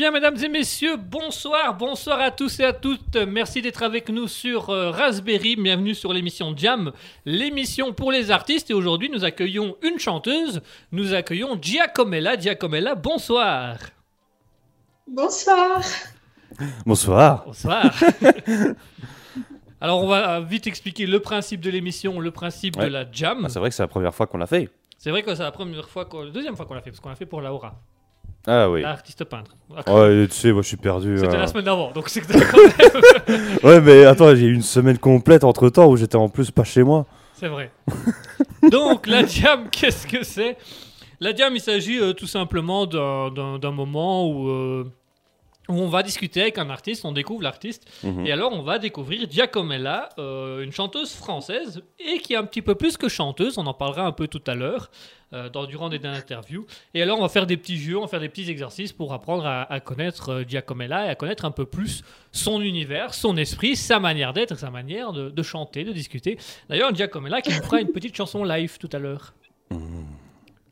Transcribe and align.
bien, 0.00 0.10
mesdames 0.12 0.42
et 0.42 0.48
messieurs, 0.48 0.96
bonsoir, 0.96 1.76
bonsoir 1.76 2.20
à 2.20 2.30
tous 2.30 2.58
et 2.60 2.64
à 2.64 2.72
toutes. 2.72 3.16
Merci 3.16 3.60
d'être 3.60 3.82
avec 3.82 4.08
nous 4.08 4.28
sur 4.28 4.70
euh, 4.70 4.90
Raspberry. 4.90 5.56
Bienvenue 5.56 5.94
sur 5.94 6.14
l'émission 6.14 6.54
Jam, 6.56 6.92
l'émission 7.26 7.92
pour 7.92 8.10
les 8.10 8.30
artistes. 8.30 8.70
Et 8.70 8.72
aujourd'hui, 8.72 9.10
nous 9.10 9.26
accueillons 9.26 9.76
une 9.82 9.98
chanteuse. 9.98 10.62
Nous 10.90 11.12
accueillons 11.12 11.58
Giacomella. 11.60 12.38
Giacomella, 12.38 12.94
bonsoir. 12.94 13.76
Bonsoir. 15.06 15.82
Bonsoir. 16.86 17.44
Bonsoir. 17.44 17.92
Alors, 19.82 20.02
on 20.02 20.08
va 20.08 20.40
vite 20.40 20.66
expliquer 20.66 21.04
le 21.04 21.20
principe 21.20 21.60
de 21.60 21.68
l'émission, 21.68 22.20
le 22.20 22.30
principe 22.30 22.78
de 22.78 22.86
la 22.86 23.04
Jam. 23.12 23.42
Ah, 23.44 23.48
c'est 23.50 23.58
vrai 23.58 23.68
que 23.68 23.74
c'est 23.74 23.82
la 23.82 23.88
première 23.88 24.14
fois 24.14 24.26
qu'on 24.26 24.38
l'a 24.38 24.46
fait. 24.46 24.70
C'est 24.96 25.10
vrai 25.10 25.22
que 25.22 25.34
c'est 25.34 25.42
la 25.42 25.52
première 25.52 25.90
fois, 25.90 26.06
qu'on- 26.06 26.24
deuxième 26.24 26.56
fois 26.56 26.64
qu'on 26.64 26.72
l'a 26.72 26.80
fait, 26.80 26.90
parce 26.90 27.00
qu'on 27.00 27.10
l'a 27.10 27.16
fait 27.16 27.26
pour 27.26 27.42
Laura, 27.42 27.74
Ah 28.46 28.70
oui. 28.70 28.82
l'artiste 28.82 29.24
peintre. 29.24 29.54
Ouais, 29.86 30.26
tu 30.28 30.34
sais, 30.34 30.52
moi 30.52 30.62
je 30.62 30.68
suis 30.68 30.76
perdu. 30.76 31.18
C'était 31.18 31.36
hein. 31.36 31.40
la 31.40 31.46
semaine 31.46 31.64
d'avant, 31.64 31.90
donc 31.92 32.08
c'est 32.08 32.20
que 32.20 32.32
quand 32.32 33.28
même- 33.28 33.58
Ouais, 33.62 33.80
mais 33.80 34.04
attends, 34.04 34.34
j'ai 34.34 34.46
eu 34.46 34.54
une 34.54 34.62
semaine 34.62 34.98
complète 34.98 35.44
entre 35.44 35.68
temps 35.68 35.88
où 35.88 35.96
j'étais 35.96 36.16
en 36.16 36.28
plus 36.28 36.50
pas 36.50 36.64
chez 36.64 36.82
moi. 36.82 37.06
C'est 37.34 37.48
vrai. 37.48 37.70
Donc, 38.70 39.06
la 39.06 39.24
jam, 39.24 39.68
qu'est-ce 39.70 40.06
que 40.06 40.22
c'est? 40.22 40.58
La 41.20 41.34
jam, 41.34 41.54
il 41.54 41.60
s'agit 41.60 41.98
euh, 41.98 42.12
tout 42.12 42.26
simplement 42.26 42.86
d'un 42.86 43.70
moment 43.70 44.28
où, 44.28 44.48
euh, 44.48 44.84
où 45.70 45.78
on 45.80 45.88
va 45.88 46.02
discuter 46.02 46.42
avec 46.42 46.58
un 46.58 46.68
artiste, 46.70 47.04
on 47.04 47.12
découvre 47.12 47.42
l'artiste, 47.42 47.86
Mhm. 48.02 48.26
et 48.26 48.32
alors 48.32 48.52
on 48.52 48.62
va 48.62 48.78
découvrir 48.78 49.30
Giacomella, 49.30 50.08
euh, 50.18 50.62
une 50.62 50.72
chanteuse 50.72 51.12
française, 51.14 51.82
et 51.98 52.18
qui 52.18 52.34
est 52.34 52.36
un 52.36 52.44
petit 52.44 52.62
peu 52.62 52.74
plus 52.74 52.96
que 52.96 53.08
chanteuse, 53.08 53.58
on 53.58 53.66
en 53.66 53.74
parlera 53.74 54.06
un 54.06 54.12
peu 54.12 54.28
tout 54.28 54.42
à 54.46 54.54
l'heure, 54.54 54.90
euh, 55.32 55.48
dans, 55.48 55.64
durant 55.66 55.88
des 55.88 56.04
interviews. 56.04 56.66
Et 56.92 57.02
alors 57.02 57.18
on 57.18 57.22
va 57.22 57.28
faire 57.28 57.46
des 57.46 57.56
petits 57.56 57.76
jeux, 57.76 57.96
on 57.96 58.00
va 58.02 58.08
faire 58.08 58.18
des 58.20 58.28
petits 58.28 58.50
exercices 58.50 58.92
pour 58.92 59.12
apprendre 59.12 59.46
à, 59.46 59.62
à 59.72 59.78
connaître 59.78 60.30
euh, 60.30 60.44
Giacomella 60.46 61.06
et 61.06 61.08
à 61.08 61.14
connaître 61.14 61.44
un 61.44 61.52
peu 61.52 61.66
plus 61.66 62.02
son 62.32 62.60
univers, 62.60 63.14
son 63.14 63.36
esprit, 63.36 63.76
sa 63.76 64.00
manière 64.00 64.32
d'être, 64.32 64.58
sa 64.58 64.70
manière 64.70 65.12
de, 65.12 65.30
de 65.30 65.42
chanter, 65.44 65.84
de 65.84 65.92
discuter. 65.92 66.36
D'ailleurs, 66.68 66.92
Giacomella 66.94 67.40
qui 67.42 67.50
nous 67.50 67.62
fera 67.62 67.80
une 67.80 67.92
petite 67.92 68.16
chanson 68.16 68.42
live 68.42 68.76
tout 68.78 68.90
à 68.92 68.98
l'heure. 68.98 69.32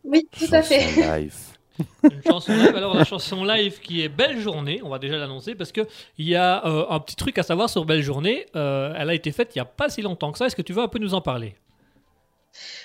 Oui, 0.05 0.27
tout 0.37 0.53
à 0.53 0.63
fait. 0.63 1.21
Live. 1.21 1.35
Une 2.05 2.23
chanson 2.27 2.53
live. 2.53 2.75
Alors 2.77 2.95
la 2.95 3.05
chanson 3.05 3.45
live 3.45 3.81
qui 3.81 4.03
est 4.03 4.09
Belle 4.09 4.41
Journée, 4.41 4.81
on 4.85 4.89
va 4.89 4.99
déjà 4.99 5.17
l'annoncer 5.17 5.55
parce 5.55 5.73
que 5.73 5.83
il 6.19 6.29
y 6.29 6.35
a 6.37 6.65
euh, 6.67 6.87
un 6.91 7.01
petit 7.01 7.17
truc 7.17 7.39
à 7.39 7.43
savoir 7.43 7.69
sur 7.71 7.85
Belle 7.85 8.03
Journée. 8.03 8.47
Euh, 8.57 8.93
elle 8.97 9.11
a 9.11 9.15
été 9.15 9.31
faite 9.33 9.51
il 9.55 9.59
y 9.59 9.61
a 9.61 9.65
pas 9.65 9.89
si 9.89 10.03
longtemps 10.03 10.33
que 10.33 10.39
ça. 10.39 10.47
Est-ce 10.47 10.57
que 10.57 10.63
tu 10.63 10.73
veux 10.73 10.83
un 10.83 10.89
peu 10.89 10.99
nous 10.99 11.15
en 11.15 11.21
parler? 11.21 11.55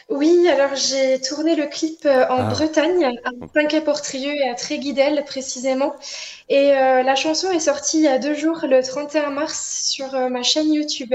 Oui, 0.09 0.47
alors 0.49 0.75
j'ai 0.75 1.19
tourné 1.21 1.55
le 1.55 1.65
clip 1.67 2.05
euh, 2.05 2.25
en 2.27 2.39
Ah. 2.47 2.49
Bretagne, 2.51 3.05
à 3.05 3.31
Saint-Quay-Portrieux 3.53 4.33
et 4.33 4.49
à 4.49 4.53
Tréguidel 4.55 5.23
précisément. 5.25 5.95
Et 6.49 6.73
euh, 6.73 7.01
la 7.03 7.15
chanson 7.15 7.49
est 7.51 7.59
sortie 7.61 7.97
il 7.99 8.03
y 8.03 8.07
a 8.07 8.19
deux 8.19 8.35
jours, 8.35 8.59
le 8.63 8.83
31 8.83 9.29
mars, 9.31 9.89
sur 9.89 10.13
euh, 10.13 10.29
ma 10.29 10.43
chaîne 10.43 10.71
YouTube. 10.73 11.13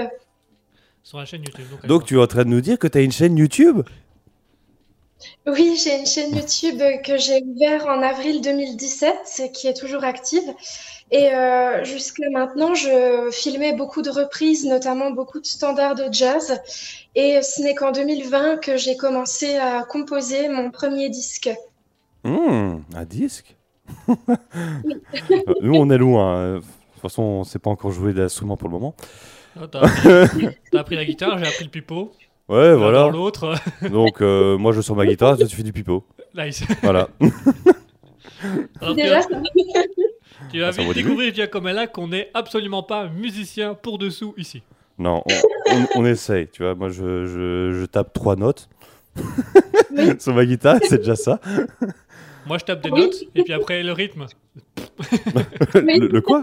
sur 1.05 1.19
la 1.19 1.27
chaîne 1.27 1.43
YouTube. 1.45 1.67
Donc, 1.71 1.87
Donc 1.87 2.05
tu 2.07 2.17
es 2.17 2.21
en 2.21 2.27
train 2.27 2.45
de 2.45 2.49
nous 2.49 2.63
dire 2.63 2.79
que 2.79 2.87
t'as 2.89 3.03
une 3.03 3.13
chaîne 3.13 3.37
YouTube? 3.37 3.83
Oui, 5.47 5.79
j'ai 5.82 5.99
une 5.99 6.06
chaîne 6.06 6.35
YouTube 6.37 6.81
que 7.05 7.17
j'ai 7.19 7.43
ouverte 7.43 7.87
en 7.87 8.03
avril 8.03 8.41
2017, 8.41 9.50
qui 9.53 9.67
est 9.67 9.75
toujours 9.75 10.05
active. 10.05 10.55
Et 11.11 11.32
euh, 11.32 11.85
jusqu'à 11.85 12.29
maintenant, 12.31 12.75
je 12.75 13.31
filmais 13.32 13.73
beaucoup 13.73 14.03
de 14.03 14.11
reprises, 14.11 14.65
notamment 14.67 15.11
beaucoup 15.11 15.41
de 15.41 15.47
standards 15.47 15.94
de 15.94 16.05
jazz. 16.12 16.61
Et 17.15 17.41
ce 17.43 17.62
n'est 17.62 17.75
qu'en 17.75 17.93
2020 17.93 18.59
que 18.59 18.76
j'ai 18.76 18.97
commencé 18.97 19.56
à 19.56 19.85
composer 19.85 20.49
mon 20.49 20.70
premier 20.70 21.09
disque. 21.09 21.50
Hmm, 22.25 22.79
Un 22.94 23.05
disque? 23.05 23.56
Nous 25.61 25.75
on 25.75 25.91
est 25.91 25.99
loin. 25.99 26.35
hein. 26.37 26.55
De 26.56 26.61
toute 26.61 27.03
façon, 27.03 27.23
on 27.23 27.44
sait 27.44 27.59
pas 27.59 27.71
encore 27.71 27.91
jouer 27.93 28.12
d'instrument 28.12 28.56
pour 28.56 28.69
le 28.69 28.75
moment. 28.75 28.94
Oh, 29.61 29.67
T'as 29.67 29.81
appris, 29.81 30.47
t'as 30.71 30.81
appris 30.81 30.97
la 30.97 31.05
guitare, 31.05 31.38
j'ai 31.38 31.47
appris 31.47 31.64
le 31.64 31.71
pipeau. 31.71 32.12
Ouais, 32.49 32.75
voilà. 32.75 33.00
dans 33.00 33.11
l'autre. 33.11 33.55
Donc 33.91 34.21
euh, 34.23 34.56
moi 34.56 34.73
je 34.73 34.81
sur 34.81 34.97
ma 34.97 35.05
guitare, 35.06 35.37
toi 35.37 35.47
tu 35.47 35.55
fais 35.56 35.62
du 35.62 35.73
pipeau. 35.73 36.05
nice. 36.35 36.62
Voilà. 36.83 37.09
Alors, 38.81 38.95
tu 38.95 39.03
Déjà, 39.03 39.21
vas, 39.21 39.27
tu 40.53 40.61
vas 40.61 40.69
Ah, 40.69 40.71
vite 40.83 40.95
découvrir 40.95 41.35
Giacomella 41.35 41.87
qu'on 41.89 42.09
n'est 42.09 42.31
absolument 42.35 42.83
pas 42.85 43.09
musicien 43.09 43.75
pour 43.75 43.99
dessous 43.99 44.33
ici. 44.37 44.62
Non, 44.99 45.23
on, 45.27 45.75
on- 45.75 45.87
on 46.03 46.06
essaye, 46.06 46.49
tu 46.49 46.62
vois. 46.62 46.75
Moi 46.75 46.89
je, 46.89 47.27
je, 47.27 47.79
je 47.81 47.85
tape 47.87 48.12
trois 48.12 48.37
notes 48.37 48.69
Oui. 49.97 50.12
sur 50.21 50.35
ma 50.35 50.45
guitare, 50.47 50.79
c'est 50.89 50.99
déjà 50.99 51.17
ça. 51.17 51.41
Moi, 52.47 52.56
je 52.59 52.65
tape 52.65 52.83
des 52.83 52.91
Oui. 52.91 53.00
notes 53.00 53.17
et 53.35 53.43
puis 53.43 53.53
après 53.53 53.83
le 53.83 53.93
rythme. 53.93 54.27
Le 55.75 56.21
quoi? 56.21 56.43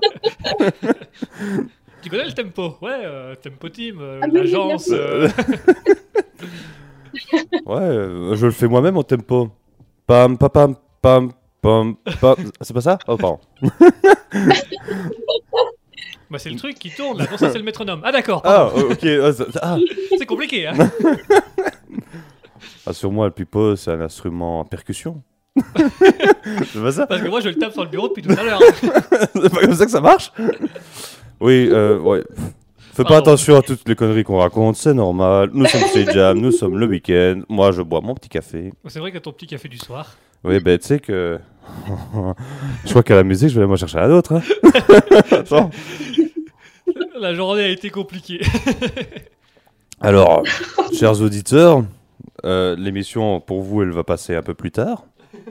Tu 2.05 2.11
connais 2.11 2.25
le 2.25 2.33
tempo 2.33 2.75
Ouais, 2.83 3.01
euh, 3.03 3.33
tempo 3.33 3.67
team, 3.67 3.97
euh, 3.99 4.19
Ah 4.21 4.27
l'agence. 4.27 4.89
euh, 4.91 5.27
Ouais, 7.65 7.81
euh, 7.81 8.35
je 8.35 8.45
le 8.45 8.51
fais 8.51 8.67
moi-même 8.67 8.95
en 8.95 9.01
tempo. 9.01 9.49
Pam, 10.05 10.37
pam, 10.37 10.49
pam, 10.51 10.75
pam, 11.01 11.31
pam, 11.63 11.95
pam. 12.21 12.35
C'est 12.61 12.75
pas 12.75 12.81
ça 12.81 12.99
Oh, 13.07 13.17
pardon. 13.17 13.39
Bah, 16.29 16.37
c'est 16.37 16.51
le 16.51 16.57
truc 16.57 16.77
qui 16.77 16.91
tourne 16.91 17.17
là. 17.17 17.25
Non, 17.31 17.37
ça 17.37 17.49
c'est 17.51 17.57
le 17.57 17.63
métronome. 17.63 18.01
Ah, 18.03 18.11
d'accord. 18.11 18.41
Ah, 18.45 18.69
ok. 18.75 19.03
ah. 19.61 19.77
C'est 20.19 20.25
compliqué, 20.27 20.67
hein. 20.67 20.73
Ah, 22.85 22.93
sur 22.93 23.11
moi, 23.11 23.25
le 23.25 23.31
pipeau, 23.31 23.75
c'est 23.75 23.91
un 23.91 24.01
instrument 24.01 24.61
à 24.61 24.65
percussion. 24.65 25.23
c'est 25.55 26.81
pas 26.81 26.91
ça 26.91 27.07
Parce 27.07 27.21
que 27.21 27.27
moi, 27.29 27.39
je 27.41 27.49
le 27.49 27.55
tape 27.55 27.73
sur 27.73 27.83
le 27.83 27.89
bureau 27.89 28.07
depuis 28.09 28.21
tout 28.23 28.31
à 28.31 28.43
l'heure. 28.43 28.59
C'est 29.33 29.49
pas 29.53 29.61
comme 29.61 29.73
ça 29.75 29.85
que 29.85 29.91
ça 29.91 30.01
marche 30.01 30.31
Oui, 31.41 31.67
euh, 31.71 31.99
ouais. 31.99 32.23
Fais 32.93 33.03
pas 33.03 33.09
Pardon. 33.09 33.31
attention 33.31 33.57
à 33.57 33.61
toutes 33.61 33.87
les 33.89 33.95
conneries 33.95 34.23
qu'on 34.23 34.37
raconte, 34.37 34.77
c'est 34.77 34.93
normal. 34.93 35.49
Nous 35.53 35.65
sommes 35.65 35.83
chez 35.91 36.05
Jam, 36.05 36.39
nous 36.39 36.51
sommes 36.51 36.77
le 36.77 36.85
week-end. 36.85 37.41
Moi, 37.49 37.71
je 37.71 37.81
bois 37.81 37.99
mon 38.01 38.15
petit 38.15 38.29
café. 38.29 38.71
C'est 38.87 38.99
vrai 38.99 39.11
que 39.11 39.17
ton 39.17 39.33
petit 39.33 39.47
café 39.47 39.67
du 39.67 39.77
soir. 39.77 40.15
Oui, 40.45 40.59
ben, 40.59 40.77
tu 40.77 40.87
sais 40.87 40.99
que. 40.99 41.39
je 42.85 42.89
crois 42.89 43.03
qu'à 43.03 43.15
la 43.15 43.23
musique, 43.23 43.49
je 43.49 43.55
vais 43.55 43.61
aller 43.61 43.69
m'en 43.69 43.75
chercher 43.75 43.97
à 43.97 44.07
d'autres. 44.07 44.33
Hein. 44.35 44.41
La 47.19 47.33
journée 47.33 47.63
a 47.63 47.69
été 47.69 47.89
compliquée. 47.89 48.41
Alors, 50.01 50.43
chers 50.93 51.21
auditeurs, 51.21 51.83
euh, 52.45 52.75
l'émission 52.77 53.39
pour 53.41 53.61
vous, 53.61 53.81
elle 53.81 53.91
va 53.91 54.03
passer 54.03 54.35
un 54.35 54.41
peu 54.41 54.53
plus 54.53 54.71
tard, 54.71 55.05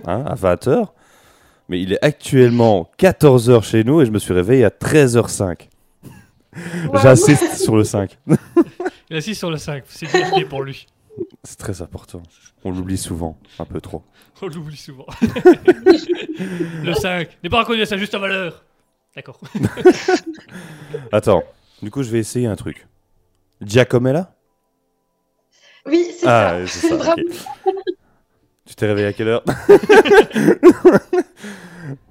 hein, 0.07 0.25
à 0.27 0.35
20h. 0.35 0.87
Mais 1.69 1.81
il 1.81 1.93
est 1.95 2.05
actuellement 2.05 2.91
14h 2.99 3.63
chez 3.63 3.85
nous 3.85 4.01
et 4.03 4.07
je 4.07 4.11
me 4.11 4.19
suis 4.19 4.35
réveillé 4.35 4.65
à 4.65 4.69
13h05. 4.69 5.69
Wow. 6.89 6.99
J'insiste 7.03 7.57
sur 7.57 7.77
le 7.77 7.85
5. 7.85 8.19
Il 9.11 9.23
sur 9.35 9.51
le 9.51 9.57
5. 9.57 9.85
C'est 9.89 10.11
bien 10.11 10.47
pour 10.49 10.63
lui. 10.63 10.87
C'est 11.43 11.59
très 11.59 11.83
important. 11.83 12.23
On 12.65 12.71
l'oublie 12.71 12.97
souvent, 12.97 13.39
un 13.59 13.65
peu 13.65 13.81
trop. 13.81 14.03
On 14.43 14.47
l'oublie 14.49 14.77
souvent. 14.77 15.07
le 16.83 16.95
5 16.95 17.39
n'est 17.43 17.51
pas 17.51 17.61
reconnu 17.61 17.83
à 17.83 17.87
sa 17.87 17.97
juste 17.97 18.17
valeur. 18.17 18.65
D'accord. 19.15 19.41
Attends, 21.13 21.45
du 21.83 21.91
coup, 21.91 22.03
je 22.03 22.11
vais 22.11 22.19
essayer 22.19 22.47
un 22.47 22.57
truc. 22.57 22.87
Giacomella 23.61 24.35
Oui, 25.87 26.11
c'est 26.19 26.27
Ah, 26.27 26.59
ça. 26.67 26.99
ça. 27.03 27.15
Tu 28.67 28.75
t'es 28.75 28.87
réveillé 28.87 29.09
à 29.09 29.13
quelle 29.13 29.29
heure? 29.29 29.45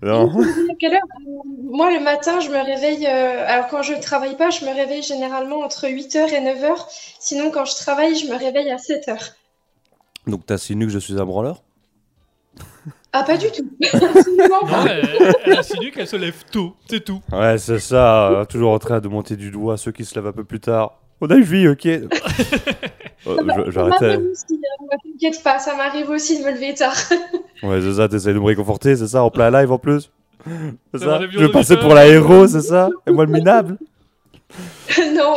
Non. 0.02 0.30
À 0.42 0.76
quelle 0.80 0.94
heure? 0.94 1.02
Moi, 1.64 1.92
le 1.94 2.00
matin, 2.04 2.40
je 2.40 2.50
me 2.50 2.64
réveille. 2.64 3.06
euh, 3.08 3.46
alors, 3.48 3.68
quand 3.68 3.82
je 3.82 3.94
ne 3.94 4.02
travaille 4.02 4.36
pas, 4.38 4.50
je 4.50 4.66
me 4.66 4.74
réveille 4.74 5.02
généralement 5.04 5.60
entre 5.60 5.88
8h 5.88 6.30
et 6.34 6.42
9h. 6.42 6.76
Sinon, 7.20 7.52
quand 7.52 7.66
je 7.66 7.76
travaille, 7.76 8.16
je 8.16 8.28
me 8.28 8.36
réveille 8.38 8.70
à 8.72 8.78
7h. 8.78 9.34
Donc, 10.28 10.46
t'insinues 10.46 10.86
que 10.88 10.92
je 10.94 11.00
suis 11.00 11.20
un 11.20 11.26
branleur? 11.26 11.64
Ah, 13.12 13.24
pas 13.24 13.38
du 13.38 13.48
tout. 13.52 13.70
Absolument 13.94 14.62
Non, 14.64 14.68
pas. 14.68 14.86
elle, 14.88 15.34
elle 15.46 15.58
insinue 15.58 15.92
qu'elle 15.92 16.08
se 16.08 16.16
lève 16.16 16.44
tôt. 16.52 16.76
C'est 16.90 17.04
tout. 17.04 17.22
Ouais, 17.32 17.58
c'est 17.58 17.80
ça. 17.80 18.30
euh, 18.32 18.46
toujours 18.46 18.72
en 18.74 18.80
train 18.80 19.00
de 19.00 19.08
monter 19.08 19.36
du 19.36 19.52
doigt 19.52 19.78
ceux 19.78 19.92
qui 19.92 20.04
se 20.06 20.16
lèvent 20.16 20.28
un 20.28 20.32
peu 20.34 20.44
plus 20.44 20.60
tard. 20.60 21.00
On 21.22 21.28
a 21.30 21.36
une 21.36 21.44
vie, 21.44 21.68
ok. 21.68 21.88
Euh, 23.28 23.72
J'arrêtais. 23.72 24.18
m'arrive 24.18 24.32
aussi, 24.32 24.60
T'inquiète 25.20 25.44
pas, 25.44 25.60
ça 25.60 25.76
m'arrive 25.76 26.10
aussi 26.10 26.40
de 26.40 26.46
me 26.46 26.52
lever 26.52 26.74
tard. 26.74 26.96
Ouais, 27.64 27.80
c'est 27.82 27.94
ça, 27.94 28.10
t'essayes 28.10 28.34
de 28.34 28.40
me 28.40 28.44
réconforter, 28.46 28.96
c'est 28.98 29.08
ça, 29.08 29.24
en 29.24 29.30
plein 29.32 29.50
live 29.50 29.72
en 29.72 29.78
plus 29.78 30.12
C'est 30.94 31.00
Ça 31.00 31.22
Je 31.32 31.40
vais 31.40 31.50
passer 31.50 31.78
pour 31.78 31.94
la 31.94 32.06
héros, 32.08 32.46
c'est 32.48 32.60
ça 32.62 32.90
Et 33.08 33.12
moi 33.12 33.26
le 33.26 33.32
minable 33.40 33.78
non. 35.16 35.34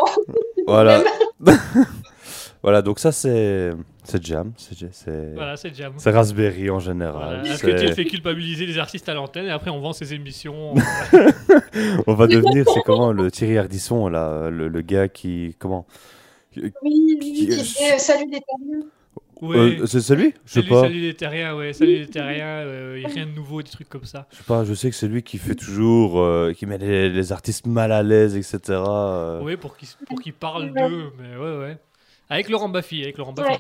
Voilà. 0.67 1.03
voilà, 2.63 2.83
donc 2.83 2.99
ça 2.99 3.13
c'est. 3.13 3.71
C'est 4.05 4.23
Jam, 4.25 4.53
c'est. 4.57 4.77
c'est- 4.93 5.33
Voilà, 5.35 5.57
c'est 5.57 5.75
Jam. 5.75 5.93
C'est 5.97 6.11
Raspberry 6.11 6.69
en 6.71 6.79
Voilà. 6.79 6.85
général. 6.93 7.47
Est-ce 7.47 7.63
que 7.63 7.87
tu 7.87 7.93
fais 7.93 8.05
culpabiliser 8.05 8.67
les 8.67 8.79
artistes 8.79 9.09
à 9.09 9.15
l'antenne 9.15 9.47
et 9.47 9.51
après 9.51 9.71
on 9.71 9.81
vend 9.81 9.93
ses 9.93 10.13
émissions 10.15 10.75
On 12.07 12.15
va 12.15 12.27
devenir, 12.27 12.65
c'est 12.73 12.83
comment 12.85 13.13
le 13.13 13.31
Thierry 13.31 13.59
Ardisson, 13.59 14.09
là, 14.09 14.51
le, 14.51 14.69
le 14.69 14.81
gars 14.83 15.09
qui. 15.09 15.55
Comment 15.59 15.87
Oui, 16.57 16.73
oui, 16.83 17.19
Qui- 17.21 17.47
disait 17.47 17.95
euh, 17.95 17.99
salut 17.99 18.31
les 18.31 18.41
talents. 18.41 18.87
Ouais. 19.43 19.57
Euh, 19.81 19.87
c'est 19.87 20.01
celui? 20.01 20.33
Je 20.47 20.53
sais 20.53 20.61
Salut, 20.61 20.69
pas. 20.71 20.81
salut 20.83 21.01
les 21.01 21.15
terriens, 21.15 21.55
ouais, 21.57 21.75
salut 21.75 21.99
les 21.99 22.07
terriens, 22.07 22.47
euh, 22.47 22.99
y 23.03 23.05
a 23.05 23.09
rien 23.09 23.27
de 23.27 23.33
nouveau, 23.33 23.61
des 23.63 23.69
trucs 23.71 23.89
comme 23.91 24.07
ça. 24.07 24.27
Je 24.33 24.37
sais 24.39 24.45
pas, 24.45 24.65
je 24.65 24.73
sais 24.73 24.89
que 24.89 24.97
c'est 24.97 25.09
lui 25.09 25.23
qui 25.23 25.37
fait 25.37 25.55
toujours, 25.55 26.19
euh, 26.21 26.55
qui 26.55 26.65
met 26.65 26.79
les, 26.79 27.11
les 27.11 27.33
artistes 27.33 27.67
mal 27.67 27.93
à 27.93 28.03
l'aise, 28.03 28.35
etc. 28.35 28.59
euh. 28.71 29.43
Oui, 29.43 29.59
pour 29.59 29.77
qu'ils 29.77 29.89
pour 30.09 30.21
qu'ils 30.23 30.33
parlent 30.33 30.73
d'eux, 30.73 31.13
mais 31.19 31.37
ouais, 31.37 31.59
ouais. 31.59 31.79
Avec 32.31 32.49
Laurent 32.49 32.71
Baffy, 32.71 33.03
avec 33.03 33.19
Laurent 33.19 33.35
Baffy. 33.35 33.51
Ouais. 33.51 33.59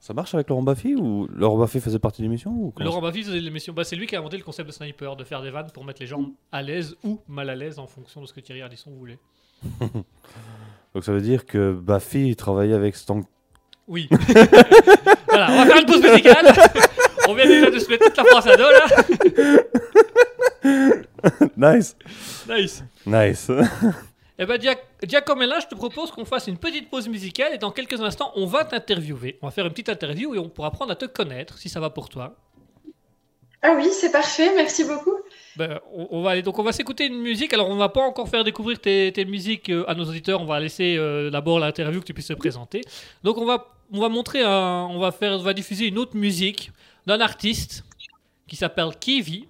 Ça 0.00 0.14
marche 0.14 0.34
avec 0.34 0.48
Laurent 0.48 0.64
Baffy 0.64 0.96
ou 0.96 1.28
Laurent 1.32 1.58
Baffy 1.58 1.78
faisait 1.80 2.00
partie 2.00 2.20
de 2.22 2.26
l'émission 2.26 2.50
ou 2.50 2.72
comment? 2.72 2.84
Laurent 2.84 3.00
Baffy 3.00 3.22
faisait 3.22 3.38
l'émission. 3.38 3.72
Bah, 3.72 3.84
c'est 3.84 3.94
lui 3.94 4.08
qui 4.08 4.16
a 4.16 4.18
inventé 4.18 4.36
le 4.36 4.42
concept 4.42 4.66
de 4.66 4.72
sniper, 4.72 5.14
de 5.14 5.22
faire 5.22 5.42
des 5.42 5.50
vannes 5.50 5.70
pour 5.72 5.84
mettre 5.84 6.00
les 6.02 6.08
gens 6.08 6.32
à 6.50 6.60
l'aise 6.60 6.96
ou 7.04 7.20
mal 7.28 7.48
à 7.50 7.54
l'aise 7.54 7.78
en 7.78 7.86
fonction 7.86 8.20
de 8.20 8.26
ce 8.26 8.32
que 8.32 8.40
Thierry 8.40 8.62
Ardisson 8.62 8.90
voulait. 8.90 9.20
Donc 10.94 11.04
ça 11.04 11.12
veut 11.12 11.20
dire 11.20 11.46
que 11.46 11.72
Baffy 11.72 12.28
il 12.28 12.36
travaillait 12.36 12.74
avec 12.74 12.96
Stank. 12.96 13.24
Oui. 13.88 14.08
voilà, 15.28 15.48
on 15.50 15.56
va 15.56 15.66
faire 15.66 15.78
une 15.78 15.86
pause 15.86 16.02
musicale. 16.02 16.52
on 17.28 17.34
vient 17.34 17.46
déjà 17.46 17.70
de 17.70 17.78
se 17.78 17.88
mettre 17.88 18.06
toute 18.06 18.16
la 18.16 18.24
France 18.24 18.46
à 18.46 18.56
dos 18.56 18.70
là. 18.70 18.86
nice, 21.74 21.96
Nice. 22.48 22.82
nice. 23.06 23.50
Eh 24.38 24.46
ben, 24.46 24.60
Giacomella, 25.06 25.60
je 25.60 25.66
te 25.66 25.74
propose 25.74 26.10
qu'on 26.10 26.24
fasse 26.24 26.46
une 26.46 26.56
petite 26.58 26.90
pause 26.90 27.08
musicale 27.08 27.54
et 27.54 27.58
dans 27.58 27.70
quelques 27.70 28.00
instants, 28.00 28.32
on 28.34 28.46
va 28.46 28.64
t'interviewer. 28.64 29.38
On 29.42 29.46
va 29.46 29.50
faire 29.52 29.66
une 29.66 29.72
petite 29.72 29.88
interview 29.88 30.34
et 30.34 30.38
on 30.38 30.48
pourra 30.48 30.68
apprendre 30.68 30.92
à 30.92 30.96
te 30.96 31.04
connaître 31.04 31.58
si 31.58 31.68
ça 31.68 31.80
va 31.80 31.90
pour 31.90 32.08
toi. 32.08 32.34
Ah 33.62 33.74
oui, 33.76 33.88
c'est 33.92 34.10
parfait, 34.10 34.52
merci 34.56 34.84
beaucoup. 34.84 35.14
Ben, 35.56 35.78
on, 35.94 36.08
on 36.10 36.22
va 36.22 36.30
aller, 36.30 36.42
donc 36.42 36.58
on 36.58 36.62
va 36.62 36.72
s'écouter 36.72 37.06
une 37.06 37.20
musique. 37.20 37.52
Alors 37.52 37.68
on 37.68 37.76
va 37.76 37.88
pas 37.88 38.02
encore 38.06 38.28
faire 38.28 38.44
découvrir 38.44 38.80
tes, 38.80 39.12
tes 39.12 39.24
musiques 39.24 39.68
euh, 39.68 39.84
à 39.88 39.94
nos 39.94 40.04
auditeurs. 40.04 40.40
On 40.40 40.46
va 40.46 40.58
laisser 40.60 40.96
euh, 40.96 41.30
d'abord 41.30 41.58
l'interview 41.58 42.00
que 42.00 42.06
tu 42.06 42.14
puisses 42.14 42.28
te 42.28 42.32
présenter. 42.34 42.80
Donc 43.22 43.36
on 43.38 43.44
va, 43.44 43.66
on 43.92 44.00
va 44.00 44.08
montrer, 44.08 44.42
un, 44.42 44.86
on 44.90 44.98
va 44.98 45.12
faire, 45.12 45.32
on 45.32 45.42
va 45.42 45.52
diffuser 45.52 45.86
une 45.88 45.98
autre 45.98 46.16
musique 46.16 46.70
d'un 47.06 47.20
artiste 47.20 47.84
qui 48.48 48.56
s'appelle 48.56 48.90
Kiwi. 48.98 49.46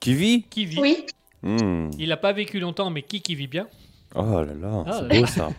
Kiwi? 0.00 0.44
Kiwi. 0.50 0.78
Oui, 0.80 1.06
Hmm. 1.42 1.90
Il 1.98 2.08
n'a 2.08 2.16
pas 2.16 2.32
vécu 2.32 2.58
longtemps, 2.58 2.90
mais 2.90 3.02
qui 3.02 3.20
qui 3.20 3.34
vit 3.36 3.46
bien? 3.46 3.68
Oh 4.16 4.42
là 4.42 4.46
là, 4.54 4.84
Ah 4.86 5.00
c'est 5.08 5.20
beau 5.20 5.26
ça. 5.26 5.50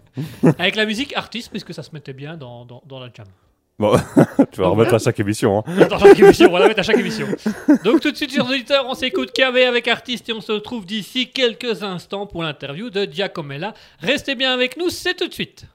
Avec 0.59 0.75
la 0.75 0.85
musique 0.85 1.15
artiste, 1.15 1.49
puisque 1.49 1.73
ça 1.73 1.83
se 1.83 1.91
mettait 1.93 2.13
bien 2.13 2.35
dans, 2.35 2.65
dans, 2.65 2.81
dans 2.85 2.99
la 2.99 3.09
jam. 3.13 3.27
Bon, 3.79 3.95
tu 4.51 4.59
vas 4.59 4.69
remettre 4.69 4.95
à 4.95 4.99
chaque 4.99 5.19
émission. 5.19 5.63
Hein. 5.67 5.87
Chaque 5.99 6.19
émission, 6.19 6.47
on 6.49 6.53
va 6.53 6.59
la 6.59 6.67
mettre 6.67 6.79
à 6.79 6.83
chaque 6.83 6.97
émission. 6.97 7.27
Donc 7.83 8.01
tout 8.01 8.09
de 8.09 8.15
suite, 8.15 8.33
chers 8.33 8.49
auditeurs, 8.49 8.85
on 8.87 8.95
s'écoute 8.95 9.31
KV 9.31 9.65
avec 9.65 9.87
artiste 9.87 10.27
et 10.29 10.33
on 10.33 10.41
se 10.41 10.51
retrouve 10.51 10.85
d'ici 10.85 11.29
quelques 11.29 11.83
instants 11.83 12.25
pour 12.25 12.41
l'interview 12.41 12.89
de 12.89 13.05
Giacomella. 13.05 13.75
Restez 13.99 14.33
bien 14.33 14.51
avec 14.51 14.77
nous, 14.77 14.89
c'est 14.89 15.13
tout 15.13 15.27
de 15.27 15.33
suite. 15.33 15.65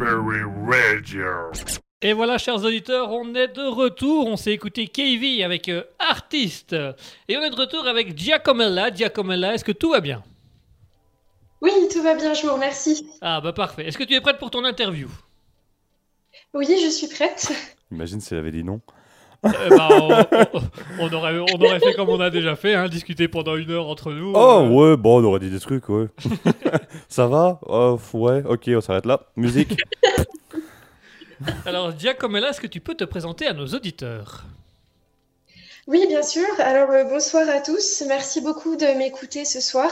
Raspberry 0.00 0.40
Radio. 0.66 1.52
Et 2.00 2.14
voilà, 2.14 2.38
chers 2.38 2.56
auditeurs, 2.64 3.10
on 3.10 3.34
est 3.34 3.48
de 3.48 3.66
retour. 3.66 4.26
On 4.26 4.36
s'est 4.36 4.52
écouté 4.52 4.88
KV 4.88 5.44
avec 5.44 5.68
euh, 5.68 5.82
Artiste. 5.98 6.74
Et 7.28 7.36
on 7.36 7.42
est 7.42 7.50
de 7.50 7.56
retour 7.56 7.86
avec 7.86 8.16
Giacomella. 8.16 8.94
Giacomella, 8.94 9.54
est-ce 9.54 9.64
que 9.64 9.72
tout 9.72 9.90
va 9.90 10.00
bien? 10.00 10.22
Oui, 11.60 11.70
tout 11.92 12.02
va 12.02 12.14
bien, 12.14 12.32
je 12.32 12.46
vous 12.46 12.54
remercie. 12.54 13.06
Ah 13.20 13.42
bah 13.42 13.52
parfait. 13.52 13.86
Est-ce 13.86 13.98
que 13.98 14.04
tu 14.04 14.14
es 14.14 14.20
prête 14.22 14.38
pour 14.38 14.50
ton 14.50 14.64
interview? 14.64 15.10
Oui, 16.54 16.66
je 16.66 16.88
suis 16.88 17.08
prête. 17.08 17.52
Imagine 17.92 18.22
s'il 18.22 18.38
avait 18.38 18.52
dit 18.52 18.64
non. 18.64 18.80
Eh 19.42 19.68
ben, 19.70 20.26
on, 20.98 21.12
aurait, 21.12 21.38
on 21.38 21.60
aurait 21.62 21.80
fait 21.80 21.94
comme 21.94 22.10
on 22.10 22.20
a 22.20 22.28
déjà 22.30 22.56
fait, 22.56 22.74
hein, 22.74 22.88
discuter 22.88 23.26
pendant 23.26 23.56
une 23.56 23.70
heure 23.70 23.86
entre 23.88 24.12
nous. 24.12 24.32
Oh, 24.34 24.38
Euh, 24.38 24.68
ouais, 24.68 24.96
bon, 24.96 25.22
on 25.22 25.24
aurait 25.24 25.40
dit 25.40 25.48
des 25.50 25.60
trucs, 25.60 25.88
ouais. 25.88 26.06
Ça 27.08 27.26
va? 27.26 27.58
Oh, 27.66 27.98
Ouais, 28.12 28.42
ok, 28.46 28.68
on 28.76 28.80
s'arrête 28.80 29.06
là. 29.06 29.20
Musique 29.36 29.80
Alors, 31.64 31.98
Giacomella, 31.98 32.50
est-ce 32.50 32.60
que 32.60 32.66
tu 32.66 32.80
peux 32.80 32.94
te 32.94 33.04
présenter 33.04 33.46
à 33.46 33.54
nos 33.54 33.66
auditeurs? 33.66 34.44
Oui, 35.86 36.04
bien 36.06 36.22
sûr. 36.22 36.46
Alors, 36.58 36.90
euh, 36.90 37.04
bonsoir 37.04 37.48
à 37.48 37.60
tous. 37.60 38.02
Merci 38.06 38.42
beaucoup 38.42 38.76
de 38.76 38.86
m'écouter 38.98 39.44
ce 39.46 39.60
soir. 39.60 39.90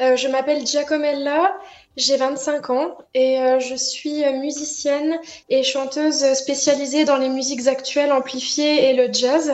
Euh, 0.00 0.16
je 0.16 0.26
m'appelle 0.28 0.66
Giacomella, 0.66 1.56
j'ai 1.98 2.16
25 2.16 2.70
ans 2.70 2.98
et 3.14 3.38
euh, 3.40 3.58
je 3.60 3.74
suis 3.74 4.24
euh, 4.24 4.32
musicienne 4.32 5.16
et 5.48 5.62
chanteuse 5.62 6.24
spécialisée 6.34 7.04
dans 7.04 7.16
les 7.16 7.28
musiques 7.28 7.66
actuelles 7.66 8.12
amplifiées 8.12 8.90
et 8.90 8.94
le 8.94 9.12
jazz. 9.12 9.52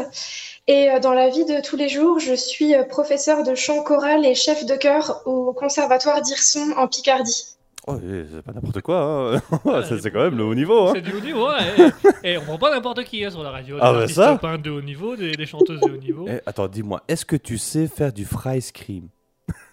Et 0.67 0.91
euh, 0.91 0.99
dans 0.99 1.13
la 1.13 1.29
vie 1.29 1.45
de 1.45 1.61
tous 1.63 1.77
les 1.77 1.89
jours, 1.89 2.19
je 2.21 2.35
suis 2.35 2.75
euh, 2.75 2.85
professeure 2.85 3.43
de 3.43 3.55
chant 3.55 3.83
choral 3.83 4.25
et 4.25 4.35
chef 4.35 4.65
de 4.65 4.77
chœur 4.77 5.23
au 5.27 5.53
Conservatoire 5.53 6.23
d'Hirson 6.23 6.73
en 6.77 6.89
Picardie. 6.89 7.45
Oh, 7.87 7.97
eh, 8.03 8.25
c'est 8.35 8.41
pas 8.43 8.53
n'importe 8.53 8.81
quoi, 8.81 9.43
hein. 9.67 9.83
c'est 10.01 10.11
quand 10.11 10.23
même 10.23 10.39
le 10.39 10.45
haut 10.45 10.55
niveau, 10.55 10.89
hein. 10.89 10.93
C'est 10.95 11.03
du 11.03 11.13
haut 11.13 11.21
niveau, 11.21 11.49
hein, 11.49 11.59
et, 12.25 12.33
et 12.33 12.39
on 12.39 12.43
prend 12.43 12.57
pas 12.57 12.71
n'importe 12.75 13.05
qui 13.05 13.23
hein, 13.23 13.31
sur 13.31 13.43
la 13.43 13.51
radio. 13.51 13.77
Ah, 13.79 13.93
des 13.93 13.99
bah 13.99 14.09
ça. 14.09 14.39
peintres 14.39 14.63
de 14.63 14.71
haut 14.71 14.81
niveau, 14.81 15.17
des, 15.17 15.33
des 15.33 15.45
chanteuses 15.45 15.81
de 15.81 15.91
haut 15.91 15.97
niveau. 15.99 16.25
Eh, 16.27 16.41
attends, 16.47 16.67
dis-moi, 16.67 17.03
est-ce 17.09 17.27
que 17.27 17.37
tu 17.37 17.59
sais 17.59 17.87
faire 17.87 18.15
du 18.15 18.25
fry 18.25 18.63
scream? 18.63 19.09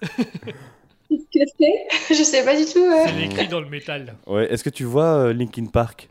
Qu'est-ce 1.31 1.53
que 1.53 1.53
c'est? 1.59 2.13
Je 2.15 2.23
sais 2.23 2.43
pas 2.45 2.55
du 2.57 2.65
tout. 2.65 2.79
euh. 2.79 3.05
C'est 3.07 3.25
écrit 3.25 3.47
dans 3.47 3.59
le 3.61 3.69
métal. 3.69 4.15
Ouais, 4.27 4.51
est-ce 4.51 4.63
que 4.63 4.69
tu 4.69 4.83
vois 4.85 5.15
euh, 5.27 5.33
Linkin 5.33 5.65
Park? 5.65 6.09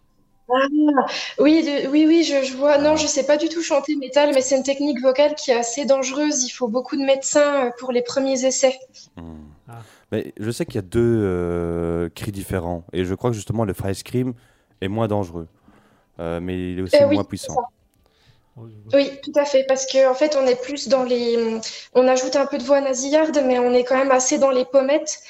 Oui, 1.38 1.62
de- 1.62 1.88
oui, 1.88 2.07
oui, 2.09 2.25
je, 2.25 2.45
je 2.45 2.57
vois. 2.57 2.78
Non, 2.78 2.97
je 2.97 3.07
sais 3.07 3.25
pas 3.25 3.37
du 3.37 3.49
tout 3.49 3.62
chanter 3.62 3.95
métal, 3.97 4.33
mais 4.35 4.40
c'est 4.40 4.57
une 4.57 4.64
technique 4.64 5.00
vocale 5.00 5.35
qui 5.37 5.52
est 5.52 5.57
assez 5.59 5.85
dangereuse. 5.85 6.45
Il 6.45 6.50
faut 6.50 6.66
beaucoup 6.66 6.97
de 6.97 7.02
médecins 7.02 7.66
euh, 7.66 7.71
pour 7.78 7.92
les 7.92 8.02
premiers 8.02 8.45
essais. 8.45 8.76
Hmm. 9.16 9.37
Ah. 9.69 9.83
Mais 10.11 10.33
je 10.40 10.50
sais 10.50 10.66
qu'il 10.66 10.75
y 10.75 10.78
a 10.78 10.83
deux 10.83 11.21
euh, 11.23 12.09
cris 12.14 12.33
différents, 12.33 12.83
et 12.92 13.04
je 13.04 13.14
crois 13.14 13.30
que 13.30 13.37
justement 13.37 13.64
le 13.64 13.73
fry 13.75 13.95
scream 13.95 14.35
est 14.80 14.88
moins 14.88 15.07
dangereux, 15.07 15.47
Euh, 16.19 16.40
mais 16.42 16.73
il 16.73 16.78
est 16.80 16.83
aussi 16.83 16.97
Euh, 16.97 17.07
oui, 17.07 17.14
moins 17.14 17.23
c'est 17.23 17.28
puissant. 17.28 17.54
Oui, 18.93 19.11
tout 19.23 19.33
à 19.37 19.45
fait, 19.45 19.64
parce 19.69 19.87
que 19.87 20.09
en 20.09 20.14
fait, 20.14 20.37
on 20.40 20.47
est 20.47 20.61
plus 20.61 20.88
dans 20.88 21.05
les. 21.05 21.61
On 21.95 22.07
ajoute 22.09 22.37
un 22.37 22.47
peu 22.47 22.59
de 22.59 22.62
voix 22.62 22.81
nasillarde, 22.81 23.43
mais 23.45 23.59
on 23.59 23.73
est 23.73 23.85
quand 23.85 23.97
même 23.97 24.11
assez 24.11 24.38
dans 24.38 24.50
les 24.50 24.64
pommettes. 24.64 25.21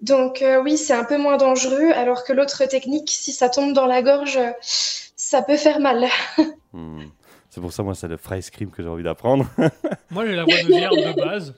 Donc 0.00 0.40
euh, 0.40 0.62
oui, 0.62 0.78
c'est 0.78 0.94
un 0.94 1.04
peu 1.04 1.18
moins 1.18 1.36
dangereux, 1.36 1.90
alors 1.94 2.24
que 2.24 2.32
l'autre 2.32 2.64
technique, 2.64 3.10
si 3.10 3.32
ça 3.32 3.48
tombe 3.48 3.74
dans 3.74 3.86
la 3.86 4.02
gorge, 4.02 4.38
ça 4.60 5.42
peut 5.42 5.56
faire 5.56 5.80
mal. 5.80 6.06
Hmm. 6.72 7.06
C'est 7.50 7.60
pour 7.60 7.72
ça, 7.72 7.82
moi, 7.82 7.96
c'est 7.96 8.06
le 8.06 8.16
fry 8.16 8.40
scream 8.40 8.70
que 8.70 8.80
j'ai 8.80 8.88
envie 8.88 9.02
d'apprendre. 9.02 9.44
Moi, 10.10 10.24
j'ai 10.24 10.36
la 10.36 10.44
voix 10.44 10.54
nasillarde 10.54 10.94
de 10.94 11.20
base. 11.20 11.54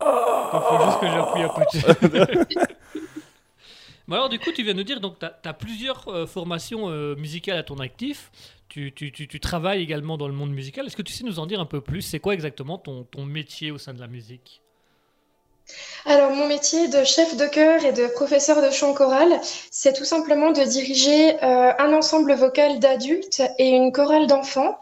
Il 0.00 0.60
faut 0.66 0.84
juste 0.86 1.00
que 1.00 1.06
j'appuie 1.06 2.08
peu. 2.08 2.46
Mais 4.08 4.16
alors, 4.16 4.28
du 4.28 4.38
coup, 4.38 4.50
tu 4.52 4.62
viens 4.62 4.72
de 4.72 4.78
nous 4.78 4.84
dire, 4.84 5.00
donc, 5.00 5.18
tu 5.18 5.26
as, 5.26 5.52
plusieurs 5.52 6.08
euh, 6.08 6.26
formations 6.26 6.88
euh, 6.88 7.14
musicales 7.16 7.58
à 7.58 7.62
ton 7.62 7.78
actif. 7.80 8.30
Tu, 8.76 9.40
travailles 9.40 9.82
également 9.82 10.18
dans 10.18 10.28
le 10.28 10.34
monde 10.34 10.50
musical. 10.50 10.86
Est-ce 10.86 10.96
que 10.96 11.02
tu 11.02 11.12
sais 11.14 11.24
nous 11.24 11.38
en 11.38 11.46
dire 11.46 11.60
un 11.60 11.66
peu 11.66 11.80
plus? 11.80 12.02
C'est 12.02 12.20
quoi 12.20 12.34
exactement 12.34 12.76
ton, 12.76 13.06
métier 13.24 13.70
au 13.70 13.78
sein 13.78 13.94
de 13.94 14.00
la 14.00 14.06
musique? 14.06 14.60
Alors, 16.04 16.30
mon 16.32 16.46
métier 16.46 16.86
de 16.88 17.02
chef 17.02 17.38
de 17.38 17.46
chœur 17.46 17.84
et 17.86 17.92
de 17.92 18.06
professeur 18.06 18.62
de 18.62 18.70
chant 18.70 18.92
choral, 18.92 19.40
c'est 19.70 19.94
tout 19.94 20.04
simplement 20.04 20.52
de 20.52 20.62
diriger 20.62 21.42
euh, 21.42 21.72
un 21.78 21.94
ensemble 21.94 22.34
vocal 22.34 22.78
d'adultes 22.78 23.42
et 23.58 23.70
une 23.70 23.92
chorale 23.92 24.26
d'enfants 24.26 24.78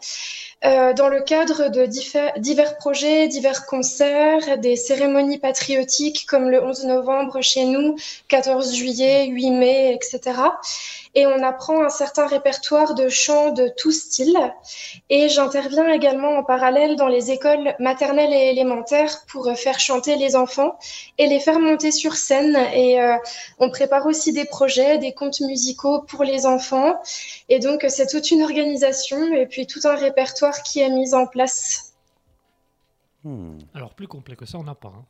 euh, 0.65 0.93
dans 0.93 1.09
le 1.09 1.21
cadre 1.21 1.69
de 1.69 1.85
divers 1.85 2.77
projets, 2.77 3.27
divers 3.27 3.65
concerts, 3.65 4.57
des 4.57 4.75
cérémonies 4.75 5.37
patriotiques 5.37 6.25
comme 6.27 6.49
le 6.49 6.63
11 6.63 6.85
novembre 6.85 7.41
chez 7.41 7.65
nous, 7.65 7.95
14 8.27 8.73
juillet, 8.73 9.27
8 9.27 9.51
mai, 9.51 9.93
etc. 9.93 10.33
Et 11.15 11.25
on 11.25 11.41
apprend 11.43 11.83
un 11.83 11.89
certain 11.89 12.27
répertoire 12.27 12.93
de 12.93 13.07
chants 13.07 13.51
de 13.51 13.69
tout 13.69 13.91
style. 13.91 14.37
Et 15.09 15.29
j'interviens 15.29 15.89
également 15.91 16.37
en 16.37 16.43
parallèle 16.43 16.97
dans 16.97 17.07
les 17.07 17.31
écoles 17.31 17.73
maternelles 17.79 18.33
et 18.33 18.51
élémentaires 18.51 19.25
pour 19.27 19.47
euh, 19.47 19.55
faire 19.55 19.79
chanter 19.79 20.17
les 20.17 20.35
enfants 20.35 20.77
et 21.17 21.27
les 21.27 21.39
faire 21.39 21.59
monter 21.59 21.91
sur 21.91 22.15
scène. 22.15 22.57
Et 22.73 23.01
euh, 23.01 23.15
on 23.59 23.69
prépare 23.69 24.05
aussi 24.05 24.33
des 24.33 24.45
projets, 24.45 24.97
des 24.97 25.13
contes 25.13 25.39
musicaux 25.39 26.01
pour 26.01 26.23
les 26.23 26.45
enfants. 26.45 26.95
Et 27.49 27.59
donc, 27.59 27.83
euh, 27.83 27.89
c'est 27.89 28.07
toute 28.07 28.29
une 28.31 28.43
organisation 28.43 29.33
et 29.33 29.45
puis 29.45 29.67
tout 29.67 29.81
un 29.85 29.95
répertoire 29.95 30.63
qui 30.63 30.81
est 30.81 30.89
mis 30.89 31.13
en 31.15 31.27
place. 31.27 31.93
Hmm. 33.23 33.57
Alors, 33.73 33.93
plus 33.95 34.07
complet 34.07 34.35
que 34.35 34.45
ça, 34.45 34.57
on 34.57 34.63
n'a 34.63 34.75
pas. 34.75 34.93
hein. 34.95 35.05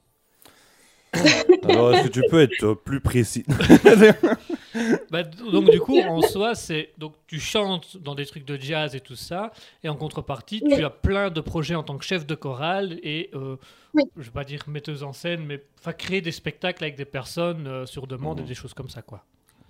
Alors, 1.64 1.94
est-ce 1.94 2.04
que 2.04 2.14
tu 2.14 2.22
peux 2.30 2.42
être 2.42 2.74
plus 2.74 3.00
précis? 3.00 3.46
Bah, 5.12 5.24
donc, 5.24 5.70
du 5.70 5.79
coup, 5.79 6.00
en 6.00 6.22
soi, 6.22 6.55
c'est. 6.55 6.89
Donc, 6.98 7.13
tu 7.27 7.39
chantes 7.39 7.98
dans 7.98 8.15
des 8.15 8.25
trucs 8.25 8.46
de 8.46 8.58
jazz 8.60 8.96
et 8.96 9.00
tout 9.00 9.15
ça. 9.15 9.51
Et 9.84 9.89
en 9.89 9.96
contrepartie, 9.96 10.62
Oui. 10.65 10.75
tu 10.75 10.84
as 10.84 10.89
plein 10.89 11.29
de 11.29 11.41
projets 11.41 11.75
en 11.75 11.84
tant 11.84 11.98
que 11.98 12.05
chef 12.05 12.25
de 12.25 12.36
chorale 12.36 13.00
et. 13.03 13.29
euh, 13.34 13.55
Oui. 13.94 14.03
Je 14.17 14.24
vais 14.24 14.32
pas 14.32 14.44
dire 14.44 14.62
metteuse 14.67 15.03
en 15.03 15.13
scène, 15.13 15.46
mais 15.46 15.63
enfin, 15.79 15.94
créer 15.94 16.22
des 16.22 16.32
spectacles 16.34 16.84
avec 16.84 16.96
des 16.98 17.05
personnes 17.05 17.65
euh, 17.67 17.86
sur 17.86 18.08
demande 18.08 18.39
Mhm. 18.39 18.46
et 18.46 18.48
des 18.50 18.55
choses 18.55 18.74
comme 18.74 18.89
ça, 18.89 19.01
quoi. 19.01 19.24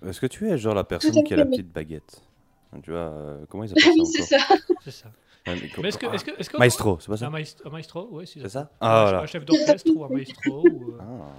Est-ce 0.06 0.20
que 0.20 0.26
tu 0.26 0.48
es 0.50 0.58
genre 0.58 0.74
la 0.74 0.84
personne 0.84 1.22
qui 1.24 1.32
a 1.32 1.36
la 1.36 1.44
oui. 1.44 1.50
petite 1.50 1.72
baguette? 1.72 2.20
Tu 2.82 2.90
vois, 2.90 3.00
euh, 3.00 3.44
comment 3.48 3.64
ils 3.64 3.70
appellent 3.72 3.84
oui, 3.98 4.04
ça 4.06 4.22
c'est 4.24 4.38
ça. 4.38 4.56
C'est 4.84 4.90
ça. 4.90 5.08
Ouais, 5.46 5.54
mais 5.62 5.70
Mais 5.80 5.88
est-ce 5.88 5.98
que. 5.98 6.06
Est-ce 6.12 6.24
que, 6.24 6.32
est-ce 6.40 6.50
que 6.50 6.56
Maestro, 6.58 6.98
c'est 7.00 7.06
pas 7.08 7.16
ça? 7.16 7.26
Un, 7.28 7.30
maestro, 7.30 7.68
un 7.68 7.70
maestro, 7.72 8.08
oui, 8.10 8.26
c'est 8.26 8.40
C'est 8.40 8.48
ça. 8.48 8.50
ça? 8.50 8.60
Un 8.80 8.88
Ah, 8.88 9.02
voilà. 9.04 9.20
Un 9.20 9.26
chef 9.26 9.44
d'orchestre 9.44 9.90
ou 9.94 10.04
un 10.04 10.08
maestro. 10.08 10.66
ou, 10.68 10.90
euh, 10.94 10.98
Ah. 11.00 11.32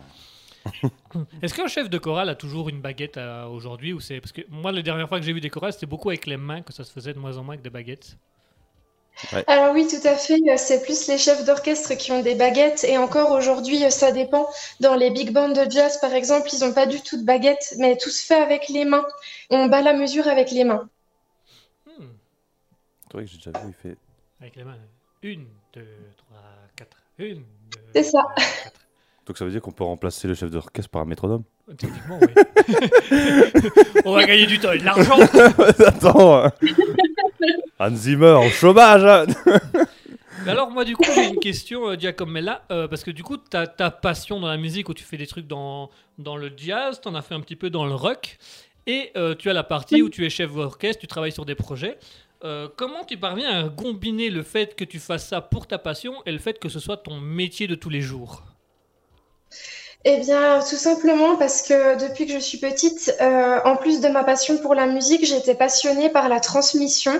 Est-ce 1.41 1.53
qu'un 1.53 1.67
chef 1.67 1.89
de 1.89 1.97
chorale 1.97 2.29
a 2.29 2.35
toujours 2.35 2.69
une 2.69 2.81
baguette 2.81 3.17
euh, 3.17 3.45
aujourd'hui 3.47 3.93
ou 3.93 3.99
c'est 3.99 4.19
parce 4.21 4.31
que 4.31 4.41
moi 4.49 4.71
la 4.71 4.81
dernière 4.81 5.07
fois 5.09 5.19
que 5.19 5.25
j'ai 5.25 5.33
vu 5.33 5.41
des 5.41 5.49
chorales 5.49 5.73
c'était 5.73 5.85
beaucoup 5.85 6.09
avec 6.09 6.25
les 6.25 6.37
mains 6.37 6.61
que 6.61 6.73
ça 6.73 6.83
se 6.83 6.91
faisait 6.91 7.13
de 7.13 7.19
moins 7.19 7.37
en 7.37 7.43
moins 7.43 7.53
avec 7.55 7.63
des 7.63 7.69
baguettes. 7.69 8.17
Alors 9.47 9.73
oui, 9.73 9.87
tout 9.87 10.07
à 10.07 10.15
fait. 10.15 10.35
euh, 10.47 10.57
C'est 10.57 10.83
plus 10.83 11.07
les 11.07 11.17
chefs 11.17 11.43
d'orchestre 11.45 11.95
qui 11.95 12.11
ont 12.11 12.21
des 12.21 12.35
baguettes. 12.35 12.83
Et 12.83 12.97
encore 12.99 13.31
aujourd'hui, 13.31 13.83
euh, 13.83 13.89
ça 13.89 14.11
dépend. 14.11 14.47
Dans 14.79 14.95
les 14.95 15.09
big 15.09 15.31
bands 15.33 15.49
de 15.49 15.69
jazz, 15.71 15.99
par 15.99 16.13
exemple, 16.13 16.49
ils 16.53 16.59
n'ont 16.59 16.73
pas 16.73 16.85
du 16.85 17.01
tout 17.01 17.17
de 17.17 17.25
baguettes, 17.25 17.73
mais 17.79 17.97
tout 17.97 18.09
se 18.11 18.23
fait 18.25 18.35
avec 18.41 18.69
les 18.69 18.85
mains. 18.85 19.05
On 19.49 19.65
bat 19.67 19.81
la 19.81 19.93
mesure 19.93 20.27
avec 20.27 20.51
les 20.51 20.63
mains. 20.63 20.87
Hmm, 21.85 22.17
C'est 23.07 23.13
vrai 23.13 23.25
que 23.25 23.31
j'ai 23.31 23.37
déjà 23.37 23.51
vu, 23.53 23.69
il 23.69 23.73
fait. 23.73 23.97
Avec 24.39 24.55
les 24.55 24.63
mains. 24.63 24.79
Une, 25.23 25.47
deux, 25.73 26.13
trois, 26.17 26.69
quatre. 26.75 26.97
Une, 27.19 27.45
deux, 27.71 27.79
C'est 27.93 28.03
ça. 28.03 28.21
trois, 28.39 28.57
quatre. 28.61 28.86
Donc 29.27 29.37
ça 29.37 29.45
veut 29.45 29.51
dire 29.51 29.61
qu'on 29.61 29.71
peut 29.71 29.83
remplacer 29.83 30.27
le 30.27 30.33
chef 30.33 30.49
d'orchestre 30.49 30.89
par 30.89 31.01
un 31.01 31.05
métronome 31.05 31.43
Techniquement, 31.77 32.19
oui. 32.21 32.27
On 34.05 34.13
va 34.13 34.25
gagner 34.25 34.45
du 34.45 34.57
temps 34.57 34.71
et 34.71 34.79
de 34.79 34.85
l'argent. 34.85 35.17
Attends 35.85 36.45
hein. 36.45 36.51
Hans 37.77 37.95
Zimmer 37.95 38.31
en 38.31 38.49
chômage 38.49 39.03
hein. 39.03 39.25
Alors, 40.47 40.71
moi, 40.71 40.85
du 40.85 40.95
coup, 40.95 41.03
j'ai 41.13 41.27
une 41.27 41.39
question, 41.39 41.89
euh, 41.89 41.95
Giacomella, 41.97 42.63
euh, 42.71 42.87
parce 42.87 43.03
que 43.03 43.11
du 43.11 43.21
coup, 43.21 43.35
ta, 43.35 43.67
ta 43.67 43.91
passion 43.91 44.39
dans 44.39 44.47
la 44.47 44.55
musique 44.55 44.87
où 44.87 44.93
tu 44.93 45.03
fais 45.03 45.17
des 45.17 45.27
trucs 45.27 45.45
dans, 45.45 45.89
dans 46.19 46.37
le 46.37 46.49
jazz, 46.55 47.01
tu 47.01 47.09
en 47.09 47.15
as 47.15 47.21
fait 47.21 47.35
un 47.35 47.41
petit 47.41 47.57
peu 47.57 47.69
dans 47.69 47.85
le 47.85 47.93
rock, 47.93 48.37
et 48.87 49.11
euh, 49.17 49.35
tu 49.35 49.49
as 49.49 49.53
la 49.53 49.63
partie 49.63 50.01
où 50.01 50.09
tu 50.09 50.25
es 50.25 50.29
chef 50.29 50.53
d'orchestre, 50.53 51.01
tu 51.01 51.07
travailles 51.07 51.33
sur 51.33 51.45
des 51.45 51.55
projets. 51.55 51.97
Euh, 52.43 52.69
comment 52.75 53.03
tu 53.03 53.17
parviens 53.17 53.65
à 53.65 53.69
combiner 53.69 54.29
le 54.29 54.43
fait 54.43 54.75
que 54.75 54.85
tu 54.85 54.99
fasses 54.99 55.27
ça 55.27 55.41
pour 55.41 55.67
ta 55.67 55.77
passion 55.77 56.13
et 56.25 56.31
le 56.31 56.37
fait 56.37 56.57
que 56.59 56.69
ce 56.69 56.79
soit 56.79 56.97
ton 56.97 57.19
métier 57.19 57.67
de 57.67 57.75
tous 57.75 57.89
les 57.89 58.01
jours? 58.01 58.43
Eh 60.09 60.17
bien, 60.19 60.59
tout 60.61 60.77
simplement 60.77 61.35
parce 61.35 61.61
que 61.61 61.99
depuis 61.99 62.27
que 62.27 62.31
je 62.31 62.39
suis 62.39 62.59
petite, 62.59 63.13
euh, 63.19 63.59
en 63.65 63.75
plus 63.75 63.99
de 63.99 64.07
ma 64.07 64.23
passion 64.23 64.57
pour 64.59 64.73
la 64.73 64.85
musique, 64.85 65.25
j'étais 65.25 65.55
passionnée 65.55 66.09
par 66.09 66.29
la 66.29 66.39
transmission. 66.39 67.11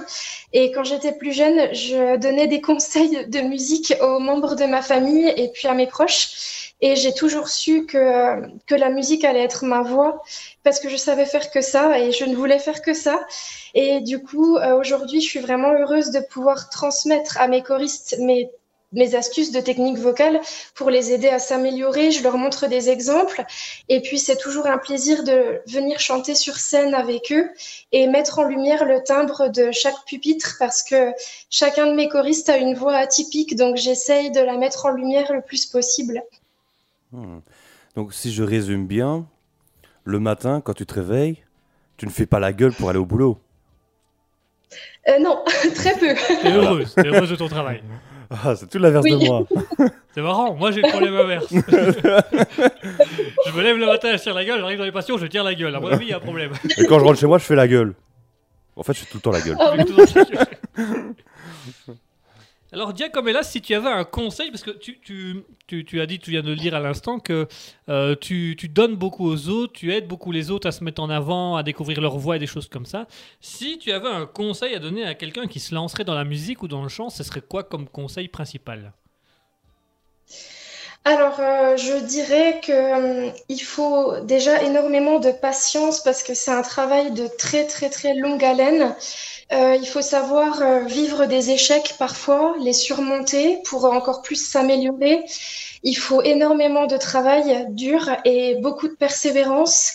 Et 0.54 0.72
quand 0.72 0.86
j'étais 0.86 1.12
plus 1.12 1.34
jeune, 1.34 1.74
je 1.74 2.18
donnais 2.18 2.48
des 2.48 2.62
conseils 2.70 3.26
de 3.28 3.42
musique 3.42 3.94
aux 4.00 4.20
membres 4.20 4.56
de 4.56 4.66
ma 4.66 4.82
famille 4.82 5.28
et 5.36 5.50
puis 5.50 5.68
à 5.68 5.74
mes 5.74 5.88
proches. 5.88 6.74
Et 6.80 6.96
j'ai 6.96 7.14
toujours 7.14 7.50
su 7.50 7.88
que, 7.88 8.42
que 8.68 8.76
la 8.76 8.90
musique 8.90 9.26
allait 9.26 9.44
être 9.44 9.66
ma 9.66 9.82
voix 9.82 10.22
parce 10.64 10.80
que 10.80 10.90
je 10.90 10.96
savais 10.96 11.26
faire 11.26 11.50
que 11.52 11.62
ça 11.62 12.00
et 12.00 12.12
je 12.12 12.24
ne 12.24 12.36
voulais 12.36 12.60
faire 12.60 12.82
que 12.82 12.94
ça. 12.94 13.20
Et 13.74 14.00
du 14.02 14.24
coup, 14.24 14.58
euh, 14.58 14.78
aujourd'hui, 14.80 15.20
je 15.20 15.28
suis 15.28 15.40
vraiment 15.40 15.74
heureuse 15.74 16.12
de 16.12 16.20
pouvoir 16.20 16.70
transmettre 16.70 17.38
à 17.42 17.48
mes 17.48 17.64
choristes 17.64 18.16
mes, 18.20 18.52
mes 18.94 19.16
astuces 19.16 19.52
de 19.52 19.60
technique 19.60 19.98
vocale 19.98 20.40
pour 20.76 20.90
les 20.90 21.12
aider 21.12 21.28
à 21.28 21.40
s'améliorer. 21.40 22.12
Je 22.12 22.24
leur 22.24 22.38
montre 22.38 22.68
des 22.68 22.90
exemples. 22.90 23.44
Et 23.90 24.02
puis, 24.02 24.20
c'est 24.20 24.38
toujours 24.38 24.68
un 24.68 24.78
plaisir 24.78 25.24
de 25.24 25.62
venir 25.68 26.00
chanter 26.00 26.36
sur 26.36 26.58
scène 26.58 26.94
avec 26.94 27.32
eux 27.32 27.50
et 27.92 28.08
mettre 28.08 28.40
en 28.40 28.44
lumière 28.44 28.86
le 28.86 29.04
timbre 29.04 29.50
de 29.50 29.72
chaque 29.72 30.06
pupitre 30.06 30.56
parce 30.60 30.84
que 30.84 31.12
chacun 31.50 31.88
de 31.88 31.94
mes 31.94 32.08
choristes 32.08 32.50
a 32.50 32.58
une 32.58 32.76
voix 32.76 32.96
atypique. 32.96 33.56
Donc, 33.56 33.78
j'essaye 33.78 34.32
de 34.32 34.42
la 34.42 34.58
mettre 34.58 34.86
en 34.86 34.92
lumière 34.92 35.32
le 35.34 35.42
plus 35.42 35.66
possible. 35.66 36.24
Hmm. 37.12 37.40
Donc 37.98 38.14
si 38.14 38.32
je 38.32 38.44
résume 38.44 38.86
bien, 38.86 39.26
le 40.04 40.20
matin 40.20 40.62
quand 40.64 40.74
tu 40.74 40.86
te 40.86 40.94
réveilles, 40.94 41.44
tu 41.98 42.06
ne 42.06 42.12
fais 42.12 42.28
pas 42.28 42.40
la 42.40 42.54
gueule 42.54 42.72
pour 42.72 42.92
aller 42.92 43.00
au 43.00 43.08
boulot. 43.08 43.40
Euh, 45.08 45.18
non, 45.20 45.44
très 45.76 45.98
peu. 45.98 46.14
T'es 46.44 46.52
heureuse, 46.52 46.94
t'es 46.94 47.08
heureuse 47.08 47.32
de 47.32 47.36
ton 47.36 47.48
travail. 47.48 47.82
Ah, 48.30 48.56
c'est 48.56 48.70
tout 48.70 48.78
l'inverse 48.80 49.06
Oui. 49.06 49.12
de 49.12 49.18
moi. 49.26 49.44
C'est 50.14 50.22
marrant, 50.22 50.54
moi 50.56 50.72
j'ai 50.72 50.82
le 50.82 50.90
problème 50.90 51.16
inverse. 51.16 51.46
je 51.52 51.56
me 53.56 53.62
lève 53.62 53.78
le 53.78 53.86
matin, 53.86 54.18
je 54.18 54.22
tire 54.24 54.34
la 54.34 54.44
gueule, 54.44 54.60
j'arrive 54.60 54.80
dans 54.80 54.84
les 54.86 54.92
passions, 54.92 55.18
je 55.20 55.28
tire 55.28 55.44
la 55.44 55.54
gueule. 55.54 55.76
À 55.76 55.80
mon 55.80 55.88
avis, 55.90 56.06
il 56.06 56.10
y 56.10 56.14
a 56.14 56.18
un 56.18 56.20
problème. 56.20 56.52
Et 56.78 56.86
quand 56.86 56.98
je 57.00 57.04
rentre 57.06 57.20
chez 57.20 57.28
moi, 57.28 57.38
je 57.38 57.44
fais 57.44 57.56
la 57.56 57.68
gueule. 57.68 57.94
En 58.76 58.82
fait, 58.84 58.94
je 58.94 59.00
fais 59.02 59.06
tout 59.06 59.18
le 59.18 59.22
temps 59.22 59.32
la 59.32 59.42
gueule. 59.42 59.56
Ah, 59.60 59.74
Je 59.78 59.78
fais 59.78 59.86
tout 59.86 59.96
dans 59.96 60.04
la 60.04 60.26
gueule. 60.26 60.48
Alors, 62.78 62.96
Giacomella, 62.96 63.42
si 63.42 63.60
tu 63.60 63.74
avais 63.74 63.90
un 63.90 64.04
conseil, 64.04 64.52
parce 64.52 64.62
que 64.62 64.70
tu 64.70 66.00
as 66.00 66.06
dit, 66.06 66.20
tu 66.20 66.30
viens 66.30 66.44
de 66.44 66.52
le 66.52 66.56
dire 66.56 66.76
à 66.76 66.80
l'instant, 66.80 67.18
que 67.18 67.48
euh, 67.90 68.16
tu, 68.22 68.56
tu 68.56 68.70
donnes 68.70 68.96
beaucoup 68.96 69.28
aux 69.28 69.50
autres, 69.50 69.74
tu 69.74 69.92
aides 69.92 70.08
beaucoup 70.08 70.32
les 70.32 70.52
autres 70.52 70.68
à 70.68 70.72
se 70.72 70.84
mettre 70.84 71.02
en 71.02 71.10
avant, 71.10 71.56
à 71.56 71.64
découvrir 71.64 72.00
leur 72.02 72.20
voix 72.20 72.36
et 72.36 72.40
des 72.40 72.46
choses 72.46 72.70
comme 72.70 72.86
ça. 72.86 73.08
Si 73.42 73.80
tu 73.80 73.92
avais 73.92 74.08
un 74.08 74.28
conseil 74.28 74.76
à 74.76 74.80
donner 74.80 75.04
à 75.06 75.16
quelqu'un 75.16 75.48
qui 75.48 75.60
se 75.60 75.74
lancerait 75.74 76.04
dans 76.04 76.14
la 76.14 76.24
musique 76.24 76.62
ou 76.62 76.68
dans 76.68 76.84
le 76.84 76.88
chant, 76.88 77.10
ce 77.10 77.24
serait 77.24 77.42
quoi 77.42 77.64
comme 77.64 77.90
conseil 77.90 78.28
principal? 78.28 78.94
Alors, 81.10 81.40
euh, 81.40 81.78
je 81.78 81.94
dirais 82.04 82.60
que 82.62 83.28
hum, 83.28 83.34
il 83.48 83.60
faut 83.60 84.20
déjà 84.24 84.62
énormément 84.64 85.20
de 85.20 85.32
patience 85.32 86.04
parce 86.04 86.22
que 86.22 86.34
c'est 86.34 86.52
un 86.52 86.62
travail 86.62 87.12
de 87.12 87.28
très 87.28 87.66
très 87.66 87.90
très 87.90 88.14
longue 88.14 88.44
haleine. 88.44 88.94
Euh, 89.54 89.78
il 89.82 89.88
faut 89.88 90.02
savoir 90.02 90.62
euh, 90.62 90.80
vivre 90.82 91.26
des 91.26 91.52
échecs 91.52 91.96
parfois, 91.98 92.56
les 92.60 92.74
surmonter 92.74 93.62
pour 93.64 93.86
encore 93.86 94.22
plus 94.22 94.36
s'améliorer. 94.36 95.24
Il 95.84 95.96
faut 95.96 96.22
énormément 96.24 96.88
de 96.88 96.98
travail 96.98 97.68
dur 97.70 98.02
et 98.26 98.56
beaucoup 98.56 98.90
de 98.90 98.96
persévérance. 98.96 99.94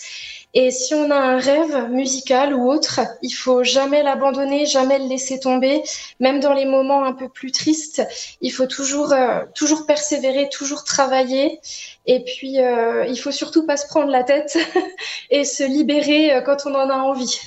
Et 0.55 0.71
si 0.71 0.93
on 0.95 1.11
a 1.11 1.17
un 1.17 1.39
rêve 1.39 1.91
musical 1.91 2.53
ou 2.53 2.71
autre, 2.71 3.01
il 3.23 3.31
faut 3.31 3.65
jamais 3.65 4.03
l'abandonner, 4.03 4.67
jamais 4.67 4.99
le 4.99 5.07
laisser 5.07 5.41
tomber, 5.41 5.83
même 6.21 6.41
dans 6.41 6.53
les 6.53 6.67
moments 6.67 7.05
un 7.05 7.15
peu 7.15 7.29
plus 7.31 7.53
tristes. 7.53 8.03
Il 8.43 8.51
faut 8.51 8.67
toujours, 8.67 9.13
euh, 9.13 9.45
toujours 9.55 9.87
persévérer, 9.87 10.51
toujours 10.51 10.85
travailler. 10.85 11.59
Et 12.07 12.23
puis, 12.25 12.61
euh, 12.61 13.07
il 13.07 13.17
faut 13.17 13.31
surtout 13.33 13.65
pas 13.67 13.79
se 13.79 13.87
prendre 13.87 14.11
la 14.11 14.25
tête 14.25 14.59
et 15.31 15.45
se 15.45 15.65
libérer 15.65 16.35
euh, 16.35 16.41
quand 16.43 16.67
on 16.67 16.75
en 16.75 16.91
a 16.91 16.97
envie. 16.97 17.41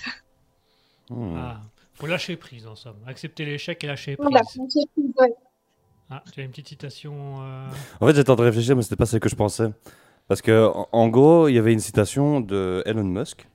Hmm. 1.11 1.35
ah, 1.37 1.59
Faut 1.93 2.07
lâcher 2.07 2.35
prise, 2.37 2.65
en 2.65 2.75
somme. 2.75 2.97
Accepter 3.07 3.45
l'échec 3.45 3.83
et 3.83 3.87
lâcher 3.87 4.15
prise. 4.15 4.27
Voilà. 4.31 4.41
Ouais. 5.19 5.33
Ah, 6.09 6.23
tu 6.33 6.39
as 6.39 6.43
une 6.43 6.49
petite 6.49 6.69
citation. 6.69 7.13
euh, 7.41 7.67
En 7.99 8.07
fait, 8.07 8.15
j'étais 8.15 8.29
en 8.31 8.35
train 8.35 8.45
de 8.45 8.49
réfléchir, 8.49 8.75
mais 8.75 8.81
c'était 8.81 8.95
pas 8.95 9.05
ce 9.05 9.17
que 9.17 9.29
je 9.29 9.35
pensais. 9.35 9.69
Parce 10.27 10.41
que, 10.41 10.71
en, 10.91 11.07
gros, 11.09 11.47
il 11.47 11.53
y 11.53 11.59
avait 11.59 11.73
une 11.73 11.79
citation 11.79 12.41
de 12.41 12.81
Elon 12.85 13.03
Musk 13.03 13.47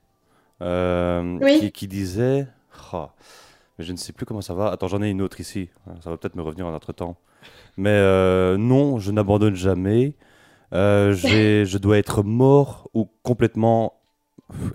euh, 0.62 1.38
Oui. 1.40 1.59
qui, 1.59 1.72
qui 1.72 1.88
disait. 1.88 2.46
Ah, 2.92 3.11
mais 3.78 3.85
je 3.85 3.92
ne 3.92 3.96
sais 3.96 4.12
plus 4.12 4.26
comment 4.26 4.40
ça 4.42 4.54
va. 4.54 4.70
Attends, 4.70 4.88
j'en 4.88 5.02
ai 5.02 5.11
une 5.11 5.22
autre 5.22 5.40
ici. 5.40 5.70
Ça 6.02 6.11
va 6.11 6.16
peut-être 6.16 6.37
me 6.37 6.42
revenir 6.42 6.66
en 6.66 6.70
notre 6.72 6.92
temps. 6.92 7.16
Mais 7.76 7.90
euh, 7.90 8.56
non, 8.56 8.98
je 8.98 9.11
n'abandonne 9.11 9.54
jamais. 9.56 10.14
Euh, 10.72 11.12
je 11.14 11.78
dois 11.78 11.98
être 11.98 12.22
mort 12.22 12.88
ou 12.94 13.09
complètement 13.22 13.94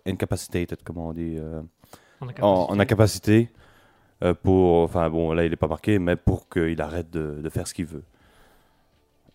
incapacitated, 0.06 0.80
comment 0.84 1.10
on 1.10 1.14
dit 1.14 1.36
euh, 1.38 1.62
en 2.22 2.28
incapacité. 2.30 2.44
en 2.74 2.80
incapacité 2.80 3.50
euh, 4.24 4.34
pour. 4.34 4.84
Enfin, 4.84 5.10
bon, 5.10 5.34
là, 5.34 5.46
il 5.46 5.50
n'est 5.50 5.56
pas 5.58 5.68
marqué, 5.68 6.00
mais 6.00 6.16
pour 6.16 6.50
qu'il 6.50 6.82
arrête 6.82 7.10
de, 7.12 7.42
de 7.42 7.50
faire 7.50 7.68
ce 7.68 7.74
qu'il 7.74 7.86
veut. 7.86 8.04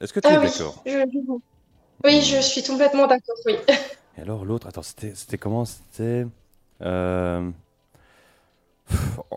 Est-ce 0.01 0.13
que 0.13 0.21
tu 0.21 0.29
Ah 0.29 0.35
es 0.35 0.39
oui, 0.39 0.47
d'accord? 0.47 0.83
je- 0.87 1.41
oui, 2.05 2.23
je 2.23 2.41
suis 2.41 2.63
complètement 2.63 3.07
d'accord, 3.07 3.37
oui. 3.47 3.55
Et 4.19 4.23
alors 4.23 4.45
l'autre, 4.45 4.67
attends, 4.67 4.83
c'était 4.83 5.15
c'était 5.15 5.39
comment? 5.39 5.65
C'était. 5.65 6.27
euh, 6.83 7.51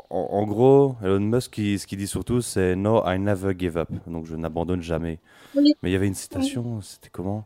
En, 0.09 0.19
en 0.31 0.45
gros, 0.45 0.95
Elon 1.03 1.19
Musk, 1.19 1.57
il- 1.59 1.79
ce 1.79 1.85
qu'il 1.87 1.97
dit 1.99 2.07
surtout, 2.07 2.41
c'est 2.41 2.75
No, 2.75 3.03
I 3.05 3.19
never 3.19 3.53
give 3.57 3.77
up. 3.77 3.89
Donc 4.07 4.25
je 4.25 4.35
n'abandonne 4.35 4.81
jamais. 4.81 5.19
Oui. 5.55 5.75
Mais 5.81 5.89
il 5.89 5.93
y 5.93 5.95
avait 5.95 6.07
une 6.07 6.15
citation, 6.15 6.81
c'était 6.81 7.09
comment? 7.11 7.45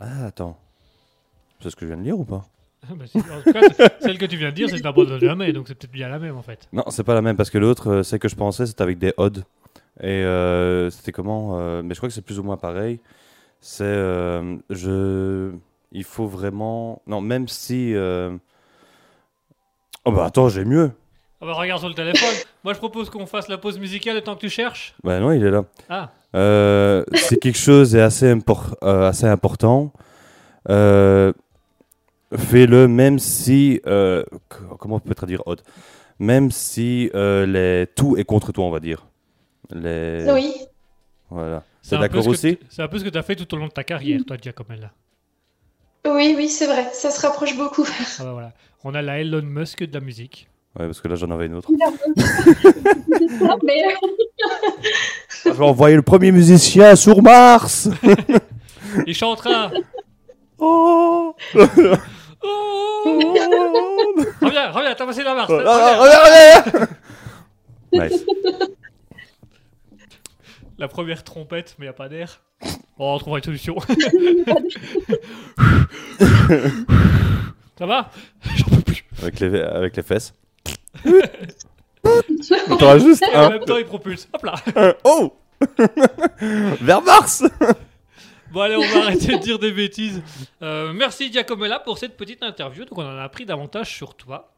Ah, 0.00 0.26
attends. 0.26 0.58
C'est 1.60 1.70
ce 1.70 1.76
que 1.76 1.82
je 1.86 1.92
viens 1.92 1.96
de 1.96 2.02
lire 2.02 2.18
ou 2.18 2.24
pas? 2.24 2.44
Ah, 2.82 2.92
bah, 2.94 3.06
si, 3.06 3.16
en 3.16 3.22
tout 3.42 3.52
cas, 3.52 3.88
celle 4.00 4.18
que 4.18 4.26
tu 4.26 4.36
viens 4.36 4.50
de 4.50 4.54
dire, 4.54 4.68
c'est 4.68 4.82
n'abandonne 4.82 5.20
jamais, 5.20 5.52
donc 5.54 5.68
c'est 5.68 5.74
peut-être 5.74 5.92
bien 5.92 6.08
la 6.08 6.18
même 6.18 6.36
en 6.36 6.42
fait. 6.42 6.68
Non, 6.72 6.84
c'est 6.90 7.04
pas 7.04 7.14
la 7.14 7.22
même 7.22 7.36
parce 7.36 7.48
que 7.48 7.56
l'autre, 7.56 7.88
euh, 7.90 8.02
celle 8.02 8.18
que 8.18 8.28
je 8.28 8.36
pensais, 8.36 8.66
c'était 8.66 8.82
avec 8.82 8.98
des 8.98 9.14
odes. 9.16 9.44
Et 10.00 10.08
euh, 10.24 10.90
c'était 10.90 11.12
comment 11.12 11.58
euh, 11.58 11.82
Mais 11.82 11.94
je 11.94 12.00
crois 12.00 12.08
que 12.10 12.14
c'est 12.14 12.20
plus 12.20 12.38
ou 12.38 12.42
moins 12.42 12.58
pareil. 12.58 13.00
C'est. 13.66 13.82
euh, 13.84 14.56
je. 14.68 15.52
Il 15.90 16.04
faut 16.04 16.26
vraiment. 16.26 17.00
Non, 17.06 17.22
même 17.22 17.48
si. 17.48 17.94
euh, 17.94 18.36
Oh 20.04 20.12
bah 20.12 20.26
attends, 20.26 20.50
j'ai 20.50 20.66
mieux. 20.66 20.90
Ah 21.40 21.46
bah 21.46 21.54
regarde 21.54 21.80
sur 21.80 21.88
le 21.88 21.94
téléphone. 21.94 22.34
Moi 22.64 22.74
je 22.74 22.78
propose 22.78 23.08
qu'on 23.08 23.24
fasse 23.24 23.48
la 23.48 23.56
pause 23.56 23.78
musicale 23.78 24.16
le 24.16 24.20
temps 24.20 24.34
que 24.34 24.40
tu 24.40 24.50
cherches. 24.50 24.94
Bah 25.02 25.18
non, 25.18 25.32
il 25.32 25.42
est 25.42 25.50
là. 25.50 25.64
Ah, 25.88 26.10
Euh, 26.36 27.04
c'est 27.14 27.36
quelque 27.38 27.56
chose 27.58 27.94
est 27.96 28.02
assez, 28.02 28.30
impor- 28.34 28.74
euh, 28.82 29.08
assez 29.08 29.26
important. 29.26 29.92
Euh, 30.68 31.32
Fais-le 32.36 32.86
même 32.86 33.18
si. 33.18 33.80
euh, 33.86 34.24
comment 34.78 34.96
on 34.96 35.00
peut 35.00 35.14
traduire 35.14 35.42
odd 35.46 35.62
Même 36.18 36.50
si 36.50 37.10
euh, 37.14 37.46
les, 37.46 37.86
tout 37.86 38.16
est 38.18 38.24
contre 38.24 38.52
toi, 38.52 38.64
on 38.66 38.70
va 38.70 38.80
dire. 38.80 39.06
Les... 39.70 40.26
Oui, 40.30 40.52
Voilà. 41.30 41.62
C'est 41.84 41.90
T'es 41.90 41.96
un 41.96 41.98
peu 41.98 42.02
d'accord 42.08 42.22
ce 42.22 42.28
que 42.28 42.32
aussi 42.32 42.56
tu- 42.56 42.66
C'est 42.70 42.80
un 42.82 42.88
peu 42.88 42.98
ce 42.98 43.04
que 43.04 43.10
tu 43.10 43.18
as 43.18 43.22
fait 43.22 43.36
tout 43.36 43.52
au 43.54 43.58
long 43.58 43.66
de 43.66 43.72
ta 43.72 43.84
carrière, 43.84 44.20
toi, 44.26 44.36
Giacomella. 44.40 44.90
oui, 46.06 46.34
oui, 46.36 46.48
c'est 46.48 46.66
vrai, 46.66 46.88
ça 46.94 47.10
se 47.10 47.20
rapproche 47.20 47.54
beaucoup. 47.56 47.84
Ah 48.18 48.24
bah 48.24 48.32
voilà. 48.32 48.52
On 48.84 48.94
a 48.94 49.02
la 49.02 49.20
Elon 49.20 49.42
Musk 49.42 49.84
de 49.84 49.92
la 49.92 50.00
musique. 50.00 50.48
Ouais, 50.78 50.86
parce 50.86 51.00
que 51.00 51.08
là, 51.08 51.14
j'en 51.14 51.30
avais 51.30 51.46
une 51.46 51.54
autre. 51.56 51.68
Mais 53.64 53.84
Je 55.44 55.50
vais 55.50 55.64
envoyer 55.64 55.96
le 55.96 56.02
premier 56.02 56.32
musicien 56.32 56.96
sur 56.96 57.22
Mars 57.22 57.88
Il 59.06 59.14
chantera. 59.14 59.70
Oh 60.58 61.34
Oh 62.46 63.20
reviens, 64.42 64.70
reviens, 64.70 64.94
t'as 64.94 65.06
passé 65.06 65.22
la 65.22 65.34
Mars. 65.34 65.50
Ah, 65.50 65.96
reviens. 65.98 66.62
regarde 66.72 66.88
Nice. 67.92 68.24
La 70.78 70.88
première 70.88 71.22
trompette, 71.24 71.76
mais 71.78 71.86
y 71.86 71.88
a 71.88 71.92
pas 71.92 72.08
d'air. 72.08 72.40
Oh, 72.98 73.12
on 73.14 73.18
trouvera 73.18 73.38
une 73.38 73.44
solution. 73.44 73.76
Ça 77.78 77.86
va? 77.86 78.10
J'en 78.56 78.66
peux 78.76 78.82
plus. 78.82 79.04
Avec 79.22 79.40
les, 79.40 79.60
avec 79.60 79.96
les 79.96 80.02
fesses. 80.02 80.34
Juste 81.04 81.66
Et 83.32 83.36
en 83.36 83.50
même 83.50 83.64
temps, 83.64 83.76
il 83.78 83.84
propulse. 83.84 84.28
Hop 84.32 84.42
là. 84.44 84.54
un- 84.76 84.94
Oh 85.04 85.34
Vers 86.40 87.02
Mars 87.02 87.42
Bon, 88.52 88.60
allez, 88.60 88.76
on 88.76 88.86
va 88.86 89.04
arrêter 89.06 89.36
de 89.36 89.42
dire 89.42 89.58
des 89.58 89.72
bêtises. 89.72 90.22
Euh, 90.62 90.92
merci 90.92 91.32
Giacomella 91.32 91.80
pour 91.80 91.98
cette 91.98 92.16
petite 92.16 92.42
interview. 92.42 92.84
Donc, 92.84 92.98
on 92.98 93.02
en 93.04 93.18
a 93.18 93.22
appris 93.24 93.44
davantage 93.46 93.90
sur 93.92 94.14
toi. 94.16 94.53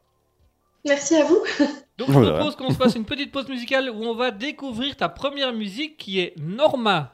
Merci 0.87 1.15
à 1.15 1.25
vous. 1.25 1.41
Donc, 1.97 2.11
je 2.11 2.19
propose 2.19 2.55
qu'on 2.55 2.69
se 2.69 2.77
fasse 2.77 2.95
une 2.95 3.05
petite 3.05 3.31
pause 3.31 3.47
musicale 3.47 3.89
où 3.89 4.03
on 4.03 4.15
va 4.15 4.31
découvrir 4.31 4.95
ta 4.95 5.09
première 5.09 5.51
musique 5.53 5.97
qui 5.97 6.19
est 6.19 6.33
Norma 6.37 7.13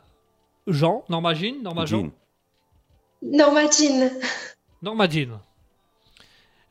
Jean. 0.68 1.04
Norma 1.10 1.34
Jean 1.34 1.62
Norma 1.62 1.86
Jean 1.86 2.02
Jean. 2.02 2.12
Norma 3.22 3.62
Jean. 3.70 4.12
Norma 4.82 5.10
Jean. 5.10 5.40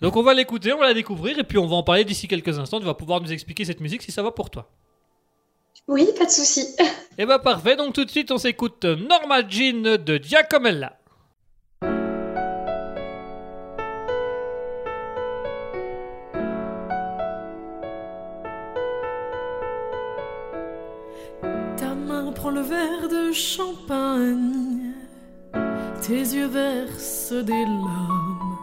Donc, 0.01 0.17
on 0.17 0.23
va 0.23 0.35
l'écouter, 0.35 0.73
on 0.73 0.79
va 0.79 0.88
la 0.88 0.95
découvrir 0.95 1.38
et 1.38 1.45
puis 1.45 1.59
on 1.59 1.67
va 1.67 1.77
en 1.77 1.83
parler 1.83 2.05
d'ici 2.05 2.29
quelques 2.29 2.59
instants. 2.59 2.81
Tu 2.81 2.87
vas 2.87 2.95
pouvoir 2.95 3.21
nous 3.21 3.33
expliquer 3.33 3.65
cette 3.65 3.81
musique 3.81 4.03
si 4.03 4.12
ça 4.12 4.23
va 4.23 4.31
pour 4.31 4.51
toi. 4.51 4.69
Oui, 5.88 6.07
pas 6.19 6.27
de 6.27 6.31
souci. 6.31 6.77
Et 7.19 7.27
bah, 7.27 7.38
parfait. 7.38 7.77
Donc, 7.77 7.95
tout 7.95 8.05
de 8.05 8.11
suite, 8.11 8.31
on 8.31 8.38
s'écoute 8.38 8.85
Norma 8.85 9.47
Jean 9.49 9.99
de 9.99 10.17
Giacomella. 10.19 10.99
De 23.09 23.33
champagne, 23.33 24.93
tes 26.01 26.25
yeux 26.37 26.47
versent 26.47 27.33
des 27.33 27.65
larmes. 27.65 28.59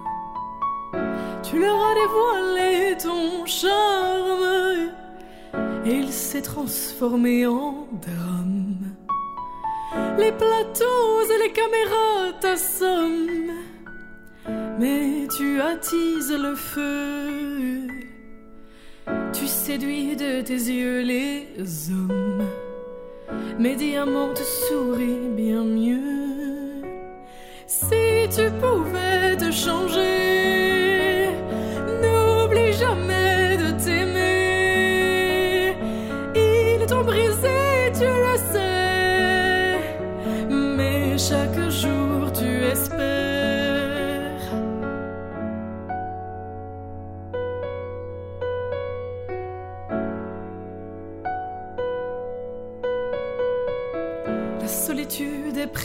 Tu 1.44 1.60
leur 1.60 1.76
as 1.76 1.96
dévoilé 1.96 2.98
ton 3.02 3.46
charme, 3.46 4.92
et 5.86 5.94
il 5.94 6.12
s'est 6.12 6.42
transformé 6.42 7.46
en 7.46 7.88
drame. 8.02 8.96
Les 10.18 10.32
plateaux 10.32 11.22
et 11.34 11.44
les 11.44 11.52
caméras 11.52 12.34
t'assomment, 12.42 13.60
mais 14.80 15.28
tu 15.38 15.62
attises 15.62 16.32
le 16.32 16.56
feu. 16.56 17.88
Tu 19.34 19.48
séduis 19.48 20.16
de 20.16 20.42
tes 20.42 20.54
yeux 20.54 21.02
les 21.02 21.48
hommes. 21.92 22.69
Mes 23.58 23.76
diamants 23.76 24.34
te 24.34 24.44
sourient 24.44 25.36
bien 25.36 25.64
mieux. 25.64 26.82
Si 27.68 28.28
tu 28.36 28.50
pouvais 28.62 29.38
te 29.38 29.52
changer, 29.52 30.19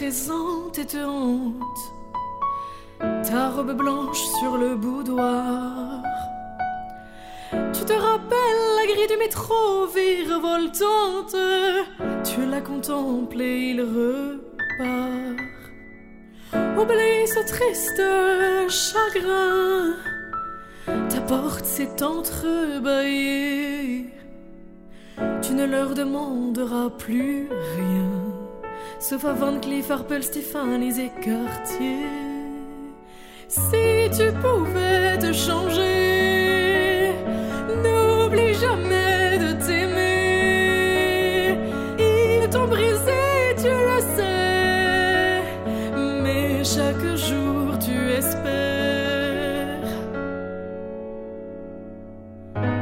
présente 0.04 0.78
et 0.78 0.84
te 0.84 1.02
hante. 1.02 1.80
Ta 2.98 3.48
robe 3.48 3.72
blanche 3.72 4.22
sur 4.38 4.58
le 4.58 4.76
boudoir. 4.76 6.02
Tu 7.72 7.86
te 7.86 7.94
rappelles 7.94 8.76
la 8.78 8.84
grille 8.92 9.06
du 9.08 9.16
métro 9.16 9.86
virevoltante? 9.86 11.34
Tu 12.22 12.44
la 12.44 12.60
contemples 12.60 13.40
et 13.40 13.70
il 13.70 13.80
repart. 13.80 15.40
Oublie 16.78 17.26
ce 17.26 17.40
triste 17.48 18.02
chagrin. 18.68 19.94
Ta 21.08 21.22
porte 21.22 21.64
s'est 21.64 22.02
entrebâillée. 22.02 24.12
Tu 25.40 25.54
ne 25.54 25.64
leur 25.64 25.94
demanderas 25.94 26.90
plus 26.90 27.48
rien. 27.76 28.23
Sauf 29.00 29.24
à 29.26 29.32
Van 29.32 29.58
Cleef, 29.60 29.90
Arpels, 29.90 30.22
Stéphane 30.24 30.82
et. 30.82 31.10
Si 33.48 34.10
tu 34.16 34.32
pouvais 34.42 35.18
te 35.18 35.32
changer, 35.32 37.12
n'oublie 37.82 38.54
jamais 38.54 39.38
de 39.38 39.52
t'aimer. 39.64 41.58
Ils 41.98 42.48
t'ont 42.48 42.66
brisé, 42.66 43.54
tu 43.58 43.68
le 43.68 44.00
sais, 44.16 45.42
mais 46.22 46.64
chaque 46.64 47.16
jour 47.16 47.78
tu 47.78 47.96
espères. 48.10 48.42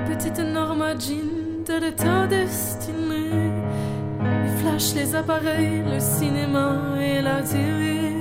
Petite 0.07 0.39
Norma 0.39 0.95
Jean, 0.95 1.65
telle 1.67 1.85
est 1.85 1.97
ta 1.97 2.27
destinée. 2.27 2.72
Les 4.91 5.15
appareils, 5.15 5.83
le 5.91 6.01
cinéma 6.01 6.77
et 7.01 7.23
la 7.23 7.41
télé. 7.41 8.17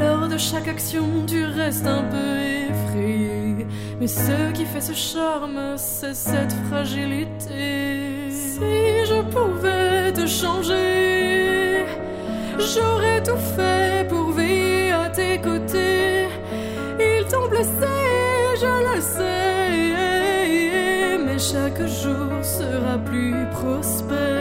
Lors 0.00 0.28
de 0.28 0.38
chaque 0.38 0.66
action, 0.66 1.04
tu 1.26 1.44
restes 1.44 1.86
un 1.86 2.02
peu 2.04 2.40
effrayé. 2.68 3.66
Mais 4.00 4.06
ce 4.08 4.50
qui 4.52 4.64
fait 4.64 4.80
ce 4.80 4.94
charme, 4.94 5.76
c'est 5.76 6.14
cette 6.14 6.52
fragilité. 6.68 8.30
Si 8.30 9.04
je 9.10 9.20
pouvais 9.34 10.12
te 10.12 10.26
changer, 10.26 11.84
j'aurais 12.58 13.22
tout 13.22 13.42
fait 13.56 14.08
pour 14.08 14.32
veiller 14.32 14.90
à 14.92 15.10
tes 15.10 15.38
côtés. 15.38 16.28
Ils 16.98 17.26
t'ont 17.30 17.48
blessé, 17.48 17.94
je 18.62 18.72
le 18.88 19.00
sais. 19.00 19.94
Mais 21.24 21.38
chaque 21.38 21.86
jour 21.86 22.42
sera 22.42 22.98
plus 22.98 23.46
prospère. 23.52 24.39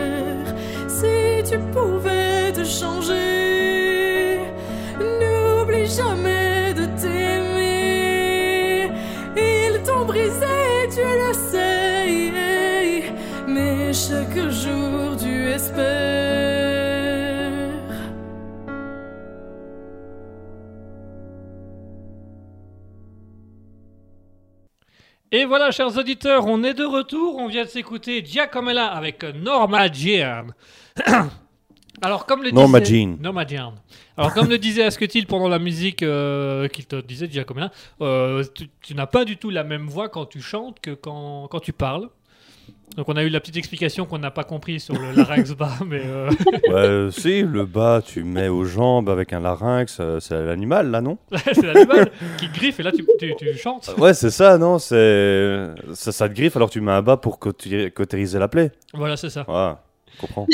Tu 1.49 1.57
pouvais 1.57 2.51
te 2.53 2.63
changer, 2.63 4.38
n'oublie 4.99 5.88
jamais 5.88 6.75
de 6.75 6.85
t'aimer. 7.01 8.91
Ils 9.35 9.81
t'ont 9.83 10.05
brisé, 10.05 10.45
tu 10.93 11.01
le 11.01 11.33
sais. 11.33 13.03
Mais 13.47 13.91
chaque 13.91 14.38
jour 14.51 15.17
tu 15.17 15.49
espères. 15.49 15.89
Et 25.31 25.45
voilà, 25.45 25.71
chers 25.71 25.97
auditeurs, 25.97 26.45
on 26.45 26.63
est 26.63 26.75
de 26.75 26.83
retour. 26.83 27.38
On 27.38 27.47
vient 27.47 27.63
de 27.63 27.69
s'écouter 27.69 28.23
Giacomella 28.23 28.85
avec 28.85 29.23
Norma 29.23 29.91
Jean. 29.91 30.47
Alors, 32.02 32.25
comme 32.25 32.43
le 32.43 32.52
Norma 32.52 32.80
disait... 32.80 33.02
Jean. 33.02 33.17
Norma 33.19 33.45
Jean. 33.45 33.73
Alors, 34.15 34.34
comme 34.34 34.47
le 34.49 34.58
disait 34.58 34.84
Asketil 34.84 35.25
pendant 35.28 35.49
la 35.49 35.60
musique 35.60 36.02
euh, 36.02 36.67
qu'il 36.69 36.86
te 36.86 36.95
disait, 37.02 37.28
Giacomella, 37.30 37.71
euh, 38.02 38.43
tu, 38.56 38.69
tu 38.82 38.95
n'as 38.95 39.06
pas 39.08 39.25
du 39.25 39.36
tout 39.38 39.49
la 39.49 39.65
même 39.65 39.88
voix 39.88 40.08
quand 40.08 40.25
tu 40.25 40.39
chantes 40.41 40.80
que 40.80 40.91
quand, 40.91 41.47
quand 41.52 41.60
tu 41.60 41.73
parles. 41.73 42.08
Donc, 42.95 43.08
on 43.10 43.15
a 43.17 43.23
eu 43.23 43.30
la 43.30 43.39
petite 43.41 43.58
explication 43.58 44.06
qu'on 44.06 44.17
n'a 44.17 44.32
pas 44.32 44.45
compris 44.45 44.80
sur 44.80 44.93
le 44.95 45.12
larynx 45.12 45.52
bas, 45.52 45.71
mais... 45.86 46.02
euh, 46.06 46.30
Ouais, 47.06 47.12
si, 47.12 47.41
le 47.41 47.65
bas, 47.65 48.02
tu 48.04 48.23
mets 48.23 48.47
aux 48.47 48.63
jambes 48.63 49.10
avec 49.10 49.34
un 49.34 49.41
larynx, 49.41 50.02
c'est 50.19 50.45
l'animal, 50.45 50.89
là, 50.91 51.02
non? 51.02 51.17
C'est 51.54 51.62
l'animal 51.62 52.12
qui 52.38 52.47
griffe 52.47 52.80
et 52.80 52.84
là, 52.84 52.91
tu, 52.93 53.06
tu, 53.19 53.36
tu 53.38 53.58
chantes. 53.58 53.93
Ouais, 53.97 54.13
c'est 54.13 54.32
ça, 54.32 54.58
non 54.58 54.80
C'est. 54.80 55.67
Ça, 55.93 56.12
ça 56.13 56.30
te 56.30 56.34
griffe, 56.34 56.56
alors 56.56 56.69
tu 56.69 56.80
mets 56.82 56.91
un 56.93 57.02
bas 57.02 57.17
pour 57.17 57.39
cautéri- 57.39 57.91
cautériser 57.91 58.39
la 58.39 58.47
plaie. 58.47 58.71
Voilà, 58.93 59.17
c'est 59.17 59.30
ça. 59.30 59.43
Je 59.47 59.88
comprends. 60.19 60.47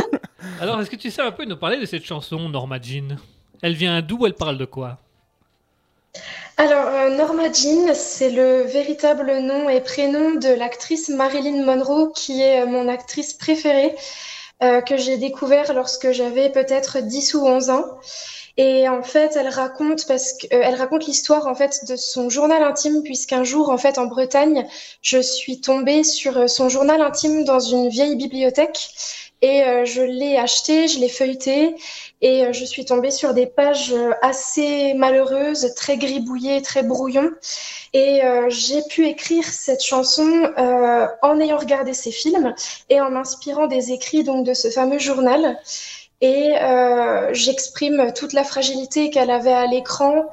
Alors, 0.60 0.80
est-ce 0.80 0.90
que 0.90 0.96
tu 0.96 1.10
sais 1.10 1.22
un 1.22 1.32
peu 1.32 1.44
nous 1.44 1.56
parler 1.56 1.78
de 1.78 1.86
cette 1.86 2.04
chanson, 2.04 2.48
Norma 2.48 2.80
Jean? 2.80 3.16
Elle 3.62 3.74
vient 3.74 4.00
d'où? 4.02 4.26
Elle 4.26 4.34
parle 4.34 4.58
de 4.58 4.64
quoi? 4.64 4.98
Alors, 6.58 6.86
euh, 6.86 7.10
Norma 7.10 7.52
Jean, 7.52 7.92
c'est 7.94 8.30
le 8.30 8.62
véritable 8.62 9.40
nom 9.40 9.68
et 9.68 9.82
prénom 9.82 10.36
de 10.36 10.48
l'actrice 10.48 11.10
Marilyn 11.10 11.64
Monroe, 11.64 12.12
qui 12.14 12.40
est 12.40 12.62
euh, 12.62 12.66
mon 12.66 12.88
actrice 12.88 13.34
préférée, 13.34 13.94
euh, 14.62 14.80
que 14.80 14.96
j'ai 14.96 15.18
découvert 15.18 15.74
lorsque 15.74 16.12
j'avais 16.12 16.50
peut-être 16.50 17.00
10 17.00 17.34
ou 17.34 17.46
11 17.46 17.70
ans. 17.70 17.84
Et 18.58 18.88
en 18.88 19.02
fait, 19.02 19.36
elle 19.36 19.48
raconte 19.48 20.06
parce 20.06 20.32
que 20.32 20.54
euh, 20.54 20.76
raconte 20.76 21.06
l'histoire 21.06 21.46
en 21.46 21.54
fait 21.54 21.84
de 21.88 21.96
son 21.96 22.30
journal 22.30 22.62
intime 22.62 23.02
puisqu'un 23.02 23.44
jour 23.44 23.68
en 23.68 23.76
fait 23.76 23.98
en 23.98 24.06
Bretagne, 24.06 24.66
je 25.02 25.20
suis 25.20 25.60
tombée 25.60 26.04
sur 26.04 26.38
euh, 26.38 26.46
son 26.46 26.70
journal 26.70 27.02
intime 27.02 27.44
dans 27.44 27.60
une 27.60 27.90
vieille 27.90 28.16
bibliothèque 28.16 28.88
et 29.42 29.62
euh, 29.62 29.84
je 29.84 30.00
l'ai 30.00 30.38
acheté, 30.38 30.88
je 30.88 30.98
l'ai 31.00 31.10
feuilleté 31.10 31.76
et 32.22 32.50
je 32.50 32.64
suis 32.64 32.86
tombée 32.86 33.10
sur 33.10 33.34
des 33.34 33.46
pages 33.46 33.94
assez 34.22 34.94
malheureuses, 34.94 35.74
très 35.76 35.98
gribouillées, 35.98 36.62
très 36.62 36.82
brouillon. 36.82 37.30
Et 37.92 38.22
j'ai 38.48 38.82
pu 38.88 39.06
écrire 39.06 39.44
cette 39.44 39.82
chanson 39.82 40.50
en 41.22 41.40
ayant 41.40 41.58
regardé 41.58 41.92
ces 41.92 42.10
films 42.10 42.54
et 42.88 43.02
en 43.02 43.10
m'inspirant 43.10 43.66
des 43.66 43.92
écrits 43.92 44.24
donc 44.24 44.46
de 44.46 44.54
ce 44.54 44.70
fameux 44.70 44.98
journal. 44.98 45.58
Et 46.20 46.54
euh, 46.58 47.32
j'exprime 47.34 48.12
toute 48.14 48.32
la 48.32 48.42
fragilité 48.44 49.10
qu'elle 49.10 49.30
avait 49.30 49.52
à 49.52 49.66
l'écran, 49.66 50.26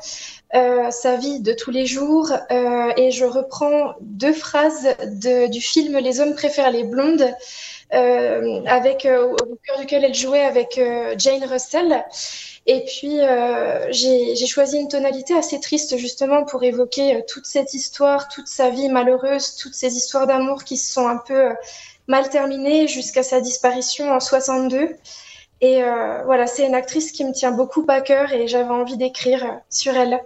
euh, 0.56 0.92
sa 0.92 1.18
vie 1.18 1.42
de 1.42 1.54
tous 1.54 1.72
les 1.72 1.86
jours, 1.86 2.32
euh, 2.52 2.92
et 2.98 3.12
je 3.12 3.26
reprends 3.26 3.94
deux 4.02 4.34
phrases 4.34 4.96
de- 5.06 5.48
du 5.48 5.62
film 5.62 5.98
Les 5.98 6.20
hommes 6.22 6.36
préfèrent 6.36 6.72
les 6.72 6.84
blondes, 6.84 7.34
avec 7.92 9.06
au 9.08 9.36
cœur 9.66 9.80
duquel 9.80 10.04
elle 10.04 10.16
jouait 10.16 10.44
avec 10.44 10.80
Jane 11.18 11.44
Russell. 11.46 12.04
Et 12.66 12.86
puis 12.86 13.20
euh, 13.22 13.92
j'ai 13.92 14.46
choisi 14.48 14.78
une 14.78 14.88
tonalité 14.88 15.36
assez 15.36 15.60
triste 15.60 15.98
justement 15.98 16.44
pour 16.46 16.64
évoquer 16.64 17.24
toute 17.28 17.46
cette 17.46 17.74
histoire, 17.74 18.30
toute 18.30 18.48
sa 18.48 18.70
vie 18.70 18.90
malheureuse, 18.90 19.56
toutes 19.58 19.74
ces 19.76 19.96
histoires 19.96 20.28
d'amour 20.28 20.64
qui 20.64 20.78
se 20.78 20.92
sont 20.94 21.08
un 21.08 21.18
peu 21.18 21.50
mal 22.08 22.30
terminées 22.30 22.88
jusqu'à 22.88 23.24
sa 23.24 23.42
disparition 23.42 24.12
en 24.12 24.20
62. 24.20 24.96
Et 25.64 25.82
euh, 25.82 26.24
voilà, 26.26 26.46
c'est 26.46 26.68
une 26.68 26.76
actrice 26.76 27.14
qui 27.14 27.24
me 27.24 27.32
tient 27.32 27.54
beaucoup 27.54 27.86
à 27.88 28.02
cœur 28.02 28.34
et 28.34 28.50
j'avais 28.50 28.70
envie 28.70 28.98
d'écrire 28.98 29.46
euh, 29.46 29.56
sur 29.70 29.94
elle. 29.96 30.20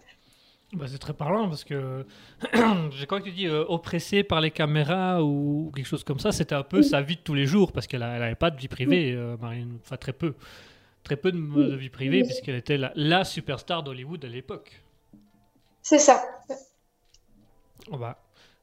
Bah, 0.73 0.85
c'est 0.87 0.97
très 0.97 1.13
parlant 1.13 1.47
parce 1.47 1.63
que 1.63 2.07
je 2.53 3.05
crois 3.05 3.19
que 3.19 3.25
tu 3.25 3.31
dis 3.31 3.45
euh, 3.45 3.63
oppressée 3.67 4.23
par 4.23 4.41
les 4.41 4.49
caméras 4.49 5.23
ou 5.23 5.71
quelque 5.75 5.85
chose 5.85 6.03
comme 6.03 6.17
ça, 6.17 6.31
c'était 6.31 6.55
un 6.55 6.63
peu 6.63 6.81
sa 6.81 7.03
vie 7.03 7.17
de 7.17 7.21
tous 7.21 7.35
les 7.35 7.45
jours 7.45 7.71
parce 7.71 7.85
qu'elle 7.85 7.99
n'avait 7.99 8.33
pas 8.33 8.49
de 8.49 8.57
vie 8.57 8.67
privée, 8.67 9.13
euh, 9.13 9.37
Marilyn, 9.39 9.67
enfin 9.79 9.97
très 9.97 10.11
peu, 10.11 10.33
très 11.03 11.17
peu 11.17 11.31
de, 11.31 11.37
de 11.37 11.75
vie 11.75 11.91
privée 11.91 12.23
puisqu'elle 12.23 12.55
était 12.55 12.77
la, 12.77 12.91
la 12.95 13.23
superstar 13.23 13.83
d'Hollywood 13.83 14.25
à 14.25 14.29
l'époque. 14.29 14.81
C'est 15.83 15.99
ça. 15.99 16.19
Bah, 17.91 18.17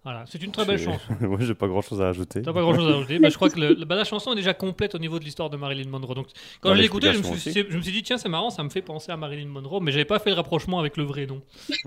voilà, 0.05 0.25
c'est 0.29 0.43
une 0.43 0.53
très 0.53 0.65
belle 0.67 0.79
chanson. 0.79 1.01
Moi, 1.21 1.39
j'ai 1.41 1.55
pas 1.55 1.67
grand 1.67 1.81
chose 1.81 2.01
à 2.03 2.09
ajouter. 2.09 2.43
T'as 2.43 2.53
pas 2.53 2.61
grand 2.61 2.75
chose 2.75 2.89
à 2.91 2.95
rajouter. 2.97 3.19
Bah, 3.19 3.31
je 3.31 3.37
crois 3.37 3.49
que 3.49 3.59
le- 3.59 3.85
bah, 3.87 3.95
la 3.97 4.05
chanson 4.05 4.33
est 4.33 4.37
déjà 4.37 4.53
complète 4.53 4.95
au 4.95 4.99
niveau 4.99 5.19
de 5.19 5.25
l'histoire 5.25 5.49
de 5.49 5.57
Marilyn 5.57 5.89
Monroe. 5.89 6.15
Donc, 6.15 6.27
quand 6.61 6.75
je 6.75 6.79
l'ai 6.81 6.85
écoutée, 6.85 7.13
je 7.15 7.19
me, 7.19 7.37
suis, 7.37 7.53
je 7.71 7.77
me 7.77 7.81
suis 7.83 7.93
dit, 7.93 8.03
tiens, 8.03 8.19
c'est 8.19 8.29
marrant, 8.29 8.51
ça 8.51 8.63
me 8.63 8.69
fait 8.69 8.83
penser 8.83 9.11
à 9.13 9.17
Marilyn 9.17 9.47
Monroe, 9.49 9.81
mais 9.81 9.91
j'avais 9.93 10.05
pas 10.05 10.19
fait 10.19 10.31
le 10.31 10.37
rapprochement 10.37 10.79
avec 10.79 10.97
le 10.99 11.05
vrai 11.05 11.25
nom. 11.27 11.41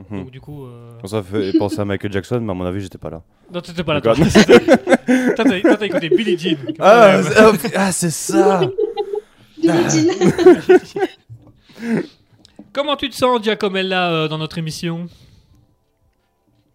Mhm. 0.09 0.19
Donc, 0.23 0.31
du 0.31 0.41
coup. 0.41 0.65
euh, 0.65 0.89
Ça 1.05 1.21
fait 1.21 1.55
penser 1.57 1.79
à 1.79 1.85
Michael 1.85 2.11
Jackson, 2.11 2.39
mais 2.41 2.51
à 2.51 2.55
mon 2.55 2.65
avis, 2.65 2.81
j'étais 2.81 2.97
pas 2.97 3.11
là. 3.11 3.21
Non, 3.53 3.61
t'étais 3.61 3.83
pas 3.83 3.93
là. 3.93 4.01
Toi, 4.01 4.15
Toi, 4.15 5.45
t'as 5.77 5.85
écouté 5.85 6.09
Billie 6.09 6.37
Jean. 6.37 6.57
Ah, 6.79 7.21
ah, 7.37 7.51
ah, 7.75 7.91
c'est 7.91 8.09
ça 8.09 8.61
Billie 9.57 9.89
Jean. 9.89 11.07
Comment 12.73 12.95
tu 12.95 13.09
te 13.09 13.15
sens, 13.15 13.41
Giacomella, 13.43 14.11
euh, 14.11 14.27
dans 14.27 14.37
notre 14.37 14.57
émission? 14.57 15.07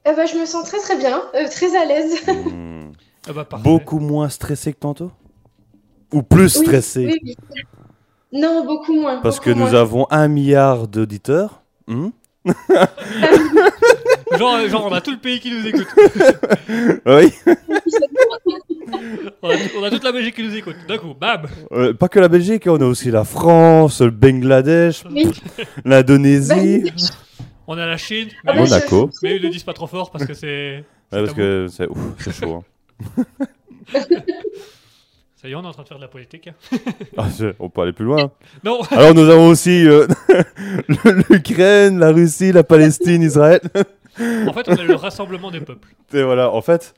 Eh 0.05 0.13
ben, 0.17 0.27
je 0.27 0.37
me 0.37 0.47
sens 0.47 0.65
très 0.69 0.79
très 0.81 0.97
bien, 0.99 1.23
euh, 1.35 1.49
très 1.49 1.77
à 1.77 1.85
l'aise. 1.85 2.15
Hmm. 2.27 2.91
Ah 3.29 3.33
bah. 3.33 3.47
Beaucoup 3.63 4.01
moins 4.01 4.29
stressé 4.29 4.73
que 4.73 4.81
tantôt 4.81 5.13
Ou 6.13 6.25
plus 6.25 6.49
stressé 6.49 7.07
oui, 7.07 7.21
oui. 7.23 7.37
Non, 8.33 8.65
beaucoup 8.67 8.95
moins. 8.95 9.21
Parce 9.21 9.37
beaucoup 9.37 9.51
que 9.51 9.55
nous 9.55 9.67
moins. 9.71 9.75
avons 9.75 10.07
un 10.11 10.27
milliard 10.27 10.89
d'auditeurs. 10.89 11.63
Hmm 11.87 12.09
Genre, 14.39 14.55
euh, 14.57 14.69
genre, 14.69 14.87
on 14.91 14.93
a 14.93 15.01
tout 15.01 15.13
le 15.13 15.19
pays 15.19 15.39
qui 15.39 15.53
nous 15.53 15.65
écoute. 15.67 15.87
oui. 17.07 17.33
On 19.43 19.51
a, 19.51 19.55
on 19.79 19.85
a 19.85 19.91
toute 19.91 20.03
la 20.05 20.11
Belgique 20.13 20.35
qui 20.35 20.43
nous 20.43 20.57
écoute. 20.57 20.77
D'un 20.89 20.99
coup, 20.99 21.15
bam 21.15 21.43
Euh, 21.71 21.93
pas 21.95 22.09
que 22.09 22.19
la 22.19 22.29
Belgique, 22.29 22.65
on 22.67 22.81
a 22.81 22.85
aussi 22.87 23.11
la 23.13 23.23
France, 23.25 24.01
le 24.01 24.11
Bangladesh, 24.11 25.05
Oui. 25.11 25.31
l'Indonésie, 25.85 26.91
On 27.67 27.79
a 27.79 27.87
la 27.87 27.97
Chine, 27.97 28.29
Ah 28.47 28.53
mais, 28.55 28.61
bah, 28.61 28.61
Monaco. 28.65 29.11
mais 29.23 29.37
ils 29.37 29.43
le 29.43 29.49
disent 29.51 29.63
pas 29.65 29.73
trop 29.73 29.87
fort 29.87 30.11
parce 30.11 30.25
que 30.27 30.35
c'est. 30.35 30.79
Ouais, 30.79 30.85
parce 31.11 31.27
tabou. 31.27 31.37
que 31.37 31.67
c'est 31.71 31.89
ouf, 31.89 31.99
c'est 32.19 32.33
chaud. 32.33 32.65
hein. 33.19 33.25
Ça 35.41 35.49
y 35.49 35.53
est, 35.53 35.55
on 35.57 35.63
est 35.65 35.67
en 35.67 35.73
train 35.73 35.83
de 35.83 35.89
faire 35.89 35.97
de 35.99 36.03
la 36.03 36.09
politique. 36.09 36.49
hein. 36.49 36.77
Ah, 37.17 37.27
on 37.59 37.69
peut 37.69 37.81
aller 37.83 37.93
plus 37.93 38.05
loin. 38.05 38.31
Non, 38.65 38.81
Alors 38.93 39.13
nous 39.15 39.29
avons 39.29 39.49
aussi 39.49 39.87
euh, 39.89 40.07
l'Ukraine, 41.31 41.99
la 41.99 42.13
Russie, 42.13 42.53
la 42.53 42.63
Palestine, 42.63 43.23
Israël. 43.23 43.61
en 44.21 44.53
fait, 44.53 44.69
on 44.69 44.75
a 44.77 44.85
le 44.85 44.95
rassemblement 44.95 45.51
des 45.51 45.61
peuples. 45.61 45.89
Et 46.15 46.23
voilà, 46.23 46.51
en 46.53 46.63
fait, 46.63 46.95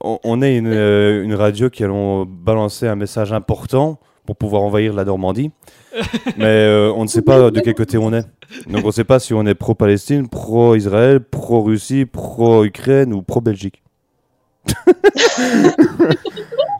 on, 0.00 0.18
on 0.22 0.42
est 0.42 0.56
une, 0.58 0.66
euh, 0.68 1.22
une 1.24 1.34
radio 1.34 1.70
qui 1.70 1.82
allons 1.82 2.24
balancer 2.26 2.86
un 2.86 2.96
message 2.96 3.32
important 3.32 3.98
pour 4.28 4.36
pouvoir 4.36 4.60
envahir 4.60 4.92
la 4.92 5.06
Normandie. 5.06 5.50
Mais 6.36 6.44
euh, 6.44 6.92
on 6.94 7.04
ne 7.04 7.08
sait 7.08 7.22
pas 7.22 7.50
de 7.50 7.60
quel 7.60 7.74
côté 7.74 7.96
on 7.96 8.12
est. 8.12 8.26
Donc 8.66 8.84
on 8.84 8.88
ne 8.88 8.92
sait 8.92 9.04
pas 9.04 9.18
si 9.18 9.32
on 9.32 9.46
est 9.46 9.54
pro-Palestine, 9.54 10.28
pro-Israël, 10.28 11.20
pro-Russie, 11.20 12.04
pro-Ukraine 12.04 13.14
ou 13.14 13.22
pro-Belgique. 13.22 13.82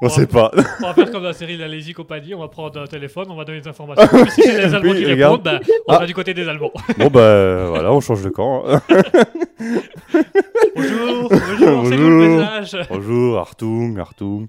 on 0.02 0.04
ne 0.04 0.10
sait 0.10 0.26
pas. 0.26 0.50
On 0.82 0.88
va 0.88 0.92
faire 0.92 1.10
comme 1.10 1.22
dans 1.22 1.28
la 1.28 1.32
série 1.32 1.56
La 1.56 1.68
Lazy 1.68 1.94
Company, 1.94 2.34
on 2.34 2.40
va 2.40 2.48
prendre 2.48 2.78
un 2.82 2.86
téléphone, 2.86 3.28
on 3.30 3.36
va 3.36 3.46
donner 3.46 3.62
des 3.62 3.68
informations. 3.68 4.06
Puis 4.06 4.30
si 4.30 4.42
c'est 4.42 4.66
les 4.66 4.74
Allemands 4.74 4.92
Oui, 4.92 4.98
qui 4.98 5.06
répondent, 5.06 5.42
bah, 5.42 5.60
on 5.88 5.94
Ah. 5.94 5.98
va 6.00 6.06
du 6.06 6.12
côté 6.12 6.34
des 6.34 6.46
Allemands. 6.46 6.72
Bon 6.98 7.06
bah 7.08 7.64
voilà, 7.70 7.90
on 7.94 8.00
change 8.00 8.22
de 8.22 8.28
camp. 8.28 8.64
Bonjour, 10.76 11.28
bonjour, 11.28 11.86
c'est 11.88 11.96
nous 11.96 12.10
le 12.10 12.26
Bonjour. 12.28 12.38
message. 12.38 12.86
Bonjour, 12.88 13.38
Artung, 13.38 13.98
Artung. 13.98 14.46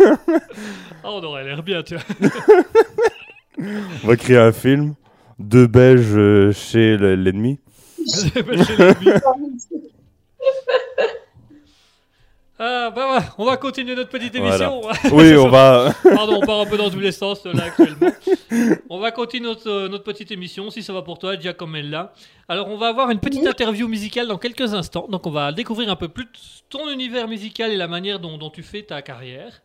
Ah, 0.00 0.16
on 1.04 1.22
aurait 1.22 1.44
l'air 1.44 1.62
bien, 1.62 1.82
tu 1.82 1.94
vois. 1.96 2.04
On 4.04 4.06
va 4.08 4.16
créer 4.16 4.36
un 4.36 4.52
film. 4.52 4.94
Deux 5.38 5.66
Belges 5.66 6.14
euh, 6.16 6.52
chez 6.52 6.96
le- 6.96 7.14
l'ennemi. 7.14 7.58
Chez 8.06 8.42
l'ennemi. 8.42 9.08
Ah, 12.64 12.90
bah 12.94 13.16
ouais, 13.16 13.24
on 13.38 13.44
va 13.44 13.56
continuer 13.56 13.96
notre 13.96 14.10
petite 14.10 14.36
Voilà. 14.36 14.54
émission. 14.54 14.82
Oui, 15.16 15.34
on 15.36 15.48
va. 15.48 15.92
Pardon, 16.14 16.38
on 16.40 16.46
part 16.46 16.60
un 16.60 16.66
peu 16.66 16.76
dans 16.76 16.90
tous 16.90 17.00
les 17.00 17.10
sens 17.10 17.44
là 17.44 17.64
actuellement. 17.64 18.10
On 18.88 19.00
va 19.00 19.10
continuer 19.10 19.48
notre, 19.48 19.68
euh, 19.68 19.88
notre 19.88 20.04
petite 20.04 20.30
émission, 20.30 20.70
si 20.70 20.80
ça 20.84 20.92
va 20.92 21.02
pour 21.02 21.18
toi, 21.18 21.36
Giacomella. 21.36 22.12
Alors, 22.48 22.68
on 22.68 22.76
va 22.76 22.86
avoir 22.86 23.10
une 23.10 23.18
petite 23.18 23.44
interview 23.44 23.88
musicale 23.88 24.28
dans 24.28 24.38
quelques 24.38 24.74
instants. 24.74 25.08
Donc, 25.10 25.26
on 25.26 25.30
va 25.32 25.50
découvrir 25.50 25.90
un 25.90 25.96
peu 25.96 26.06
plus 26.06 26.28
ton 26.70 26.88
univers 26.88 27.26
musical 27.26 27.72
et 27.72 27.76
la 27.76 27.88
manière 27.88 28.20
dont, 28.20 28.38
dont 28.38 28.50
tu 28.50 28.62
fais 28.62 28.82
ta 28.82 29.02
carrière. 29.02 29.60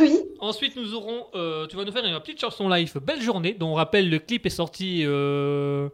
Oui, 0.00 0.18
Ensuite, 0.40 0.76
nous 0.76 0.94
aurons, 0.94 1.26
euh, 1.34 1.66
tu 1.66 1.76
vas 1.76 1.84
nous 1.84 1.92
faire 1.92 2.04
une 2.06 2.18
petite 2.20 2.40
chanson 2.40 2.70
live, 2.70 2.98
Belle 3.02 3.20
Journée, 3.20 3.52
dont 3.52 3.68
on 3.72 3.74
rappelle 3.74 4.08
le 4.08 4.18
clip 4.18 4.46
est 4.46 4.50
sorti 4.50 5.02
euh, 5.04 5.88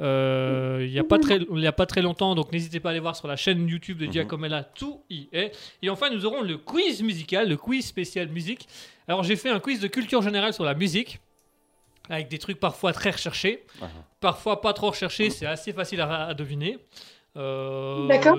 euh, 0.00 0.78
il 0.86 0.92
n'y 0.92 0.98
a, 0.98 1.04
pas 1.04 1.18
très- 1.18 1.40
y 1.50 1.66
a 1.66 1.72
pas 1.72 1.86
très 1.86 2.02
longtemps, 2.02 2.34
donc 2.34 2.52
n'hésitez 2.52 2.78
pas 2.80 2.90
à 2.90 2.92
aller 2.92 3.00
voir 3.00 3.16
sur 3.16 3.26
la 3.28 3.36
chaîne 3.36 3.66
YouTube 3.68 3.98
de 3.98 4.06
Mhm. 4.06 4.12
Giacomella, 4.12 4.62
tout 4.62 5.02
y 5.10 5.28
est. 5.32 5.52
Et 5.82 5.90
enfin, 5.90 6.08
nous 6.10 6.24
aurons 6.24 6.42
le 6.42 6.56
quiz 6.56 7.02
musical, 7.02 7.48
le 7.48 7.56
quiz 7.56 7.84
spécial 7.86 8.28
musique. 8.28 8.68
Alors, 9.08 9.22
j'ai 9.24 9.36
fait 9.36 9.50
un 9.50 9.58
quiz 9.60 9.80
de 9.80 9.88
culture 9.88 10.22
générale 10.22 10.52
sur 10.52 10.64
la 10.64 10.74
musique, 10.74 11.18
avec 12.08 12.28
des 12.28 12.38
trucs 12.38 12.60
parfois 12.60 12.92
très 12.92 13.10
recherchés, 13.10 13.64
Ah. 13.82 13.86
parfois 14.20 14.60
pas 14.60 14.72
trop 14.72 14.90
recherchés, 14.90 15.30
c'est 15.30 15.46
assez 15.46 15.72
facile 15.72 16.00
à, 16.00 16.26
à 16.28 16.34
deviner. 16.34 16.78
Euh, 17.36 18.06
D'accord. 18.06 18.38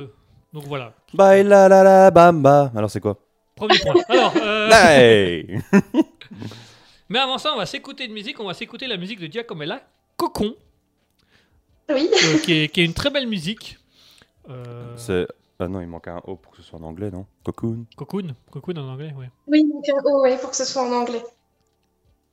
Donc 0.53 0.63
voilà, 0.65 0.93
Bye 1.13 1.43
la 1.43 1.69
la 1.69 1.83
la 1.83 2.09
bamba. 2.11 2.71
Alors 2.75 2.89
c'est 2.89 2.99
quoi? 2.99 3.17
Premier 3.55 3.77
point. 3.79 3.93
Alors, 4.09 4.33
euh, 4.41 5.43
Mais 7.09 7.19
avant 7.19 7.37
ça, 7.37 7.51
on 7.53 7.57
va 7.57 7.65
s'écouter 7.65 8.07
de 8.07 8.13
musique. 8.13 8.39
On 8.39 8.45
va 8.45 8.53
s'écouter 8.53 8.87
la 8.87 8.97
musique 8.97 9.19
de 9.19 9.27
Giacomella, 9.31 9.81
Cocon, 10.17 10.55
oui. 11.89 12.09
euh, 12.13 12.37
qui, 12.39 12.53
est, 12.53 12.67
qui 12.69 12.81
est 12.81 12.85
une 12.85 12.93
très 12.93 13.09
belle 13.09 13.27
musique. 13.27 13.77
Euh, 14.49 14.93
C'est. 14.97 15.27
Ah 15.59 15.67
non, 15.67 15.81
il 15.81 15.87
manque 15.87 16.07
un 16.07 16.21
O 16.25 16.35
pour 16.37 16.51
que 16.53 16.57
ce 16.57 16.63
soit 16.63 16.79
en 16.79 16.83
anglais, 16.83 17.11
non? 17.11 17.25
Cocoon. 17.43 17.85
Cocoon, 17.97 18.33
Cocoon 18.49 18.77
en 18.77 18.87
anglais, 18.93 19.13
oui. 19.17 19.25
Oui, 19.47 19.63
donc 19.69 19.83
un 19.89 20.01
O, 20.09 20.21
ouais, 20.21 20.37
pour 20.37 20.49
que 20.51 20.55
ce 20.55 20.63
soit 20.65 20.81
en 20.83 20.91
anglais. 20.93 21.21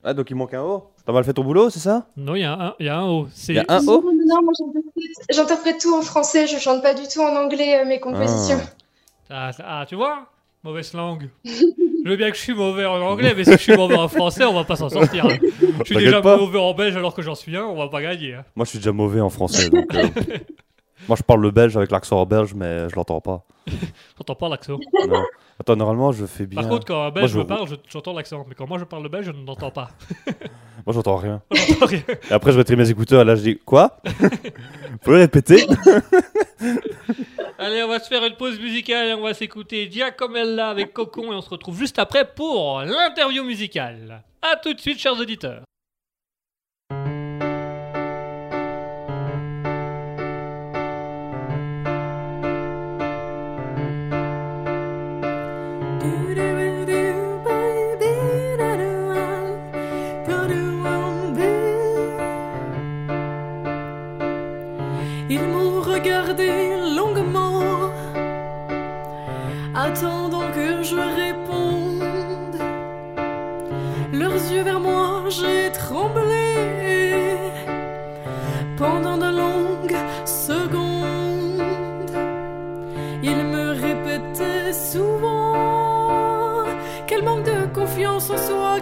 Ah, 0.03 0.13
donc 0.13 0.29
il 0.29 0.35
manque 0.35 0.53
un 0.53 0.61
O? 0.63 0.91
T'as 1.05 1.11
mal 1.11 1.23
fait 1.25 1.33
ton 1.33 1.43
boulot, 1.43 1.69
c'est 1.69 1.79
ça? 1.79 2.07
Non, 2.15 2.35
il 2.35 2.41
y, 2.41 2.45
a 2.45 2.53
un- 2.53 2.75
il 2.79 2.85
y 2.85 2.89
a 2.89 2.97
un 2.99 3.07
O. 3.09 3.27
Il 3.49 3.55
y 3.55 3.59
a 3.59 3.65
un 3.67 3.81
non, 3.81 3.93
O? 3.97 4.01
Non, 4.03 4.11
non, 4.25 4.43
moi 4.43 4.53
j'interprète- 4.57 5.25
j'interprète 5.29 5.81
tout 5.81 5.93
en 5.93 6.01
français, 6.01 6.47
je 6.47 6.57
chante 6.57 6.81
pas 6.81 6.93
du 6.93 7.05
tout 7.07 7.19
en 7.19 7.35
anglais 7.35 7.81
euh, 7.81 7.85
mes 7.85 7.99
compositions. 7.99 8.61
ah, 9.29 9.51
ah, 9.59 9.85
tu 9.89 9.95
vois? 9.95 10.27
Mauvaise 10.67 10.93
langue. 10.93 11.29
Je 11.45 12.09
veux 12.09 12.17
bien 12.17 12.29
que 12.29 12.35
je 12.35 12.41
suis 12.41 12.53
mauvais 12.53 12.85
en 12.85 12.99
anglais, 13.01 13.33
mais 13.33 13.45
si 13.45 13.51
je 13.51 13.57
suis 13.57 13.75
mauvais 13.75 13.95
en 13.95 14.09
français, 14.09 14.43
on 14.43 14.53
va 14.53 14.65
pas 14.65 14.75
s'en 14.75 14.89
sortir. 14.89 15.25
hein. 15.25 15.37
Je 15.39 15.45
suis 15.47 15.95
T'inquiète 15.95 15.99
déjà 15.99 16.21
pas. 16.21 16.35
mauvais 16.35 16.59
en 16.59 16.73
belge 16.73 16.93
alors 16.97 17.13
que 17.15 17.21
j'en 17.21 17.35
suis 17.35 17.55
un, 17.55 17.63
on 17.63 17.77
va 17.77 17.87
pas 17.87 18.01
gagner. 18.01 18.33
hein. 18.33 18.43
Moi, 18.53 18.65
je 18.65 18.71
suis 18.71 18.79
déjà 18.79 18.91
mauvais 18.91 19.21
en 19.21 19.29
français, 19.29 19.69
donc. 19.69 19.95
euh, 19.95 20.07
Moi, 21.07 21.15
je 21.17 21.23
parle 21.23 21.41
le 21.41 21.51
belge 21.51 21.77
avec 21.77 21.89
l'accent 21.89 22.25
belge, 22.25 22.53
mais 22.53 22.89
je 22.89 22.95
l'entends 22.97 23.21
pas. 23.21 23.45
J'entends 24.17 24.35
pas 24.35 24.49
l'accent. 24.49 24.77
Non. 25.07 25.23
Attends, 25.59 25.75
normalement, 25.75 26.11
je 26.11 26.25
fais 26.25 26.45
bien. 26.45 26.61
Par 26.61 26.69
contre, 26.69 26.85
quand 26.85 27.03
un 27.03 27.09
belge 27.11 27.31
je- 27.31 27.37
me 27.39 27.43
parle, 27.45 27.67
je- 27.67 27.75
j'entends 27.89 28.13
l'accent. 28.13 28.45
Mais 28.47 28.55
quand 28.55 28.67
moi 28.67 28.77
je 28.79 28.83
parle 28.85 29.03
le 29.03 29.09
belge, 29.09 29.25
je 29.27 29.31
n'entends 29.31 29.71
pas. 29.71 29.89
Moi, 30.85 30.93
j'entends 30.93 31.17
rien. 31.17 31.41
Rien. 31.81 32.01
Et 32.29 32.33
après, 32.33 32.53
je 32.53 32.57
retire 32.59 32.77
mes 32.77 32.89
écouteurs, 32.89 33.25
là, 33.25 33.35
je 33.35 33.41
dis 33.41 33.57
Quoi? 33.65 33.99
Vous 34.05 34.97
pouvez 35.01 35.17
répéter? 35.17 35.65
Allez, 37.59 37.83
on 37.83 37.87
va 37.89 37.99
se 37.99 38.07
faire 38.07 38.23
une 38.23 38.35
pause 38.35 38.57
musicale 38.59 39.07
et 39.09 39.13
on 39.13 39.21
va 39.23 39.33
s'écouter 39.33 39.89
Giacomella 39.91 40.69
avec 40.69 40.93
Cocon 40.93 41.33
et 41.33 41.35
on 41.35 41.41
se 41.41 41.49
retrouve 41.49 41.77
juste 41.77 41.99
après 41.99 42.23
pour 42.33 42.81
l'interview 42.81 43.43
musicale. 43.43 44.23
A 44.41 44.55
tout 44.57 44.73
de 44.73 44.79
suite, 44.79 44.99
chers 44.99 45.19
auditeurs. 45.19 45.63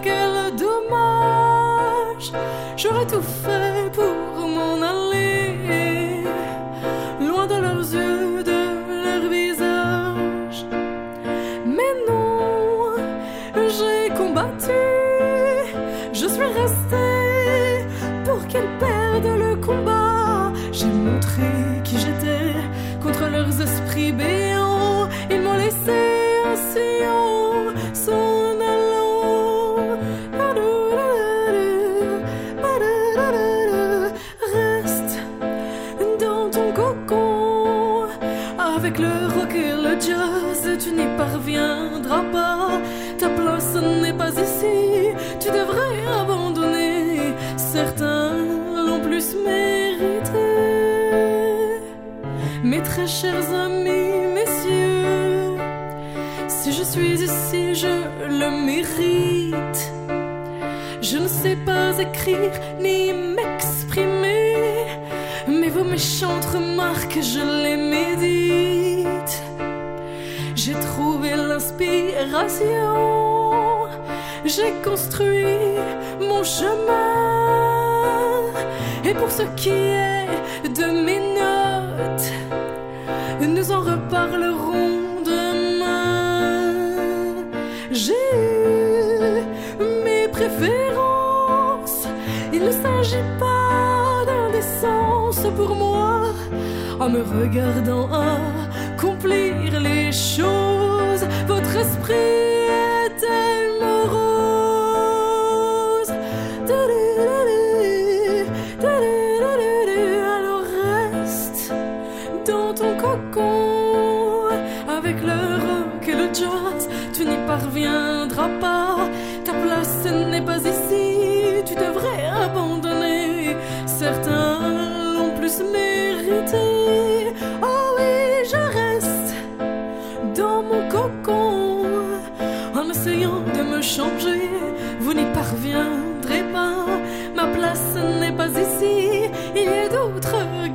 Quel 0.02 0.54
dommage. 0.56 2.32
J'aurais 2.76 3.06
tout 3.06 3.22
fait 3.22 3.90
pour 3.92 4.46
m'en 4.46 4.80
aller, 4.82 6.22
loin 7.20 7.46
de 7.46 7.54
leurs 7.54 7.94
yeux, 7.94 8.42
de 8.42 8.60
leur 9.04 9.30
visage. 9.30 10.66
Mais 11.64 11.92
non, 12.08 12.96
j'ai 13.56 14.14
combattu, 14.14 14.82
je 16.12 16.26
suis 16.26 16.50
restée 16.62 17.86
pour 18.24 18.46
qu'ils 18.48 18.70
perdent 18.78 19.38
le 19.38 19.56
combat. 19.56 20.52
J'ai 20.72 20.86
montré 20.86 21.50
qui 21.84 21.98
j'étais 21.98 22.52
contre 23.02 23.28
leurs 23.30 23.60
esprits 23.60 24.12
béants. 24.12 24.35
Pas. 42.32 42.80
Ta 43.18 43.28
place 43.28 43.74
n'est 44.02 44.12
pas 44.12 44.30
ici. 44.30 44.76
Tu 45.40 45.48
devrais 45.48 45.98
abandonner. 46.20 47.34
Certains 47.56 48.32
l'ont 48.86 49.00
plus 49.00 49.34
mérité. 49.44 50.48
Mes 52.62 52.82
très 52.82 53.06
chers 53.06 53.48
amis, 53.54 54.12
messieurs, 54.34 55.56
si 56.48 56.72
je 56.72 56.82
suis 56.82 57.22
ici, 57.22 57.74
je 57.74 57.94
le 58.40 58.50
mérite. 58.66 59.80
Je 61.00 61.18
ne 61.18 61.28
sais 61.28 61.56
pas 61.64 61.96
écrire 62.00 62.54
ni 62.80 63.12
m'exprimer, 63.12 64.86
mais 65.46 65.68
vos 65.68 65.84
méchantes 65.84 66.46
remarques, 66.46 67.18
je 67.20 67.42
les 67.62 67.76
médite. 67.76 68.85
J'ai 74.44 74.72
construit 74.82 75.76
mon 76.20 76.42
chemin. 76.44 77.02
Et 79.04 79.12
pour 79.12 79.30
ce 79.30 79.42
qui 79.56 79.70
est 79.70 80.68
de 80.78 80.86
mes 81.04 81.20
notes, 81.40 82.32
nous 83.40 83.72
en 83.72 83.80
reparlerons 83.80 85.22
demain. 85.24 86.74
J'ai 87.90 88.14
eu 88.34 89.84
mes 90.04 90.28
préférences. 90.28 92.06
Il 92.52 92.64
ne 92.64 92.70
s'agit 92.70 93.28
pas 93.38 94.24
d'indécence 94.26 95.46
pour 95.56 95.74
moi 95.74 96.26
en 97.00 97.08
me 97.10 97.22
regardant 97.22 98.08
accomplir 98.12 98.55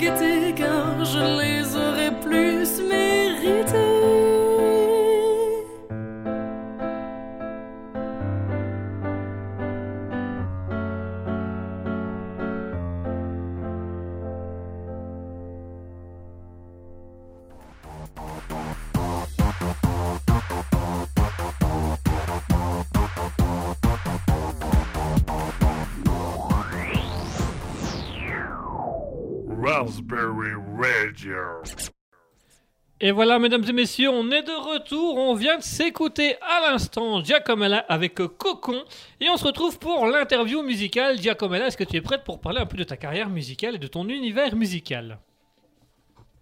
d'autres 0.01 0.19
gaietés 0.19 0.40
Et 33.03 33.09
voilà, 33.09 33.39
mesdames 33.39 33.63
et 33.67 33.73
messieurs, 33.73 34.09
on 34.11 34.29
est 34.29 34.43
de 34.43 34.51
retour. 34.51 35.17
On 35.17 35.33
vient 35.33 35.57
de 35.57 35.63
s'écouter 35.63 36.35
à 36.35 36.69
l'instant 36.71 37.23
Giacomella 37.23 37.79
avec 37.89 38.13
Cocon. 38.13 38.83
Et 39.19 39.27
on 39.27 39.37
se 39.37 39.43
retrouve 39.45 39.79
pour 39.79 40.05
l'interview 40.05 40.61
musicale. 40.61 41.17
Giacomella, 41.19 41.67
est-ce 41.67 41.77
que 41.77 41.83
tu 41.83 41.97
es 41.97 42.01
prête 42.01 42.23
pour 42.23 42.39
parler 42.39 42.59
un 42.59 42.67
peu 42.67 42.77
de 42.77 42.83
ta 42.83 42.97
carrière 42.97 43.27
musicale 43.29 43.75
et 43.75 43.79
de 43.79 43.87
ton 43.87 44.07
univers 44.07 44.55
musical? 44.55 45.17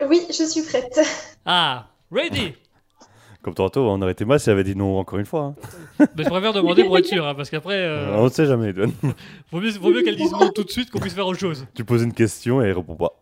Oui, 0.05 0.19
je 0.27 0.43
suis 0.43 0.61
prête. 0.63 0.99
Ah, 1.45 1.87
ready? 2.11 2.53
Comme 3.41 3.53
tantôt, 3.53 3.87
on 3.89 4.01
aurait 4.01 4.11
été 4.11 4.25
mal 4.25 4.37
si 4.37 4.49
elle 4.49 4.55
avait 4.55 4.65
dit 4.65 4.75
non 4.75 4.99
encore 4.99 5.17
une 5.17 5.25
fois. 5.25 5.55
hein. 5.99 6.05
Mais 6.17 6.25
je 6.25 6.29
préfère 6.29 6.51
demander 6.51 6.83
pour 6.83 6.97
être 6.97 7.05
sûr, 7.05 7.25
hein, 7.25 7.35
parce 7.35 7.49
qu'après, 7.49 7.75
euh, 7.85 8.17
On 8.17 8.25
ne 8.25 8.29
sait 8.29 8.45
jamais, 8.45 8.71
Edouane. 8.71 8.91
vaut 9.51 9.61
mieux, 9.61 9.71
vaut 9.71 9.91
mieux 9.91 10.01
qu'elle 10.01 10.17
dise 10.17 10.33
non 10.33 10.49
tout 10.53 10.65
de 10.65 10.69
suite 10.69 10.91
qu'on 10.91 10.99
puisse 10.99 11.13
faire 11.13 11.25
autre 11.27 11.39
chose. 11.39 11.65
Tu 11.73 11.85
poses 11.85 12.03
une 12.03 12.11
question 12.13 12.61
et 12.61 12.65
elle 12.65 12.73
répond 12.73 12.95
pas. 12.95 13.13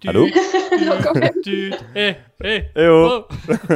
Tu- 0.00 0.08
Allô 0.08 0.26
Non, 0.84 0.96
quand 1.02 1.14
même. 1.14 1.32
tu- 1.42 1.72
Eh, 1.94 2.14
eh, 2.44 2.64
Eh 2.76 2.86
oh 2.88 3.24
oh, 3.30 3.34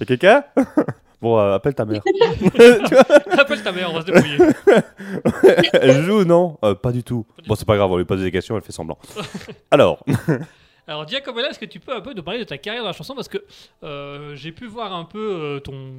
Y'a 0.00 0.06
quelqu'un 0.06 0.44
Bon, 1.22 1.38
euh, 1.38 1.54
appelle 1.54 1.74
ta 1.74 1.84
mère. 1.84 2.00
appelle 3.38 3.62
ta 3.62 3.72
mère, 3.72 3.90
on 3.90 3.94
va 3.94 4.00
se 4.00 4.06
débrouiller. 4.06 4.38
elle 5.74 6.02
joue 6.02 6.20
ou 6.20 6.24
non 6.24 6.56
Euh, 6.64 6.74
Pas 6.74 6.92
du 6.92 7.02
tout. 7.04 7.26
Bon, 7.46 7.54
c'est 7.54 7.66
pas 7.66 7.76
grave, 7.76 7.90
on 7.92 7.98
lui 7.98 8.06
pose 8.06 8.22
des 8.22 8.30
questions, 8.32 8.56
elle 8.56 8.62
fait 8.62 8.72
semblant. 8.72 8.98
Alors, 9.70 10.02
Alors, 10.86 11.06
Giacomella, 11.06 11.50
est-ce 11.50 11.58
que 11.58 11.66
tu 11.66 11.78
peux 11.78 11.94
un 11.94 12.00
peu 12.00 12.14
nous 12.14 12.22
parler 12.22 12.40
de 12.40 12.44
ta 12.44 12.56
carrière 12.58 12.82
dans 12.82 12.88
la 12.88 12.94
chanson? 12.94 13.14
Parce 13.14 13.28
que 13.28 13.38
euh, 13.84 14.34
j'ai 14.34 14.50
pu 14.50 14.66
voir 14.66 14.92
un 14.94 15.04
peu 15.04 15.18
euh, 15.18 15.60
ton. 15.60 15.92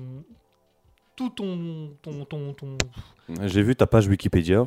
Tout 1.15 1.29
ton. 1.29 1.91
ton, 2.01 2.25
ton, 2.25 2.53
ton- 2.53 2.77
j'ai 3.45 3.61
vu 3.61 3.75
ta 3.75 3.85
page 3.87 4.07
Wikipédia. 4.07 4.65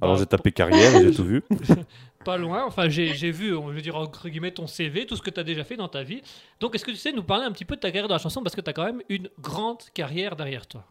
Alors 0.00 0.14
bah, 0.14 0.20
j'ai 0.20 0.26
tapé 0.26 0.52
carrière 0.52 0.92
j'ai 1.00 1.12
tout 1.12 1.24
vu. 1.24 1.42
Pas 2.24 2.36
loin. 2.36 2.64
Enfin, 2.64 2.88
j'ai 2.88 3.14
j'ai 3.14 3.32
vu, 3.32 3.48
je 3.48 3.54
veux 3.54 3.80
dire, 3.82 3.96
entre 3.96 4.28
guillemets, 4.28 4.52
ton 4.52 4.66
CV, 4.66 5.06
tout 5.06 5.16
ce 5.16 5.22
que 5.22 5.30
tu 5.30 5.40
as 5.40 5.44
déjà 5.44 5.64
fait 5.64 5.76
dans 5.76 5.88
ta 5.88 6.02
vie. 6.04 6.22
Donc, 6.60 6.74
est-ce 6.74 6.84
que 6.84 6.92
tu 6.92 6.96
sais 6.96 7.12
nous 7.12 7.24
parler 7.24 7.44
un 7.44 7.52
petit 7.52 7.64
peu 7.64 7.74
de 7.74 7.80
ta 7.80 7.88
carrière 7.88 8.08
dans 8.08 8.14
la 8.14 8.20
chanson? 8.20 8.42
Parce 8.42 8.54
que 8.54 8.60
tu 8.60 8.70
as 8.70 8.72
quand 8.72 8.84
même 8.84 9.02
une 9.08 9.28
grande 9.40 9.82
carrière 9.92 10.36
derrière 10.36 10.66
toi. 10.66 10.84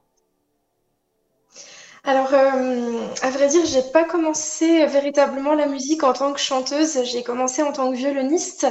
Alors, 2.03 2.33
euh, 2.33 3.07
à 3.21 3.29
vrai 3.29 3.47
dire, 3.47 3.65
j'ai 3.65 3.83
pas 3.93 4.03
commencé 4.03 4.85
véritablement 4.87 5.53
la 5.53 5.67
musique 5.67 6.03
en 6.03 6.13
tant 6.13 6.33
que 6.33 6.39
chanteuse. 6.39 7.03
J'ai 7.05 7.23
commencé 7.23 7.61
en 7.61 7.71
tant 7.71 7.91
que 7.91 7.95
violoniste, 7.97 8.67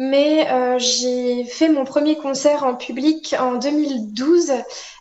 mais 0.00 0.50
euh, 0.50 0.78
j'ai 0.78 1.44
fait 1.44 1.68
mon 1.68 1.84
premier 1.84 2.16
concert 2.16 2.64
en 2.64 2.74
public 2.74 3.36
en 3.38 3.56
2012. 3.56 4.50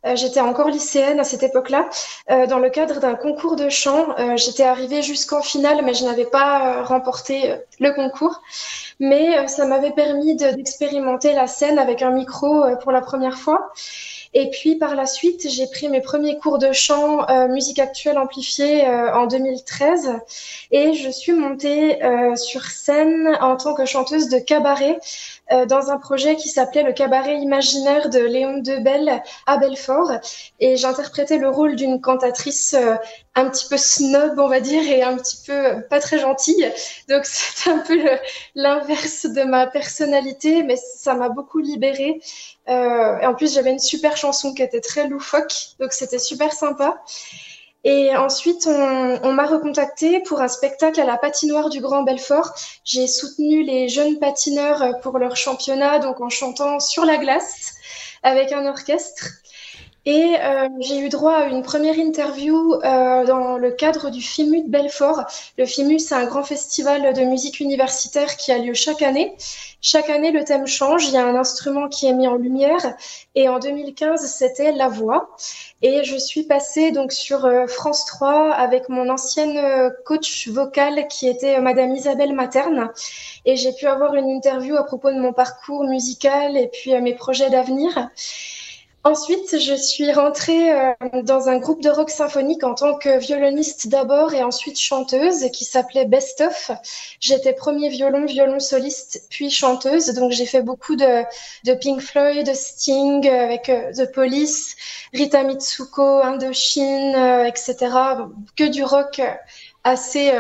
Euh, 0.06 0.16
j'étais 0.18 0.42
encore 0.42 0.68
lycéenne 0.68 1.22
à 1.22 1.24
cette 1.24 1.42
époque-là, 1.42 1.90
euh, 2.30 2.48
dans 2.48 2.60
le 2.60 2.70
cadre 2.70 3.00
d'un 3.00 3.16
concours 3.16 3.56
de 3.56 3.70
chant. 3.70 4.08
J'étais 4.36 4.64
arrivée 4.64 5.02
jusqu'en 5.02 5.42
finale, 5.42 5.86
mais 5.86 5.94
je 5.94 6.04
n'avais 6.04 6.26
pas 6.26 6.84
remporté 6.84 7.56
le 7.80 7.94
concours. 7.94 8.42
Mais 9.00 9.38
euh, 9.38 9.48
ça 9.48 9.66
m'avait 9.66 9.92
permis 9.92 10.36
de- 10.36 10.52
d'expérimenter 10.56 11.34
la 11.34 11.48
scène 11.48 11.80
avec 11.80 12.02
un 12.02 12.12
micro 12.12 12.64
euh, 12.66 12.76
pour 12.76 12.92
la 12.92 13.02
première 13.02 13.38
fois. 13.38 13.72
Et 14.34 14.50
puis 14.52 14.76
par 14.76 14.96
la 14.96 15.06
suite, 15.06 15.48
j'ai 15.50 15.68
pris 15.68 15.90
mes 15.90 16.02
premiers 16.02 16.38
cours 16.38 16.60
de 16.60 16.72
chant 16.72 17.28
euh, 17.30 17.48
musique 17.48 17.80
actuelle 17.80 18.18
amplifiée 18.18 18.88
euh, 18.88 19.14
en 19.16 19.26
2013 19.28 20.12
et 20.72 20.94
je 20.94 21.10
suis 21.10 21.32
montée 21.34 22.04
euh, 22.04 22.36
sur 22.36 22.64
scène 22.66 23.38
en 23.42 23.56
tant 23.58 23.74
que 23.74 23.86
chanteuse 23.86 24.30
de 24.30 24.38
cabaret 24.40 25.00
euh, 25.52 25.66
dans 25.66 25.90
un 25.90 25.98
projet 25.98 26.36
qui 26.36 26.50
s'appelait 26.50 26.84
le 26.84 26.94
cabaret 26.94 27.38
imaginaire 27.38 28.10
de 28.10 28.20
Léon 28.20 28.60
Debelle 28.60 29.24
à 29.46 29.58
Belfort 29.58 30.12
et 30.60 30.78
j'interprétais 30.78 31.38
le 31.38 31.50
rôle 31.50 31.76
d'une 31.76 32.02
cantatrice 32.02 32.74
euh, 32.74 32.96
un 33.40 33.50
petit 33.50 33.68
peu 33.68 33.78
snob, 33.78 34.38
on 34.38 34.48
va 34.48 34.60
dire, 34.60 34.84
et 34.84 35.02
un 35.02 35.18
petit 35.18 35.38
peu 35.46 35.54
euh, 35.54 35.82
pas 35.82 36.00
très 36.00 36.20
gentille. 36.20 36.72
Donc 37.08 37.26
c'était 37.26 37.70
un 37.70 37.80
peu 37.80 38.00
l'inverse 38.56 39.26
de 39.26 39.44
ma 39.44 39.68
personnalité, 39.68 40.64
mais 40.64 40.76
ça 40.78 41.14
m'a 41.14 41.30
beaucoup 41.30 41.60
libérée. 41.60 42.22
Euh, 42.68 43.20
et 43.20 43.26
en 43.26 43.34
plus, 43.34 43.54
j'avais 43.54 43.72
une 43.72 43.80
super 43.80 44.18
chanson 44.18 44.54
qui 44.54 44.62
était 44.62 44.82
très 44.82 45.08
loufoque, 45.08 45.54
donc 45.80 45.94
c'était 45.94 46.20
super 46.20 46.54
sympa. 46.54 47.02
Et 47.84 48.16
ensuite, 48.16 48.68
on, 48.68 49.20
on 49.24 49.32
m'a 49.32 49.46
recontacté 49.46 50.20
pour 50.22 50.42
un 50.42 50.48
spectacle 50.50 51.00
à 51.00 51.06
la 51.06 51.18
patinoire 51.18 51.70
du 51.70 51.80
Grand 51.80 52.04
Belfort. 52.04 52.54
J'ai 52.84 53.08
soutenu 53.08 53.64
les 53.64 53.88
jeunes 53.88 54.20
patineurs 54.20 55.00
pour 55.02 55.18
leur 55.18 55.36
championnat, 55.38 56.00
donc 56.00 56.20
en 56.20 56.30
chantant 56.30 56.80
sur 56.80 57.06
la 57.06 57.18
glace 57.18 57.74
avec 58.24 58.52
un 58.52 58.66
orchestre. 58.66 59.26
Et 60.06 60.36
euh, 60.40 60.70
j'ai 60.80 61.00
eu 61.00 61.10
droit 61.10 61.34
à 61.34 61.46
une 61.46 61.62
première 61.62 61.98
interview 61.98 62.76
euh, 62.76 63.26
dans 63.26 63.58
le 63.58 63.72
cadre 63.72 64.10
du 64.10 64.22
FIMU 64.22 64.64
de 64.64 64.70
Belfort. 64.70 65.24
Le 65.58 65.66
FIMU, 65.66 66.00
c'est 66.00 66.16
un 66.16 66.26
grand 66.26 66.44
festival 66.44 67.14
de 67.14 67.22
musique 67.24 67.60
universitaire 67.60 68.38
qui 68.38 68.52
a 68.52 68.58
lieu 68.58 68.74
chaque 68.74 69.02
année. 69.02 69.36
Chaque 69.82 70.10
année, 70.10 70.32
le 70.32 70.44
thème 70.44 70.68
change. 70.68 71.08
Il 71.08 71.14
y 71.14 71.18
a 71.18 71.26
un 71.26 71.36
instrument 71.36 71.88
qui 71.88 72.08
est 72.08 72.14
mis 72.14 72.28
en 72.28 72.36
lumière. 72.36 72.96
Et 73.36 73.48
en 73.48 73.60
2015, 73.60 74.26
c'était 74.26 74.74
la 74.74 74.90
voix. 74.90 75.36
Et 75.82 76.04
je 76.04 76.18
suis 76.18 76.44
passée 76.44 76.92
donc 76.92 77.14
sur 77.14 77.46
euh, 77.46 77.66
France 77.68 78.06
3 78.06 78.52
avec 78.52 78.90
mon 78.90 79.10
ancienne 79.10 79.58
euh, 79.58 79.90
coach 80.06 80.50
vocale 80.50 81.08
qui 81.08 81.28
était 81.30 81.58
euh, 81.58 81.62
Madame 81.62 81.96
Isabelle 81.96 82.34
Materne. 82.34 82.90
Et 83.46 83.56
j'ai 83.56 83.72
pu 83.72 83.88
avoir 83.88 84.16
une 84.16 84.30
interview 84.30 84.76
à 84.76 84.84
propos 84.84 85.12
de 85.12 85.20
mon 85.20 85.32
parcours 85.32 85.86
musical 85.86 86.58
et 86.58 86.68
puis 86.68 87.00
mes 87.02 87.16
projets 87.16 87.50
d'avenir. 87.50 88.10
Ensuite, 89.06 89.58
je 89.58 89.76
suis 89.76 90.12
rentrée 90.12 90.74
euh, 90.74 90.94
dans 91.24 91.48
un 91.48 91.58
groupe 91.58 91.82
de 91.82 91.90
rock 91.90 92.10
symphonique 92.10 92.66
en 92.66 92.74
tant 92.74 92.98
que 92.98 93.18
violoniste 93.18 93.88
d'abord 93.88 94.34
et 94.34 94.44
ensuite 94.44 94.78
chanteuse 94.78 95.50
qui 95.54 95.64
s'appelait 95.64 96.04
Best 96.04 96.42
Of. 96.42 96.72
J'étais 97.22 97.54
premier 97.54 97.88
violon, 97.88 98.26
violon 98.26 98.60
soliste, 98.60 99.26
puis 99.30 99.52
chanteuse. 99.52 100.08
Donc 100.08 100.34
j'ai 100.34 100.46
fait 100.46 100.62
beaucoup 100.62 100.98
de, 100.98 101.24
de 101.64 101.74
Pink 101.76 102.02
Floyd, 102.02 102.46
de 102.46 102.54
Sting 102.54 103.26
euh, 103.26 103.46
avec 103.46 103.70
euh, 103.70 103.94
The 103.94 104.12
Police, 104.12 104.76
Rita 105.14 105.44
Mitsuko, 105.44 106.22
Indochine, 106.22 107.46
etc. 107.48 107.76
Que 108.58 108.66
du 108.66 108.84
rock 108.84 109.22
assez 109.86 110.32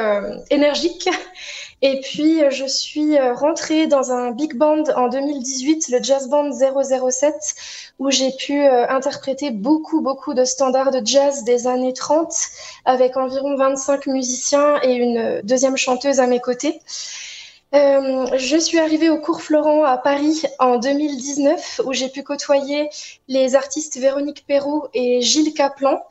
énergique. 0.49 1.10
Et 1.82 2.01
puis, 2.01 2.41
je 2.51 2.66
suis 2.66 3.18
rentrée 3.18 3.88
dans 3.88 4.12
un 4.12 4.32
big 4.32 4.55
band 4.55 4.84
en 4.97 5.07
2018, 5.07 5.88
le 5.88 6.03
Jazz 6.03 6.28
Band 6.28 6.51
007, 6.51 7.34
où 7.99 8.09
j'ai 8.09 8.31
pu 8.31 8.65
interpréter 8.65 9.51
beaucoup, 9.51 10.01
beaucoup 10.01 10.33
de 10.33 10.45
standards 10.45 10.91
de 10.91 11.01
jazz 11.05 11.43
des 11.43 11.67
années 11.67 11.93
30, 11.93 12.33
avec 12.85 13.17
environ 13.17 13.55
25 13.57 14.07
musiciens 14.07 14.79
et 14.81 14.93
une 14.93 15.41
deuxième 15.43 15.77
chanteuse 15.77 16.19
à 16.19 16.27
mes 16.27 16.39
côtés. 16.39 16.81
Euh, 17.75 18.25
je 18.35 18.57
suis 18.57 18.79
arrivée 18.79 19.09
au 19.09 19.19
cours 19.19 19.41
Florent 19.41 19.83
à 19.83 19.97
Paris 19.97 20.41
en 20.57 20.77
2019 20.77 21.81
où 21.85 21.93
j'ai 21.93 22.09
pu 22.09 22.23
côtoyer 22.23 22.89
les 23.27 23.55
artistes 23.55 23.97
Véronique 23.97 24.43
Perrault 24.47 24.87
et 24.95 25.21
Gilles 25.21 25.53
Caplan. 25.53 26.01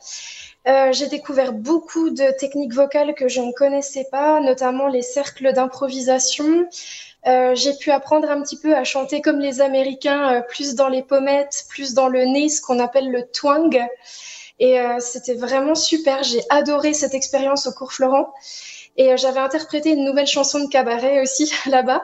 Euh, 0.69 0.93
j'ai 0.93 1.07
découvert 1.07 1.51
beaucoup 1.51 2.11
de 2.11 2.31
techniques 2.37 2.73
vocales 2.73 3.15
que 3.15 3.27
je 3.27 3.41
ne 3.41 3.51
connaissais 3.51 4.07
pas, 4.11 4.39
notamment 4.39 4.87
les 4.87 5.01
cercles 5.01 5.51
d'improvisation. 5.51 6.67
Euh, 7.25 7.55
j'ai 7.55 7.73
pu 7.73 7.89
apprendre 7.89 8.29
un 8.29 8.41
petit 8.43 8.57
peu 8.57 8.75
à 8.75 8.83
chanter 8.83 9.21
comme 9.21 9.39
les 9.39 9.61
Américains, 9.61 10.35
euh, 10.35 10.41
plus 10.41 10.75
dans 10.75 10.87
les 10.87 11.01
pommettes, 11.01 11.65
plus 11.69 11.95
dans 11.95 12.07
le 12.07 12.23
nez, 12.25 12.49
ce 12.49 12.61
qu'on 12.61 12.77
appelle 12.79 13.09
le 13.09 13.23
twang. 13.23 13.83
Et 14.61 14.77
c'était 14.99 15.35
vraiment 15.35 15.73
super. 15.73 16.21
J'ai 16.21 16.41
adoré 16.49 16.93
cette 16.93 17.13
expérience 17.13 17.65
au 17.65 17.71
cours 17.71 17.93
Florent. 17.93 18.33
Et 18.97 19.15
j'avais 19.15 19.39
interprété 19.39 19.91
une 19.91 20.03
nouvelle 20.03 20.27
chanson 20.27 20.59
de 20.59 20.67
cabaret 20.67 21.21
aussi 21.21 21.49
là-bas. 21.65 22.03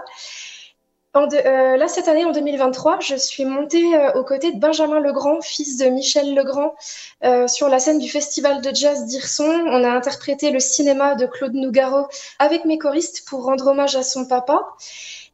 Euh, 1.16 1.78
là, 1.78 1.88
cette 1.88 2.10
année, 2.10 2.26
en 2.26 2.32
2023, 2.32 3.00
je 3.00 3.16
suis 3.16 3.46
montée 3.46 3.96
euh, 3.96 4.12
aux 4.14 4.26
côtés 4.26 4.52
de 4.52 4.60
Benjamin 4.60 5.00
Legrand, 5.00 5.40
fils 5.42 5.78
de 5.78 5.86
Michel 5.86 6.36
Legrand, 6.36 6.76
euh, 7.24 7.48
sur 7.48 7.70
la 7.70 7.80
scène 7.80 8.00
du 8.00 8.10
festival 8.10 8.62
de 8.62 8.76
jazz 8.76 9.06
d'Irson. 9.06 9.64
On 9.68 9.84
a 9.86 9.90
interprété 9.90 10.52
le 10.52 10.60
cinéma 10.60 11.16
de 11.16 11.26
Claude 11.26 11.54
Nougaro 11.54 12.08
avec 12.38 12.66
mes 12.66 12.78
choristes 12.78 13.24
pour 13.28 13.46
rendre 13.46 13.68
hommage 13.68 13.96
à 13.96 14.04
son 14.04 14.26
papa. 14.26 14.62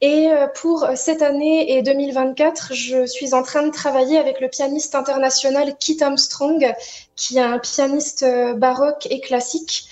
Et 0.03 0.29
pour 0.55 0.87
cette 0.95 1.21
année 1.21 1.77
et 1.77 1.83
2024, 1.83 2.73
je 2.73 3.05
suis 3.05 3.35
en 3.35 3.43
train 3.43 3.61
de 3.61 3.69
travailler 3.69 4.17
avec 4.17 4.41
le 4.41 4.47
pianiste 4.47 4.95
international 4.95 5.77
Kit 5.77 6.01
Armstrong, 6.01 6.73
qui 7.15 7.37
est 7.37 7.41
un 7.41 7.59
pianiste 7.59 8.25
baroque 8.55 9.05
et 9.11 9.19
classique. 9.19 9.83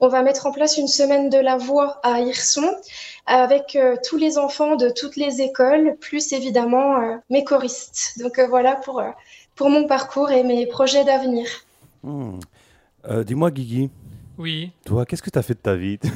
On 0.00 0.08
va 0.08 0.22
mettre 0.22 0.46
en 0.46 0.52
place 0.52 0.78
une 0.78 0.88
semaine 0.88 1.28
de 1.28 1.36
la 1.36 1.58
voix 1.58 2.00
à 2.02 2.20
Hirson 2.20 2.74
avec 3.28 3.76
euh, 3.76 3.96
tous 4.08 4.16
les 4.16 4.38
enfants 4.38 4.76
de 4.76 4.90
toutes 4.90 5.16
les 5.16 5.40
écoles, 5.42 5.96
plus 6.00 6.32
évidemment 6.32 7.00
euh, 7.00 7.16
mes 7.30 7.44
choristes. 7.44 8.18
Donc 8.20 8.38
euh, 8.38 8.46
voilà 8.48 8.76
pour, 8.76 9.00
euh, 9.00 9.10
pour 9.54 9.70
mon 9.70 9.86
parcours 9.86 10.30
et 10.30 10.42
mes 10.42 10.66
projets 10.66 11.04
d'avenir. 11.04 11.46
Hmm. 12.02 12.38
Euh, 13.08 13.24
Dis-moi, 13.24 13.50
Guigui, 13.50 13.90
Oui. 14.38 14.72
toi, 14.84 15.06
qu'est-ce 15.06 15.22
que 15.22 15.30
tu 15.30 15.38
as 15.38 15.42
fait 15.42 15.54
de 15.54 15.60
ta 15.60 15.74
vie? 15.76 15.98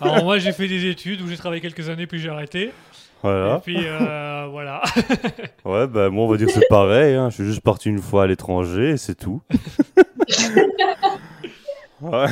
Alors 0.00 0.24
moi 0.24 0.38
j'ai 0.38 0.52
fait 0.52 0.68
des 0.68 0.86
études 0.86 1.20
où 1.22 1.28
j'ai 1.28 1.36
travaillé 1.36 1.60
quelques 1.60 1.88
années 1.88 2.06
puis 2.06 2.18
j'ai 2.18 2.28
arrêté. 2.28 2.62
Et 2.64 2.72
Voilà. 3.22 3.60
puis 3.64 3.76
euh, 3.84 4.46
voilà. 4.50 4.82
Ouais, 5.64 5.86
bah 5.86 6.08
moi, 6.10 6.24
on 6.24 6.28
va 6.28 6.36
dire 6.36 6.46
que 6.46 6.52
c'est 6.52 6.68
pareil. 6.68 7.14
hein. 7.14 7.30
Je 7.30 7.36
suis 7.36 7.44
juste 7.44 7.60
parti 7.62 7.88
une 7.88 8.00
fois 8.00 8.24
à 8.24 8.26
l'étranger 8.26 8.90
et 8.90 8.96
c'est 8.96 9.14
tout. 9.16 9.40
ouais. 12.00 12.26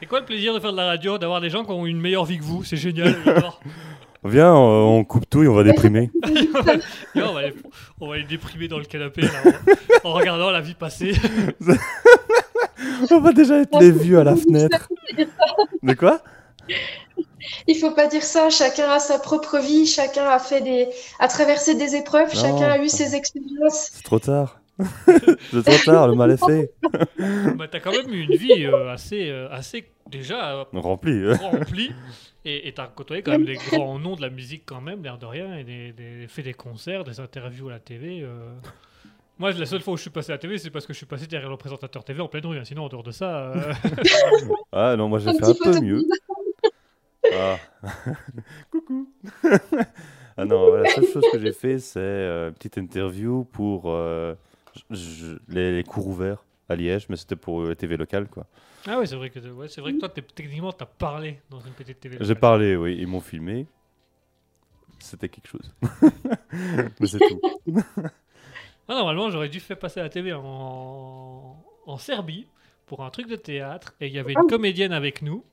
C'est 0.00 0.06
quoi 0.06 0.20
le 0.20 0.26
plaisir 0.26 0.54
de 0.54 0.60
faire 0.60 0.72
de 0.72 0.76
la 0.76 0.86
radio, 0.86 1.18
d'avoir 1.18 1.40
des 1.40 1.50
gens 1.50 1.64
qui 1.64 1.70
ont 1.72 1.84
une 1.86 2.00
meilleure 2.00 2.24
vie 2.24 2.38
que 2.38 2.44
vous? 2.44 2.62
C'est 2.64 2.76
génial. 2.76 3.16
j'adore. 3.24 3.60
Viens, 4.24 4.52
on, 4.52 4.98
on 4.98 5.04
coupe 5.04 5.30
tout 5.30 5.42
et 5.44 5.48
on 5.48 5.54
va 5.54 5.62
déprimer. 5.62 6.10
Et 7.14 7.22
on, 7.22 7.32
va 7.32 7.42
les, 7.42 7.54
on 8.00 8.08
va 8.08 8.16
les 8.16 8.24
déprimer 8.24 8.66
dans 8.66 8.78
le 8.78 8.84
canapé 8.84 9.22
là, 9.22 9.28
en, 10.04 10.08
en 10.08 10.12
regardant 10.12 10.50
la 10.50 10.60
vie 10.60 10.74
passer. 10.74 11.12
on 13.10 13.20
va 13.20 13.32
déjà 13.32 13.60
être 13.60 13.78
les 13.78 13.92
vieux 13.92 14.18
à 14.18 14.24
la 14.24 14.34
fenêtre. 14.34 14.88
De 15.82 15.94
quoi? 15.94 16.20
Il 17.68 17.76
faut 17.76 17.92
pas 17.92 18.08
dire 18.08 18.24
ça. 18.24 18.50
Chacun 18.50 18.90
a 18.90 18.98
sa 18.98 19.18
propre 19.18 19.58
vie. 19.58 19.86
Chacun 19.86 20.26
a 20.28 20.38
fait 20.40 20.60
des, 20.62 20.88
a 21.20 21.28
traversé 21.28 21.76
des 21.76 21.94
épreuves. 21.94 22.34
Non. 22.34 22.40
Chacun 22.40 22.70
a 22.70 22.78
eu 22.78 22.88
ses 22.88 23.14
expériences. 23.14 23.90
C'est 23.92 24.04
trop 24.04 24.18
tard. 24.18 24.57
C'est 24.78 25.62
trop 25.64 25.84
tard, 25.92 26.08
le 26.08 26.14
mal 26.14 26.30
est 26.30 26.44
fait. 26.44 26.72
bah, 27.56 27.66
T'as 27.68 27.80
quand 27.80 27.92
même 27.92 28.12
eu 28.12 28.20
une 28.22 28.36
vie 28.36 28.64
euh, 28.66 28.90
assez, 28.92 29.28
euh, 29.30 29.48
assez 29.50 29.90
déjà 30.10 30.52
euh, 30.60 30.64
Rempli. 30.72 31.32
remplie. 31.34 31.92
Et 32.44 32.72
t'as 32.74 32.86
côtoyé 32.86 33.22
quand 33.22 33.32
même 33.32 33.44
des 33.44 33.56
grands 33.70 33.98
noms 33.98 34.16
de 34.16 34.22
la 34.22 34.30
musique 34.30 34.62
quand 34.64 34.80
même, 34.80 35.02
l'air 35.02 35.18
de 35.18 35.26
rien, 35.26 35.56
et 35.58 35.64
des, 35.64 35.92
des- 35.92 36.26
fait 36.28 36.42
des 36.42 36.54
concerts, 36.54 37.04
des 37.04 37.20
interviews 37.20 37.68
à 37.68 37.72
la 37.72 37.78
TV. 37.80 38.20
euh. 38.22 38.50
Moi, 39.38 39.52
la 39.52 39.66
seule 39.66 39.80
fois 39.82 39.94
où 39.94 39.96
je 39.96 40.02
suis 40.02 40.10
passé 40.10 40.32
à 40.32 40.36
la 40.36 40.38
TV, 40.38 40.58
c'est 40.58 40.70
parce 40.70 40.86
que 40.86 40.92
je 40.92 40.96
suis 40.98 41.06
passé 41.06 41.26
derrière 41.26 41.50
le 41.50 41.56
présentateur 41.56 42.02
TV 42.04 42.20
en 42.20 42.28
pleine 42.28 42.46
rue. 42.46 42.58
hein. 42.58 42.64
Sinon, 42.64 42.84
en 42.84 42.88
dehors 42.88 43.02
de 43.02 43.10
ça, 43.12 43.52
euh, 43.52 43.72
Ah 44.72 44.96
non, 44.96 45.08
moi 45.08 45.18
j'ai 45.18 45.32
fait 45.34 45.44
un 45.44 45.54
peu 45.54 45.80
mieux. 45.80 46.02
Ah. 47.34 47.56
Coucou. 48.70 49.08
ah 50.36 50.44
non, 50.44 50.74
la 50.74 50.88
seule 50.90 51.04
chose 51.06 51.24
que 51.30 51.38
j'ai 51.38 51.52
fait, 51.52 51.78
c'est 51.78 51.98
euh, 52.00 52.48
une 52.48 52.54
petite 52.54 52.78
interview 52.78 53.44
pour 53.44 53.84
euh, 53.86 54.34
je- 54.90 55.38
les, 55.48 55.76
les 55.76 55.84
cours 55.84 56.06
ouverts 56.08 56.44
à 56.68 56.76
Liège, 56.76 57.06
mais 57.08 57.16
c'était 57.16 57.36
pour 57.36 57.62
euh, 57.62 57.74
TV 57.74 57.96
locale, 57.96 58.28
quoi. 58.28 58.46
Ah 58.86 58.98
ouais, 58.98 59.06
c'est 59.06 59.16
vrai 59.16 59.30
que 59.30 59.38
ouais, 59.50 59.68
c'est 59.68 59.80
vrai 59.80 59.92
que 59.94 59.98
toi, 59.98 60.08
techniquement, 60.08 60.72
t'as 60.72 60.86
parlé 60.86 61.40
dans 61.50 61.60
une 61.60 61.72
petite 61.72 62.00
télé. 62.00 62.16
J'ai 62.20 62.34
parlé, 62.34 62.76
oui, 62.76 62.96
ils 62.98 63.06
m'ont 63.06 63.20
filmé. 63.20 63.66
C'était 64.98 65.28
quelque 65.28 65.48
chose. 65.48 65.74
mais 66.52 67.06
c'est 67.06 67.18
tout. 67.18 67.40
Ah, 68.88 68.94
normalement, 68.94 69.30
j'aurais 69.30 69.48
dû 69.48 69.60
faire 69.60 69.78
passer 69.78 70.00
à 70.00 70.04
la 70.04 70.08
TV 70.08 70.32
en, 70.32 71.62
en 71.86 71.96
Serbie 71.98 72.46
pour 72.86 73.04
un 73.04 73.10
truc 73.10 73.28
de 73.28 73.36
théâtre, 73.36 73.94
et 74.00 74.06
il 74.06 74.12
y 74.14 74.18
avait 74.18 74.32
une 74.32 74.46
comédienne 74.48 74.92
avec 74.92 75.20
nous 75.22 75.44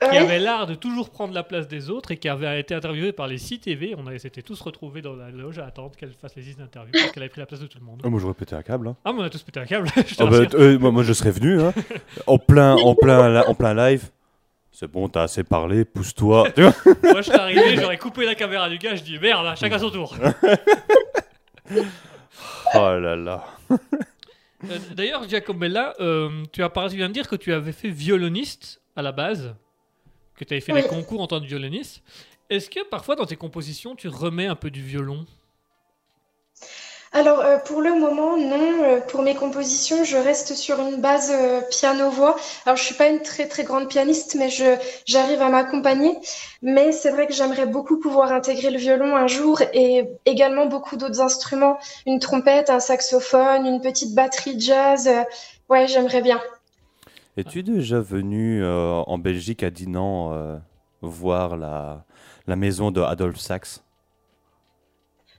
qui 0.00 0.06
Ouais. 0.10 0.18
avait 0.18 0.38
l'art 0.38 0.66
de 0.68 0.74
toujours 0.76 1.10
prendre 1.10 1.34
la 1.34 1.42
place 1.42 1.66
des 1.66 1.90
autres 1.90 2.12
et 2.12 2.16
qui 2.18 2.28
avait 2.28 2.60
été 2.60 2.72
interviewée 2.74 3.10
par 3.12 3.26
les 3.26 3.36
6 3.38 3.58
TV. 3.58 3.94
On 3.98 4.06
avait- 4.06 4.20
s'était 4.20 4.42
tous 4.42 4.60
retrouvés 4.60 5.02
dans 5.02 5.16
la 5.16 5.30
loge 5.30 5.58
à 5.58 5.66
attendre 5.66 5.96
qu'elle 5.96 6.12
fasse 6.12 6.36
les 6.36 6.42
10 6.42 6.60
interviews 6.60 6.92
parce 6.92 7.10
qu'elle 7.10 7.22
avait 7.24 7.30
pris 7.30 7.40
la 7.40 7.46
place 7.46 7.60
de 7.60 7.66
tout 7.66 7.78
le 7.80 7.84
monde. 7.84 8.00
Ah, 8.04 8.08
moi 8.08 8.20
j'aurais 8.20 8.34
pété 8.34 8.54
un 8.54 8.62
câble. 8.62 8.86
hein. 8.88 8.96
Ah, 9.04 9.12
mais 9.12 9.20
on 9.20 9.24
a 9.24 9.30
tous 9.30 9.42
pété 9.42 9.58
un 9.58 9.66
câble. 9.66 9.88
je 9.96 10.14
Ah 10.20 10.26
bah, 10.26 10.36
euh, 10.54 10.78
moi, 10.78 10.92
moi, 10.92 11.02
je 11.02 11.12
serais 11.12 11.32
venu, 11.32 11.60
hein. 11.60 11.72
en, 12.28 12.38
plein, 12.38 12.76
en, 12.76 12.94
plein, 12.94 13.28
la- 13.28 13.48
en 13.48 13.54
plein 13.54 13.74
live. 13.74 14.08
C'est 14.70 14.86
bon, 14.88 15.08
t'as 15.08 15.22
assez 15.22 15.42
parlé, 15.42 15.84
pousse-toi. 15.84 16.46
Moi, 16.56 16.72
je 17.16 17.22
serais 17.22 17.40
arrivé, 17.40 17.76
j'aurais 17.76 17.98
coupé 17.98 18.24
la 18.24 18.36
caméra 18.36 18.68
du 18.68 18.78
gars, 18.78 18.94
je 18.94 19.02
dis 19.02 19.18
merde, 19.18 19.44
là, 19.44 19.56
chacun 19.56 19.76
son 19.80 19.90
tour. 19.90 20.14
oh 22.74 22.78
là 22.98 23.16
là. 23.16 23.44
Euh, 23.72 24.78
D'ailleurs, 24.94 25.28
Giacobella, 25.28 25.94
euh, 26.00 26.44
tu, 26.52 26.62
as 26.62 26.68
parlé, 26.68 26.90
tu 26.90 26.96
viens 26.96 27.08
de 27.08 27.12
dire 27.14 27.28
que 27.28 27.36
tu 27.36 27.52
avais 27.52 27.72
fait 27.72 27.90
violoniste 27.90 28.80
à 28.94 29.02
la 29.02 29.10
base, 29.12 29.54
que 30.38 30.44
tu 30.44 30.54
avais 30.54 30.60
fait 30.60 30.72
Oui. 30.72 30.82
des 30.82 30.84
concours 30.84 31.20
en 31.20 31.26
tant 31.26 31.40
que 31.40 31.46
violoniste. 31.46 32.02
Est-ce 32.50 32.70
que 32.70 32.82
parfois 32.88 33.16
dans 33.16 33.26
tes 33.26 33.36
compositions, 33.36 33.94
tu 33.96 34.08
remets 34.08 34.46
un 34.46 34.56
peu 34.56 34.70
du 34.70 34.82
violon? 34.82 35.26
Alors, 37.12 37.40
euh, 37.40 37.56
pour 37.58 37.80
le 37.80 37.94
moment, 37.94 38.36
non. 38.36 38.82
Euh, 38.84 39.00
Pour 39.00 39.22
mes 39.22 39.34
compositions, 39.34 40.04
je 40.04 40.16
reste 40.16 40.54
sur 40.54 40.78
une 40.80 41.00
base 41.00 41.30
euh, 41.32 41.60
piano-voix. 41.70 42.36
Alors, 42.66 42.76
je 42.76 42.82
suis 42.84 42.94
pas 42.94 43.08
une 43.08 43.22
très 43.22 43.46
très 43.48 43.64
grande 43.64 43.88
pianiste, 43.88 44.34
mais 44.38 44.50
je 44.50 44.76
j'arrive 45.06 45.40
à 45.40 45.48
m'accompagner. 45.48 46.18
Mais 46.62 46.92
c'est 46.92 47.10
vrai 47.10 47.26
que 47.26 47.32
j'aimerais 47.32 47.66
beaucoup 47.66 47.98
pouvoir 47.98 48.30
intégrer 48.32 48.70
le 48.70 48.78
violon 48.78 49.16
un 49.16 49.26
jour 49.26 49.62
et 49.72 50.04
également 50.26 50.66
beaucoup 50.66 50.96
d'autres 50.96 51.20
instruments, 51.20 51.78
une 52.06 52.18
trompette, 52.20 52.68
un 52.70 52.80
saxophone, 52.80 53.66
une 53.66 53.80
petite 53.80 54.14
batterie 54.14 54.60
jazz. 54.60 55.08
Ouais, 55.70 55.86
j'aimerais 55.88 56.20
bien. 56.22 56.40
Es-tu 57.38 57.62
déjà 57.62 58.00
venu 58.00 58.64
euh, 58.64 58.94
en 59.06 59.16
Belgique 59.16 59.62
à 59.62 59.70
Dinan 59.70 60.32
euh, 60.32 60.56
voir 61.02 61.56
la, 61.56 62.04
la 62.48 62.56
maison 62.56 62.90
de 62.90 63.00
Adolphe 63.00 63.38
Sax? 63.38 63.84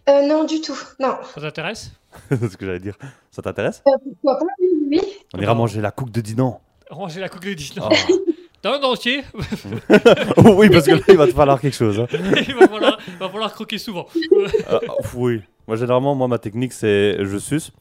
Euh, 0.08 0.26
non, 0.26 0.46
du 0.46 0.62
tout. 0.62 0.78
Non. 1.00 1.16
Ça 1.36 1.42
t'intéresse? 1.42 1.92
C'est 2.30 2.50
ce 2.52 2.56
que 2.56 2.66
j'allais 2.66 2.80
dire. 2.80 2.96
Ça 3.32 3.42
t'intéresse? 3.42 3.84
Euh, 3.86 3.92
pourquoi 4.22 4.40
pas? 4.40 4.46
Oui, 4.62 4.68
oui. 4.92 5.02
On 5.34 5.40
ira 5.42 5.54
manger 5.54 5.82
la 5.82 5.92
coupe 5.92 6.10
de 6.12 6.22
Dinan. 6.22 6.62
Ranger 6.90 7.20
la 7.20 7.28
coupe 7.28 7.44
de 7.44 7.54
Disney. 7.54 7.86
Ah. 7.86 7.94
T'as 8.62 8.76
un 8.76 8.80
dentier 8.80 9.24
Oh 10.38 10.54
oui, 10.56 10.70
parce 10.70 10.86
que 10.86 10.92
là, 10.92 11.00
il 11.10 11.18
va 11.18 11.28
te 11.28 11.34
falloir 11.34 11.60
quelque 11.62 11.76
chose. 11.76 12.00
hein. 12.00 12.08
il, 12.12 12.56
va 12.56 12.68
falloir, 12.68 12.98
il 13.08 13.16
va 13.18 13.30
falloir 13.30 13.54
croquer 13.54 13.78
souvent. 13.78 14.08
Oui. 15.16 15.42
Moi, 15.68 15.76
généralement, 15.78 16.16
moi, 16.16 16.28
ma 16.30 16.40
technique, 16.40 16.72
c'est 16.74 17.24
je 17.26 17.38
suce. 17.38 17.72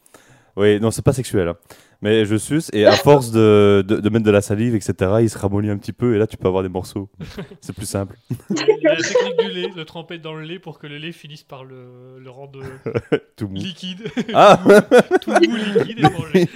Oui, 0.57 0.79
non, 0.79 0.91
c'est 0.91 1.01
pas 1.03 1.13
sexuel. 1.13 1.47
hein. 1.47 1.55
Mais 2.01 2.23
je 2.23 2.37
suce 2.37 2.69
et 2.71 2.85
à 2.85 2.93
force 2.93 3.29
de, 3.31 3.83
de, 3.85 3.97
de 3.97 4.09
mettre 4.09 4.23
de 4.23 4.31
la 4.31 4.39
salive, 4.41 4.73
etc., 4.73 4.93
il 5.21 5.29
se 5.29 5.37
ramollit 5.37 5.69
un 5.69 5.77
petit 5.77 5.91
peu 5.91 6.15
et 6.15 6.17
là, 6.17 6.27
tu 6.27 6.37
peux 6.37 6.47
avoir 6.47 6.63
des 6.63 6.69
morceaux. 6.69 7.09
C'est 7.61 7.75
plus 7.75 7.85
simple. 7.85 8.15
La 8.49 8.95
technique 8.95 9.37
du 9.39 9.49
lait, 9.51 9.67
le 9.75 9.83
tremper 9.83 10.17
dans 10.17 10.33
le 10.33 10.43
lait 10.43 10.59
pour 10.59 10.79
que 10.79 10.87
le 10.87 10.97
lait 10.97 11.11
finisse 11.11 11.43
par 11.43 11.65
le, 11.65 12.17
le 12.19 12.29
rendre 12.29 12.61
Tout 13.35 13.49
mou. 13.49 13.55
liquide, 13.55 14.09
Ah 14.33 14.61
tout 15.21 15.31
mou 15.31 15.55
liquide 15.57 15.99
et 15.99 16.03
manger. 16.03 16.47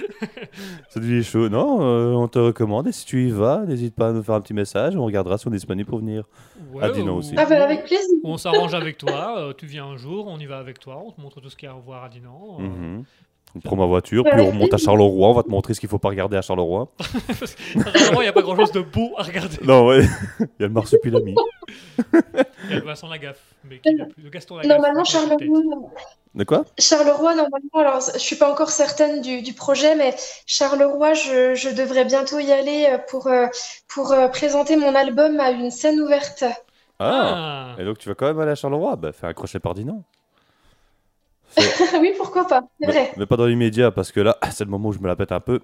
Ça 0.88 1.00
devient 1.00 1.22
chaud. 1.22 1.48
Non, 1.50 1.82
euh, 1.82 2.12
on 2.14 2.28
te 2.28 2.38
recommande. 2.38 2.88
Et 2.88 2.92
si 2.92 3.04
tu 3.04 3.26
y 3.26 3.30
vas, 3.30 3.64
n'hésite 3.66 3.94
pas 3.94 4.08
à 4.08 4.12
nous 4.12 4.22
faire 4.22 4.36
un 4.36 4.40
petit 4.40 4.54
message. 4.54 4.96
On 4.96 5.04
regardera 5.04 5.36
si 5.36 5.46
on 5.46 5.50
est 5.50 5.54
disponible 5.56 5.88
pour 5.90 5.98
venir. 5.98 6.24
Ouais, 6.72 6.84
À 6.84 6.90
Dinan 6.90 7.14
ou- 7.14 7.18
aussi. 7.18 7.34
Ah, 7.36 7.44
bah, 7.44 7.62
avec 7.64 7.84
plaisir. 7.84 8.00
On 8.24 8.38
s'arrange 8.38 8.72
avec 8.74 8.96
toi, 8.96 9.38
euh, 9.38 9.52
tu 9.56 9.66
viens 9.66 9.84
un 9.84 9.96
jour, 9.98 10.26
on 10.26 10.38
y 10.38 10.46
va 10.46 10.56
avec 10.58 10.78
toi, 10.78 11.02
on 11.04 11.10
te 11.10 11.20
montre 11.20 11.40
tout 11.42 11.50
ce 11.50 11.56
qu'il 11.56 11.66
y 11.68 11.70
a 11.70 11.74
à 11.74 11.78
voir 11.78 12.04
à 12.04 12.08
Dinan. 12.08 12.56
euh, 12.60 12.62
Mhm. 12.62 13.04
On 13.56 13.60
prend 13.60 13.76
ma 13.76 13.86
voiture, 13.86 14.24
puis 14.24 14.40
on 14.40 14.46
remonte 14.50 14.74
à 14.74 14.78
Charleroi. 14.78 15.28
On 15.28 15.32
va 15.32 15.42
te 15.44 15.48
montrer 15.48 15.74
ce 15.74 15.80
qu'il 15.80 15.88
faut 15.88 15.98
pas 15.98 16.08
regarder 16.08 16.36
à 16.36 16.42
Charleroi. 16.42 16.88
Normalement, 17.76 18.20
il 18.20 18.24
n'y 18.24 18.28
a 18.28 18.32
pas 18.32 18.42
grand 18.42 18.56
chose 18.56 18.72
de 18.72 18.80
beau 18.80 19.12
à 19.16 19.22
regarder. 19.22 19.58
Non, 19.62 19.86
ouais. 19.86 20.04
Il 20.40 20.46
y 20.60 20.64
a 20.64 20.66
le 20.66 20.70
marsupilami. 20.70 21.34
Il 21.98 22.70
y 22.70 22.72
a 22.72 22.76
le 22.80 22.84
Vincent 22.84 23.08
Lagaffe, 23.08 23.40
mais 23.64 23.78
qui 23.78 23.94
n'a 23.94 24.06
plus. 24.06 24.22
Le 24.24 24.30
Gaston 24.30 24.56
Lagaffe. 24.56 24.70
Normalement, 24.70 25.02
qui 25.04 25.16
a 25.16 25.20
plus 25.20 25.28
de 25.30 25.36
tête. 25.36 25.48
Charleroi, 25.48 25.90
De 26.34 26.44
quoi? 26.44 26.64
Charleroi, 26.78 27.34
normalement, 27.36 27.70
alors 27.74 28.00
je 28.12 28.18
suis 28.18 28.36
pas 28.36 28.50
encore 28.50 28.70
certaine 28.70 29.20
du, 29.20 29.42
du 29.42 29.52
projet, 29.54 29.94
mais 29.94 30.16
Charleroi, 30.46 31.14
je, 31.14 31.54
je 31.54 31.68
devrais 31.68 32.04
bientôt 32.04 32.40
y 32.40 32.50
aller 32.50 32.88
euh, 32.90 32.98
pour, 33.08 33.28
euh, 33.28 33.46
pour 33.86 34.10
euh, 34.10 34.26
présenter 34.28 34.76
mon 34.76 34.94
album 34.96 35.38
à 35.38 35.50
une 35.52 35.70
scène 35.70 36.00
ouverte. 36.00 36.42
Ah 36.98 37.74
Ah. 37.76 37.80
Et 37.80 37.84
donc 37.84 37.98
tu 37.98 38.08
vas 38.08 38.14
quand 38.16 38.26
même 38.26 38.40
aller 38.40 38.52
à 38.52 38.54
Charleroi? 38.56 38.96
Bah 38.96 39.12
fais 39.12 39.26
un 39.26 39.32
crochet 39.32 39.60
par 39.60 39.74
Dinan. 39.74 40.02
oui, 42.00 42.12
pourquoi 42.16 42.46
pas, 42.46 42.62
c'est 42.80 42.86
vrai. 42.86 43.12
mais 43.16 43.26
pas 43.26 43.36
dans 43.36 43.46
l'immédiat, 43.46 43.90
parce 43.90 44.12
que 44.12 44.20
là, 44.20 44.36
c'est 44.50 44.64
le 44.64 44.70
moment 44.70 44.88
où 44.88 44.92
je 44.92 44.98
me 44.98 45.06
la 45.06 45.16
pète 45.16 45.32
un 45.32 45.40
peu. 45.40 45.60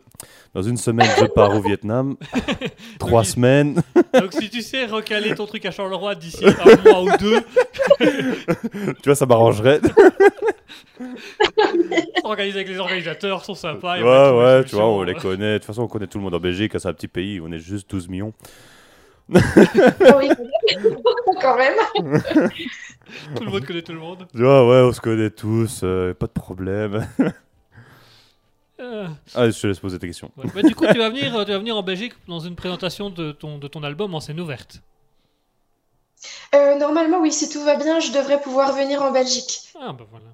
Dans 0.54 0.62
une 0.62 0.76
semaine, 0.76 1.08
je 1.18 1.24
pars 1.26 1.54
au 1.54 1.60
Vietnam. 1.60 2.16
Trois 2.98 3.24
semaines. 3.24 3.82
Donc, 4.14 4.32
si 4.32 4.50
tu 4.50 4.62
sais 4.62 4.86
recaler 4.86 5.34
ton 5.34 5.46
truc 5.46 5.64
à 5.66 5.70
Charleroi 5.70 6.14
d'ici 6.14 6.44
un 6.44 6.76
mois 6.82 7.02
ou 7.02 7.16
deux, 7.18 7.40
tu 8.00 9.02
vois, 9.06 9.14
ça 9.14 9.26
m'arrangerait. 9.26 9.80
organiser 12.24 12.58
avec 12.58 12.68
les 12.68 12.78
organisateurs, 12.78 13.44
sont 13.44 13.54
sympas. 13.54 13.98
et 13.98 14.02
ouais, 14.02 14.30
ouais, 14.30 14.64
tu 14.64 14.76
vois, 14.76 14.86
on 14.86 15.02
les 15.02 15.14
connaît. 15.14 15.54
De 15.54 15.58
toute 15.58 15.66
façon, 15.66 15.82
on 15.82 15.88
connaît 15.88 16.06
tout 16.06 16.18
le 16.18 16.24
monde 16.24 16.34
en 16.34 16.40
Belgique. 16.40 16.72
C'est 16.78 16.88
un 16.88 16.92
petit 16.92 17.08
pays. 17.08 17.40
On 17.40 17.50
est 17.52 17.58
juste 17.58 17.90
12 17.90 18.08
millions. 18.08 18.32
Ah 19.32 20.16
oui, 20.18 20.28
quand 21.40 21.56
même. 21.56 22.20
Tout 23.36 23.44
le 23.44 23.50
monde 23.50 23.64
connaît 23.64 23.82
tout 23.82 23.92
le 23.92 23.98
monde. 23.98 24.26
Tu 24.32 24.42
vois, 24.42 24.66
ouais, 24.68 24.88
on 24.88 24.92
se 24.92 25.00
connaît 25.00 25.30
tous. 25.30 25.80
euh, 25.82 26.14
pas 26.14 26.26
de 26.26 26.32
problème. 26.32 27.06
Euh, 28.80 29.06
Allez, 29.34 29.52
je 29.52 29.60
te 29.60 29.66
laisse 29.66 29.78
poser 29.78 29.98
tes 29.98 30.06
questions. 30.06 30.30
ouais. 30.38 30.46
Bah, 30.54 30.62
du 30.62 30.74
coup, 30.74 30.86
tu 30.86 30.96
vas, 30.96 31.10
venir, 31.10 31.36
euh, 31.36 31.44
tu 31.44 31.50
vas 31.50 31.58
venir 31.58 31.76
en 31.76 31.82
Belgique 31.82 32.14
dans 32.26 32.40
une 32.40 32.56
présentation 32.56 33.10
de 33.10 33.30
ton, 33.32 33.58
de 33.58 33.68
ton 33.68 33.82
album 33.82 34.14
en 34.14 34.20
scène 34.20 34.40
ouverte. 34.40 34.80
Euh, 36.54 36.78
normalement, 36.78 37.20
oui, 37.20 37.30
si 37.30 37.50
tout 37.50 37.62
va 37.62 37.76
bien, 37.76 38.00
je 38.00 38.10
devrais 38.10 38.40
pouvoir 38.40 38.74
venir 38.74 39.02
en 39.02 39.10
Belgique. 39.12 39.68
Ah, 39.78 39.92
bah 39.92 40.06
voilà. 40.10 40.24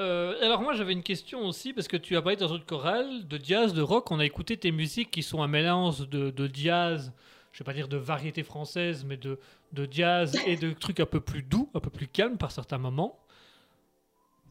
Euh, 0.00 0.34
alors, 0.44 0.60
moi, 0.60 0.74
j'avais 0.74 0.92
une 0.92 1.02
question 1.02 1.46
aussi, 1.46 1.72
parce 1.72 1.88
que 1.88 1.96
tu 1.96 2.14
as 2.14 2.20
parlé 2.20 2.36
dans 2.36 2.54
une 2.54 2.62
chorale 2.62 3.26
de 3.26 3.40
jazz, 3.42 3.72
de 3.72 3.80
rock. 3.80 4.10
On 4.10 4.20
a 4.20 4.24
écouté 4.26 4.58
tes 4.58 4.70
musiques 4.70 5.10
qui 5.10 5.22
sont 5.22 5.42
un 5.42 5.48
mélange 5.48 6.06
de, 6.10 6.30
de 6.30 6.50
jazz, 6.52 7.10
je 7.52 7.58
vais 7.60 7.64
pas 7.64 7.72
dire 7.72 7.88
de 7.88 7.96
variété 7.96 8.42
française, 8.42 9.04
mais 9.08 9.16
de, 9.16 9.38
de 9.72 9.88
jazz 9.90 10.36
et 10.46 10.56
de 10.56 10.72
trucs 10.72 11.00
un 11.00 11.06
peu 11.06 11.20
plus 11.20 11.42
doux, 11.42 11.70
un 11.74 11.80
peu 11.80 11.90
plus 11.90 12.08
calmes 12.08 12.38
par 12.38 12.52
certains 12.52 12.78
moments. 12.78 13.18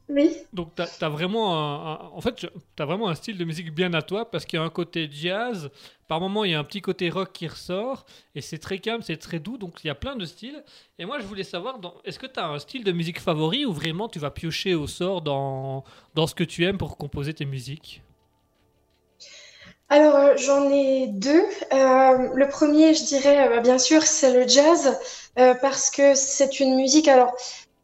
Oui. 0.09 0.29
Donc, 0.51 0.75
tu 0.75 0.81
as, 0.81 1.09
vraiment 1.09 1.55
un, 1.55 1.93
un- 1.93 2.09
en 2.13 2.19
fait, 2.19 2.35
tu 2.35 2.47
as 2.79 2.85
vraiment 2.85 3.07
un 3.07 3.15
style 3.15 3.37
de 3.37 3.45
musique 3.45 3.73
bien 3.73 3.93
à 3.93 4.01
toi 4.01 4.29
parce 4.29 4.45
qu'il 4.45 4.59
y 4.59 4.61
a 4.61 4.65
un 4.65 4.69
côté 4.69 5.07
jazz. 5.09 5.71
Par 6.09 6.19
moment, 6.19 6.43
il 6.43 6.51
y 6.51 6.53
a 6.53 6.59
un 6.59 6.65
petit 6.65 6.81
côté 6.81 7.09
rock 7.09 7.31
qui 7.31 7.47
ressort 7.47 8.05
et 8.35 8.41
c'est 8.41 8.57
très 8.57 8.79
calme, 8.79 9.01
c'est 9.03 9.15
très 9.15 9.39
doux. 9.39 9.57
Donc, 9.57 9.81
il 9.83 9.87
y 9.87 9.89
a 9.89 9.95
plein 9.95 10.17
de 10.17 10.25
styles. 10.25 10.63
Et 10.99 11.05
moi, 11.05 11.19
je 11.19 11.25
voulais 11.25 11.45
savoir, 11.45 11.79
est-ce 12.03 12.19
que 12.19 12.27
tu 12.27 12.39
as 12.41 12.47
un 12.49 12.59
style 12.59 12.83
de 12.83 12.91
musique 12.91 13.21
favori 13.21 13.65
ou 13.65 13.71
vraiment 13.71 14.09
tu 14.09 14.19
vas 14.19 14.31
piocher 14.31 14.75
au 14.75 14.85
sort 14.87 15.21
dans, 15.21 15.85
dans 16.13 16.27
ce 16.27 16.35
que 16.35 16.43
tu 16.43 16.65
aimes 16.65 16.77
pour 16.77 16.97
composer 16.97 17.33
tes 17.33 17.45
musiques? 17.45 18.01
Alors, 19.91 20.15
euh, 20.15 20.37
j'en 20.37 20.71
ai 20.71 21.07
deux. 21.07 21.43
Euh, 21.73 22.29
le 22.33 22.47
premier, 22.47 22.93
je 22.93 23.03
dirais, 23.03 23.49
euh, 23.49 23.59
bien 23.59 23.77
sûr, 23.77 24.03
c'est 24.03 24.31
le 24.31 24.47
jazz, 24.47 24.97
parce 25.35 25.91
que 25.91 26.15
c'est 26.15 26.61
une 26.61 26.75
musique, 26.75 27.09
alors, 27.09 27.35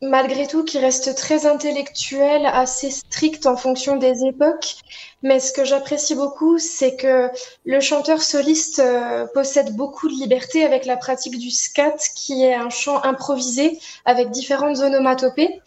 malgré 0.02 0.48
tout, 0.48 0.64
qui 0.64 0.78
reste 0.78 1.16
très 1.16 1.46
intellectuelle, 1.46 2.46
assez 2.46 2.92
stricte 2.92 3.46
en 3.46 3.58
fonction 3.58 3.98
des 3.98 4.26
époques. 4.26 4.76
Mais 5.24 5.40
ce 5.40 5.52
que 5.52 5.66
j'apprécie 5.66 6.14
beaucoup, 6.14 6.60
c'est 6.60 6.96
que 6.96 7.30
le 7.66 7.80
chanteur 7.80 8.22
soliste 8.22 8.80
euh, 8.80 9.26
possède 9.34 9.76
beaucoup 9.76 10.08
de 10.08 10.14
liberté 10.14 10.64
avec 10.64 10.86
la 10.86 10.96
pratique 10.96 11.40
du 11.40 11.50
scat, 11.50 11.96
qui 12.16 12.44
est 12.44 12.54
un 12.54 12.70
chant 12.70 13.04
improvisé 13.04 13.80
avec 14.06 14.30
différentes 14.30 14.78
onomatopées. 14.78 15.62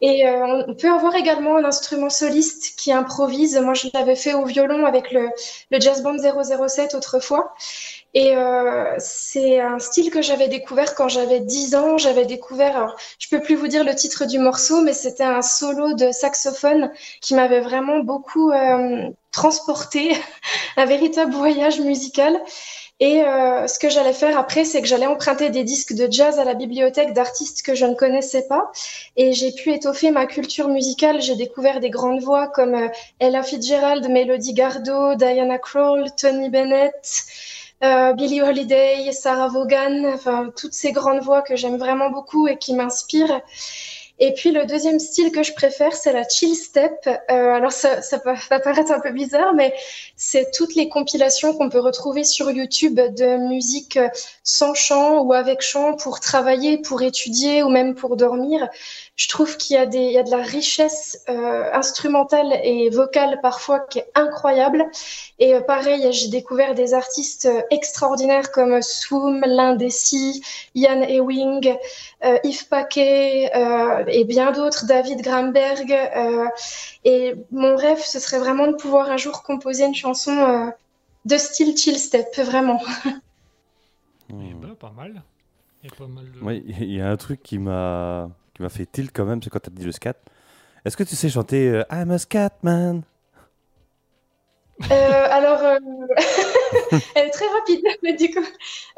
Et 0.00 0.26
euh, 0.26 0.64
on 0.66 0.74
peut 0.74 0.92
avoir 0.92 1.14
également 1.14 1.56
un 1.56 1.64
instrument 1.64 2.10
soliste 2.10 2.74
qui 2.76 2.92
improvise. 2.92 3.56
Moi, 3.58 3.74
je 3.74 3.88
l'avais 3.94 4.16
fait 4.16 4.34
au 4.34 4.44
violon 4.44 4.84
avec 4.84 5.12
le 5.12 5.30
Jazz 5.70 6.02
Band 6.02 6.18
007 6.18 6.94
autrefois. 6.94 7.54
Et 8.14 8.36
euh, 8.36 8.94
c'est 8.98 9.60
un 9.60 9.78
style 9.78 10.10
que 10.10 10.22
j'avais 10.22 10.48
découvert 10.48 10.94
quand 10.94 11.08
j'avais 11.08 11.40
10 11.40 11.74
ans. 11.74 11.98
J'avais 11.98 12.24
découvert, 12.24 12.76
alors, 12.76 12.96
je 13.18 13.28
peux 13.28 13.40
plus 13.40 13.54
vous 13.54 13.68
dire 13.68 13.84
le 13.84 13.94
titre 13.94 14.24
du 14.26 14.38
morceau, 14.38 14.80
mais 14.80 14.94
c'était 14.94 15.24
un 15.24 15.42
solo 15.42 15.94
de 15.94 16.12
saxophone 16.12 16.90
qui 17.20 17.34
m'avait 17.34 17.60
vraiment 17.60 17.98
beaucoup 18.00 18.50
euh, 18.52 19.10
transporté, 19.32 20.12
un 20.76 20.86
véritable 20.86 21.32
voyage 21.32 21.80
musical. 21.80 22.40
Et 22.98 23.22
euh, 23.22 23.66
ce 23.66 23.78
que 23.78 23.90
j'allais 23.90 24.14
faire 24.14 24.38
après, 24.38 24.64
c'est 24.64 24.80
que 24.80 24.88
j'allais 24.88 25.06
emprunter 25.06 25.50
des 25.50 25.64
disques 25.64 25.92
de 25.92 26.10
jazz 26.10 26.38
à 26.38 26.44
la 26.44 26.54
bibliothèque 26.54 27.12
d'artistes 27.12 27.62
que 27.62 27.74
je 27.74 27.84
ne 27.84 27.94
connaissais 27.94 28.46
pas. 28.48 28.72
Et 29.16 29.34
j'ai 29.34 29.52
pu 29.52 29.72
étoffer 29.72 30.10
ma 30.10 30.24
culture 30.24 30.68
musicale. 30.68 31.20
J'ai 31.20 31.36
découvert 31.36 31.80
des 31.80 31.90
grandes 31.90 32.22
voix 32.22 32.46
comme 32.48 32.74
euh, 32.74 32.88
Ella 33.20 33.42
Fitzgerald, 33.42 34.08
Melody 34.08 34.54
Gardot, 34.54 35.14
Diana 35.16 35.58
Krall, 35.58 36.06
Tony 36.16 36.48
Bennett, 36.48 37.26
euh, 37.84 38.12
Billie 38.14 38.42
Holiday, 38.42 39.12
Sarah 39.12 39.48
Vaughan, 39.48 40.16
toutes 40.56 40.72
ces 40.72 40.92
grandes 40.92 41.22
voix 41.22 41.42
que 41.42 41.56
j'aime 41.56 41.76
vraiment 41.76 42.10
beaucoup 42.10 42.48
et 42.48 42.56
qui 42.56 42.74
m'inspirent. 42.74 43.40
Et 44.18 44.32
puis 44.32 44.50
le 44.50 44.64
deuxième 44.64 44.98
style 44.98 45.30
que 45.30 45.42
je 45.42 45.52
préfère, 45.52 45.94
c'est 45.94 46.12
la 46.12 46.26
chill 46.26 46.54
step. 46.54 47.06
Euh, 47.06 47.54
alors 47.54 47.72
ça, 47.72 48.00
ça 48.00 48.18
peut- 48.18 48.32
va 48.50 48.60
paraître 48.60 48.90
un 48.90 49.00
peu 49.00 49.10
bizarre, 49.10 49.52
mais 49.54 49.74
c'est 50.16 50.50
toutes 50.52 50.74
les 50.74 50.88
compilations 50.88 51.54
qu'on 51.54 51.68
peut 51.68 51.80
retrouver 51.80 52.24
sur 52.24 52.50
YouTube 52.50 52.98
de 52.98 53.36
musique 53.36 53.98
sans 54.42 54.72
chant 54.74 55.20
ou 55.20 55.34
avec 55.34 55.60
chant 55.60 55.94
pour 55.94 56.20
travailler, 56.20 56.78
pour 56.78 57.02
étudier 57.02 57.62
ou 57.62 57.68
même 57.68 57.94
pour 57.94 58.16
dormir. 58.16 58.68
Je 59.16 59.28
trouve 59.28 59.56
qu'il 59.58 59.76
y 59.76 59.78
a, 59.78 59.84
y 59.84 60.18
a 60.18 60.22
de 60.22 60.30
la 60.30 60.42
richesse 60.42 61.22
euh, 61.28 61.70
instrumentale 61.72 62.58
et 62.64 62.88
vocale 62.90 63.38
parfois 63.42 63.80
qui 63.80 63.98
est 63.98 64.10
incroyable. 64.14 64.86
Et 65.38 65.54
euh, 65.54 65.60
pareil, 65.60 66.10
j'ai 66.12 66.28
découvert 66.28 66.74
des 66.74 66.94
artistes 66.94 67.46
euh, 67.46 67.62
extraordinaires 67.70 68.50
comme 68.50 68.80
Swoom, 68.82 69.42
L'Indécis, 69.46 70.42
Ian 70.74 71.02
Ewing, 71.02 71.76
Yves 72.44 72.68
Paquet 72.68 73.50
euh, 73.54 74.04
et 74.08 74.24
bien 74.24 74.52
d'autres, 74.52 74.86
David 74.86 75.22
Gramberg. 75.22 75.90
euh, 75.92 76.46
et 77.04 77.34
mon 77.50 77.76
rêve, 77.76 78.00
ce 78.00 78.18
serait 78.18 78.38
vraiment 78.38 78.66
de 78.68 78.74
pouvoir 78.74 79.10
un 79.10 79.16
jour 79.16 79.42
composer 79.42 79.84
une 79.84 79.94
chanson 79.94 80.36
euh, 80.36 80.70
de 81.24 81.36
style 81.36 81.76
chill 81.76 81.98
step, 81.98 82.34
vraiment. 82.38 82.80
Eh 84.28 84.32
Hmm. 84.32 84.60
ben, 84.60 84.74
pas 84.74 84.90
mal. 84.90 85.22
Il 85.82 85.90
y 85.90 85.92
a 85.92 85.96
pas 85.96 86.06
mal 86.08 86.30
de... 86.32 86.40
Ouais, 86.40 86.62
il 86.66 86.92
y 86.92 87.00
a 87.00 87.08
un 87.08 87.16
truc 87.16 87.42
qui 87.42 87.58
m'a 87.58 88.28
qui 88.54 88.62
m'a 88.62 88.68
fait 88.70 88.86
tilt 88.86 89.10
quand 89.14 89.24
même, 89.26 89.42
c'est 89.42 89.50
quand 89.50 89.60
t'as 89.60 89.70
dit 89.70 89.84
le 89.84 89.92
scat. 89.92 90.14
Est-ce 90.84 90.96
que 90.96 91.04
tu 91.04 91.14
sais 91.16 91.28
chanter 91.28 91.68
euh, 91.68 91.84
I'm 91.90 92.10
a 92.10 92.18
Scatman 92.18 93.02
Euh, 94.90 95.26
alors, 95.30 95.60
euh, 95.62 95.78
elle 97.14 97.26
est 97.26 97.30
très 97.30 97.46
rapide, 97.46 97.80
mais 98.02 98.14
du 98.14 98.30
coup, 98.30 98.44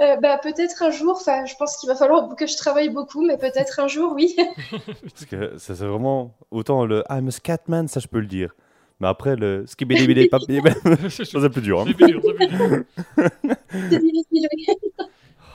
euh, 0.01 0.17
bah, 0.17 0.39
peut-être 0.43 0.83
un 0.83 0.91
jour, 0.91 1.17
enfin, 1.21 1.45
je 1.47 1.55
pense 1.57 1.77
qu'il 1.77 1.89
va 1.89 1.95
falloir 1.95 2.35
que 2.35 2.47
je 2.47 2.57
travaille 2.57 2.89
beaucoup, 2.89 3.25
mais 3.25 3.39
peut-être 3.39 3.79
un 3.79 3.87
jour, 3.89 4.13
oui. 4.15 4.35
Parce 5.03 5.25
que 5.31 5.57
ça 5.57 5.77
c'est 5.77 5.85
vraiment 5.85 6.35
autant 6.51 6.85
le 6.85 7.05
I'm 7.09 7.29
a 7.29 7.31
Scatman, 7.31 7.87
ça 7.87 8.01
je 8.01 8.09
peux 8.09 8.21
le 8.21 8.27
dire. 8.27 8.55
Mais 9.01 9.07
après 9.07 9.37
le 9.37 9.65
skibidi 9.67 10.29
papi, 10.29 10.61
C'est 11.11 11.25
ça 11.25 11.41
c'est 11.41 11.49
plus 11.51 11.63
dur. 11.63 11.81
hein. 11.81 11.85
plus 11.85 12.07
dur, 12.07 12.21
c'est 12.25 12.35
plus 12.35 12.47
dur. 12.49 12.85
C'est 13.71 13.99
difficile, 14.01 14.49
oui. 14.57 14.67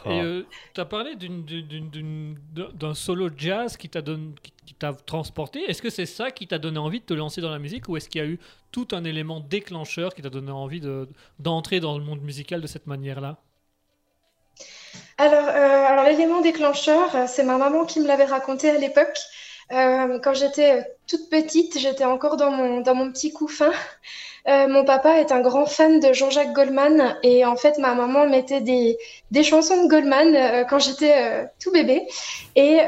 Et 0.07 0.21
euh, 0.21 0.43
tu 0.73 0.81
as 0.81 0.85
parlé 0.85 1.15
d'un 1.15 2.93
solo 2.93 3.29
jazz 3.35 3.77
qui 3.77 3.89
t'a 3.89 4.01
donné- 4.01 4.35
qui- 4.41 4.53
qui 4.65 4.73
t'a 4.75 4.93
transporté. 4.93 5.59
Est-ce 5.69 5.81
que 5.81 5.89
c'est 5.89 6.05
ça 6.05 6.31
qui 6.31 6.47
t'a 6.47 6.59
donné 6.59 6.77
envie 6.79 6.99
de 6.99 7.05
te 7.05 7.13
lancer 7.13 7.41
dans 7.41 7.51
la 7.51 7.59
musique 7.59 7.87
ou 7.89 7.97
est-ce 7.97 8.09
qu'il 8.09 8.21
y 8.21 8.23
a 8.23 8.27
eu 8.27 8.39
tout 8.71 8.87
un 8.91 9.03
élément 9.03 9.39
déclencheur 9.39 10.13
qui 10.15 10.21
t'a 10.21 10.29
donné 10.29 10.51
envie 10.51 10.79
de- 10.81 11.07
d'entrer 11.39 11.79
dans 11.79 11.97
le 11.97 12.03
monde 12.03 12.21
musical 12.21 12.61
de 12.61 12.67
cette 12.67 12.87
manière-là? 12.87 13.37
Alors, 15.17 15.47
euh, 15.47 15.85
alors 15.87 16.05
l'élément 16.05 16.41
déclencheur, 16.41 17.15
euh, 17.15 17.25
c'est 17.27 17.43
ma 17.43 17.57
maman 17.57 17.85
qui 17.85 17.99
me 17.99 18.07
l'avait 18.07 18.25
raconté 18.25 18.69
à 18.69 18.77
l'époque. 18.77 19.17
Euh, 19.73 20.19
quand 20.19 20.33
j'étais 20.33 20.85
toute 21.07 21.29
petite, 21.29 21.79
j'étais 21.79 22.05
encore 22.05 22.37
dans 22.37 22.51
mon, 22.51 22.81
dans 22.81 22.93
mon 22.95 23.11
petit 23.11 23.33
couffin. 23.33 23.71
Euh, 24.47 24.67
mon 24.67 24.83
papa 24.83 25.21
est 25.21 25.31
un 25.31 25.39
grand 25.39 25.65
fan 25.65 26.01
de 26.01 26.11
Jean-Jacques 26.11 26.51
Goldman 26.51 27.17
et 27.23 27.45
en 27.45 27.55
fait, 27.55 27.77
ma 27.77 27.95
maman 27.95 28.27
mettait 28.27 28.59
des, 28.59 28.97
des 29.31 29.41
chansons 29.41 29.85
de 29.85 29.89
Goldman 29.89 30.35
euh, 30.35 30.63
quand 30.65 30.79
j'étais 30.79 31.47
tout 31.61 31.71
bébé. 31.71 32.05
Et 32.55 32.79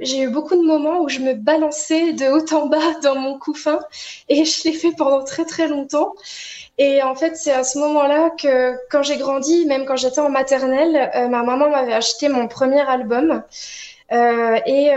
j'ai 0.00 0.22
eu 0.22 0.28
beaucoup 0.28 0.56
de 0.56 0.66
moments 0.66 1.00
où 1.00 1.08
je 1.08 1.20
me 1.20 1.34
balançais 1.34 2.12
de 2.12 2.26
haut 2.26 2.54
en 2.54 2.66
bas 2.66 2.98
dans 3.02 3.14
mon 3.14 3.38
couffin 3.38 3.78
et 4.28 4.44
je 4.44 4.64
l'ai 4.64 4.72
fait 4.72 4.92
pendant 4.92 5.24
très 5.24 5.44
très 5.44 5.68
longtemps. 5.68 6.14
Et 6.76 7.02
en 7.02 7.14
fait, 7.14 7.36
c'est 7.36 7.52
à 7.52 7.62
ce 7.64 7.78
moment-là 7.78 8.30
que, 8.30 8.74
quand 8.90 9.02
j'ai 9.02 9.16
grandi, 9.16 9.66
même 9.66 9.84
quand 9.86 9.96
j'étais 9.96 10.20
en 10.20 10.30
maternelle, 10.30 11.10
ma 11.30 11.42
maman 11.42 11.68
m'avait 11.70 11.92
acheté 11.92 12.28
mon 12.28 12.48
premier 12.48 12.80
album. 12.80 13.42
Et 14.10 14.90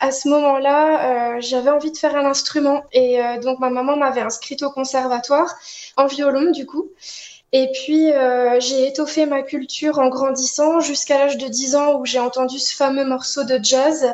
à 0.00 0.10
ce 0.10 0.28
moment-là, 0.28 1.36
euh, 1.36 1.40
j'avais 1.40 1.70
envie 1.70 1.90
de 1.92 1.96
faire 1.96 2.16
un 2.16 2.24
instrument. 2.24 2.84
Et 2.92 3.20
euh, 3.20 3.38
donc, 3.38 3.58
ma 3.58 3.70
maman 3.70 3.96
m'avait 3.96 4.20
inscrite 4.20 4.62
au 4.62 4.70
conservatoire 4.70 5.54
en 5.96 6.06
violon, 6.06 6.50
du 6.50 6.66
coup. 6.66 6.90
Et 7.52 7.70
puis, 7.72 8.12
euh, 8.12 8.60
j'ai 8.60 8.88
étoffé 8.88 9.24
ma 9.24 9.42
culture 9.42 9.98
en 9.98 10.08
grandissant 10.08 10.80
jusqu'à 10.80 11.18
l'âge 11.18 11.38
de 11.38 11.46
10 11.46 11.76
ans 11.76 11.94
où 11.94 12.04
j'ai 12.04 12.18
entendu 12.18 12.58
ce 12.58 12.74
fameux 12.74 13.04
morceau 13.04 13.44
de 13.44 13.58
jazz. 13.62 14.12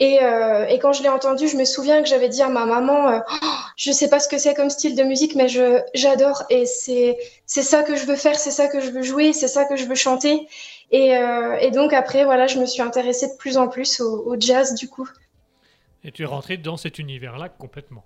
Et, 0.00 0.22
euh, 0.22 0.64
et 0.66 0.78
quand 0.78 0.92
je 0.92 1.02
l'ai 1.02 1.08
entendu, 1.08 1.48
je 1.48 1.56
me 1.56 1.64
souviens 1.64 2.02
que 2.02 2.08
j'avais 2.08 2.28
dit 2.28 2.40
à 2.42 2.48
ma 2.48 2.66
maman, 2.66 3.08
euh, 3.08 3.18
Oh, 3.42 3.46
je 3.76 3.90
sais 3.90 4.08
pas 4.08 4.20
ce 4.20 4.28
que 4.28 4.38
c'est 4.38 4.54
comme 4.54 4.70
style 4.70 4.94
de 4.94 5.02
musique, 5.02 5.34
mais 5.34 5.48
je 5.48 5.80
j'adore 5.94 6.44
et 6.50 6.66
c'est 6.66 7.18
c'est 7.46 7.64
ça 7.64 7.82
que 7.82 7.96
je 7.96 8.06
veux 8.06 8.14
faire, 8.16 8.36
c'est 8.38 8.52
ça 8.52 8.68
que 8.68 8.80
je 8.80 8.90
veux 8.90 9.02
jouer, 9.02 9.32
c'est 9.32 9.48
ça 9.48 9.64
que 9.64 9.76
je 9.76 9.86
veux 9.86 9.96
chanter. 9.96 10.46
Et, 10.92 11.16
euh, 11.16 11.56
et 11.60 11.70
donc 11.72 11.92
après, 11.92 12.24
voilà, 12.24 12.46
je 12.46 12.58
me 12.60 12.66
suis 12.66 12.80
intéressée 12.82 13.28
de 13.28 13.36
plus 13.38 13.56
en 13.58 13.68
plus 13.68 14.00
au, 14.00 14.24
au 14.26 14.38
jazz 14.38 14.74
du 14.74 14.88
coup. 14.88 15.08
Et 16.04 16.12
tu 16.12 16.22
es 16.22 16.26
rentré 16.26 16.56
dans 16.56 16.76
cet 16.76 16.98
univers-là 16.98 17.48
complètement. 17.48 18.04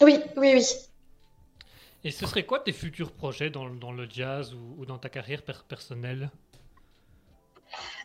Oui, 0.00 0.18
oui, 0.36 0.52
oui. 0.54 0.66
Et 2.04 2.10
ce 2.10 2.26
serait 2.26 2.44
quoi 2.46 2.60
tes 2.60 2.72
futurs 2.72 3.12
projets 3.12 3.50
dans, 3.50 3.68
dans 3.70 3.92
le 3.92 4.08
jazz 4.10 4.54
ou, 4.54 4.76
ou 4.78 4.86
dans 4.86 4.98
ta 4.98 5.08
carrière 5.08 5.42
per- 5.42 5.64
personnelle? 5.68 6.30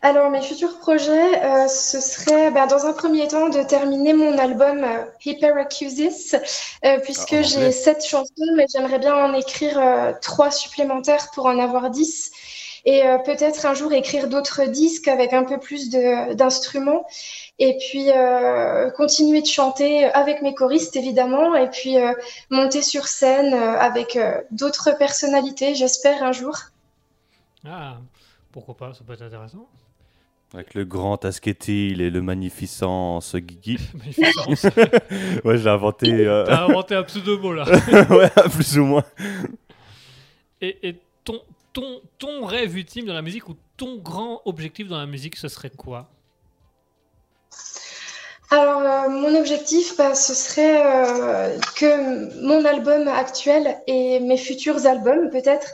Alors, 0.02 0.30
mes 0.30 0.42
futurs 0.42 0.80
projets, 0.80 1.44
euh, 1.46 1.68
ce 1.70 2.02
serait 2.02 2.52
bah, 2.52 2.68
dans 2.68 2.86
un 2.86 2.92
premier 2.94 3.28
temps 3.30 3.48
de 3.48 3.64
terminer 3.64 4.12
mon 4.14 4.38
album 4.38 4.84
euh, 4.84 5.06
Hyperacusis, 5.24 6.36
euh, 6.84 7.00
puisque 7.00 7.34
Ah, 7.34 7.42
j'ai 7.42 7.72
sept 7.72 8.06
chansons, 8.06 8.52
mais 8.58 8.66
j'aimerais 8.70 9.00
bien 9.00 9.16
en 9.16 9.34
écrire 9.34 9.80
euh, 9.80 10.12
trois 10.22 10.52
supplémentaires 10.52 11.32
pour 11.34 11.46
en 11.46 11.58
avoir 11.58 11.90
dix. 11.90 12.32
Et 12.86 13.06
euh, 13.08 13.18
peut-être 13.18 13.66
un 13.66 13.74
jour 13.74 13.94
écrire 13.94 14.28
d'autres 14.28 14.66
disques 14.66 15.08
avec 15.08 15.32
un 15.32 15.46
peu 15.46 15.58
plus 15.58 15.90
de- 15.90 16.34
d'instruments. 16.34 17.06
Et 17.58 17.78
puis 17.78 18.12
euh, 18.12 18.92
continuer 18.92 19.42
de 19.42 19.48
chanter 19.48 20.04
avec 20.04 20.42
mes 20.42 20.54
choristes, 20.54 20.98
évidemment. 20.98 21.56
Et 21.56 21.70
puis 21.70 21.98
euh, 21.98 22.12
monter 22.50 22.82
sur 22.82 23.08
scène 23.08 23.54
avec 23.54 24.18
euh, 24.18 24.42
d'autres 24.52 24.92
personnalités, 24.98 25.76
j'espère, 25.76 26.24
un 26.24 26.34
jour. 26.34 26.58
Ah, 27.66 27.98
pourquoi 28.54 28.78
pas, 28.78 28.94
ça 28.94 29.04
peut 29.06 29.14
être 29.14 29.24
intéressant. 29.24 29.68
Avec 30.54 30.76
le 30.76 30.86
grand 30.86 31.26
Asketil 31.26 32.00
et 32.00 32.10
le 32.12 32.22
magnificent 32.22 33.20
ce 33.22 33.38
Guigui. 33.38 33.80
Magnificence. 33.96 34.64
ouais, 35.44 35.58
j'ai 35.58 35.70
inventé. 35.70 36.12
euh, 36.26 36.44
T'as 36.48 36.66
inventé 36.66 36.94
un 36.96 37.04
pseudo-mot 37.04 37.54
là. 37.54 37.66
ouais, 38.12 38.30
plus 38.52 38.78
ou 38.78 38.86
moins. 38.86 39.04
Et, 40.62 40.88
et 40.90 40.96
ton, 41.24 41.42
ton, 41.74 42.02
ton 42.20 42.46
rêve 42.46 42.78
ultime 42.78 43.06
dans 43.06 43.14
la 43.16 43.24
musique 43.24 43.50
ou 43.50 43.56
ton 43.78 43.98
grand 43.98 44.42
objectif 44.46 44.88
dans 44.88 45.00
la 45.00 45.08
musique, 45.08 45.36
ce 45.36 45.48
serait 45.48 45.72
quoi? 45.72 46.08
Alors, 48.52 48.82
euh, 48.82 49.10
mon 49.10 49.36
objectif, 49.36 49.98
bah, 49.98 50.14
ce 50.14 50.36
serait 50.36 50.80
euh, 50.86 51.58
que 51.76 52.46
mon 52.46 52.64
album 52.66 53.08
actuel 53.08 53.78
et 53.88 54.20
mes 54.20 54.38
futurs 54.38 54.86
albums, 54.86 55.32
peut-être, 55.32 55.68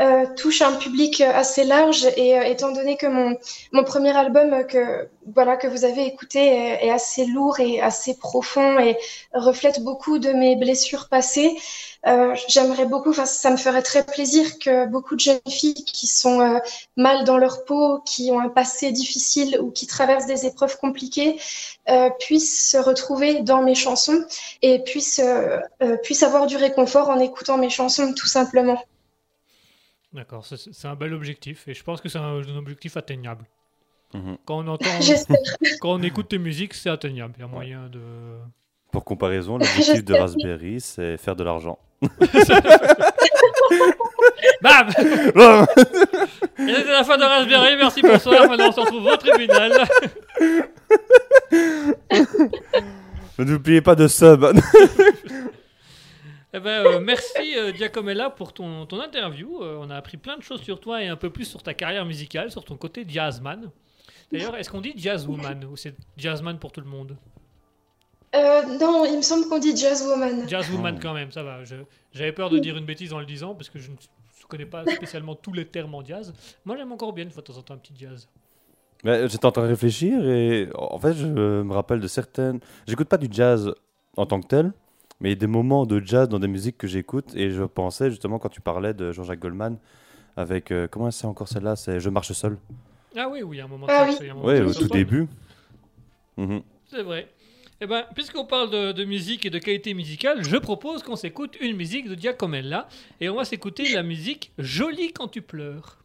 euh, 0.00 0.24
touchent 0.36 0.62
un 0.62 0.72
public 0.72 1.20
assez 1.20 1.64
large. 1.64 2.06
Et 2.16 2.38
euh, 2.38 2.42
étant 2.42 2.72
donné 2.72 2.96
que 2.96 3.06
mon, 3.06 3.36
mon 3.72 3.84
premier 3.84 4.16
album 4.16 4.66
que, 4.66 5.08
voilà, 5.34 5.56
que 5.56 5.66
vous 5.66 5.84
avez 5.84 6.06
écouté 6.06 6.40
est, 6.84 6.90
assez 6.90 7.26
lourd 7.26 7.60
et 7.60 7.80
assez 7.80 8.16
profond 8.16 8.78
et 8.78 8.96
reflète 9.32 9.82
beaucoup 9.82 10.18
de 10.18 10.30
mes 10.30 10.56
blessures 10.56 11.08
passées, 11.08 11.56
euh, 12.06 12.34
j'aimerais 12.48 12.86
beaucoup, 12.86 13.12
ça 13.12 13.50
me 13.50 13.56
ferait 13.56 13.82
très 13.82 14.04
plaisir 14.04 14.58
que 14.58 14.86
beaucoup 14.86 15.16
de 15.16 15.20
jeunes 15.20 15.38
filles 15.48 15.74
qui 15.74 16.06
sont 16.06 16.40
euh, 16.40 16.58
mal 16.96 17.24
dans 17.24 17.36
leur 17.36 17.64
peau, 17.64 18.00
qui 18.00 18.30
ont 18.30 18.40
un 18.40 18.48
passé 18.48 18.90
difficile 18.90 19.58
ou 19.60 19.70
qui 19.70 19.86
traversent 19.86 20.26
des 20.26 20.46
épreuves 20.46 20.78
compliquées, 20.78 21.38
euh, 21.88 22.08
puissent 22.18 22.70
se 22.70 22.78
retrouver 22.78 23.40
dans 23.42 23.62
mes 23.62 23.74
chansons 23.74 24.24
et 24.62 24.82
puissent, 24.82 25.20
euh, 25.22 25.58
puissent 26.02 26.22
avoir 26.22 26.46
du 26.46 26.56
réconfort 26.56 27.10
en 27.10 27.18
écoutant 27.18 27.58
mes 27.58 27.70
chansons, 27.70 28.14
tout 28.14 28.28
simplement. 28.28 28.82
D'accord, 30.12 30.44
c'est 30.44 30.88
un 30.88 30.96
bel 30.96 31.14
objectif 31.14 31.68
et 31.68 31.74
je 31.74 31.84
pense 31.84 32.00
que 32.00 32.08
c'est 32.08 32.18
un, 32.18 32.40
un 32.42 32.56
objectif 32.56 32.96
atteignable. 32.96 33.44
Mhm. 34.12 34.38
Quand 34.44 34.58
on 34.58 34.66
entend, 34.66 34.90
quand 35.80 35.92
on 35.92 36.02
écoute 36.02 36.28
tes 36.28 36.38
musiques, 36.38 36.74
c'est 36.74 36.90
atteignable. 36.90 37.34
Il 37.38 37.40
y 37.42 37.44
a 37.44 37.46
moyen 37.46 37.88
de. 37.88 38.00
Pour 38.90 39.04
comparaison, 39.04 39.56
l'objectif 39.58 40.04
de. 40.04 40.14
Raspberry, 40.14 40.80
c'est 40.80 41.16
faire 41.16 41.36
de 41.36 41.44
l'argent. 41.44 41.78
Bam 44.62 44.88
Et 44.88 44.92
c'était 46.74 46.90
la 46.92 47.04
fin 47.04 47.16
de 47.16 47.22
Raspberry, 47.22 47.76
merci, 47.76 48.02
bonsoir. 48.02 48.48
Maintenant, 48.48 48.68
on 48.68 48.72
se 48.72 48.80
retrouve 48.80 49.06
au 49.06 49.16
tribunal. 49.16 49.72
Mais 53.38 53.44
N'oubliez 53.44 53.80
pas 53.80 53.94
de 53.94 54.08
sub. 54.08 54.44
Eh 56.52 56.58
ben, 56.58 56.84
euh, 56.84 57.00
merci 57.00 57.56
euh, 57.56 57.72
Giacomella 57.72 58.30
pour 58.30 58.52
ton, 58.52 58.84
ton 58.86 59.00
interview. 59.00 59.62
Euh, 59.62 59.78
on 59.80 59.88
a 59.90 59.96
appris 59.96 60.16
plein 60.16 60.36
de 60.36 60.42
choses 60.42 60.60
sur 60.62 60.80
toi 60.80 61.02
et 61.02 61.06
un 61.06 61.16
peu 61.16 61.30
plus 61.30 61.44
sur 61.44 61.62
ta 61.62 61.74
carrière 61.74 62.04
musicale, 62.04 62.50
sur 62.50 62.64
ton 62.64 62.76
côté 62.76 63.04
jazzman. 63.06 63.70
D'ailleurs, 64.32 64.56
est-ce 64.56 64.70
qu'on 64.70 64.80
dit 64.80 64.92
jazzwoman 64.96 65.64
ou 65.64 65.76
c'est 65.76 65.94
jazzman 66.16 66.58
pour 66.58 66.72
tout 66.72 66.80
le 66.80 66.86
monde? 66.86 67.16
Euh, 68.34 68.62
non, 68.80 69.04
il 69.04 69.16
me 69.16 69.22
semble 69.22 69.48
qu'on 69.48 69.58
dit 69.58 69.76
jazzwoman. 69.76 70.48
Jazzwoman 70.48 71.00
quand 71.00 71.14
même, 71.14 71.32
ça 71.32 71.42
va. 71.42 71.58
J'avais 72.12 72.32
peur 72.32 72.50
de 72.50 72.58
dire 72.58 72.76
une 72.76 72.84
bêtise 72.86 73.12
en 73.12 73.18
le 73.18 73.26
disant 73.26 73.54
parce 73.54 73.68
que 73.68 73.78
je 73.78 73.90
ne 73.90 73.96
je 74.40 74.46
connais 74.46 74.66
pas 74.66 74.84
spécialement 74.86 75.34
tous 75.34 75.52
les 75.52 75.66
termes 75.66 75.94
en 75.94 76.04
jazz. 76.04 76.32
Moi, 76.64 76.76
j'aime 76.76 76.92
encore 76.92 77.12
bien 77.12 77.24
une 77.24 77.30
fois 77.30 77.42
de 77.42 77.46
temps 77.46 77.58
en 77.58 77.62
temps 77.62 77.74
un 77.74 77.78
petit 77.78 77.94
jazz. 77.96 78.28
Mais 79.04 79.28
J'étais 79.28 79.46
en 79.46 79.52
train 79.52 79.62
de 79.62 79.68
réfléchir 79.68 80.28
et 80.28 80.68
en 80.74 80.98
fait, 80.98 81.14
je 81.14 81.26
me 81.26 81.72
rappelle 81.72 82.00
de 82.00 82.08
certaines. 82.08 82.60
J'écoute 82.86 83.08
pas 83.08 83.18
du 83.18 83.28
jazz 83.30 83.72
en 84.16 84.26
tant 84.26 84.40
que 84.40 84.46
tel, 84.46 84.72
mais 85.20 85.28
il 85.30 85.32
y 85.32 85.36
a 85.36 85.38
des 85.38 85.46
moments 85.46 85.86
de 85.86 86.00
jazz 86.04 86.28
dans 86.28 86.38
des 86.38 86.48
musiques 86.48 86.78
que 86.78 86.86
j'écoute 86.86 87.34
et 87.36 87.50
je 87.50 87.62
pensais 87.64 88.10
justement 88.10 88.38
quand 88.38 88.48
tu 88.48 88.60
parlais 88.60 88.94
de 88.94 89.12
Jean-Jacques 89.12 89.40
Goldman 89.40 89.76
avec. 90.36 90.70
euh, 90.70 90.86
comment 90.88 91.10
c'est 91.10 91.26
encore 91.26 91.48
celle-là 91.48 91.76
C'est 91.76 92.00
Je 92.00 92.08
marche 92.10 92.32
seul. 92.32 92.56
Ah 93.16 93.28
oui, 93.28 93.42
oui, 93.42 93.56
il 93.56 93.58
y 93.58 93.62
a 93.62 93.64
un 93.64 93.68
moment 93.68 93.86
Ah 93.88 94.06
oui. 94.08 94.28
un 94.28 94.34
moment 94.34 94.46
Ouais, 94.46 94.60
au 94.60 94.72
tout 94.72 94.88
début. 94.88 95.26
Mhm. 96.36 96.62
C'est 96.90 97.02
vrai. 97.02 97.28
Eh 97.82 97.86
ben, 97.86 98.04
puisqu'on 98.14 98.44
parle 98.44 98.70
de, 98.70 98.92
de 98.92 99.04
musique 99.04 99.46
et 99.46 99.50
de 99.50 99.58
qualité 99.58 99.94
musicale, 99.94 100.44
je 100.44 100.56
propose 100.58 101.02
qu'on 101.02 101.16
s'écoute 101.16 101.56
une 101.60 101.76
musique 101.76 102.08
de 102.08 102.14
Giacomella 102.14 102.88
et 103.20 103.28
on 103.30 103.36
va 103.36 103.44
s'écouter 103.44 103.94
la 103.94 104.02
musique 104.02 104.52
Jolie 104.58 105.12
quand 105.12 105.28
tu 105.28 105.40
pleures. 105.42 105.96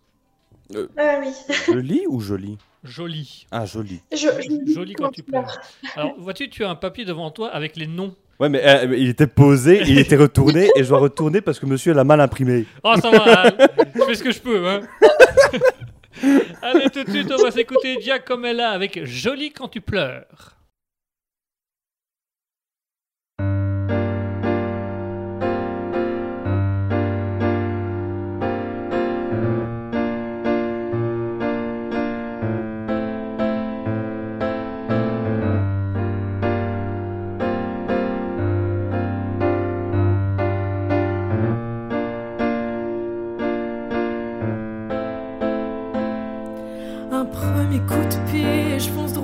Ah 0.97 1.19
oui. 1.21 1.31
Joli 1.67 2.03
ou 2.07 2.19
joli 2.21 2.57
Jolie. 2.83 3.45
Ah, 3.51 3.65
joli. 3.65 4.01
Je, 4.11 4.17
je- 4.17 4.71
Jolie 4.73 4.93
quand 4.93 5.09
tu 5.11 5.21
pleures. 5.23 5.59
Alors, 5.95 6.13
vois-tu, 6.19 6.49
tu 6.49 6.63
as 6.63 6.69
un 6.69 6.75
papier 6.75 7.03
devant 7.03 7.29
toi 7.31 7.49
avec 7.49 7.75
les 7.75 7.87
noms. 7.87 8.15
Ouais, 8.39 8.49
mais, 8.49 8.61
euh, 8.65 8.87
mais 8.89 8.99
il 8.99 9.09
était 9.09 9.27
posé, 9.27 9.81
il 9.87 9.97
était 9.97 10.17
retourné 10.17 10.69
et 10.75 10.83
je 10.83 10.89
dois 10.89 10.99
retourner 10.99 11.39
parce 11.39 11.57
que 11.57 11.65
monsieur 11.65 11.93
l'a 11.93 12.03
mal 12.03 12.19
imprimé. 12.19 12.65
Oh, 12.83 12.93
ça 13.01 13.09
va, 13.09 13.47
hein. 13.47 13.51
je 13.95 14.03
fais 14.03 14.15
ce 14.15 14.23
que 14.23 14.31
je 14.31 14.39
peux, 14.39 14.67
hein. 14.67 14.81
Allez, 16.61 16.89
tout 16.89 17.03
de 17.03 17.11
suite, 17.11 17.31
on 17.31 17.41
va 17.41 17.51
s'écouter 17.51 17.97
Giacomella 18.01 18.71
avec 18.71 19.05
Jolie 19.05 19.51
quand 19.51 19.67
tu 19.67 19.81
pleures. 19.81 20.57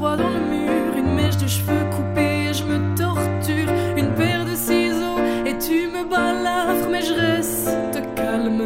Dans 0.01 0.29
le 0.29 0.43
mur. 0.53 0.97
Une 0.97 1.13
mèche 1.15 1.37
de 1.37 1.47
cheveux 1.47 1.85
coupés, 1.95 2.51
je 2.53 2.63
me 2.63 2.77
torture. 2.95 3.69
Une 3.95 4.11
paire 4.15 4.45
de 4.45 4.55
ciseaux 4.55 5.19
et 5.45 5.55
tu 5.57 5.87
me 5.95 6.03
balafres, 6.09 6.89
mais 6.91 7.03
je 7.03 7.13
reste 7.13 7.99
calme. 8.15 8.63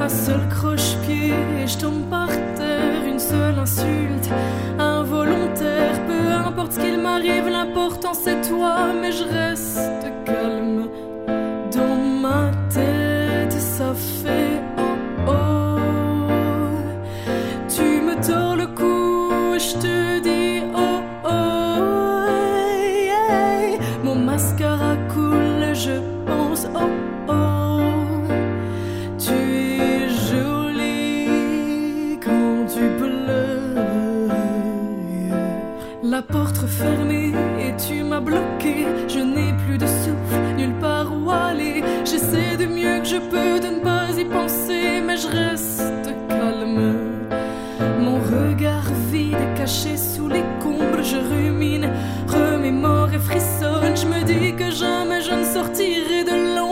Un 0.00 0.08
seul 0.08 0.40
croche-pied 0.48 1.34
et 1.62 1.66
je 1.66 1.78
tombe 1.78 2.08
par 2.10 2.28
terre. 2.56 3.04
Une 3.06 3.20
seule 3.20 3.58
insulte, 3.58 4.28
involontaire. 4.78 5.96
Peu 6.08 6.22
importe 6.48 6.72
ce 6.72 6.80
qu'il 6.80 6.98
m'arrive, 6.98 7.48
l'important 7.48 8.14
c'est 8.14 8.40
toi, 8.48 8.92
mais 9.00 9.12
je 9.12 9.24
reste 9.24 10.06
calme. 10.24 10.88
Dans 11.76 11.96
ma 12.24 12.50
tête, 12.68 13.52
ça 13.52 13.94
fait 13.94 14.60
oh 14.76 15.28
oh. 15.28 15.78
Tu 17.68 17.86
me 18.06 18.14
tords 18.26 18.56
le 18.56 18.66
cou, 18.66 19.56
je 19.56 19.74
te 19.84 19.89
peux 43.30 43.60
de 43.60 43.76
ne 43.76 43.80
pas 43.80 44.08
y 44.18 44.24
penser, 44.24 45.00
mais 45.06 45.16
je 45.16 45.28
reste 45.28 46.08
calme. 46.28 46.94
Mon 47.98 48.18
regard 48.18 48.90
vide 49.10 49.54
caché 49.56 49.96
sous 49.96 50.28
les 50.28 50.44
combres, 50.62 51.02
je 51.02 51.16
rumine, 51.16 51.90
remémore 52.26 53.12
et 53.12 53.18
frissonne. 53.18 53.96
Je 53.96 54.06
me 54.06 54.22
dis 54.24 54.54
que 54.54 54.70
jamais 54.70 55.20
je 55.20 55.32
ne 55.32 55.44
sortirai 55.44 56.24
de 56.24 56.36
l'ombre, 56.56 56.69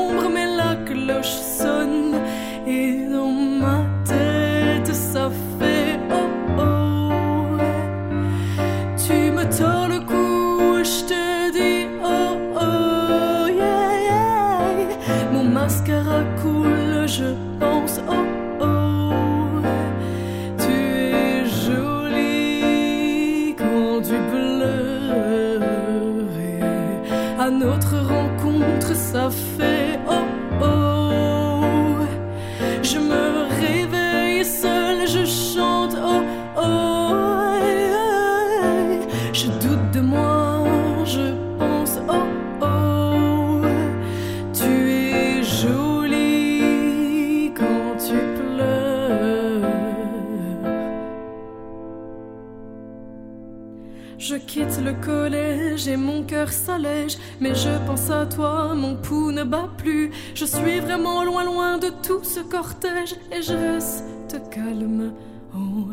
mais 57.40 57.54
je 57.54 57.70
pense 57.86 58.10
à 58.10 58.26
toi, 58.26 58.74
mon 58.74 58.96
pouls 58.96 59.32
ne 59.32 59.44
bat 59.44 59.68
plus. 59.76 60.10
Je 60.34 60.44
suis 60.44 60.80
vraiment 60.80 61.24
loin, 61.24 61.44
loin 61.44 61.78
de 61.78 61.88
tout 62.02 62.22
ce 62.24 62.40
cortège 62.40 63.14
et 63.32 63.42
je 63.42 63.52
reste 63.52 64.04
calme, 64.50 65.12
oh, 65.54 65.88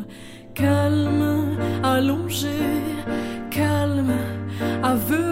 calme, 0.54 1.56
allongé, 1.82 2.48
calme, 3.50 4.12
aveuglé, 4.82 5.25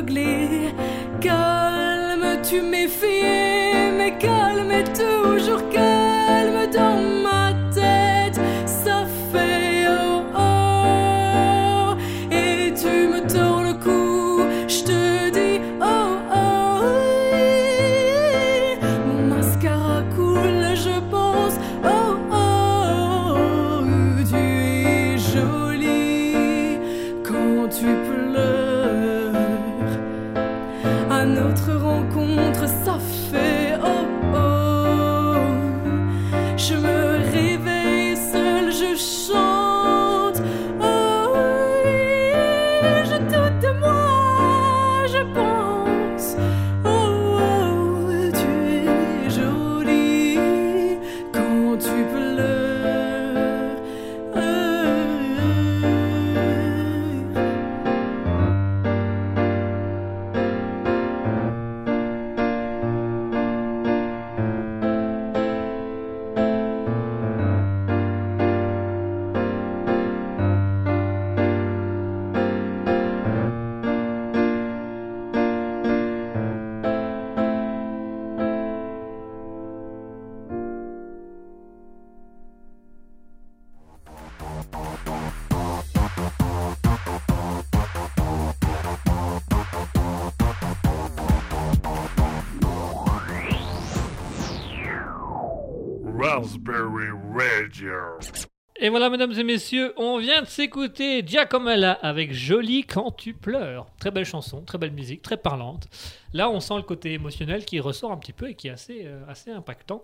Et 98.81 98.89
voilà, 98.89 99.09
mesdames 99.09 99.33
et 99.33 99.45
messieurs, 99.45 99.93
on 99.97 100.19
vient 100.19 100.43
de 100.43 100.47
s'écouter 100.47 101.23
Giacomella 101.25 101.93
avec 101.93 102.33
Jolie 102.33 102.85
quand 102.85 103.13
tu 103.13 103.33
pleures. 103.33 103.87
Très 104.01 104.11
belle 104.11 104.25
chanson, 104.25 104.63
très 104.63 104.79
belle 104.79 104.91
musique, 104.91 105.23
très 105.23 105.37
parlante. 105.37 105.87
Là, 106.33 106.51
on 106.51 106.59
sent 106.59 106.75
le 106.77 106.83
côté 106.83 107.13
émotionnel 107.13 107.65
qui 107.65 107.79
ressort 107.79 108.11
un 108.11 108.17
petit 108.17 108.33
peu 108.33 108.49
et 108.51 108.55
qui 108.55 108.67
est 108.69 108.73
assez, 108.73 109.03
euh, 109.05 109.21
assez 109.29 109.51
impactant. 109.53 110.03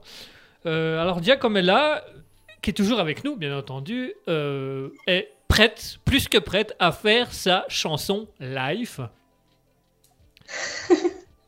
Euh, 0.67 1.01
alors, 1.03 1.21
Giacomella, 1.23 2.05
qui 2.63 2.71
est 2.71 2.75
toujours 2.75 3.01
avec 3.01 3.25
nous, 3.25 3.35
bien 3.37 3.57
entendu, 3.59 4.13
euh, 4.29 4.91
est 5.09 5.33
prête, 5.49 5.99
plus 6.05 6.29
que 6.29 6.39
prête, 6.39 6.77
à 6.79 6.93
faire 6.93 7.33
sa 7.33 7.65
chanson 7.69 8.29
live. 8.39 9.09
Elle 10.91 10.97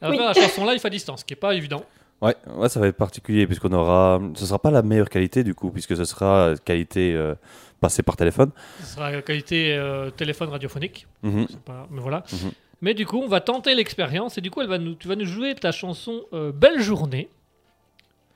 va 0.01 0.11
Oui. 0.11 0.17
faire 0.17 0.27
la 0.27 0.35
chanson 0.35 0.67
live 0.69 0.81
à 0.85 0.91
distance, 0.91 1.21
ce 1.21 1.25
qui 1.25 1.33
n'est 1.35 1.41
pas 1.41 1.55
évident. 1.55 1.85
Ouais, 2.23 2.37
ouais, 2.57 2.69
ça 2.69 2.79
va 2.81 2.87
être 2.87 2.97
particulier 2.97 3.47
puisqu'on 3.47 3.73
aura. 3.73 4.21
Ce 4.37 4.47
sera 4.47 4.59
pas 4.59 4.71
la 4.71 4.83
meilleure 4.83 5.09
qualité 5.11 5.43
du 5.45 5.55
coup, 5.55 5.71
puisque 5.71 5.97
ce 5.97 6.05
sera 6.05 6.55
qualité 6.65 7.13
euh, 7.15 7.35
passée 7.81 8.03
par 8.05 8.17
téléphone. 8.17 8.51
Ce 8.81 8.95
sera 8.95 9.11
la 9.11 9.23
qualité 9.23 9.75
euh, 9.77 10.09
téléphone 10.11 10.49
radiophonique. 10.51 11.07
Mhm. 11.23 11.47
Pas- 11.65 11.89
Mais 11.91 12.01
voilà. 12.01 12.23
Mhm. 12.33 12.53
Mais 12.81 12.95
du 12.95 13.07
coup, 13.07 13.19
on 13.19 13.29
va 13.29 13.41
tenter 13.41 13.75
l'expérience 13.75 14.39
et 14.39 14.41
du 14.41 14.51
coup, 14.51 14.61
elle 14.61 14.69
va 14.69 14.79
nous, 14.79 14.95
tu 14.95 15.09
vas 15.09 15.17
nous 15.17 15.25
jouer 15.27 15.55
ta 15.55 15.73
chanson 15.73 16.23
euh, 16.33 16.51
Belle 16.53 16.81
journée, 16.81 17.29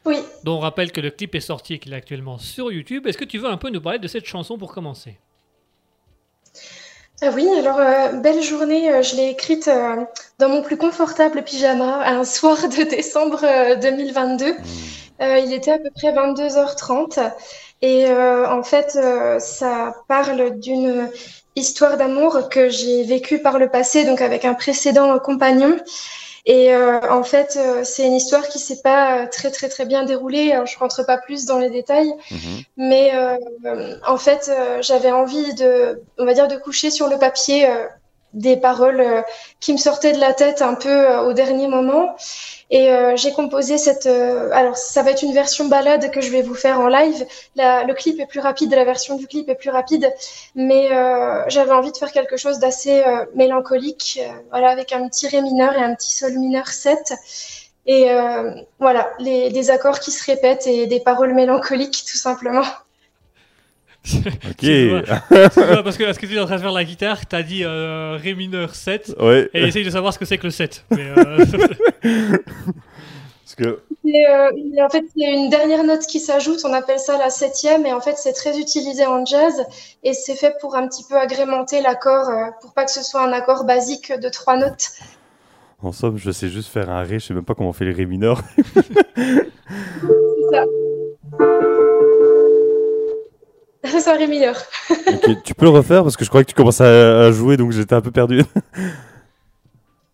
Oui. 0.04 0.16
dont 0.44 0.56
on 0.56 0.60
rappelle 0.60 0.92
que 0.92 1.00
le 1.00 1.10
clip 1.10 1.34
est 1.34 1.40
sorti 1.40 1.74
et 1.74 1.78
qu'il 1.78 1.92
est 1.92 1.96
actuellement 1.96 2.38
sur 2.38 2.70
YouTube. 2.72 3.06
Est-ce 3.06 3.18
que 3.18 3.24
tu 3.24 3.38
veux 3.38 3.48
un 3.48 3.56
peu 3.56 3.70
nous 3.70 3.80
parler 3.80 3.98
de 3.98 4.06
cette 4.08 4.26
chanson 4.26 4.56
pour 4.58 4.72
commencer? 4.72 5.18
Ah 7.22 7.30
oui, 7.34 7.48
alors 7.58 7.78
euh, 7.78 8.12
belle 8.12 8.42
journée, 8.42 8.92
euh, 8.92 9.02
je 9.02 9.16
l'ai 9.16 9.30
écrite 9.30 9.68
euh, 9.68 10.04
dans 10.38 10.50
mon 10.50 10.60
plus 10.62 10.76
confortable 10.76 11.42
pyjama 11.44 12.06
un 12.06 12.24
soir 12.24 12.68
de 12.68 12.82
décembre 12.82 13.40
euh, 13.42 13.74
2022. 13.76 14.54
Euh, 15.22 15.38
il 15.38 15.52
était 15.54 15.70
à 15.70 15.78
peu 15.78 15.88
près 15.94 16.12
22h30 16.12 17.32
et 17.80 18.06
euh, 18.06 18.46
en 18.50 18.62
fait 18.62 18.96
euh, 18.96 19.38
ça 19.38 19.94
parle 20.08 20.58
d'une 20.58 21.08
histoire 21.54 21.96
d'amour 21.96 22.50
que 22.50 22.68
j'ai 22.68 23.02
vécue 23.04 23.38
par 23.40 23.58
le 23.58 23.70
passé, 23.70 24.04
donc 24.04 24.20
avec 24.20 24.44
un 24.44 24.52
précédent 24.52 25.18
compagnon. 25.18 25.74
Et 26.48 26.72
euh, 26.72 27.00
en 27.10 27.24
fait, 27.24 27.56
euh, 27.56 27.82
c'est 27.82 28.06
une 28.06 28.14
histoire 28.14 28.46
qui 28.48 28.60
s'est 28.60 28.80
pas 28.82 29.22
euh, 29.22 29.26
très 29.30 29.50
très 29.50 29.68
très 29.68 29.84
bien 29.84 30.04
déroulée. 30.04 30.52
Alors, 30.52 30.66
je 30.66 30.78
rentre 30.78 31.04
pas 31.04 31.18
plus 31.18 31.44
dans 31.44 31.58
les 31.58 31.70
détails, 31.70 32.12
Mhm. 32.30 32.62
mais 32.76 33.12
en 34.06 34.16
fait, 34.16 34.48
euh, 34.48 34.80
j'avais 34.80 35.10
envie 35.10 35.54
de, 35.54 36.00
on 36.18 36.24
va 36.24 36.34
dire, 36.34 36.46
de 36.48 36.56
coucher 36.56 36.90
sur 36.90 37.08
le 37.08 37.18
papier 37.18 37.68
euh, 37.68 37.86
des 38.36 38.56
paroles 38.56 39.00
euh, 39.00 39.22
qui 39.60 39.72
me 39.72 39.78
sortaient 39.78 40.12
de 40.12 40.20
la 40.20 40.32
tête 40.34 40.62
un 40.62 40.74
peu 40.74 40.88
euh, 40.90 41.22
au 41.22 41.32
dernier 41.32 41.66
moment. 41.68 42.14
Et 42.70 42.90
euh, 42.90 43.16
j'ai 43.16 43.32
composé 43.32 43.78
cette. 43.78 44.06
euh, 44.06 44.50
alors, 44.52 44.76
ça 44.76 45.02
va 45.02 45.10
être 45.12 45.22
une 45.22 45.32
version 45.34 45.66
balade 45.66 46.10
que 46.10 46.20
je 46.20 46.30
vais 46.30 46.42
vous 46.42 46.54
faire 46.54 46.80
en 46.80 46.88
live. 46.88 47.26
La- 47.56 47.84
le 47.84 47.94
clip 47.94 48.20
est 48.20 48.26
plus 48.26 48.40
rapide, 48.40 48.72
la 48.74 48.84
version 48.84 49.16
du 49.16 49.26
clip 49.26 49.48
est 49.48 49.54
plus 49.54 49.70
rapide, 49.70 50.12
mais 50.54 50.92
euh, 50.92 51.44
j'avais 51.48 51.72
envie 51.72 51.92
de 51.92 51.96
faire 51.96 52.12
quelque 52.12 52.36
chose 52.36 52.58
d'assez 52.58 53.02
euh, 53.06 53.24
mélancolique, 53.34 54.20
voilà, 54.50 54.70
avec 54.70 54.92
un 54.92 55.08
petit 55.08 55.28
ré 55.28 55.42
mineur 55.42 55.74
et 55.74 55.82
un 55.82 55.94
petit 55.94 56.14
sol 56.14 56.32
mineur 56.38 56.68
7. 56.68 57.14
Et 57.88 58.08
voilà, 58.80 59.12
les, 59.20 59.50
des 59.50 59.70
accords 59.70 60.00
qui 60.00 60.10
se 60.10 60.24
répètent 60.24 60.66
et 60.66 60.86
des 60.86 60.98
paroles 61.00 61.34
mélancoliques, 61.34 62.04
tout 62.10 62.16
simplement. 62.18 62.64
Ok. 64.48 64.56
Tu 64.58 64.88
vois. 64.90 65.00
Excuse-moi, 65.44 65.82
parce 65.82 65.96
que 65.96 66.04
est-ce 66.04 66.18
que 66.18 66.26
tu 66.26 66.36
es 66.36 66.40
en 66.40 66.46
train 66.46 66.56
de 66.56 66.60
faire 66.60 66.72
la 66.72 66.84
guitare, 66.84 67.26
t'as 67.26 67.42
dit 67.42 67.64
euh, 67.64 68.16
Ré 68.22 68.34
mineur 68.34 68.74
7 68.74 69.16
ouais. 69.20 69.50
et 69.54 69.64
essaye 69.64 69.84
de 69.84 69.90
savoir 69.90 70.12
ce 70.12 70.18
que 70.18 70.24
c'est 70.24 70.38
que 70.38 70.44
le 70.44 70.50
7. 70.50 70.84
Mais, 70.90 71.06
euh, 71.16 71.44
Parce 73.44 73.54
que 73.54 73.80
Et, 74.04 74.26
euh, 74.28 74.50
et 74.74 74.82
en 74.82 74.88
fait, 74.88 75.04
il 75.14 75.22
y 75.22 75.24
a 75.24 75.30
une 75.30 75.50
dernière 75.50 75.84
note 75.84 76.02
qui 76.06 76.18
s'ajoute, 76.18 76.60
on 76.64 76.72
appelle 76.72 76.98
ça 76.98 77.16
la 77.16 77.30
septième, 77.30 77.86
et 77.86 77.92
en 77.92 78.00
fait, 78.00 78.16
c'est 78.16 78.32
très 78.32 78.58
utilisé 78.58 79.06
en 79.06 79.24
jazz, 79.24 79.64
et 80.02 80.14
c'est 80.14 80.34
fait 80.34 80.54
pour 80.60 80.74
un 80.76 80.88
petit 80.88 81.04
peu 81.08 81.16
agrémenter 81.16 81.80
l'accord, 81.80 82.28
euh, 82.28 82.46
pour 82.60 82.72
pas 82.74 82.84
que 82.84 82.90
ce 82.90 83.04
soit 83.04 83.22
un 83.22 83.32
accord 83.32 83.64
basique 83.64 84.12
de 84.12 84.28
trois 84.28 84.56
notes. 84.56 84.88
en 85.82 85.92
somme, 85.92 86.16
je 86.18 86.30
sais 86.32 86.48
juste 86.48 86.70
faire 86.70 86.90
un 86.90 87.02
ré. 87.02 87.18
Je 87.18 87.26
sais 87.26 87.34
même 87.34 87.44
pas 87.44 87.54
comment 87.54 87.68
on 87.70 87.72
fait 87.72 87.84
les 87.84 87.92
ré 87.92 88.06
mineurs. 88.06 88.42
C'est 89.16 89.50
ça. 90.50 90.64
C'est 93.88 94.08
un 94.08 94.16
ré 94.16 94.26
mineur. 94.26 94.56
Ok, 94.90 95.42
tu 95.44 95.54
peux 95.54 95.64
le 95.64 95.70
refaire 95.70 96.02
parce 96.02 96.16
que 96.16 96.24
je 96.24 96.28
crois 96.30 96.42
que 96.44 96.48
tu 96.48 96.54
commences 96.54 96.80
à, 96.80 97.26
à 97.26 97.30
jouer, 97.32 97.56
donc 97.56 97.72
j'étais 97.72 97.94
un 97.94 98.00
peu 98.00 98.10
perdu. 98.10 98.42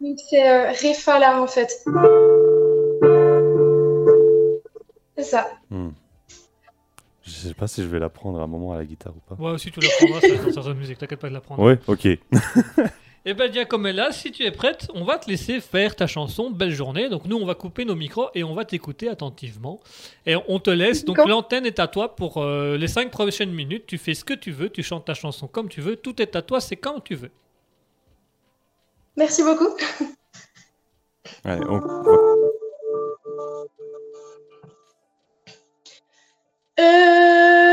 Donc 0.01 0.19
c'est 0.29 0.45
euh, 0.45 0.73
ré 0.73 0.95
fa 0.95 1.21
la 1.21 1.41
en 1.41 1.47
fait. 1.47 1.71
C'est 5.17 5.23
ça. 5.23 5.49
Hmm. 5.71 5.91
Je 7.23 7.31
sais 7.31 7.55
pas 7.55 7.69
si 7.69 7.83
je 7.85 7.87
vais 7.89 8.01
l'apprendre 8.01 8.41
à 8.41 8.43
un 8.43 8.47
moment 8.49 8.73
à 8.73 8.77
la 8.77 8.85
guitare 8.85 9.13
ou 9.17 9.21
pas. 9.21 9.37
moi 9.39 9.53
aussi, 9.53 9.71
tu 9.71 9.79
l'apprendras 9.79 10.21
ça, 10.21 10.45
dans 10.45 10.53
certaines 10.53 10.75
musiques, 10.75 10.99
t'inquiète 10.99 11.21
pas 11.21 11.29
de 11.29 11.35
l'apprendre. 11.35 11.63
Ouais, 11.63 11.79
ok. 11.87 12.09
Et 13.25 13.35
ben, 13.35 13.53
Giacomella, 13.53 14.11
si 14.11 14.33
tu 14.33 14.43
es 14.45 14.51
prête, 14.51 14.89
on 14.95 15.05
va 15.05 15.17
te 15.19 15.31
laisser 15.31 15.61
faire 15.61 15.95
ta 15.95 16.07
chanson 16.09 16.51
Belle 16.51 16.73
journée. 16.73 17.09
Donc, 17.09 17.25
nous, 17.25 17.37
on 17.37 17.47
va 17.47 17.55
couper 17.55 17.85
nos 17.85 17.95
micros 17.95 18.31
et 18.35 18.43
on 18.43 18.53
va 18.55 18.65
t'écouter 18.65 19.09
attentivement. 19.09 19.79
Et 20.27 20.35
on 20.49 20.59
te 20.59 20.71
laisse. 20.71 21.05
Donc, 21.05 21.19
l'antenne 21.29 21.65
est 21.65 21.79
à 21.79 21.87
toi 21.87 22.17
pour 22.17 22.39
euh, 22.39 22.77
les 22.77 22.89
5 22.89 23.11
prochaines 23.13 23.53
minutes. 23.53 23.85
Tu 23.87 23.97
fais 23.99 24.15
ce 24.15 24.25
que 24.25 24.35
tu 24.35 24.51
veux, 24.51 24.71
tu 24.71 24.83
chantes 24.83 25.05
ta 25.05 25.15
chanson 25.15 25.47
comme 25.47 25.69
tu 25.69 25.81
veux. 25.81 25.95
Tout 25.97 26.21
est 26.21 26.35
à 26.35 26.43
toi, 26.43 26.61
c'est 26.61 26.77
quand 26.77 26.99
tu 27.01 27.15
veux. 27.15 27.31
Merci 29.17 29.43
beaucoup. 29.45 29.69
Allez, 31.45 31.65
on- 31.69 31.81
on 36.77 37.72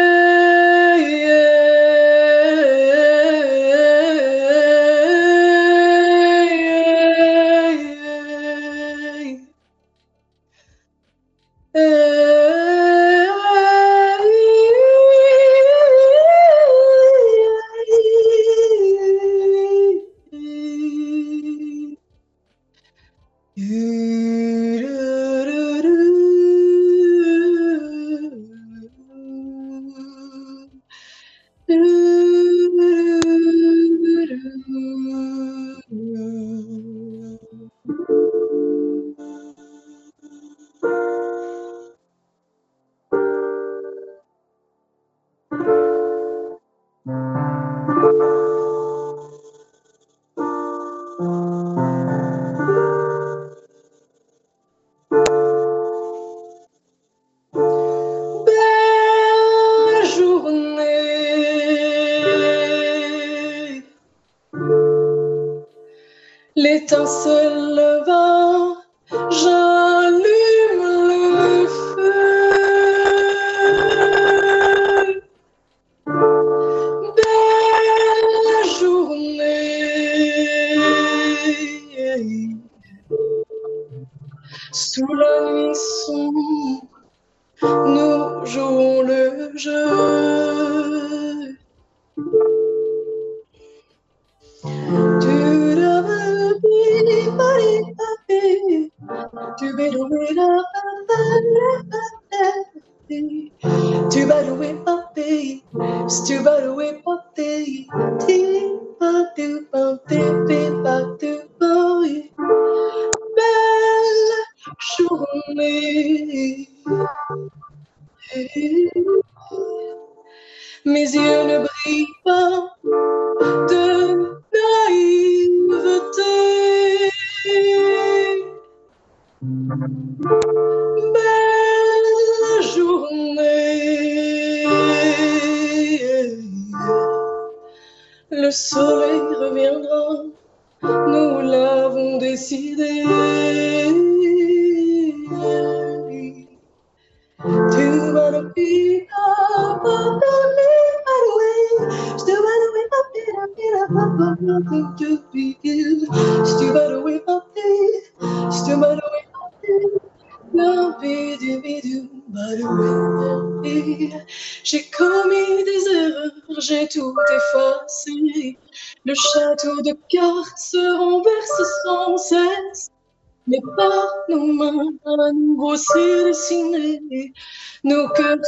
to 99.60 99.68
be 99.78 99.90
the 99.90 100.08
winner 100.10 100.58
of 100.58 100.66
the 101.08 102.19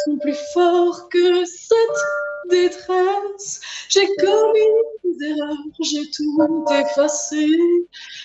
sont 0.06 0.18
plus 0.18 0.38
forts 0.54 1.10
que 1.10 1.46
cette 1.46 1.78
détresse. 2.50 3.62
J'ai 3.90 4.08
commis 4.18 4.60
des 5.04 5.28
erreurs, 5.28 5.58
j'ai 5.82 6.10
tout 6.12 6.66
effacé. 6.72 7.48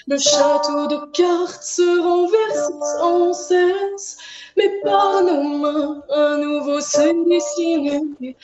Le 0.09 0.18
château 0.18 0.86
de 0.86 1.11
cartes 1.12 1.62
se 1.62 2.00
renverse 2.00 2.72
sans 2.98 3.32
cesse. 3.32 4.18
Mais 4.57 4.80
par 4.82 5.22
nos 5.22 5.42
mains, 5.42 6.02
à 6.11 6.36
nouveau 6.36 6.80
s'est 6.80 7.14
dessiné. 7.28 8.36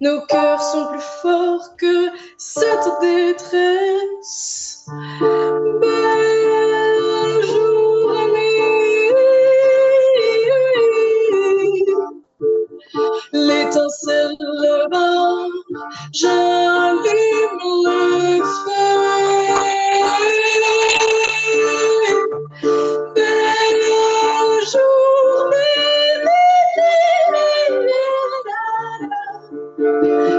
Nos 0.00 0.20
cœurs 0.26 0.62
sont 0.62 0.86
plus 0.88 1.06
forts 1.22 1.76
que 1.76 2.08
cette 2.38 2.88
détresse. 3.00 4.86
Belle 5.80 6.45
l'étincelle 13.32 14.36
levant, 14.40 15.48
j'allume 16.12 17.60
le 17.84 18.42
feu. 18.42 19.16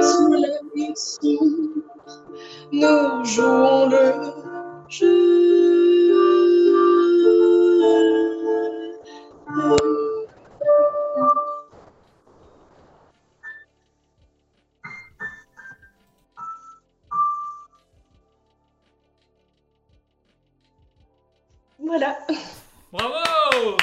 Sous 0.01 0.33
la 0.33 0.57
nous 2.71 3.25
jouons 3.25 3.89
le 3.89 4.13
jeu. 4.89 5.37
Voilà. 21.87 22.17
Bravo 22.91 23.77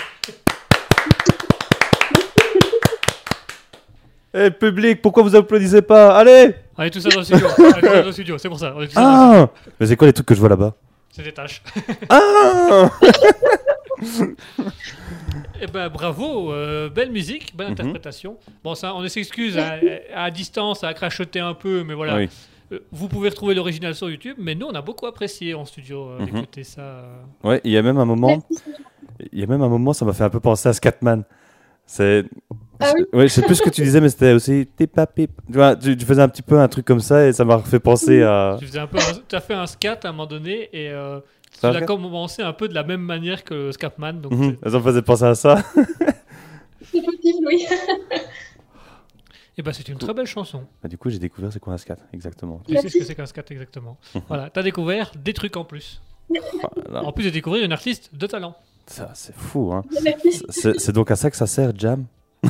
Eh, 4.36 4.50
public, 4.50 5.00
pourquoi 5.00 5.22
vous 5.22 5.36
applaudissez 5.36 5.80
pas 5.82 6.16
Allez 6.16 6.54
On 6.76 6.82
est 6.82 6.90
tous 6.90 7.00
ça 7.00 7.08
dans 7.08 7.18
le 7.20 7.24
studio. 7.24 7.46
On 7.56 7.62
est 7.62 7.80
tous 7.80 7.86
ça 7.86 8.00
dans 8.00 8.06
le 8.06 8.12
studio, 8.12 8.38
c'est 8.38 8.48
pour 8.48 8.58
ça. 8.58 8.74
On 8.76 8.82
est 8.82 8.86
tous 8.88 8.94
ça 8.94 9.00
dans 9.00 9.10
le 9.10 9.46
studio. 9.46 9.50
Ah 9.64 9.72
Mais 9.78 9.86
c'est 9.86 9.96
quoi 9.96 10.06
les 10.08 10.12
trucs 10.12 10.26
que 10.26 10.34
je 10.34 10.40
vois 10.40 10.48
là-bas 10.48 10.74
C'est 11.12 11.22
des 11.22 11.32
tâches. 11.32 11.62
Ah 12.10 12.90
Eh 15.60 15.66
ben 15.68 15.88
bravo, 15.88 16.52
euh, 16.52 16.90
belle 16.90 17.10
musique, 17.12 17.56
belle 17.56 17.68
Mhm. 17.68 17.72
interprétation. 17.74 18.36
Bon, 18.64 18.74
ça, 18.74 18.92
on 18.94 19.06
s'excuse 19.08 19.56
à, 19.56 19.76
à 20.14 20.30
distance, 20.32 20.82
à 20.82 20.92
crachoter 20.94 21.38
un 21.40 21.54
peu, 21.54 21.84
mais 21.84 21.94
voilà. 21.94 22.16
Oui. 22.16 22.28
Euh, 22.72 22.78
Vous 22.92 23.08
pouvez 23.08 23.28
retrouver 23.28 23.54
l'original 23.54 23.94
sur 23.94 24.08
YouTube, 24.10 24.36
mais 24.38 24.54
nous, 24.54 24.66
on 24.66 24.74
a 24.74 24.82
beaucoup 24.82 25.06
apprécié 25.06 25.54
en 25.54 25.64
studio 25.64 26.08
euh, 26.10 26.18
Mhm. 26.20 26.24
d'écouter 26.26 26.64
ça. 26.64 26.80
euh. 26.80 27.22
Ouais, 27.42 27.60
il 27.64 27.72
y 27.72 27.76
a 27.78 27.82
même 27.82 27.98
un 27.98 28.04
moment, 28.06 28.42
il 29.32 29.38
y 29.38 29.42
a 29.42 29.46
même 29.46 29.62
un 29.62 29.68
moment, 29.68 29.92
ça 29.92 30.04
m'a 30.04 30.12
fait 30.12 30.24
un 30.24 30.30
peu 30.30 30.40
penser 30.40 30.68
à 30.68 30.72
Scatman. 30.72 31.24
C'est. 31.86 32.24
Ah 32.80 32.92
oui 32.96 33.04
Ouais, 33.12 33.28
je 33.28 33.32
sais 33.34 33.42
plus 33.42 33.56
ce 33.56 33.62
que 33.62 33.68
tu 33.70 33.82
disais, 33.82 34.00
mais 34.00 34.08
c'était 34.08 34.32
aussi. 34.32 34.66
Tip, 34.76 34.92
tap, 34.92 35.14
pip. 35.14 35.30
Tu, 35.46 35.52
vois, 35.52 35.76
tu, 35.76 35.94
tu 35.96 36.06
faisais 36.06 36.22
un 36.22 36.28
petit 36.28 36.40
peu 36.42 36.58
un 36.58 36.66
truc 36.68 36.86
comme 36.86 37.00
ça 37.00 37.26
et 37.26 37.32
ça 37.34 37.44
m'a 37.44 37.58
fait 37.58 37.78
penser 37.80 38.22
à. 38.22 38.56
Tu 38.58 38.66
faisais 38.66 38.78
un 38.78 38.86
peu, 38.86 38.96
un- 38.98 39.36
as 39.36 39.40
fait 39.40 39.52
un 39.54 39.66
scat 39.66 39.98
à 40.04 40.08
un 40.08 40.12
moment 40.12 40.26
donné 40.26 40.70
et 40.72 40.88
euh, 40.90 41.20
tu 41.52 41.58
Ça 41.60 41.70
l'as 41.72 41.82
commencé 41.82 42.40
un 42.42 42.54
peu 42.54 42.68
de 42.68 42.74
la 42.74 42.82
même 42.84 43.02
manière 43.02 43.44
que 43.44 43.70
Scatman. 43.72 44.18
Donc 44.22 44.32
Mhm, 44.32 44.56
Ça 44.64 44.70
me 44.78 44.82
faisait 44.82 45.02
penser 45.02 45.24
à 45.24 45.34
ça. 45.34 45.62
C'est 46.90 47.02
possible, 47.02 47.46
oui. 47.46 47.66
Et 49.56 49.62
ben 49.62 49.72
c'est 49.72 49.88
une 49.88 49.98
très 49.98 50.12
belle 50.14 50.26
chanson. 50.26 50.64
Bah, 50.82 50.88
du 50.88 50.98
coup, 50.98 51.10
j'ai 51.10 51.18
découvert 51.18 51.52
c'est 51.52 51.60
quoi 51.60 51.74
un 51.74 51.78
scat, 51.78 51.96
exactement. 52.12 52.60
Tu 52.66 52.76
sais 52.76 52.88
ce 52.88 52.98
que 52.98 53.04
c'est 53.04 53.14
qu'un 53.14 53.26
scat 53.26 53.44
exactement. 53.50 53.96
voilà, 54.28 54.50
t'as 54.50 54.62
découvert 54.62 55.12
des 55.16 55.32
trucs 55.32 55.56
en 55.56 55.64
plus. 55.64 56.00
Voilà. 56.88 57.04
En 57.06 57.12
plus 57.12 57.24
de 57.24 57.30
découvrir 57.30 57.64
une 57.64 57.72
artiste 57.72 58.10
de 58.14 58.26
talent. 58.26 58.56
Ça, 58.86 59.10
c'est 59.14 59.34
fou, 59.34 59.72
hein. 59.72 59.82
Merci. 60.02 60.42
C'est 60.78 60.92
donc 60.92 61.10
à 61.10 61.16
ça 61.16 61.30
que 61.30 61.36
ça 61.36 61.46
sert, 61.46 61.72
Jam? 61.76 62.04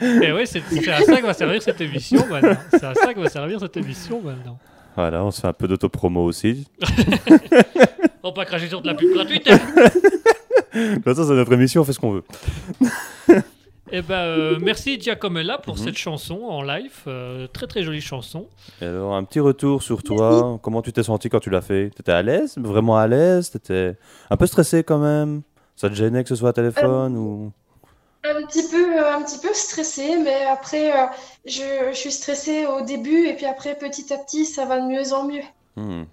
Et 0.00 0.32
oui, 0.32 0.46
c'est 0.46 0.62
à 0.88 1.00
ça 1.02 1.20
que 1.20 1.26
va 1.26 1.34
servir 1.34 1.62
cette 1.62 1.80
émission 1.80 2.24
maintenant. 2.28 2.56
C'est 2.70 2.84
à 2.84 2.94
ça 2.94 3.14
que 3.14 3.20
va 3.20 3.28
servir 3.28 3.58
cette 3.58 3.76
émission 3.76 4.20
maintenant. 4.22 4.58
Voilà, 4.94 5.24
on 5.24 5.30
se 5.30 5.40
fait 5.40 5.48
un 5.48 5.52
peu 5.52 5.66
d'autopromo 5.66 6.24
aussi. 6.24 6.68
On 8.24 8.28
va 8.28 8.34
pas 8.34 8.44
cracher 8.44 8.68
sur 8.68 8.80
de 8.82 8.86
la 8.86 8.94
pub 8.94 9.12
gratuite. 9.12 9.48
hein. 9.50 9.58
De 10.74 10.94
toute 10.94 11.04
façon, 11.04 11.26
c'est 11.26 11.34
notre 11.34 11.52
émission, 11.52 11.80
on 11.80 11.84
fait 11.84 11.92
ce 11.92 11.98
qu'on 11.98 12.12
veut. 12.12 12.24
Eh 13.92 14.02
ben, 14.02 14.14
euh, 14.14 14.58
merci 14.62 14.98
Giacomella 15.00 15.58
pour 15.58 15.76
Mhm. 15.76 15.84
cette 15.84 15.96
chanson 15.98 16.40
en 16.44 16.62
live. 16.62 17.02
euh, 17.06 17.46
très 17.46 17.66
très 17.66 17.82
jolie 17.82 18.00
chanson. 18.00 18.46
Et 18.80 18.86
alors, 18.86 19.14
un 19.14 19.22
petit 19.24 19.40
retour 19.40 19.82
sur 19.82 20.02
toi. 20.02 20.58
Comment 20.62 20.82
tu 20.82 20.92
t'es 20.92 21.02
senti 21.02 21.28
quand 21.28 21.40
tu 21.40 21.50
l'as 21.50 21.60
fait? 21.60 21.90
T'étais 21.94 22.12
à 22.12 22.22
l'aise? 22.22 22.54
Vraiment 22.58 22.96
à 22.96 23.06
l'aise? 23.06 23.50
T'étais 23.50 23.96
un 24.30 24.36
peu 24.36 24.46
stressé 24.46 24.82
quand 24.82 24.98
même? 24.98 25.42
Ça 25.76 25.88
te 25.88 25.94
gênait 25.94 26.22
que 26.22 26.28
ce 26.28 26.34
soit 26.36 26.50
à 26.50 26.52
téléphone 26.52 27.16
ou... 27.16 27.52
Un 28.24 28.46
petit 28.46 28.62
peu, 28.70 28.98
euh, 29.00 29.14
un 29.16 29.22
petit 29.22 29.38
peu 29.40 29.52
stressée, 29.52 30.16
mais 30.22 30.44
après, 30.44 30.92
euh, 30.92 31.06
je, 31.44 31.88
je 31.90 31.96
suis 31.96 32.12
stressée 32.12 32.66
au 32.66 32.82
début 32.84 33.26
et 33.26 33.34
puis 33.34 33.46
après, 33.46 33.76
petit 33.76 34.12
à 34.12 34.18
petit, 34.18 34.44
ça 34.44 34.64
va 34.64 34.80
de 34.80 34.86
mieux 34.86 35.12
en 35.12 35.24
mieux. 35.26 35.42
Hmm. 35.76 36.04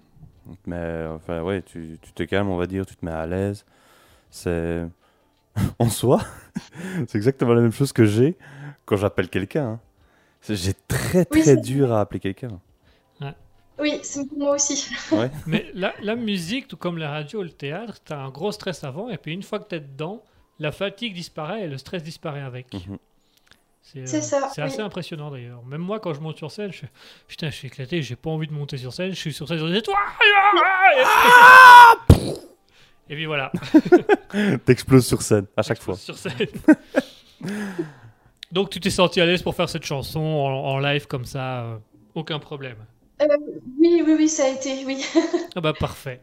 Mais 0.66 1.04
enfin, 1.14 1.42
ouais, 1.42 1.62
tu, 1.62 1.98
tu 2.02 2.12
te 2.12 2.24
calmes, 2.24 2.48
on 2.50 2.56
va 2.56 2.66
dire, 2.66 2.84
tu 2.84 2.96
te 2.96 3.04
mets 3.04 3.12
à 3.12 3.26
l'aise. 3.28 3.64
C'est. 4.30 4.82
en 5.78 5.88
soi, 5.88 6.20
c'est 7.08 7.14
exactement 7.16 7.52
la 7.54 7.60
même 7.62 7.72
chose 7.72 7.92
que 7.92 8.04
j'ai 8.04 8.36
quand 8.84 8.96
j'appelle 8.96 9.28
quelqu'un. 9.28 9.64
hein. 9.66 9.80
J'ai 10.48 10.72
très 10.88 11.26
Oui, 11.32 11.40
très 11.42 11.54
c'est- 11.56 11.60
dur 11.60 11.92
à 11.92 12.00
appeler 12.00 12.20
quelqu'un. 12.20 12.60
Oui, 13.78 13.98
c'est 14.02 14.28
pour 14.28 14.36
moi 14.38 14.56
aussi. 14.56 14.90
Mais 15.46 15.70
la, 15.72 15.94
la 16.02 16.14
musique, 16.14 16.68
tout 16.68 16.76
comme 16.76 16.98
la 16.98 17.10
radio, 17.10 17.42
le 17.42 17.48
théâtre, 17.48 17.94
t'as 18.04 18.18
un 18.18 18.28
gros 18.28 18.52
stress 18.52 18.84
avant, 18.84 19.08
et 19.08 19.16
puis 19.16 19.32
une 19.32 19.42
fois 19.42 19.58
que 19.58 19.64
t'es 19.68 19.80
dedans, 19.80 20.22
la 20.58 20.70
fatigue 20.70 21.14
disparaît 21.14 21.62
et 21.62 21.66
le 21.66 21.78
stress 21.78 22.02
disparaît 22.02 22.42
avec. 22.42 22.74
Mhm. 22.74 22.98
C'est 23.80 24.06
C'est 24.06 24.20
ça, 24.20 24.50
C'est 24.54 24.60
oui. 24.60 24.68
assez 24.68 24.80
impressionnant 24.80 25.30
d'ailleurs. 25.30 25.62
Même 25.64 25.80
moi, 25.80 25.98
quand 25.98 26.12
je 26.12 26.20
monte 26.20 26.36
sur 26.36 26.50
scène, 26.50 26.70
je, 26.72 26.84
putain, 27.26 27.48
je 27.48 27.54
suis 27.56 27.68
éclaté, 27.68 28.02
j'ai 28.02 28.16
pas 28.16 28.28
envie 28.28 28.46
de 28.48 28.52
monter 28.52 28.76
sur 28.76 28.92
scène, 28.92 29.12
je 29.12 29.18
suis 29.18 29.32
sur 29.32 29.48
scène, 29.48 29.56
je 29.56 29.64
dis 29.64 29.80
toi 29.82 29.96
Et 33.10 33.14
puis 33.16 33.26
voilà, 33.26 33.50
T'exploses 34.64 35.04
sur 35.06 35.20
scène 35.20 35.46
à 35.56 35.62
chaque 35.62 35.82
fois. 35.82 35.96
sur 35.96 36.16
scène. 36.16 36.32
Donc 38.52 38.70
tu 38.70 38.80
t'es 38.80 38.90
senti 38.90 39.20
à 39.20 39.26
l'aise 39.26 39.42
pour 39.42 39.54
faire 39.54 39.68
cette 39.68 39.84
chanson 39.84 40.20
en, 40.20 40.48
en 40.74 40.78
live 40.78 41.06
comme 41.06 41.24
ça, 41.24 41.62
euh, 41.64 41.76
aucun 42.14 42.38
problème. 42.38 42.76
Oui, 43.78 44.02
oui, 44.06 44.14
oui, 44.16 44.28
ça 44.28 44.44
a 44.44 44.48
été, 44.48 44.84
oui. 44.86 45.04
Ah 45.54 45.60
bah 45.60 45.72
parfait, 45.78 46.20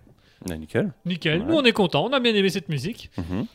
Ah, 0.49 0.55
nickel. 0.55 0.91
nickel. 1.05 1.41
Ouais. 1.41 1.45
Nous 1.47 1.55
on 1.55 1.63
est 1.63 1.71
contents, 1.73 2.05
on 2.05 2.13
a 2.13 2.19
bien 2.19 2.33
aimé 2.33 2.49
cette 2.49 2.69
musique. 2.69 3.11
Mhm. 3.17 3.45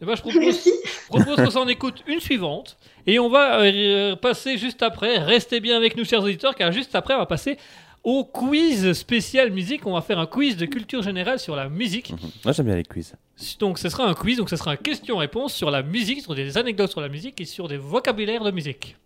Et 0.00 0.04
ben 0.04 0.16
je 0.16 0.22
propose. 0.22 0.64
Je 0.64 1.08
propose 1.08 1.36
qu'on 1.36 1.50
s'en 1.50 1.68
écoute 1.68 2.02
une 2.06 2.18
suivante. 2.20 2.76
Et 3.06 3.18
on 3.18 3.28
va 3.28 3.60
euh, 3.60 4.16
passer 4.16 4.56
juste 4.56 4.82
après. 4.82 5.18
Restez 5.18 5.60
bien 5.60 5.76
avec 5.76 5.96
nous, 5.96 6.04
chers 6.04 6.22
auditeurs, 6.22 6.54
car 6.54 6.72
juste 6.72 6.94
après, 6.94 7.14
on 7.14 7.18
va 7.18 7.26
passer 7.26 7.56
au 8.04 8.24
quiz 8.24 8.92
spécial 8.94 9.50
musique. 9.52 9.86
On 9.86 9.92
va 9.92 10.00
faire 10.00 10.18
un 10.18 10.26
quiz 10.26 10.56
de 10.56 10.66
culture 10.66 11.02
générale 11.02 11.38
sur 11.38 11.54
la 11.56 11.68
musique. 11.68 12.12
Mhm. 12.12 12.18
Moi, 12.44 12.52
j'aime 12.52 12.66
bien 12.66 12.76
les 12.76 12.82
quiz. 12.84 13.14
Donc, 13.58 13.78
ce 13.78 13.88
sera 13.88 14.04
un 14.04 14.14
quiz. 14.14 14.38
Donc, 14.38 14.50
ce 14.50 14.56
sera 14.56 14.72
un 14.72 14.76
question-réponse 14.76 15.54
sur 15.54 15.70
la 15.70 15.82
musique, 15.82 16.22
sur 16.22 16.34
des 16.34 16.58
anecdotes 16.58 16.90
sur 16.90 17.00
la 17.00 17.08
musique 17.08 17.40
et 17.40 17.44
sur 17.44 17.68
des 17.68 17.76
vocabulaires 17.76 18.44
de 18.44 18.50
musique. 18.50 18.96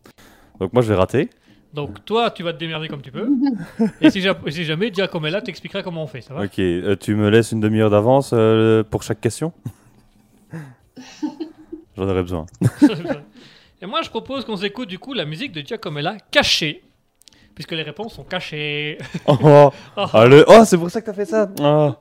Donc, 0.61 0.73
moi, 0.73 0.83
je 0.83 0.89
vais 0.89 0.95
rater. 0.95 1.31
Donc, 1.75 2.05
toi, 2.07 2.31
tu 2.31 2.43
vas 2.43 2.53
te 2.55 2.59
démerder 2.59 2.89
comme 2.89 3.03
tu 3.03 3.13
peux. 3.13 3.29
et 4.01 4.11
si, 4.11 4.21
ja- 4.23 4.39
si 4.49 4.65
jamais, 4.65 4.91
Giacomella 4.93 5.43
t'expliquera 5.43 5.83
comment 5.83 6.05
on 6.05 6.07
fait. 6.07 6.23
Ça 6.23 6.33
va 6.33 6.45
Ok, 6.45 6.59
euh, 6.59 6.97
tu 6.99 7.15
me 7.15 7.29
laisses 7.29 7.53
une 7.53 7.61
demi-heure 7.61 7.91
d'avance 7.91 8.31
euh, 8.33 8.83
pour 8.83 9.03
chaque 9.03 9.21
question? 9.21 9.53
J'en 11.97 12.09
aurais 12.09 12.23
besoin. 12.23 12.47
Et 13.83 13.87
moi, 13.87 14.01
je 14.03 14.09
propose 14.09 14.45
qu'on 14.45 14.57
s'écoute 14.57 14.89
du 14.89 14.99
coup 14.99 15.13
la 15.13 15.25
musique 15.27 15.53
de 15.53 15.61
Giacomella 15.61 16.17
cachée. 16.31 16.83
Puisque 17.57 17.73
les 17.73 17.83
réponses 17.83 18.15
sont 18.15 18.23
cachées. 18.23 18.99
Oh, 19.27 19.71
oh, 19.97 20.07
oh 20.47 20.63
c'est 20.65 20.79
pour 20.79 20.91
ça 20.91 21.01
que 21.01 21.07
t'as 21.07 21.13
fait 21.15 21.25
ça 21.25 21.49
Oh. 21.61 21.93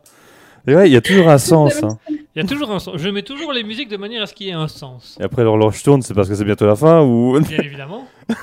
Et 0.67 0.75
ouais, 0.75 0.89
il 0.89 0.93
y 0.93 0.97
a 0.97 1.01
toujours 1.01 1.29
un 1.29 1.37
sens. 1.37 1.81
hein. 1.83 1.97
Il 2.09 2.17
y 2.35 2.39
a 2.41 2.43
toujours 2.43 2.69
un 2.71 2.79
sens. 2.79 2.97
Je 2.97 3.09
mets 3.09 3.21
toujours 3.23 3.53
les 3.53 3.63
musiques 3.63 3.87
de 3.89 3.97
manière 3.97 4.21
à 4.23 4.27
ce 4.27 4.33
qu'il 4.33 4.47
y 4.47 4.49
ait 4.49 4.53
un 4.53 4.67
sens. 4.67 5.17
Et 5.19 5.23
après, 5.23 5.43
l'horloge 5.43 5.81
tourne, 5.83 6.01
c'est 6.01 6.13
parce 6.13 6.27
que 6.27 6.35
c'est 6.35 6.43
bientôt 6.43 6.65
la 6.67 6.75
fin 6.75 7.01
ou... 7.01 7.39
Bien 7.39 7.59
évidemment. 7.59 8.05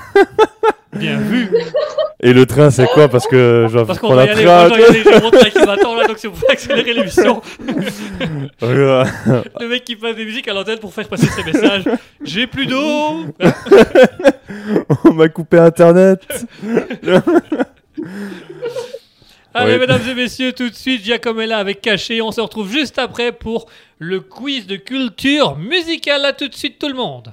Bien 0.95 1.17
vu. 1.17 1.49
Et 2.21 2.31
le 2.33 2.45
train, 2.45 2.69
c'est 2.71 2.85
quoi? 2.87 3.09
Parce 3.09 3.27
que 3.27 3.65
je 3.67 3.73
dois 3.73 3.85
Parce 3.85 3.99
qu'on 3.99 4.07
prendre 4.07 4.21
va 4.21 4.27
y 4.27 4.29
un 4.29 4.33
aller. 4.33 4.45
train. 4.45 4.63
Je 4.63 4.69
dois 4.69 4.79
y 4.79 4.83
aller, 4.83 5.03
j'ai 5.03 5.19
mon 5.21 5.31
train 5.31 5.49
qui 5.49 5.59
m'attend 5.65 5.95
là, 5.95 6.07
donc 6.07 6.17
c'est 6.19 6.29
pour 6.29 6.39
accélérer 6.49 6.93
l'émission. 6.93 7.41
Voilà. 8.61 9.05
Le 9.59 9.67
mec 9.67 9.83
qui 9.83 9.95
passe 9.95 10.15
des 10.15 10.23
musiques 10.25 10.47
à 10.47 10.53
l'antenne 10.53 10.79
pour 10.79 10.93
faire 10.93 11.07
passer 11.07 11.27
ses 11.27 11.43
messages. 11.43 11.83
J'ai 12.23 12.47
plus 12.47 12.65
d'eau. 12.65 13.25
On 15.05 15.13
m'a 15.13 15.27
coupé 15.29 15.57
Internet. 15.57 16.21
Allez, 19.55 19.73
Oui. 19.73 19.79
mesdames 19.79 20.01
et 20.09 20.15
messieurs, 20.15 20.51
tout 20.53 20.69
de 20.69 20.73
suite, 20.73 21.03
Giacomella 21.03 21.57
avec 21.59 21.81
Caché. 21.81 22.21
On 22.21 22.31
se 22.31 22.41
retrouve 22.41 22.71
juste 22.71 22.97
après 22.97 23.31
pour 23.31 23.67
le 23.99 24.19
quiz 24.19 24.65
de 24.65 24.77
culture 24.77 25.57
musicale. 25.57 26.25
À 26.25 26.33
tout 26.33 26.47
de 26.47 26.55
suite, 26.55 26.79
tout 26.79 26.87
le 26.87 26.95
monde. 26.95 27.31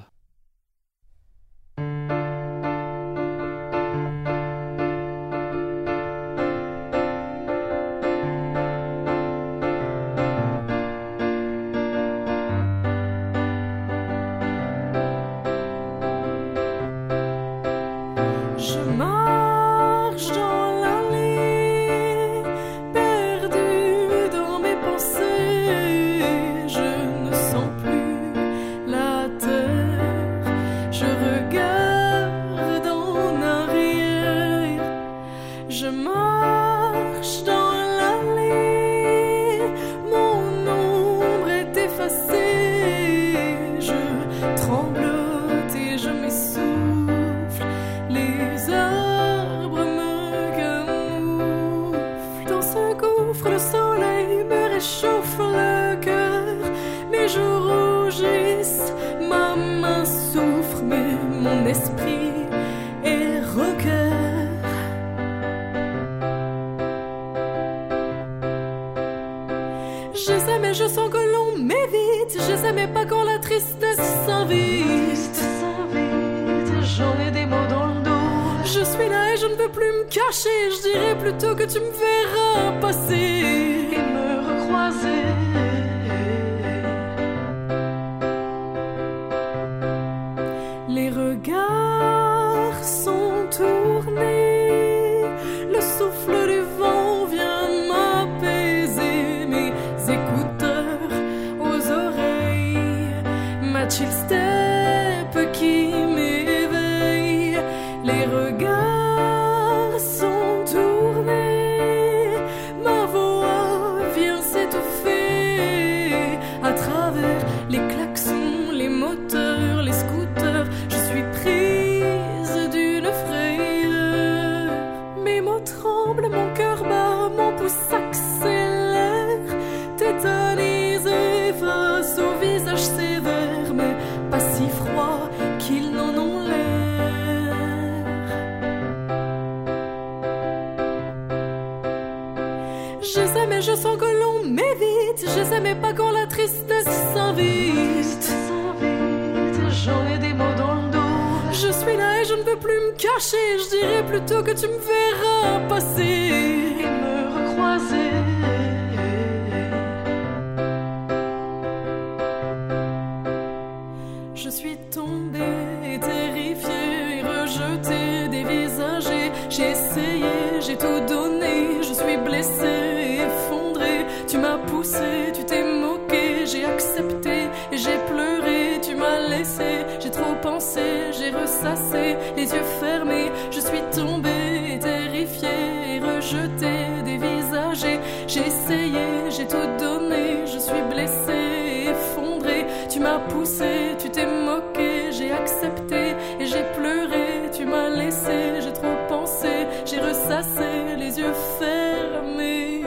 M'as 193.01 193.19
poussé, 193.19 193.95
tu 193.99 194.09
t'es 194.09 194.25
moqué, 194.25 195.11
j'ai 195.11 195.31
accepté 195.31 196.15
et 196.39 196.45
j'ai 196.45 196.63
pleuré. 196.77 197.49
Tu 197.51 197.65
m'as 197.65 197.89
laissé, 197.89 198.61
j'ai 198.61 198.73
trop 198.73 198.95
pensé, 199.09 199.67
j'ai 199.85 199.99
ressassé, 199.99 200.95
les 200.97 201.19
yeux 201.19 201.33
fermés. 201.59 202.83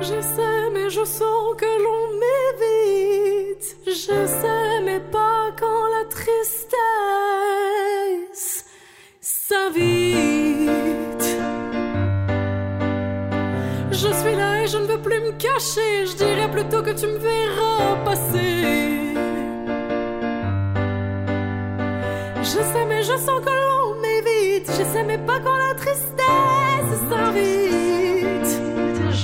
Je 0.00 0.20
sais, 0.20 0.70
mais 0.72 0.88
je 0.90 1.04
sens 1.04 1.54
que 1.56 1.70
l'on 1.84 2.02
m'évite. 2.20 3.76
Je 3.86 4.26
plutôt 16.56 16.82
que 16.82 16.92
tu 16.92 17.06
me 17.06 17.18
verras 17.18 17.96
passer. 18.02 19.14
Je 22.38 22.60
sais, 22.70 22.84
mais 22.88 23.02
je 23.02 23.16
sens 23.26 23.40
que 23.46 23.54
l'on 23.64 24.00
m'évite. 24.00 24.66
Je 24.78 24.84
sais, 24.90 25.04
mais 25.04 25.18
pas 25.18 25.38
quand 25.44 25.58
la 25.66 25.74
tristesse 25.74 26.92
s'invite. 27.10 28.50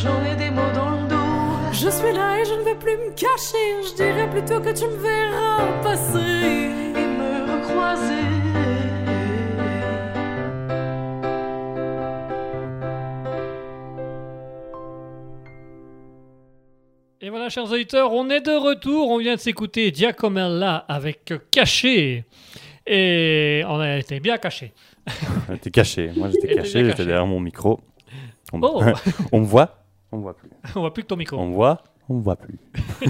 J'en 0.02 0.18
ai 0.30 0.36
des 0.36 0.50
mots 0.50 0.74
dans 0.74 0.90
le 0.90 1.08
dos. 1.08 1.72
Je 1.72 1.88
suis 1.88 2.12
là 2.12 2.38
et 2.38 2.44
je 2.44 2.52
ne 2.52 2.64
veux 2.68 2.78
plus 2.84 2.98
me 2.98 3.10
cacher. 3.24 3.68
Je 3.86 3.94
dirais 3.94 4.28
plutôt 4.30 4.60
que 4.60 4.72
tu 4.78 4.84
me 4.84 4.98
verras 5.10 5.64
passer 5.82 6.70
et 7.00 7.06
me 7.18 7.32
recroiser. 7.52 8.41
Et 17.24 17.30
voilà, 17.30 17.48
chers 17.48 17.70
auditeurs, 17.70 18.12
on 18.12 18.28
est 18.30 18.40
de 18.40 18.50
retour. 18.50 19.08
On 19.10 19.18
vient 19.18 19.36
de 19.36 19.40
s'écouter 19.40 19.92
Giacomella 19.94 20.84
avec 20.88 21.32
Caché. 21.52 22.24
Et 22.84 23.62
on 23.68 23.78
a 23.78 23.98
été 23.98 24.18
bien 24.18 24.38
caché. 24.38 24.72
T'es 25.60 25.70
caché. 25.70 26.10
Moi, 26.16 26.30
j'étais 26.30 26.52
caché, 26.52 26.84
j'étais 26.84 27.04
derrière 27.04 27.24
mon 27.26 27.38
micro. 27.38 27.78
On, 28.52 28.60
Oh, 28.60 28.82
on 29.32 29.38
me 29.40 29.44
voit 29.46 29.84
On 30.10 30.16
me 30.16 30.22
voit 30.22 30.34
plus. 30.36 30.50
on 30.74 30.80
voit 30.80 30.92
plus 30.92 31.04
que 31.04 31.08
ton 31.08 31.16
micro. 31.16 31.36
On 31.38 31.46
me 31.46 31.54
voit 31.54 31.84
On 32.08 32.14
me 32.14 32.22
voit 32.22 32.34
plus. 32.34 32.58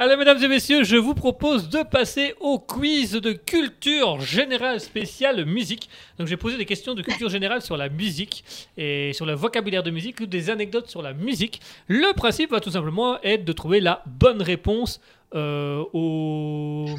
Allez, 0.00 0.14
mesdames 0.14 0.40
et 0.40 0.46
messieurs, 0.46 0.84
je 0.84 0.94
vous 0.94 1.12
propose 1.12 1.68
de 1.70 1.82
passer 1.82 2.32
au 2.38 2.60
quiz 2.60 3.14
de 3.14 3.32
culture 3.32 4.20
générale 4.20 4.78
spéciale 4.78 5.44
musique. 5.44 5.90
Donc, 6.20 6.28
j'ai 6.28 6.36
posé 6.36 6.56
des 6.56 6.66
questions 6.66 6.94
de 6.94 7.02
culture 7.02 7.28
générale 7.28 7.62
sur 7.62 7.76
la 7.76 7.88
musique 7.88 8.44
et 8.76 9.12
sur 9.12 9.26
le 9.26 9.32
vocabulaire 9.32 9.82
de 9.82 9.90
musique 9.90 10.20
ou 10.20 10.26
des 10.26 10.50
anecdotes 10.50 10.88
sur 10.88 11.02
la 11.02 11.14
musique. 11.14 11.60
Le 11.88 12.14
principe 12.14 12.52
va 12.52 12.60
tout 12.60 12.70
simplement 12.70 13.20
être 13.24 13.44
de 13.44 13.52
trouver 13.52 13.80
la 13.80 14.04
bonne 14.06 14.40
réponse 14.40 15.00
euh, 15.34 15.82
aux... 15.92 16.94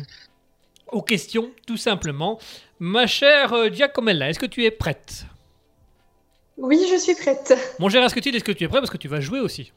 aux 0.92 1.02
questions, 1.02 1.52
tout 1.66 1.78
simplement. 1.78 2.38
Ma 2.80 3.08
chère 3.08 3.54
euh, 3.54 3.70
Giacomella, 3.72 4.30
est-ce 4.30 4.40
que 4.40 4.46
tu 4.46 4.66
es 4.66 4.72
prête? 4.72 5.26
Oui, 6.58 6.86
je 6.92 6.98
suis 6.98 7.16
prête. 7.16 7.54
Mon 7.80 7.88
cher 7.88 8.04
Asketil, 8.04 8.36
est-ce 8.36 8.44
que 8.44 8.52
tu 8.52 8.66
es 8.66 8.68
prêt? 8.68 8.80
Parce 8.80 8.92
que 8.92 8.98
tu 8.98 9.08
vas 9.08 9.22
jouer 9.22 9.40
aussi. 9.40 9.72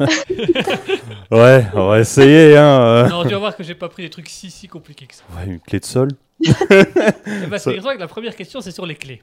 Ouais, 1.30 1.64
on 1.74 1.88
va 1.88 2.00
essayer, 2.00 2.56
hein. 2.56 2.80
euh. 2.82 3.08
Non, 3.08 3.22
tu 3.24 3.30
vas 3.30 3.38
voir 3.38 3.56
que 3.56 3.62
j'ai 3.62 3.74
pas 3.74 3.88
pris 3.88 4.02
des 4.02 4.10
trucs 4.10 4.28
si 4.28 4.50
si 4.50 4.66
compliqués 4.68 5.06
que 5.06 5.14
ça. 5.14 5.22
Ouais, 5.36 5.46
une 5.46 5.60
clé 5.60 5.80
de 5.80 5.84
sol 5.84 6.08
Ça- 6.44 7.58
c'est 7.58 7.76
vrai 7.78 7.94
que 7.96 8.00
la 8.00 8.08
première 8.08 8.34
question, 8.36 8.60
c'est 8.60 8.70
sur 8.72 8.86
les 8.86 8.96
clés. 8.96 9.22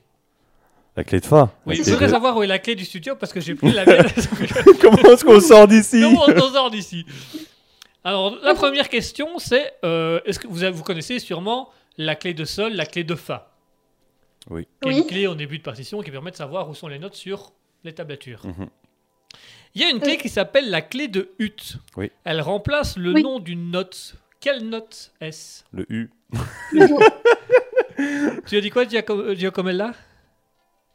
La 0.95 1.03
clé 1.03 1.19
de 1.19 1.25
fa 1.25 1.51
Oui, 1.65 1.75
je 1.75 1.83
voudrais 1.83 2.07
de- 2.07 2.11
savoir 2.11 2.35
où 2.37 2.43
est 2.43 2.47
la 2.47 2.59
clé 2.59 2.75
du 2.75 2.85
studio 2.85 3.15
parce 3.15 3.31
que 3.33 3.39
j'ai 3.39 3.53
plus 3.55 3.71
la 3.71 3.85
mienne. 3.85 4.05
Comment 4.81 4.97
est-ce 5.13 5.23
qu'on 5.25 5.39
sort 5.39 5.67
d'ici 5.67 6.01
Comment 6.01 6.25
on 6.27 6.51
sort 6.53 6.71
d'ici 6.71 7.05
Alors, 8.03 8.35
la 8.43 8.53
première 8.55 8.89
question, 8.89 9.37
c'est 9.37 9.73
euh, 9.83 10.19
est-ce 10.25 10.39
que 10.39 10.47
vous, 10.47 10.61
vous 10.73 10.83
connaissez 10.83 11.19
sûrement 11.19 11.69
la 11.97 12.15
clé 12.15 12.33
de 12.33 12.45
sol, 12.45 12.73
la 12.73 12.85
clé 12.85 13.03
de 13.03 13.15
fa? 13.15 13.51
Oui. 14.49 14.65
Qui 14.81 14.89
est 14.89 14.91
Oui. 14.93 14.97
une 14.99 15.05
clé 15.07 15.27
en 15.27 15.35
début 15.35 15.57
de 15.57 15.63
partition 15.63 16.01
qui 16.01 16.09
permet 16.09 16.31
de 16.31 16.35
savoir 16.37 16.69
où 16.69 16.73
sont 16.73 16.87
les 16.87 16.99
notes 16.99 17.15
sur 17.15 17.51
les 17.83 17.93
tablatures. 17.93 18.41
Mhm. 18.45 18.67
Il 19.77 19.81
y 19.81 19.83
a 19.83 19.91
une 19.91 19.99
clé 19.99 20.17
qui 20.17 20.27
s'appelle 20.27 20.71
la 20.71 20.81
clé 20.81 21.07
de 21.07 21.29
Hut. 21.37 21.75
Oui. 21.97 22.09
Elle 22.23 22.41
remplace 22.41 22.97
le 22.97 23.13
Oui. 23.13 23.21
nom 23.21 23.37
d'une 23.37 23.69
note. 23.69 24.15
Quelle 24.39 24.67
note 24.67 25.11
est-ce 25.21 25.63
Le 25.71 25.85
U. 25.93 26.09
Tu 28.47 28.57
as 28.57 28.61
dit 28.61 28.71
quoi, 28.71 28.85
Giaco- 28.85 29.35
Giacomella 29.35 29.93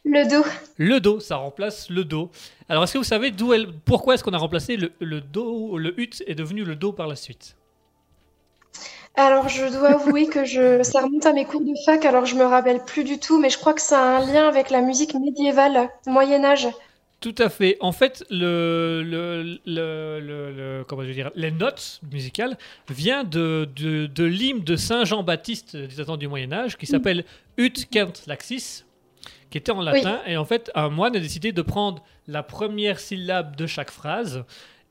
Le 0.04 0.28
do. 0.28 0.44
Le 0.78 0.98
do, 0.98 1.20
ça 1.20 1.36
remplace 1.36 1.90
le 1.90 2.04
do. 2.04 2.32
Alors, 2.68 2.82
est-ce 2.82 2.94
que 2.94 2.98
vous 2.98 3.04
savez 3.04 3.30
d'où 3.30 3.52
elle, 3.52 3.72
pourquoi 3.72 4.14
est-ce 4.14 4.24
qu'on 4.24 4.32
a 4.32 4.38
remplacé 4.38 4.76
le, 4.76 4.90
le 4.98 5.20
do, 5.20 5.78
le 5.78 5.98
ut 6.00 6.10
est 6.26 6.34
devenu 6.34 6.64
le 6.64 6.74
do 6.74 6.92
par 6.92 7.06
la 7.06 7.14
suite? 7.14 7.54
Alors, 9.14 9.48
je 9.48 9.64
dois 9.66 9.90
avouer 9.90 10.26
que 10.26 10.44
je... 10.44 10.82
ça 10.82 11.02
remonte 11.02 11.24
à 11.26 11.32
mes 11.32 11.44
cours 11.44 11.60
de 11.60 11.72
fac, 11.86 12.04
alors 12.04 12.26
je 12.26 12.34
me 12.34 12.42
rappelle 12.44 12.82
plus 12.84 13.04
du 13.04 13.20
tout, 13.20 13.38
mais 13.40 13.48
je 13.48 13.58
crois 13.58 13.74
que 13.74 13.80
ça 13.80 14.00
a 14.00 14.16
un 14.18 14.26
lien 14.26 14.48
avec 14.48 14.70
la 14.70 14.80
musique 14.80 15.14
médiévale, 15.14 15.88
Moyen 16.08 16.44
Âge. 16.44 16.66
Tout 17.22 17.34
à 17.38 17.48
fait. 17.48 17.76
En 17.80 17.92
fait, 17.92 18.24
le, 18.30 19.02
le, 19.06 19.58
le, 19.64 20.20
le- 20.20 20.50
le- 20.52 20.84
comment 20.86 21.02
je 21.02 21.08
veux 21.08 21.14
dire, 21.14 21.30
les 21.34 21.50
notes 21.52 22.00
musicales 22.10 22.58
viennent 22.90 23.28
de, 23.30 23.68
de, 23.76 24.06
de 24.06 24.24
l'hymne 24.24 24.64
de 24.64 24.76
Saint 24.76 25.04
Jean-Baptiste 25.04 25.76
des 25.76 26.04
temps 26.04 26.16
du 26.16 26.28
Moyen 26.28 26.52
Âge 26.52 26.76
qui 26.76 26.86
s'appelle 26.86 27.24
Ut 27.56 27.72
cant 27.92 28.12
laxis, 28.26 28.84
qui 29.50 29.58
était 29.58 29.72
en 29.72 29.80
latin. 29.80 30.20
Et 30.26 30.36
en 30.36 30.44
fait, 30.44 30.70
un 30.74 30.88
moine 30.88 31.14
a 31.16 31.20
décidé 31.20 31.52
de 31.52 31.62
prendre 31.62 32.02
la 32.26 32.42
première 32.42 32.98
syllabe 32.98 33.54
de 33.56 33.66
chaque 33.66 33.90
phrase 33.90 34.44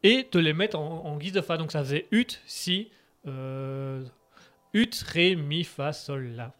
et 0.03 0.27
de 0.31 0.39
les 0.39 0.53
mettre 0.53 0.79
en, 0.79 1.05
en 1.05 1.17
guise 1.17 1.33
de 1.33 1.41
fa. 1.41 1.57
Donc 1.57 1.71
ça 1.71 1.79
faisait 1.83 2.07
ut, 2.11 2.27
si, 2.45 2.89
euh, 3.27 4.03
ut, 4.73 4.89
ré, 5.05 5.35
mi, 5.35 5.63
fa, 5.63 5.91
sol, 5.93 6.31
la. 6.35 6.53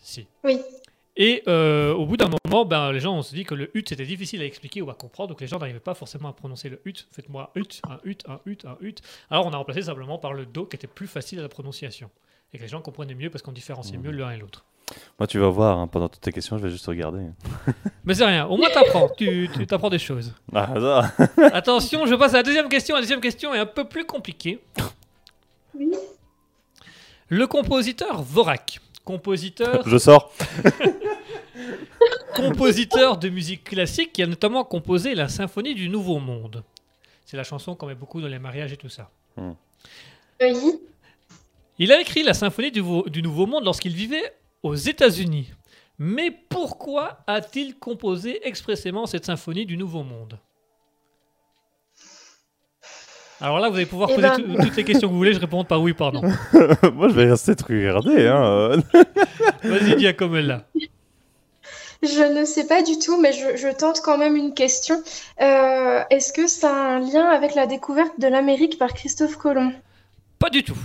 Si. 0.00 0.26
Oui. 0.44 0.58
Et 1.20 1.42
euh, 1.48 1.92
au 1.94 2.06
bout 2.06 2.16
d'un 2.16 2.30
moment, 2.44 2.64
ben, 2.64 2.92
les 2.92 3.00
gens 3.00 3.16
ont 3.16 3.22
se 3.22 3.34
dit 3.34 3.44
que 3.44 3.54
le 3.54 3.76
ut 3.76 3.84
c'était 3.88 4.06
difficile 4.06 4.40
à 4.40 4.44
expliquer 4.44 4.82
ou 4.82 4.88
à 4.88 4.94
comprendre, 4.94 5.30
donc 5.30 5.40
les 5.40 5.48
gens 5.48 5.58
n'arrivaient 5.58 5.80
pas 5.80 5.94
forcément 5.94 6.28
à 6.28 6.32
prononcer 6.32 6.68
le 6.68 6.80
ut. 6.84 6.94
Faites-moi 7.10 7.50
ut, 7.56 7.64
un 7.88 7.98
ut, 8.04 8.18
un 8.28 8.40
ut, 8.46 8.58
un 8.64 8.76
ut. 8.80 8.94
Alors 9.28 9.44
on 9.46 9.50
a 9.50 9.56
remplacé 9.56 9.82
simplement 9.82 10.18
par 10.18 10.32
le 10.32 10.46
do 10.46 10.64
qui 10.64 10.76
était 10.76 10.86
plus 10.86 11.08
facile 11.08 11.40
à 11.40 11.42
la 11.42 11.48
prononciation. 11.48 12.08
Et 12.52 12.58
que 12.58 12.62
les 12.62 12.68
gens 12.68 12.80
comprenaient 12.80 13.16
mieux 13.16 13.30
parce 13.30 13.42
qu'on 13.42 13.52
différenciait 13.52 13.98
mieux 13.98 14.12
l'un 14.12 14.30
et 14.30 14.38
l'autre. 14.38 14.64
Moi, 15.18 15.26
tu 15.26 15.38
vas 15.38 15.50
voir, 15.50 15.78
hein, 15.78 15.86
pendant 15.86 16.08
toutes 16.08 16.22
tes 16.22 16.32
questions, 16.32 16.56
je 16.56 16.62
vais 16.62 16.70
juste 16.70 16.86
regarder. 16.86 17.26
Mais 18.04 18.14
c'est 18.14 18.24
rien, 18.24 18.46
au 18.46 18.56
moins 18.56 18.70
t'apprends, 18.70 19.10
tu 19.10 19.50
tu 19.52 19.66
t'apprends 19.66 19.90
des 19.90 19.98
choses. 19.98 20.32
Ah, 20.54 20.72
ça 20.74 21.12
Attention, 21.52 22.06
je 22.06 22.14
passe 22.14 22.32
à 22.34 22.38
la 22.38 22.42
deuxième 22.44 22.68
question. 22.68 22.94
La 22.94 23.02
deuxième 23.02 23.20
question 23.20 23.52
est 23.52 23.58
un 23.58 23.66
peu 23.66 23.84
plus 23.84 24.06
compliquée. 24.06 24.60
Oui. 25.74 25.90
Le 27.28 27.46
compositeur 27.46 28.22
Vorak, 28.22 28.80
compositeur, 29.08 29.82
Je 29.86 29.98
sors. 29.98 30.30
Compositeur 32.34 33.18
de 33.18 33.28
musique 33.28 33.64
classique 33.64 34.12
qui 34.12 34.22
a 34.22 34.26
notamment 34.26 34.64
composé 34.64 35.14
la 35.14 35.28
symphonie 35.28 35.74
du 35.74 35.88
Nouveau 35.88 36.18
Monde. 36.18 36.62
C'est 37.24 37.36
la 37.36 37.44
chanson 37.44 37.74
qu'on 37.74 37.86
met 37.86 37.94
beaucoup 37.94 38.20
dans 38.20 38.28
les 38.28 38.38
mariages 38.38 38.72
et 38.72 38.76
tout 38.76 38.88
ça. 38.88 39.10
Oui. 40.40 40.80
Il 41.78 41.92
a 41.92 42.00
écrit 42.00 42.22
la 42.22 42.34
symphonie 42.34 42.70
du, 42.72 42.82
Nouveau 43.22 43.46
Monde 43.46 43.64
lorsqu'il 43.64 43.92
vivait 43.94 44.32
aux 44.62 44.74
États-Unis. 44.74 45.50
Mais 45.98 46.30
pourquoi 46.30 47.18
a-t-il 47.26 47.76
composé 47.78 48.46
expressément 48.46 49.06
cette 49.06 49.26
symphonie 49.26 49.66
du 49.66 49.76
Nouveau 49.76 50.02
Monde? 50.04 50.38
Alors 53.40 53.60
là, 53.60 53.68
vous 53.68 53.76
allez 53.76 53.86
pouvoir 53.86 54.08
Eh 54.10 54.14
poser 54.16 54.28
ben- 54.28 54.36
tout- 54.36 54.62
toutes 54.64 54.76
les 54.76 54.84
questions 54.84 55.06
que 55.08 55.12
vous 55.12 55.18
voulez, 55.18 55.32
je 55.32 55.38
réponds 55.38 55.64
par 55.64 55.80
oui 55.80 55.92
ou 55.92 55.94
par 55.94 56.12
non. 56.12 56.22
Moi, 56.92 57.08
je 57.08 57.14
vais 57.14 57.30
rester 57.30 57.54
de 57.54 57.62
regarder. 57.62 58.26
Hein. 58.26 58.82
Vas-y, 59.62 59.98
Giacomella. 60.00 60.66
Je 62.02 62.22
ne 62.22 62.44
sais 62.44 62.66
pas 62.66 62.82
du 62.82 62.98
tout, 62.98 63.20
mais 63.20 63.32
je, 63.32 63.56
je 63.56 63.68
tente 63.68 64.00
quand 64.02 64.18
même 64.18 64.36
une 64.36 64.54
question. 64.54 65.02
Euh, 65.40 66.02
est-ce 66.10 66.32
que 66.32 66.46
ça 66.46 66.70
a 66.70 66.78
un 66.96 67.00
lien 67.00 67.24
avec 67.26 67.54
la 67.56 67.66
découverte 67.66 68.18
de 68.20 68.28
l'Amérique 68.28 68.78
par 68.78 68.92
Christophe 68.94 69.36
Colomb? 69.36 69.72
Pas 70.38 70.50
du 70.50 70.62
tout. 70.62 70.76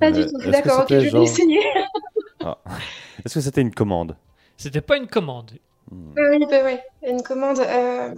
Pas 0.00 0.08
Euh, 0.08 0.10
du 0.12 0.26
tout. 0.26 0.36
est-ce 0.38 0.44
que 0.46 0.50
D'accord, 0.50 0.80
ok, 0.80 0.86
c'était 0.90 1.08
je 1.08 1.16
vais 1.16 1.22
essayer. 1.24 1.60
Est-ce 3.24 3.34
que 3.34 3.40
c'était 3.40 3.60
une 3.62 3.74
commande? 3.74 4.16
C'était 4.56 4.80
pas 4.80 4.96
une 4.96 5.08
commande. 5.08 5.50
Ah 5.90 6.20
oui, 6.30 6.46
bah 6.48 6.62
ouais, 6.62 6.82
une 7.08 7.22
commande. 7.22 7.58
euh, 7.58 8.14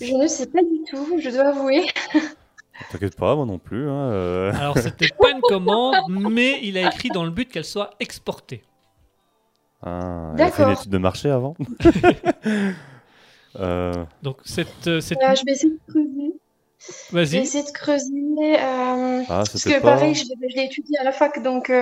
Je 0.00 0.12
ne 0.12 0.26
sais 0.26 0.46
pas 0.46 0.60
du 0.62 0.82
tout, 0.90 1.18
je 1.18 1.30
dois 1.30 1.48
avouer. 1.48 1.86
T'inquiète 2.92 3.16
pas, 3.16 3.34
moi 3.34 3.46
non 3.46 3.58
plus. 3.58 3.88
Hein, 3.88 4.10
euh. 4.12 4.52
Alors, 4.54 4.76
c'était 4.78 5.08
pas 5.18 5.30
une 5.30 5.40
commande, 5.40 5.96
mais 6.08 6.60
il 6.62 6.76
a 6.78 6.86
écrit 6.88 7.08
dans 7.08 7.24
le 7.24 7.30
but 7.30 7.50
qu'elle 7.50 7.64
soit 7.64 7.90
exportée. 7.98 8.62
Ah, 9.82 10.32
il 10.36 10.42
a 10.42 10.50
fait 10.50 10.62
une 10.62 10.68
D'accord. 10.68 10.80
étude 10.80 10.90
de 10.92 10.98
marché 10.98 11.30
avant 11.30 11.54
Euh, 13.58 14.04
Donc, 14.22 14.38
cette. 14.44 14.86
euh, 14.86 15.00
cette... 15.00 15.18
Euh, 15.22 15.34
je 15.34 15.42
vais 15.44 15.52
essayer 15.52 15.72
de 15.72 15.78
creuser. 15.88 16.34
Je 17.10 17.16
vais 17.16 17.24
Vas-y. 17.24 17.36
essayer 17.38 17.64
de 17.64 17.70
creuser. 17.70 18.60
euh, 18.60 19.22
Ah, 19.22 19.24
Parce 19.28 19.56
c'était 19.56 19.76
que 19.76 19.82
pas... 19.82 19.92
pareil, 19.96 20.14
je 20.14 20.24
l'ai 20.24 20.48
je 20.50 20.56
l'ai 20.56 20.64
étudié 20.66 20.98
à 20.98 21.04
la 21.04 21.12
fac, 21.12 21.42
donc. 21.42 21.72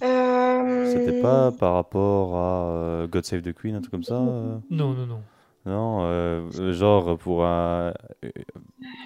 C'était 0.00 1.20
pas 1.22 1.52
par 1.52 1.74
rapport 1.74 2.36
à 2.36 2.70
euh, 2.70 3.06
God 3.08 3.24
Save 3.24 3.42
the 3.42 3.52
Queen, 3.52 3.74
un 3.74 3.80
truc 3.80 3.90
comme 3.90 4.04
ça 4.04 4.14
euh? 4.14 4.58
Non, 4.70 4.90
non, 4.92 5.06
non. 5.06 5.20
Non, 5.66 5.98
euh, 6.04 6.72
genre 6.72 7.18
pour 7.18 7.44
un, 7.44 7.92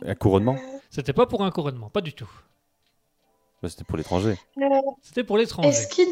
un 0.04 0.14
couronnement? 0.14 0.56
C'était 0.90 1.12
pas 1.14 1.26
pour 1.26 1.42
un 1.44 1.50
couronnement, 1.50 1.88
pas 1.90 2.02
du 2.02 2.12
tout. 2.12 2.30
Bah, 3.62 3.68
C'était 3.68 3.84
pour 3.84 3.96
l'étranger. 3.96 4.36
euh, 4.58 4.68
C'était 5.00 5.24
pour 5.24 5.38
l'étranger. 5.38 5.68
Est-ce 5.70 5.88
qu'il. 5.88 6.08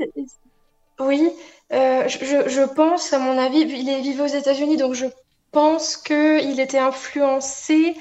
Oui, 1.00 1.30
euh, 1.72 2.08
je, 2.08 2.74
pense, 2.74 3.12
à 3.12 3.18
mon 3.18 3.38
avis, 3.38 3.60
il 3.60 3.88
est 3.88 4.00
vivait 4.00 4.22
aux 4.22 4.26
États-Unis, 4.26 4.76
donc 4.76 4.94
je 4.94 5.06
pense 5.52 5.96
qu'il 5.96 6.58
était 6.60 6.78
influencé 6.78 7.96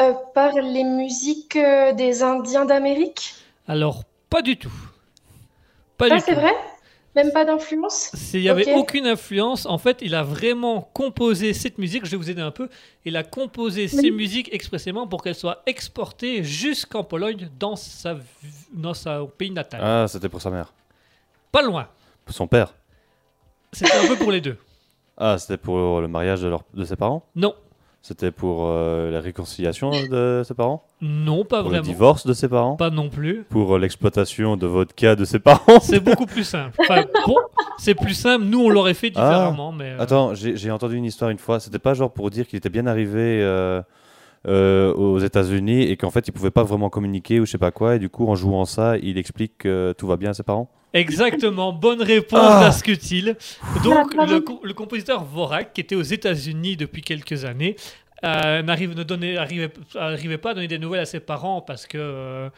euh, 0.00 0.12
par 0.34 0.52
les 0.52 0.84
musiques 0.84 1.56
euh, 1.56 1.92
des 1.92 2.22
Indiens 2.22 2.64
d'Amérique. 2.64 3.34
Alors, 3.68 4.04
pas 4.28 4.42
du 4.42 4.56
tout. 4.56 4.72
Pas 5.96 6.06
Ah, 6.10 6.16
du 6.16 6.20
c'est 6.20 6.34
vrai? 6.34 6.52
Même 7.14 7.30
pas 7.30 7.44
d'influence? 7.44 8.10
Il 8.32 8.40
n'y 8.40 8.48
avait 8.48 8.72
aucune 8.72 9.06
influence. 9.06 9.66
En 9.66 9.76
fait, 9.76 9.98
il 10.00 10.14
a 10.14 10.22
vraiment 10.22 10.88
composé 10.94 11.52
cette 11.52 11.76
musique. 11.76 12.06
Je 12.06 12.10
vais 12.12 12.16
vous 12.16 12.30
aider 12.30 12.40
un 12.40 12.50
peu. 12.50 12.70
Il 13.04 13.18
a 13.18 13.22
composé 13.22 13.86
ces 13.86 14.10
musiques 14.10 14.48
expressément 14.52 15.06
pour 15.06 15.22
qu'elles 15.22 15.34
soient 15.34 15.62
exportées 15.66 16.42
jusqu'en 16.42 17.04
Pologne 17.04 17.50
dans 17.58 17.76
sa, 17.76 18.16
dans 18.72 18.94
sa 18.94 19.26
pays 19.36 19.50
natal. 19.50 19.80
Ah, 19.84 20.06
c'était 20.08 20.30
pour 20.30 20.40
sa 20.40 20.48
mère. 20.48 20.72
Pas 21.52 21.60
loin. 21.60 21.86
Son 22.28 22.46
père. 22.46 22.74
C'était 23.72 23.96
un 23.96 24.06
peu 24.06 24.16
pour 24.16 24.30
les 24.32 24.40
deux. 24.40 24.56
Ah, 25.18 25.36
c'était 25.38 25.58
pour 25.58 26.00
le 26.00 26.08
mariage 26.08 26.40
de, 26.40 26.48
leur- 26.48 26.64
de 26.72 26.84
ses 26.84 26.96
parents? 26.96 27.26
Non, 27.36 27.54
C'était 28.00 28.30
pour 28.32 28.64
euh, 28.66 29.10
la 29.10 29.20
réconciliation 29.20 29.90
de 30.06 30.42
ses 30.44 30.54
parents? 30.54 30.86
Non, 31.02 31.44
pas 31.44 31.60
Pour 31.60 31.70
le 31.70 31.76
vraiment. 31.76 31.82
divorce 31.92 32.26
de 32.26 32.32
ses 32.32 32.48
parents? 32.48 32.76
Pas 32.76 32.88
non 32.90 33.10
plus. 33.10 33.44
Pour 33.50 33.74
euh, 33.76 33.78
l'exploitation 33.78 34.56
de 34.56 34.66
vodka 34.66 35.14
de 35.14 35.24
ses 35.26 35.38
parents? 35.38 35.80
C'est 35.80 36.00
beaucoup 36.00 36.24
plus 36.24 36.44
simple. 36.44 36.76
Enfin, 36.80 37.04
bon, 37.26 37.36
c'est 37.78 37.94
plus 37.94 38.14
simple. 38.14 38.46
Nous, 38.46 38.58
on 38.64 38.70
l'aurait 38.70 38.94
fait 38.94 39.10
différemment, 39.10 39.70
mais. 39.70 39.90
euh, 39.90 39.98
Attends, 40.00 40.34
j'ai 40.34 40.56
j'ai 40.56 40.70
entendu 40.70 40.96
une 40.96 41.04
histoire 41.04 41.30
une 41.30 41.38
fois. 41.38 41.60
C'était 41.60 41.78
pas 41.78 41.92
genre 41.92 42.10
pour 42.10 42.30
dire 42.30 42.46
qu'il 42.48 42.56
était 42.56 42.70
bien 42.70 42.86
arrivé 42.86 43.42
euh, 43.42 43.82
euh, 44.48 44.92
aux 44.94 45.18
États-Unis 45.18 45.82
et 45.82 45.96
qu'en 45.98 46.10
fait 46.10 46.26
il 46.26 46.32
pouvait 46.32 46.50
pas 46.50 46.64
vraiment 46.64 46.88
communiquer 46.88 47.38
ou 47.38 47.44
je 47.46 47.50
sais 47.52 47.58
pas 47.58 47.70
quoi. 47.70 47.96
Et 47.96 47.98
du 47.98 48.08
coup, 48.08 48.26
en 48.28 48.34
jouant 48.34 48.64
ça, 48.64 48.96
il 48.96 49.18
explique 49.18 49.58
que 49.58 49.94
tout 49.96 50.06
va 50.06 50.16
bien 50.16 50.30
à 50.30 50.34
ses 50.34 50.42
parents? 50.42 50.70
Exactement, 50.94 51.72
bonne 51.72 52.02
réponse 52.02 52.40
Ah. 52.42 52.60
d'Ascutil. 52.64 53.36
Donc, 53.84 54.14
Bravo. 54.14 54.32
le, 54.34 54.40
co- 54.40 54.60
le 54.62 54.74
compositeur 54.74 55.24
Vorak, 55.24 55.72
qui 55.72 55.80
était 55.80 55.94
aux 55.94 56.02
États-Unis 56.02 56.76
depuis 56.76 57.02
quelques 57.02 57.44
années, 57.44 57.76
euh, 58.24 58.62
n'arrive- 58.62 58.94
ne 58.96 59.02
donnait, 59.02 59.36
arrivait, 59.36 59.72
arrivait 59.94 60.38
pas 60.38 60.50
à 60.50 60.54
donner 60.54 60.68
des 60.68 60.78
nouvelles 60.78 61.00
à 61.00 61.06
ses 61.06 61.20
parents 61.20 61.60
parce 61.60 61.86
que 61.86 61.98
euh, 61.98 62.50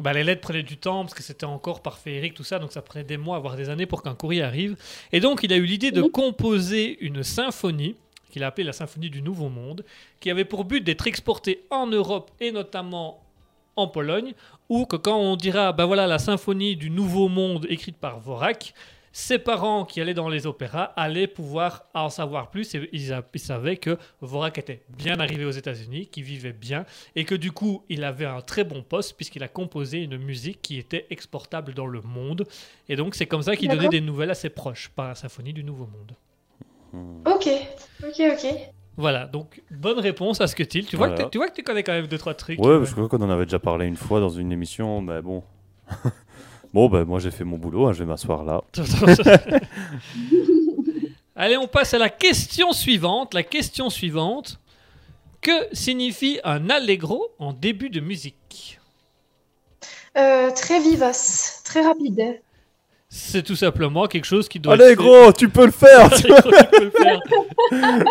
bah, 0.00 0.12
les 0.12 0.24
lettres 0.24 0.40
prenaient 0.40 0.62
du 0.62 0.76
temps, 0.78 1.02
parce 1.02 1.12
que 1.14 1.22
c'était 1.22 1.44
encore 1.44 1.82
par 1.82 1.98
féerique, 1.98 2.34
tout 2.34 2.44
ça, 2.44 2.58
donc 2.58 2.72
ça 2.72 2.80
prenait 2.82 3.04
des 3.04 3.18
mois, 3.18 3.38
voire 3.40 3.56
des 3.56 3.68
années 3.68 3.86
pour 3.86 4.02
qu'un 4.02 4.14
courrier 4.14 4.42
arrive. 4.42 4.76
Et 5.12 5.20
donc, 5.20 5.40
il 5.42 5.52
a 5.52 5.56
eu 5.56 5.64
l'idée 5.64 5.90
de 5.90 6.02
composer 6.02 6.98
une 7.04 7.22
symphonie 7.22 7.96
qu'il 8.30 8.42
a 8.42 8.46
appelée 8.46 8.64
la 8.64 8.72
symphonie 8.72 9.10
du 9.10 9.20
Nouveau 9.20 9.50
Monde, 9.50 9.84
qui 10.18 10.30
avait 10.30 10.46
pour 10.46 10.64
but 10.64 10.82
d'être 10.82 11.06
exportée 11.06 11.64
en 11.70 11.86
Europe 11.86 12.30
et 12.40 12.50
notamment 12.50 13.22
en 13.76 13.86
Pologne, 13.88 14.34
ou 14.68 14.86
que 14.86 14.96
quand 14.96 15.16
on 15.18 15.36
dira, 15.36 15.72
ben 15.72 15.84
voilà, 15.86 16.06
la 16.06 16.18
symphonie 16.18 16.76
du 16.76 16.90
Nouveau 16.90 17.28
Monde 17.28 17.66
écrite 17.68 17.96
par 17.96 18.20
Vorak, 18.20 18.74
ses 19.14 19.38
parents 19.38 19.84
qui 19.84 20.00
allaient 20.00 20.14
dans 20.14 20.30
les 20.30 20.46
opéras 20.46 20.84
allaient 20.96 21.26
pouvoir 21.26 21.84
en 21.92 22.08
savoir 22.08 22.48
plus 22.48 22.74
et 22.74 22.88
ils, 22.94 23.12
a- 23.12 23.22
ils 23.34 23.40
savaient 23.40 23.76
que 23.76 23.98
Vorak 24.22 24.56
était 24.56 24.80
bien 24.88 25.20
arrivé 25.20 25.44
aux 25.44 25.50
États-Unis, 25.50 26.06
qu'il 26.06 26.24
vivait 26.24 26.54
bien 26.54 26.86
et 27.14 27.26
que 27.26 27.34
du 27.34 27.52
coup 27.52 27.84
il 27.90 28.04
avait 28.04 28.24
un 28.24 28.40
très 28.40 28.64
bon 28.64 28.82
poste 28.82 29.14
puisqu'il 29.16 29.42
a 29.42 29.48
composé 29.48 29.98
une 29.98 30.16
musique 30.16 30.62
qui 30.62 30.78
était 30.78 31.06
exportable 31.10 31.74
dans 31.74 31.84
le 31.86 32.00
monde 32.00 32.46
et 32.88 32.96
donc 32.96 33.14
c'est 33.14 33.26
comme 33.26 33.42
ça 33.42 33.54
qu'il 33.54 33.68
donnait 33.68 33.90
des 33.90 34.00
nouvelles 34.00 34.30
à 34.30 34.34
ses 34.34 34.48
proches 34.48 34.88
par 34.88 35.08
la 35.08 35.14
symphonie 35.14 35.52
du 35.52 35.62
Nouveau 35.62 35.86
Monde. 35.86 36.12
Ok, 37.26 37.48
ok, 38.02 38.22
ok. 38.32 38.46
Voilà, 38.96 39.26
donc 39.26 39.62
bonne 39.70 39.98
réponse 39.98 40.40
à 40.40 40.46
ce 40.46 40.54
que 40.54 40.62
tu 40.62 40.84
tu 40.84 40.96
vois 40.96 41.08
Voilà. 41.08 41.24
que 41.24 41.30
tu 41.30 41.38
vois 41.38 41.48
que 41.48 41.54
tu 41.54 41.62
connais 41.62 41.82
quand 41.82 41.92
même 41.92 42.06
deux 42.06 42.18
trois 42.18 42.34
trucs. 42.34 42.58
Ouais, 42.58 42.68
euh, 42.68 42.78
parce 42.78 42.90
que 42.90 43.00
je 43.00 43.06
crois 43.06 43.18
qu'on 43.18 43.24
en 43.24 43.30
avait 43.30 43.46
déjà 43.46 43.58
parlé 43.58 43.86
une 43.86 43.96
fois 43.96 44.20
dans 44.20 44.28
une 44.28 44.52
émission, 44.52 45.00
mais 45.00 45.22
bon. 45.22 45.42
bon, 46.74 46.88
ben 46.88 47.04
moi 47.04 47.18
j'ai 47.18 47.30
fait 47.30 47.44
mon 47.44 47.56
boulot, 47.58 47.86
hein, 47.86 47.92
je 47.92 48.00
vais 48.00 48.06
m'asseoir 48.06 48.44
là. 48.44 48.62
Allez, 51.34 51.56
on 51.56 51.66
passe 51.66 51.94
à 51.94 51.98
la 51.98 52.10
question 52.10 52.72
suivante. 52.72 53.34
La 53.34 53.42
question 53.42 53.88
suivante. 53.90 54.58
Que 55.40 55.74
signifie 55.74 56.38
un 56.44 56.70
allegro 56.70 57.30
en 57.40 57.52
début 57.52 57.90
de 57.90 57.98
musique? 58.00 58.78
Euh, 60.16 60.50
très 60.52 60.78
vivace, 60.80 61.62
très 61.64 61.80
rapide. 61.84 62.40
C'est 63.14 63.42
tout 63.42 63.56
simplement 63.56 64.06
quelque 64.06 64.24
chose 64.24 64.48
qui 64.48 64.58
doit 64.58 64.72
Allez 64.72 64.92
être 64.92 64.96
gros, 64.96 65.30
tu 65.34 65.50
peux 65.50 65.66
le 65.66 65.70
faire 65.70 66.10
Allez, 66.10 66.22
gros, 66.22 66.50
tu 66.50 66.70
peux 66.70 66.84
le 66.84 66.90
faire. 66.90 67.20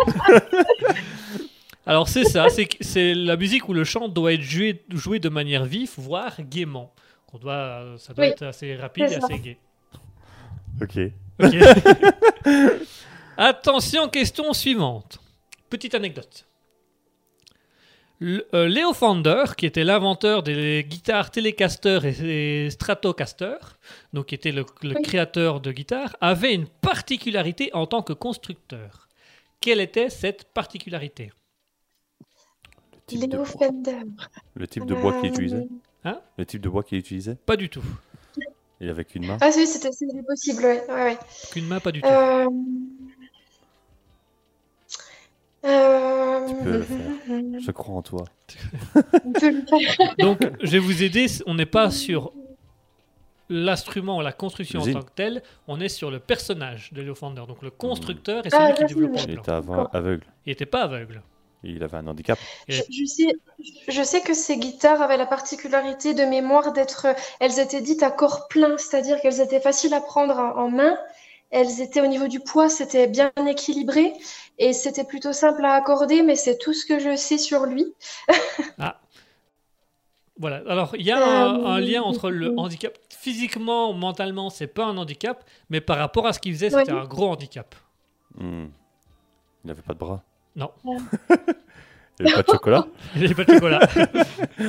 Alors 1.87 2.07
c'est 2.07 2.23
ça, 2.23 2.45
c'est 2.81 3.15
la 3.15 3.35
musique 3.35 3.67
où 3.67 3.73
le 3.73 3.83
chant 3.83 4.07
doit 4.07 4.33
être 4.33 4.43
joué, 4.43 4.83
joué 4.93 5.17
de 5.17 5.29
manière 5.29 5.65
vive, 5.65 5.89
voire 5.97 6.35
gaiement. 6.39 6.93
On 7.33 7.39
doit, 7.39 7.95
ça 7.97 8.13
doit 8.13 8.25
Oui, 8.25 8.29
être 8.29 8.43
assez 8.43 8.75
rapide 8.75 9.11
et 9.11 9.15
assez 9.15 9.39
gai. 9.39 9.57
Ok. 10.79 10.99
Ok. 11.43 11.55
Attention, 13.37 14.07
question 14.07 14.53
suivante. 14.53 15.17
Petite 15.67 15.95
anecdote. 15.95 16.45
Le- 18.23 18.47
euh, 18.53 18.67
Leo 18.69 18.93
Fender, 18.93 19.45
qui 19.57 19.65
était 19.65 19.83
l'inventeur 19.83 20.43
des 20.43 20.85
guitares 20.87 21.31
Telecaster 21.31 21.99
et, 22.03 22.65
et 22.65 22.69
Stratocaster, 22.69 23.57
donc 24.13 24.27
qui 24.27 24.35
était 24.35 24.51
le, 24.51 24.63
le 24.83 24.95
Oui. 24.95 25.01
créateur 25.01 25.59
de 25.59 25.71
guitares, 25.71 26.15
avait 26.21 26.53
une 26.53 26.67
particularité 26.67 27.71
en 27.73 27.87
tant 27.87 28.03
que 28.03 28.13
constructeur. 28.13 29.07
Quelle 29.59 29.79
était 29.79 30.11
cette 30.11 30.45
particularité? 30.53 31.31
Le 33.11 33.17
type, 33.19 33.29
de. 33.31 33.43
Fender. 33.43 34.01
Le 34.53 34.67
type 34.67 34.85
de 34.85 34.93
bois 34.93 35.13
qu'il 35.19 35.31
Euh, 35.31 35.33
utilisait 35.33 35.67
Hein? 36.05 36.21
Le 36.37 36.45
type 36.45 36.61
de 36.61 36.69
bois 36.69 36.83
qu'il 36.83 36.99
utilisait? 36.99 37.35
Pas 37.35 37.57
du 37.57 37.69
tout. 37.69 37.83
Il 38.79 38.89
avait 38.89 39.03
qu'une 39.05 39.25
main? 39.25 39.37
Ah 39.41 39.49
oui, 39.55 39.65
c'était 39.65 39.89
possible, 40.23 40.63
ouais, 40.63 40.83
ouais. 40.89 41.17
Qu'une 41.51 41.67
main, 41.67 41.79
pas 41.79 41.91
du 41.91 42.01
tout. 42.01 42.07
Euh... 42.07 42.45
Euh... 45.65 46.47
Tu 46.47 46.55
peux 46.55 46.71
le 46.71 46.81
faire. 46.83 46.97
Je 47.61 47.71
crois 47.71 47.95
en 47.95 48.01
toi. 48.01 48.25
Donc, 50.19 50.39
je 50.61 50.71
vais 50.71 50.79
vous 50.79 51.03
aider. 51.03 51.27
On 51.45 51.53
n'est 51.53 51.65
pas 51.65 51.91
sur 51.91 52.33
l'instrument, 53.49 54.21
la 54.21 54.31
construction 54.31 54.81
en 54.81 54.91
tant 54.91 55.01
que 55.01 55.11
telle. 55.15 55.43
On 55.67 55.79
est 55.79 55.89
sur 55.89 56.09
le 56.09 56.19
personnage 56.19 56.91
de 56.93 57.01
Leo 57.01 57.15
Fender. 57.15 57.43
Donc, 57.47 57.61
le 57.61 57.69
constructeur 57.69 58.45
et 58.45 58.49
Ah, 58.53 58.73
celui 58.73 58.87
qui 58.87 58.93
développe 58.93 59.13
le 59.13 59.19
Il 59.19 59.33
plan. 59.33 59.41
était 59.43 59.51
avant 59.51 59.85
aveugle. 59.87 60.25
Il 60.45 60.49
n'était 60.49 60.65
pas 60.65 60.81
aveugle. 60.83 61.21
Il 61.63 61.83
avait 61.83 61.97
un 61.97 62.07
handicap. 62.07 62.39
Je, 62.67 62.81
je 62.89 63.05
sais, 63.05 63.35
je 63.87 64.01
sais 64.01 64.21
que 64.21 64.33
ces 64.33 64.57
guitares 64.57 64.99
avaient 65.01 65.17
la 65.17 65.27
particularité 65.27 66.15
de 66.15 66.23
mémoire 66.23 66.73
d'être, 66.73 67.05
elles 67.39 67.59
étaient 67.59 67.81
dites 67.81 68.01
à 68.01 68.09
corps 68.09 68.47
plein, 68.47 68.77
c'est-à-dire 68.79 69.21
qu'elles 69.21 69.41
étaient 69.41 69.59
faciles 69.59 69.93
à 69.93 70.01
prendre 70.01 70.39
en, 70.39 70.57
en 70.57 70.69
main. 70.71 70.97
Elles 71.51 71.81
étaient 71.81 72.01
au 72.01 72.07
niveau 72.07 72.27
du 72.27 72.39
poids, 72.39 72.67
c'était 72.69 73.07
bien 73.07 73.31
équilibré 73.47 74.13
et 74.61 74.73
c'était 74.73 75.03
plutôt 75.03 75.33
simple 75.33 75.65
à 75.65 75.73
accorder, 75.73 76.21
mais 76.21 76.35
c'est 76.35 76.57
tout 76.57 76.73
ce 76.73 76.85
que 76.85 76.99
je 76.99 77.15
sais 77.15 77.39
sur 77.39 77.65
lui. 77.65 77.93
Voilà. 80.37 80.63
Alors, 80.67 80.95
il 80.97 81.05
y 81.05 81.11
a 81.11 81.17
un, 81.17 81.59
Euh, 81.59 81.65
un 81.65 81.79
lien 81.79 82.01
entre 82.01 82.31
le 82.31 82.57
handicap. 82.57 82.97
Physiquement, 83.09 83.93
mentalement, 83.93 84.49
c'est 84.49 84.67
pas 84.67 84.85
un 84.85 84.97
handicap, 84.97 85.43
mais 85.69 85.81
par 85.81 85.97
rapport 85.97 86.25
à 86.25 86.33
ce 86.33 86.39
qu'il 86.39 86.53
faisait, 86.53 86.69
c'était 86.71 86.91
un 86.91 87.05
gros 87.05 87.29
handicap. 87.29 87.75
Hmm. 88.35 88.67
Il 89.63 89.67
n'avait 89.67 89.81
pas 89.83 89.93
de 89.93 89.99
bras. 89.99 90.23
Non. 90.55 90.71
Il 92.19 92.25
n'avait 92.25 92.35
pas 92.35 92.43
de 92.43 92.51
chocolat 92.51 92.87
Il 93.15 93.21
n'avait 93.21 93.35
pas 93.35 93.45
de 93.45 93.53
chocolat. 93.53 93.79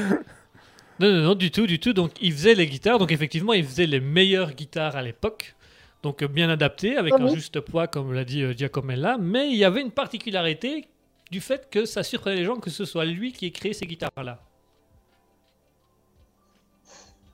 non, 1.00 1.10
non, 1.12 1.22
non, 1.22 1.34
du 1.34 1.50
tout, 1.50 1.66
du 1.66 1.80
tout. 1.80 1.92
Donc, 1.92 2.12
il 2.20 2.32
faisait 2.32 2.54
les 2.54 2.66
guitares. 2.66 2.98
Donc, 2.98 3.12
effectivement, 3.12 3.52
il 3.52 3.64
faisait 3.64 3.86
les 3.86 4.00
meilleures 4.00 4.52
guitares 4.52 4.96
à 4.96 5.02
l'époque. 5.02 5.54
Donc, 6.02 6.22
euh, 6.22 6.28
bien 6.28 6.50
adaptées, 6.50 6.96
avec 6.96 7.12
un 7.14 7.18
Mhm. 7.18 7.34
juste 7.34 7.60
poids, 7.60 7.86
comme 7.86 8.12
l'a 8.12 8.24
dit 8.24 8.42
euh, 8.42 8.52
Giacomella. 8.54 9.18
Mais 9.18 9.48
il 9.50 9.56
y 9.56 9.64
avait 9.64 9.82
une 9.82 9.92
particularité 9.92 10.88
du 11.30 11.40
fait 11.40 11.70
que 11.70 11.84
ça 11.84 12.02
surprenait 12.02 12.36
les 12.36 12.44
gens 12.44 12.56
que 12.56 12.70
ce 12.70 12.84
soit 12.84 13.04
lui 13.04 13.32
qui 13.32 13.46
ait 13.46 13.50
créé 13.52 13.72
ces 13.72 13.86
guitares-là. 13.86 14.40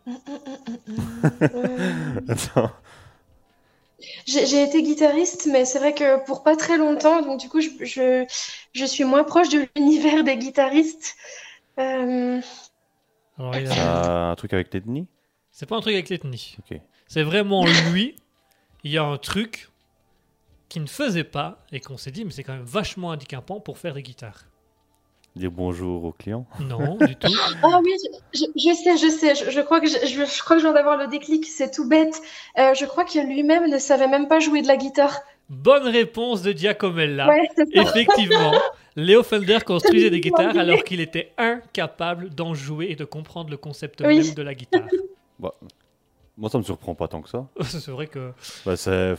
Attends. 2.28 2.70
J'ai 4.26 4.62
été 4.62 4.82
guitariste, 4.82 5.46
mais 5.50 5.64
c'est 5.64 5.78
vrai 5.80 5.92
que 5.94 6.24
pour 6.24 6.42
pas 6.44 6.54
très 6.56 6.78
longtemps, 6.78 7.20
donc 7.22 7.40
du 7.40 7.48
coup, 7.48 7.60
je, 7.60 7.68
je, 7.80 8.24
je 8.72 8.84
suis 8.84 9.02
moins 9.04 9.24
proche 9.24 9.48
de 9.48 9.66
l'univers 9.76 10.22
des 10.22 10.36
guitaristes. 10.36 11.16
Euh, 11.78 12.40
Alors, 13.38 13.56
il 13.56 13.66
a- 13.66 13.74
Ça 13.74 14.28
a 14.28 14.30
un 14.30 14.34
truc 14.36 14.52
avec 14.52 14.72
l'ethnie? 14.72 15.06
C'est 15.50 15.66
pas 15.66 15.76
un 15.76 15.80
truc 15.80 15.94
avec 15.94 16.08
l'ethnie. 16.10 16.56
Ok. 16.60 16.78
C'est 17.08 17.22
vraiment 17.24 17.64
lui. 17.92 18.14
Il 18.84 18.90
y 18.90 18.98
a 18.98 19.04
un 19.04 19.18
truc 19.18 19.70
qu'il 20.68 20.82
ne 20.82 20.88
faisait 20.88 21.24
pas 21.24 21.64
et 21.72 21.80
qu'on 21.80 21.96
s'est 21.96 22.10
dit, 22.10 22.24
mais 22.24 22.30
c'est 22.30 22.44
quand 22.44 22.52
même 22.54 22.62
vachement 22.62 23.08
handicapant 23.08 23.60
pour 23.60 23.78
faire 23.78 23.94
des 23.94 24.02
guitares. 24.02 24.44
Dire 25.36 25.50
bonjour 25.50 26.04
aux 26.04 26.12
clients. 26.12 26.46
Non, 26.60 26.96
du 27.06 27.14
tout. 27.16 27.32
Ah 27.62 27.80
oui, 27.82 27.94
je, 28.34 28.74
sais, 28.74 28.96
je 28.96 29.08
sais. 29.08 29.34
Je, 29.34 29.50
je 29.50 29.60
crois 29.60 29.80
que 29.80 29.86
je, 29.86 29.94
je, 30.04 30.42
crois 30.42 30.56
que 30.56 30.62
je 30.62 30.66
viens 30.66 30.74
d'avoir 30.74 30.96
le 30.96 31.06
déclic. 31.06 31.46
C'est 31.46 31.70
tout 31.70 31.88
bête. 31.88 32.20
Euh, 32.58 32.74
je 32.74 32.84
crois 32.86 33.04
que 33.04 33.18
lui-même 33.18 33.70
ne 33.70 33.78
savait 33.78 34.08
même 34.08 34.26
pas 34.28 34.40
jouer 34.40 34.62
de 34.62 34.66
la 34.68 34.76
guitare. 34.76 35.20
Bonne 35.48 35.86
réponse 35.86 36.42
de 36.42 36.52
Giacomella. 36.52 37.28
Ouais, 37.28 37.48
c'est 37.56 37.72
ça. 37.72 37.82
Effectivement, 37.82 38.52
Léo 38.96 39.22
Felder 39.22 39.58
construisait 39.64 40.10
des 40.10 40.20
guitares 40.20 40.58
alors 40.58 40.82
qu'il 40.82 41.00
était 41.00 41.32
incapable 41.38 42.30
d'en 42.30 42.54
jouer 42.54 42.88
et 42.90 42.96
de 42.96 43.04
comprendre 43.04 43.50
le 43.50 43.56
concept 43.56 44.02
Oui. 44.04 44.20
même 44.20 44.34
de 44.34 44.42
la 44.42 44.54
guitare. 44.54 44.86
Bah, 45.38 45.54
moi, 46.38 46.48
ça 46.48 46.56
me 46.58 46.62
surprend 46.62 46.94
pas 46.94 47.08
tant 47.08 47.20
que 47.20 47.28
ça. 47.28 47.46
c'est 47.62 47.90
vrai 47.90 48.06
que 48.06 48.32
Bah, 48.64 48.76
c'est... 48.76 49.14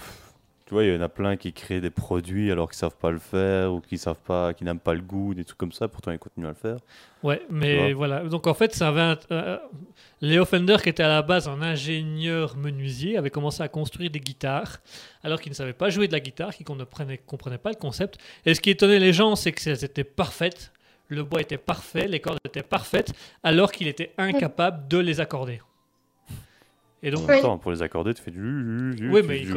Tu 0.66 0.76
vois, 0.76 0.84
il 0.84 0.94
y 0.94 0.96
en 0.96 1.02
a 1.02 1.10
plein 1.10 1.36
qui 1.36 1.52
créent 1.52 1.82
des 1.82 1.90
produits 1.90 2.52
alors 2.52 2.70
qu'ils 2.70 2.78
savent 2.78 2.96
pas 2.96 3.10
le 3.10 3.18
faire 3.18 3.74
ou 3.74 3.82
qui 3.82 3.98
savent 3.98 4.20
pas, 4.24 4.54
qui 4.54 4.64
n'aiment 4.64 4.78
pas 4.80 4.94
le 4.94 5.02
goût, 5.02 5.34
des 5.34 5.44
trucs 5.44 5.58
comme 5.58 5.72
ça. 5.72 5.88
Pourtant, 5.88 6.12
ils 6.12 6.20
continuent 6.20 6.46
à 6.46 6.50
le 6.50 6.54
faire. 6.54 6.78
Ouais, 7.24 7.42
mais 7.50 7.92
voilà. 7.94 8.20
Donc 8.24 8.46
en 8.46 8.54
fait, 8.54 8.76
ça 8.76 8.90
avait 8.90 9.02
un- 9.02 9.18
euh, 9.32 9.58
Léo 10.22 10.46
Fender, 10.46 10.78
qui 10.84 10.90
était 10.90 11.02
à 11.02 11.08
la 11.08 11.24
base 11.24 11.48
un 11.48 11.64
ingénieur 11.64 12.56
menuisier, 12.56 13.18
avait 13.18 13.32
commencé 13.32 13.64
à 13.64 13.68
construire 13.68 14.12
des 14.12 14.20
guitares, 14.20 14.78
alors 15.24 15.42
qu'il 15.42 15.50
ne 15.52 15.56
savait 15.56 15.74
pas 15.74 15.90
jouer 15.90 16.08
de 16.08 16.14
la 16.14 16.20
guitare, 16.20 16.54
qu'il 16.54 16.66
ne 16.70 16.84
comprenait, 16.84 17.18
comprenait 17.18 17.58
pas 17.58 17.72
le 17.72 17.76
concept. 17.76 18.20
Et 18.46 18.54
ce 18.54 18.62
qui 18.62 18.70
étonnait 18.70 19.00
les 19.00 19.12
gens, 19.12 19.36
c'est 19.36 19.52
qu'elles 19.54 19.84
étaient 19.84 20.04
parfaites, 20.04 20.72
le 21.08 21.24
bois 21.24 21.42
était 21.42 21.58
parfait, 21.58 22.08
les 22.08 22.20
cordes 22.20 22.38
étaient 22.46 22.62
parfaites, 22.62 23.12
alors 23.42 23.72
qu'il 23.72 23.88
était 23.88 24.12
incapable 24.20 24.88
de 24.88 25.00
les 25.00 25.20
accorder. 25.20 25.62
Et 27.02 27.12
donc, 27.12 27.22
En 27.22 27.28
Oui. 27.28 27.30
même 27.36 27.42
temps, 27.42 27.58
pour 27.58 27.72
les 27.72 27.82
accorder, 27.82 28.14
tu 28.14 28.22
fais 28.22 28.32
du. 28.32 28.94
du- 28.96 29.10
oui, 29.10 29.22
mais 29.26 29.40
il 29.40 29.50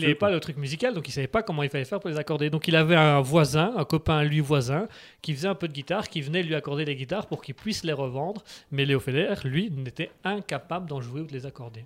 n'avait 0.00 0.14
pas 0.14 0.30
le 0.30 0.40
truc 0.40 0.56
musical, 0.56 0.94
donc 0.94 1.06
il 1.06 1.12
savait 1.12 1.26
pas 1.26 1.42
comment 1.42 1.62
il 1.62 1.68
fallait 1.68 1.84
faire 1.84 2.00
pour 2.00 2.08
les 2.08 2.16
accorder. 2.16 2.48
Donc 2.48 2.68
il 2.68 2.76
avait 2.76 2.96
un 2.96 3.20
voisin, 3.20 3.74
un 3.76 3.84
copain 3.84 4.22
lui 4.24 4.40
voisin, 4.40 4.88
qui 5.20 5.34
faisait 5.34 5.48
un 5.48 5.54
peu 5.54 5.68
de 5.68 5.74
guitare, 5.74 6.08
qui 6.08 6.22
venait 6.22 6.42
lui 6.42 6.54
accorder 6.54 6.86
des 6.86 6.96
guitares 6.96 7.26
pour 7.26 7.42
qu'il 7.42 7.54
puisse 7.54 7.84
les 7.84 7.92
revendre. 7.92 8.42
Mais 8.70 8.86
Léo 8.86 8.98
Feder, 8.98 9.34
lui, 9.44 9.70
n'était 9.70 10.10
incapable 10.24 10.88
d'en 10.88 11.02
jouer 11.02 11.20
ou 11.20 11.26
de 11.26 11.32
les 11.32 11.44
accorder. 11.44 11.84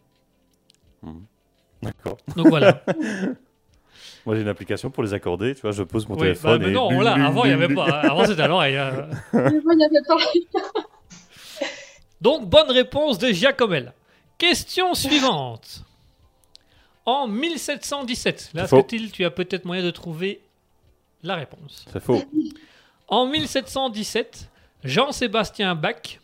D'accord. 1.82 2.16
Donc 2.36 2.46
voilà. 2.48 2.84
Moi, 4.26 4.36
j'ai 4.36 4.42
une 4.42 4.48
application 4.48 4.90
pour 4.90 5.02
les 5.02 5.14
accorder. 5.14 5.54
Tu 5.54 5.62
vois, 5.62 5.72
je 5.72 5.82
pose 5.82 6.06
mon 6.08 6.14
oui, 6.14 6.20
bah, 6.20 6.24
téléphone. 6.26 6.62
mais 6.62 6.68
et... 6.70 6.72
non, 6.72 6.92
voilà, 6.92 7.14
avant 7.26 7.44
il 7.44 7.48
n'y 7.56 7.64
avait 7.64 7.74
pas. 7.74 7.84
Avant 8.00 8.24
c'était 8.26 8.42
à 8.42 8.48
l'oreille. 8.48 8.74
Mais 9.32 9.60
bon, 9.60 9.70
il 9.72 9.80
y 9.80 9.84
avait 9.84 10.02
pas. 10.06 10.16
Donc 12.20 12.48
bonne 12.48 12.70
réponse 12.70 13.18
de 13.18 13.28
Giacomel. 13.28 13.92
Question 14.40 14.94
suivante. 14.94 15.84
En 17.04 17.28
1717, 17.28 18.52
là. 18.54 18.66
Scotil, 18.66 19.12
tu 19.12 19.22
as 19.26 19.30
peut-être 19.30 19.66
moyen 19.66 19.82
de 19.82 19.90
trouver 19.90 20.40
la 21.22 21.34
réponse. 21.36 21.84
C'est 21.92 22.00
faux. 22.02 22.22
En 23.06 23.26
1717, 23.26 24.48
Jean-Sébastien 24.82 25.74
Bach 25.74 26.20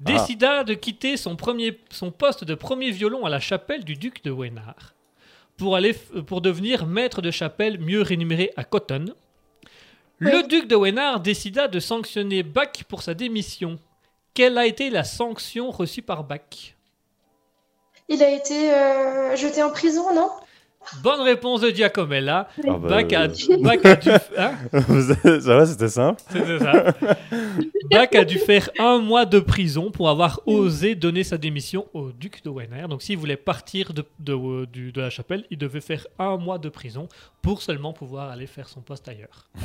décida 0.00 0.64
de 0.64 0.74
quitter 0.74 1.16
son, 1.16 1.36
premier, 1.36 1.78
son 1.90 2.10
poste 2.10 2.42
de 2.42 2.56
premier 2.56 2.90
violon 2.90 3.24
à 3.24 3.30
la 3.30 3.38
chapelle 3.38 3.84
du 3.84 3.94
duc 3.94 4.24
de 4.24 4.32
Weimar 4.32 4.92
pour, 5.56 5.76
aller, 5.76 5.94
pour 6.26 6.40
devenir 6.40 6.86
maître 6.86 7.22
de 7.22 7.30
chapelle 7.30 7.78
mieux 7.78 8.02
rémunéré 8.02 8.52
à 8.56 8.64
Cotton. 8.64 9.14
Le 10.18 10.38
Oui. 10.38 10.48
duc 10.48 10.66
de 10.66 10.74
Weimar 10.74 11.20
décida 11.20 11.68
de 11.68 11.78
sanctionner 11.78 12.42
Bach 12.42 12.82
pour 12.88 13.02
sa 13.02 13.14
démission. 13.14 13.78
Quelle 14.32 14.58
a 14.58 14.66
été 14.66 14.90
la 14.90 15.04
sanction 15.04 15.70
reçue 15.70 16.02
par 16.02 16.24
Bach? 16.24 16.73
Il 18.08 18.22
a 18.22 18.30
été 18.30 18.72
euh, 18.72 19.36
jeté 19.36 19.62
en 19.62 19.70
prison, 19.70 20.14
non? 20.14 20.28
Bonne 21.02 21.22
réponse 21.22 21.62
de 21.62 21.70
Giacomella. 21.70 22.48
Ah 22.58 22.72
bah, 22.76 23.02
Bach, 23.02 23.12
a, 23.14 23.22
euh, 23.22 23.56
Bach 23.60 23.78
a 23.84 23.96
dû... 23.96 24.10
hein? 24.36 24.52
Ça 25.40 25.56
va, 25.56 25.64
c'était 25.64 25.88
simple. 25.88 26.22
C'est 26.30 26.58
ça. 26.58 26.84
Bach 27.90 28.08
a 28.14 28.24
dû 28.24 28.38
faire 28.38 28.68
un 28.78 28.98
mois 28.98 29.24
de 29.24 29.38
prison 29.40 29.90
pour 29.90 30.10
avoir 30.10 30.40
osé 30.44 30.94
donner 30.94 31.24
sa 31.24 31.38
démission 31.38 31.86
au 31.94 32.10
duc 32.12 32.44
de 32.44 32.50
Weimar. 32.50 32.88
Donc 32.88 33.00
s'il 33.02 33.16
voulait 33.16 33.38
partir 33.38 33.94
de, 33.94 34.04
de, 34.18 34.34
euh, 34.34 34.66
de 34.66 35.00
la 35.00 35.08
chapelle, 35.08 35.46
il 35.50 35.56
devait 35.56 35.80
faire 35.80 36.06
un 36.18 36.36
mois 36.36 36.58
de 36.58 36.68
prison 36.68 37.08
pour 37.40 37.62
seulement 37.62 37.94
pouvoir 37.94 38.30
aller 38.30 38.46
faire 38.46 38.68
son 38.68 38.80
poste 38.80 39.08
ailleurs. 39.08 39.48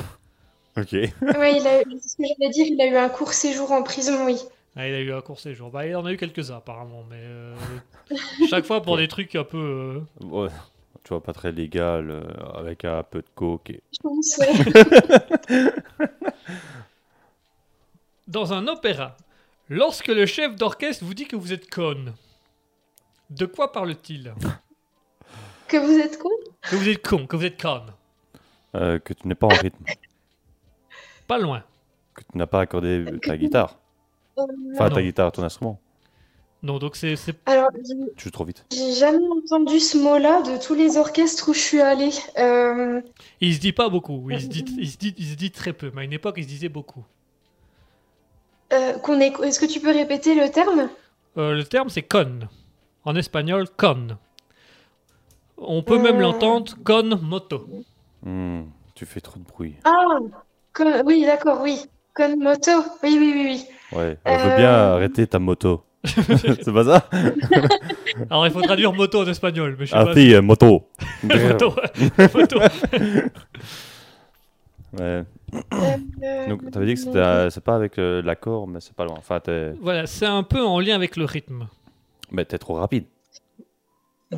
Ok. 0.78 0.92
Oui, 0.94 1.10
c'est 1.22 1.84
ce 2.10 2.16
que 2.16 2.24
j'allais 2.24 2.52
dire, 2.52 2.68
il 2.70 2.80
a 2.80 2.86
eu 2.86 2.96
un 2.96 3.10
court 3.10 3.34
séjour 3.34 3.72
en 3.74 3.84
prison, 3.84 4.26
oui. 4.26 4.38
Ah, 4.76 4.88
il 4.88 4.94
a 4.94 5.02
eu 5.02 5.12
un 5.14 5.22
court 5.22 5.40
séjour. 5.40 5.72
Bah, 5.72 5.86
il 5.88 5.96
en 5.96 6.06
a 6.06 6.12
eu 6.14 6.18
quelques-uns 6.18 6.58
apparemment, 6.58 7.04
mais 7.10 7.18
euh, 7.22 7.56
chaque 8.50 8.66
fois 8.66 8.82
pour 8.82 8.98
des 8.98 9.08
trucs 9.08 9.36
un 9.36 9.44
peu... 9.44 10.02
euh, 10.22 10.26
Ouais. 10.26 10.50
Tu 11.04 11.10
vois, 11.10 11.24
pas 11.24 11.34
très 11.34 11.52
légal, 11.52 12.10
euh, 12.12 12.24
avec 12.56 12.86
un 12.86 13.02
peu 13.04 13.22
de 13.22 13.28
coke. 13.34 13.70
Et... 13.72 13.82
Je 13.94 14.00
pense, 14.02 14.38
ouais. 14.38 15.72
Dans 18.28 18.54
un 18.54 18.68
opéra, 18.68 19.18
lorsque 19.70 20.08
le 20.08 20.26
chef 20.26 20.56
d'orchestre 20.56 21.04
vous 21.04 21.14
dit 21.14 21.26
que 21.26 21.36
vous 21.36 21.52
êtes 21.54 21.70
conne, 21.70 22.14
de 23.32 23.46
quoi 23.46 23.72
parle-t-il? 23.72 24.34
Que 25.68 25.78
vous 25.78 26.00
êtes 26.00 26.18
con 26.20 26.30
Que 26.62 26.76
vous 26.76 26.90
êtes 26.90 27.08
con, 27.08 27.26
que 27.28 27.36
vous 27.38 27.46
êtes 27.46 27.60
conne. 27.62 27.92
Euh, 28.76 29.00
que 29.00 29.14
tu 29.14 29.28
n'es 29.28 29.36
pas 29.36 29.48
en 29.48 29.56
rythme. 29.56 29.84
Pas 31.28 31.40
loin. 31.40 31.64
Que 32.14 32.22
tu 32.32 32.38
n'as 32.38 32.46
pas 32.48 32.62
accordé 32.62 33.06
ta 33.24 33.36
guitare. 33.38 33.78
Euh, 34.40 34.74
Enfin, 34.74 34.90
ta 34.90 35.02
guitare, 35.02 35.32
ton 35.32 35.44
instrument. 35.44 35.80
Non, 36.62 36.78
donc 36.78 36.96
c'est 36.98 37.16
Alors, 37.46 37.70
Tu 38.18 38.26
joues 38.26 38.32
trop 38.32 38.44
vite. 38.44 38.66
j'ai 38.74 38.94
jamais 38.94 39.26
entendu 39.30 39.80
ce 39.80 39.98
mot-là 39.98 40.42
de 40.42 40.62
tous 40.62 40.74
les 40.76 40.98
orchestres 40.98 41.48
où 41.50 41.54
je 41.54 41.60
suis 41.60 41.80
allée. 41.82 42.10
Euh, 42.38 43.02
Il 43.40 43.56
se 43.56 43.60
dit 43.62 43.72
pas 43.72 43.88
beaucoup, 43.88 44.30
il 44.30 44.42
se 44.42 44.48
dit, 44.48 44.66
il 44.78 44.90
se 44.90 44.98
dit, 44.98 45.16
il 45.18 45.26
se 45.26 45.36
dit 45.36 45.52
très 45.52 45.72
peu, 45.72 45.90
mais 45.96 46.02
à 46.02 46.04
une 46.04 46.12
époque 46.14 46.36
il 46.38 46.44
se 46.44 46.50
disait 46.50 46.68
beaucoup. 46.70 47.06
Euh, 48.74 48.94
qu'on 49.00 49.20
est... 49.22 49.34
Est-ce 49.42 49.60
que 49.60 49.66
tu 49.66 49.80
peux 49.80 49.92
répéter 49.92 50.36
le 50.36 50.50
terme? 50.52 50.90
Euh, 51.38 51.54
le 51.56 51.64
terme 51.64 51.90
c'est 51.90 52.02
con. 52.04 52.40
En 53.06 53.16
espagnol, 53.16 53.68
con. 53.78 54.18
On 55.58 55.82
peut 55.82 55.98
même 55.98 56.18
Euh. 56.18 56.22
l'entendre 56.22 56.74
con 56.84 57.18
moto. 57.22 57.68
Hmm, 58.24 58.64
tu 58.96 59.06
fais 59.06 59.22
trop 59.22 59.40
de 59.40 59.46
bruit. 59.46 59.76
Ah, 59.86 60.20
con- 60.74 61.04
oui, 61.06 61.24
d'accord, 61.26 61.62
oui. 61.62 61.80
Con 62.14 62.36
moto. 62.38 62.72
Oui, 63.02 63.16
oui, 63.18 63.32
oui, 63.34 63.44
oui. 63.46 63.66
Ouais, 63.92 64.18
veux 64.26 64.32
Euh. 64.32 64.58
bien 64.58 64.72
arrêter 64.72 65.26
ta 65.28 65.40
moto. 65.40 65.84
c'est 66.06 66.72
pas 66.74 66.84
ça? 66.86 67.10
Alors 68.30 68.46
il 68.48 68.54
faut 68.54 68.62
traduire 68.62 68.94
moto 68.94 69.22
en 69.24 69.28
espagnol, 69.28 69.76
mais 69.78 69.86
je 69.86 69.92
sais 69.92 69.98
Ah 69.98 70.06
pas. 70.06 70.14
si, 70.14 70.34
euh, 70.34 70.42
moto. 70.42 70.88
moto. 71.24 71.76
moto. 72.34 72.60
Ouais. 74.98 75.24
Euh, 76.24 76.48
Donc, 76.48 76.72
t'avais 76.72 76.86
dit 76.88 76.94
que 76.96 77.00
c'était, 77.00 77.18
euh, 77.20 77.50
c'est 77.50 77.64
pas 77.64 77.76
avec 77.76 77.98
euh, 78.00 78.22
l'accord, 78.22 78.68
mais 78.68 78.80
c'est 78.80 78.94
pas 78.94 79.06
loin. 79.06 79.16
Enfin, 79.18 79.40
t'es, 79.40 79.74
Voilà, 79.82 80.06
c'est 80.08 80.26
un 80.26 80.44
peu 80.44 80.62
en 80.64 80.80
lien 80.80 80.96
avec 80.96 81.16
le 81.16 81.26
rythme. 81.26 81.68
mais 82.32 82.46
t'es 82.46 82.58
trop 82.58 82.76
rapide. 82.76 83.06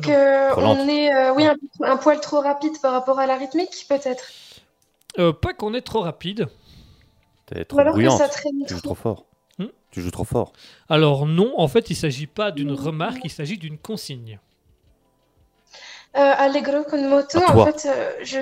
que 0.02 0.58
on 0.58 0.88
est, 0.88 1.14
euh, 1.14 1.32
oui, 1.34 1.44
un, 1.46 1.56
un 1.82 1.96
poil 1.96 2.20
trop 2.20 2.40
rapide 2.40 2.72
par 2.82 2.92
rapport 2.92 3.18
à 3.18 3.26
la 3.26 3.36
rythmique, 3.36 3.86
peut-être? 3.88 4.24
Euh, 5.18 5.32
pas 5.32 5.52
qu'on 5.54 5.74
est 5.74 5.82
trop 5.82 6.00
rapide. 6.00 6.48
T'es 7.46 7.60
Ou 7.60 7.64
trop 7.64 7.78
alors 7.80 7.92
que 7.94 7.98
bruyante. 7.98 8.18
ça 8.18 8.28
traîne 8.28 8.64
Tu 8.66 8.74
joues 8.74 8.80
trop. 8.80 8.94
trop 8.94 9.02
fort. 9.14 9.26
Tu 9.92 10.00
joues 10.00 10.10
trop 10.10 10.24
fort. 10.24 10.52
Alors 10.88 11.26
non, 11.26 11.52
en 11.58 11.68
fait, 11.68 11.90
il 11.90 11.94
s'agit 11.96 12.26
pas 12.26 12.50
d'une 12.50 12.72
remarque, 12.72 13.20
il 13.24 13.30
s'agit 13.30 13.58
d'une 13.58 13.78
consigne. 13.78 14.40
Euh, 16.16 16.18
Allegro 16.36 16.82
con 16.84 17.08
moto, 17.08 17.38
en 17.46 17.64
fait, 17.66 17.86
euh, 17.88 18.12
je... 18.24 18.38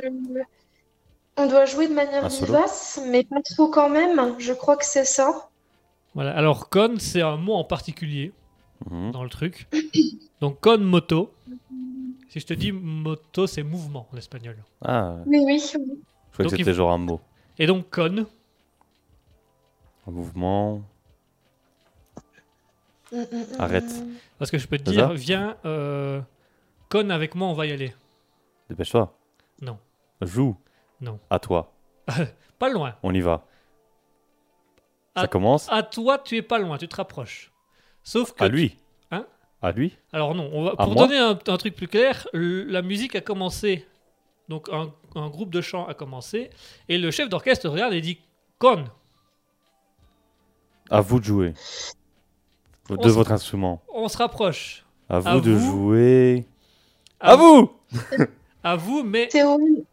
on 1.37 1.47
doit 1.47 1.67
jouer 1.67 1.87
de 1.89 1.95
manière 1.95 2.29
vivace, 2.29 3.01
mais 3.07 3.25
pas 3.25 3.43
trop 3.43 3.69
quand 3.69 3.89
même. 3.91 4.35
Je 4.39 4.53
crois 4.53 4.77
que 4.77 4.85
c'est 4.85 5.05
ça. 5.05 5.49
Voilà. 6.15 6.35
Alors 6.37 6.69
con, 6.69 6.95
c'est 6.99 7.21
un 7.23 7.37
mot 7.37 7.55
en 7.55 7.65
particulier 7.65 8.33
Mhm. 8.91 9.11
dans 9.13 9.23
le 9.23 9.29
truc. 9.29 9.69
Donc 10.41 10.59
con 10.61 10.79
moto. 10.79 11.33
Si 12.31 12.41
je 12.41 12.47
te 12.47 12.55
dis 12.55 12.73
moto, 12.73 13.47
c'est 13.47 13.63
mouvement 13.63 14.09
en 14.13 14.17
espagnol. 14.17 14.57
Ah, 14.83 15.17
Oui, 15.27 15.39
oui. 15.45 15.45
oui. 15.47 15.61
je 15.61 15.69
croyais 15.77 15.89
Donc, 16.39 16.51
que 16.53 16.57
c'était 16.57 16.65
faut- 16.71 16.77
genre 16.77 16.93
un 16.93 16.99
mot. 16.99 17.21
Et 17.59 17.67
donc 17.67 17.91
con, 17.91 18.25
Un 20.07 20.11
mouvement. 20.11 20.81
Mm, 23.13 23.17
mm, 23.21 23.45
Arrête. 23.61 23.85
mm. 23.85 24.15
parce 24.39 24.51
que 24.51 24.59
je 24.59 24.67
peux 24.67 24.79
te 24.79 24.91
dire, 24.91 25.13
viens, 25.13 25.57
euh, 25.65 26.21
con 26.89 27.11
avec 27.11 27.35
moi, 27.35 27.49
on 27.49 27.55
va 27.55 27.67
y 27.67 27.73
aller. 27.73 27.95
Dépêche-toi. 28.69 29.13
Non. 29.61 29.79
Joue. 30.21 30.57
Non. 31.01 31.19
À 31.31 31.39
toi. 31.39 31.73
Pas 32.59 32.69
loin. 32.69 32.95
On 33.03 33.13
y 33.15 33.21
va. 33.21 33.45
Ça 35.17 35.27
commence 35.27 35.67
À 35.71 35.83
toi, 35.83 36.19
tu 36.19 36.37
es 36.37 36.43
pas 36.43 36.59
loin, 36.59 36.79
tu 36.79 36.87
te 36.89 36.97
rapproches. 36.97 37.51
Sauf 38.05 38.33
que 38.33 38.45
À 38.45 38.49
lui. 38.49 38.77
Hein 39.11 39.27
À 39.61 39.73
lui 39.73 39.99
Alors 40.13 40.35
non, 40.35 40.49
on 40.53 40.63
va, 40.65 40.77
pour 40.77 40.95
donner 40.95 41.19
un, 41.19 41.39
un 41.47 41.57
truc 41.57 41.75
plus 41.75 41.89
clair, 41.89 42.27
la 42.33 42.81
musique 42.81 43.17
a 43.17 43.21
commencé, 43.21 43.87
donc 44.49 44.69
un, 44.73 44.93
un 45.17 45.29
groupe 45.29 45.51
de 45.51 45.61
chant 45.61 45.87
a 45.89 45.95
commencé, 45.95 46.49
et 46.89 46.97
le 46.97 47.11
chef 47.11 47.29
d'orchestre 47.29 47.69
regarde 47.69 47.93
et 47.93 48.01
dit 48.01 48.21
con. 48.59 48.85
À 50.91 51.01
vous 51.01 51.19
de 51.21 51.25
jouer. 51.25 51.55
De 52.97 53.09
On 53.09 53.13
votre 53.13 53.33
instrument. 53.33 53.81
On 53.95 54.09
se 54.09 54.17
rapproche. 54.19 54.85
À 55.09 55.19
vous 55.21 55.29
À 55.29 55.41
de 55.41 55.51
vous. 55.53 55.71
jouer. 55.71 56.47
À, 57.21 57.33
À 57.33 57.37
vous 57.37 57.71
À 58.63 58.77
vous, 58.77 59.03
mais 59.03 59.29
C-O-N, 59.31 59.85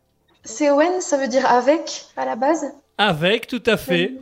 C-O-N, 0.43 1.01
ça 1.01 1.17
veut 1.17 1.27
dire 1.27 1.45
avec 1.49 2.05
à 2.15 2.25
la 2.25 2.35
base 2.35 2.65
avec, 2.97 3.45
tout 3.47 3.61
à 3.67 3.77
fait. 3.77 4.13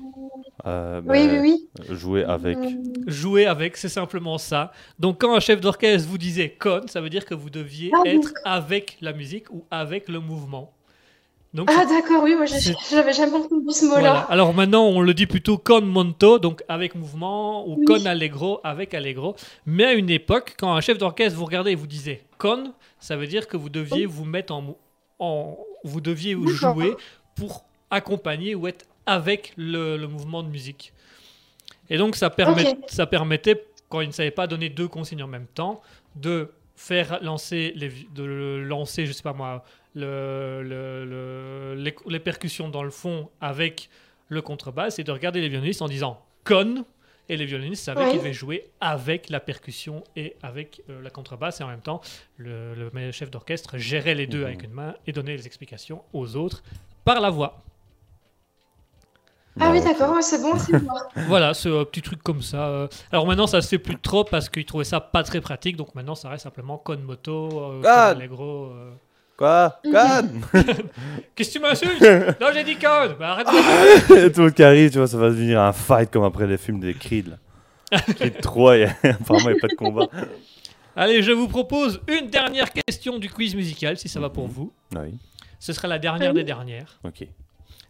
Euh, 0.65 1.01
Oui, 1.05 1.27
ben, 1.27 1.41
oui, 1.41 1.67
oui. 1.87 1.95
Jouer 1.95 2.23
avec. 2.25 2.57
Mm. 2.57 2.93
Jouer 3.07 3.45
avec, 3.45 3.77
c'est 3.77 3.89
simplement 3.89 4.37
ça. 4.37 4.71
Donc 4.99 5.21
quand 5.21 5.33
un 5.33 5.39
chef 5.39 5.61
d'orchestre 5.61 6.09
vous 6.09 6.17
disait 6.17 6.49
con, 6.49 6.81
ça 6.87 6.99
veut 6.99 7.09
dire 7.09 7.25
que 7.25 7.33
vous 7.33 7.49
deviez 7.49 7.91
Ah, 7.95 8.01
être 8.05 8.33
avec 8.43 8.97
la 9.01 9.13
musique 9.13 9.49
ou 9.51 9.63
avec 9.71 10.09
le 10.09 10.19
mouvement. 10.19 10.73
Donc 11.55 11.69
Ah, 11.71 11.85
d'accord, 11.85 12.21
oui, 12.23 12.35
moi 12.35 12.45
j'avais 12.45 13.13
jamais 13.13 13.33
entendu 13.33 13.71
ce 13.71 13.85
Voilà. 13.85 14.09
mot-là. 14.09 14.27
Alors 14.29 14.53
maintenant, 14.53 14.83
on 14.87 14.99
le 14.99 15.13
dit 15.13 15.25
plutôt 15.25 15.57
con 15.57 15.81
monto, 15.81 16.37
donc 16.37 16.63
avec 16.67 16.95
mouvement, 16.95 17.65
ou 17.67 17.77
Oui. 17.79 17.85
con 17.85 18.05
allegro, 18.05 18.59
avec 18.63 18.93
allegro. 18.93 19.35
Mais 19.65 19.85
à 19.85 19.93
une 19.93 20.09
époque, 20.09 20.55
quand 20.59 20.73
un 20.73 20.81
chef 20.81 20.97
d'orchestre 20.97 21.37
vous 21.39 21.45
regardait 21.45 21.71
et 21.71 21.75
vous 21.75 21.87
disait 21.87 22.23
con, 22.37 22.73
ça 22.99 23.15
veut 23.15 23.25
dire 23.27 23.47
que 23.47 23.55
vous 23.55 23.69
deviez 23.69 24.05
vous 24.05 24.25
mettre 24.25 24.53
en, 24.53 24.75
en 25.19 25.57
vous 25.85 26.01
deviez 26.01 26.35
jouer 26.45 26.93
pour 27.35 27.63
accompagner 27.89 28.53
ou 28.53 28.67
être 28.67 28.85
avec 29.05 29.53
le, 29.55 29.95
le 29.95 30.07
mouvement 30.07 30.43
de 30.43 30.49
musique. 30.49 30.91
Et 31.89 31.97
donc 31.97 32.15
ça, 32.17 32.29
permet, 32.29 32.75
ça 32.87 33.05
permettait, 33.05 33.65
quand 33.87 34.01
il 34.01 34.07
ne 34.07 34.13
savait 34.13 34.31
pas 34.31 34.47
donner 34.47 34.67
deux 34.69 34.89
consignes 34.89 35.23
en 35.23 35.27
même 35.27 35.47
temps, 35.47 35.81
de 36.17 36.49
faire 36.75 37.19
lancer 37.23 37.71
les, 37.77 37.91
de 38.13 38.61
lancer, 38.67 39.05
je 39.05 39.13
sais 39.13 39.23
pas 39.23 39.31
moi, 39.31 39.63
le, 39.95 40.61
le- 40.63 41.05
le- 41.05 41.75
les, 41.81 41.95
les 42.07 42.19
percussions 42.19 42.69
dans 42.69 42.83
le 42.83 42.89
fond 42.91 43.29
avec 43.41 43.89
le 44.29 44.41
contrebasse 44.41 44.99
et 44.99 45.03
de 45.03 45.11
regarder 45.11 45.41
les 45.41 45.49
violonistes 45.49 45.81
en 45.81 45.87
disant 45.87 46.21
con 46.43 46.85
et 47.29 47.37
les 47.37 47.45
violonistes 47.45 47.83
savaient 47.85 48.01
Ouais. 48.03 48.09
qu'ils 48.11 48.19
devaient 48.19 48.33
jouer 48.33 48.69
avec 48.81 49.29
la 49.29 49.39
percussion 49.39 50.03
et 50.15 50.35
avec 50.43 50.81
euh, 50.89 51.01
la 51.01 51.09
contrebasse 51.09 51.59
et 51.61 51.63
en 51.63 51.67
même 51.67 51.81
temps 51.81 52.01
le, 52.37 52.75
le 52.75 53.11
chef 53.11 53.31
d'orchestre 53.31 53.77
gérait 53.77 54.13
les 54.15 54.27
deux 54.27 54.41
Mhm. 54.41 54.45
avec 54.45 54.63
une 54.63 54.71
main 54.73 54.93
et 55.07 55.11
donnait 55.11 55.35
les 55.37 55.47
explications 55.47 56.03
aux 56.13 56.35
autres 56.35 56.61
par 57.03 57.19
la 57.21 57.29
voix. 57.29 57.63
Ah 59.57 59.69
oui, 59.71 59.81
d'accord, 59.81 60.21
c'est 60.21 60.41
bon, 60.41 60.57
c'est 60.59 60.77
bon. 60.77 60.93
Voilà, 61.27 61.53
ce 61.53 61.69
euh, 61.69 61.85
petit 61.85 62.01
truc 62.01 62.21
comme 62.21 62.41
ça. 62.41 62.67
euh. 62.67 62.87
Alors 63.09 63.25
maintenant, 63.25 63.47
ça 63.47 63.61
se 63.61 63.69
fait 63.69 63.77
plus 63.79 63.97
trop 63.97 64.25
parce 64.25 64.49
qu'ils 64.49 64.65
trouvaient 64.65 64.83
ça 64.83 64.99
pas 64.99 65.23
très 65.23 65.39
pratique. 65.39 65.77
Donc 65.77 65.95
maintenant, 65.95 66.13
ça 66.15 66.27
reste 66.27 66.43
simplement 66.43 66.77
con 66.77 66.97
moto, 66.97 67.47
euh, 67.61 67.81
con 67.81 67.87
Ah 67.87 68.07
allegro. 68.07 68.73
Quoi? 69.37 69.79
Mhm. 69.83 69.91
Quoi 70.51 70.61
Qu'est-ce 71.35 71.49
que 71.49 71.53
tu 71.53 71.59
m'insultes? 71.59 72.01
Non, 72.41 72.47
j'ai 72.53 72.63
dit 72.63 72.75
con 72.75 73.15
Bah, 73.19 73.31
arrête 73.31 73.47
de- 73.47 74.27
Tout 74.29 74.37
le 74.39 74.43
monde 74.45 74.53
qui 74.53 74.63
arrive, 74.63 74.91
tu 74.91 74.97
vois, 74.97 75.07
ça 75.07 75.17
va 75.17 75.27
devenir 75.29 75.59
un 75.61 75.73
fight 75.73 76.09
comme 76.11 76.23
après 76.23 76.47
les 76.47 76.57
films 76.57 76.79
des 76.79 76.93
Creed. 76.93 77.27
Là. 77.91 77.99
Creed 77.99 78.39
3, 78.41 78.77
il 78.77 78.81
y 78.81 78.83
a- 78.85 78.95
apparemment, 79.11 79.49
il 79.49 79.53
n'y 79.53 79.57
a 79.57 79.61
pas 79.61 79.67
de 79.67 79.75
combat. 79.75 80.07
Allez, 80.95 81.21
je 81.21 81.31
vous 81.33 81.49
propose 81.49 81.99
une 82.07 82.29
dernière 82.29 82.71
question 82.71 83.19
du 83.19 83.29
quiz 83.29 83.53
musical, 83.55 83.97
si 83.97 84.07
ça 84.07 84.19
va 84.21 84.29
pour 84.29 84.47
vous. 84.47 84.71
Oui, 84.95 85.17
Ce 85.59 85.73
sera 85.73 85.87
la 85.89 85.99
dernière 85.99 86.33
des 86.33 86.43
dernières. 86.45 86.99
ok. 87.03 87.27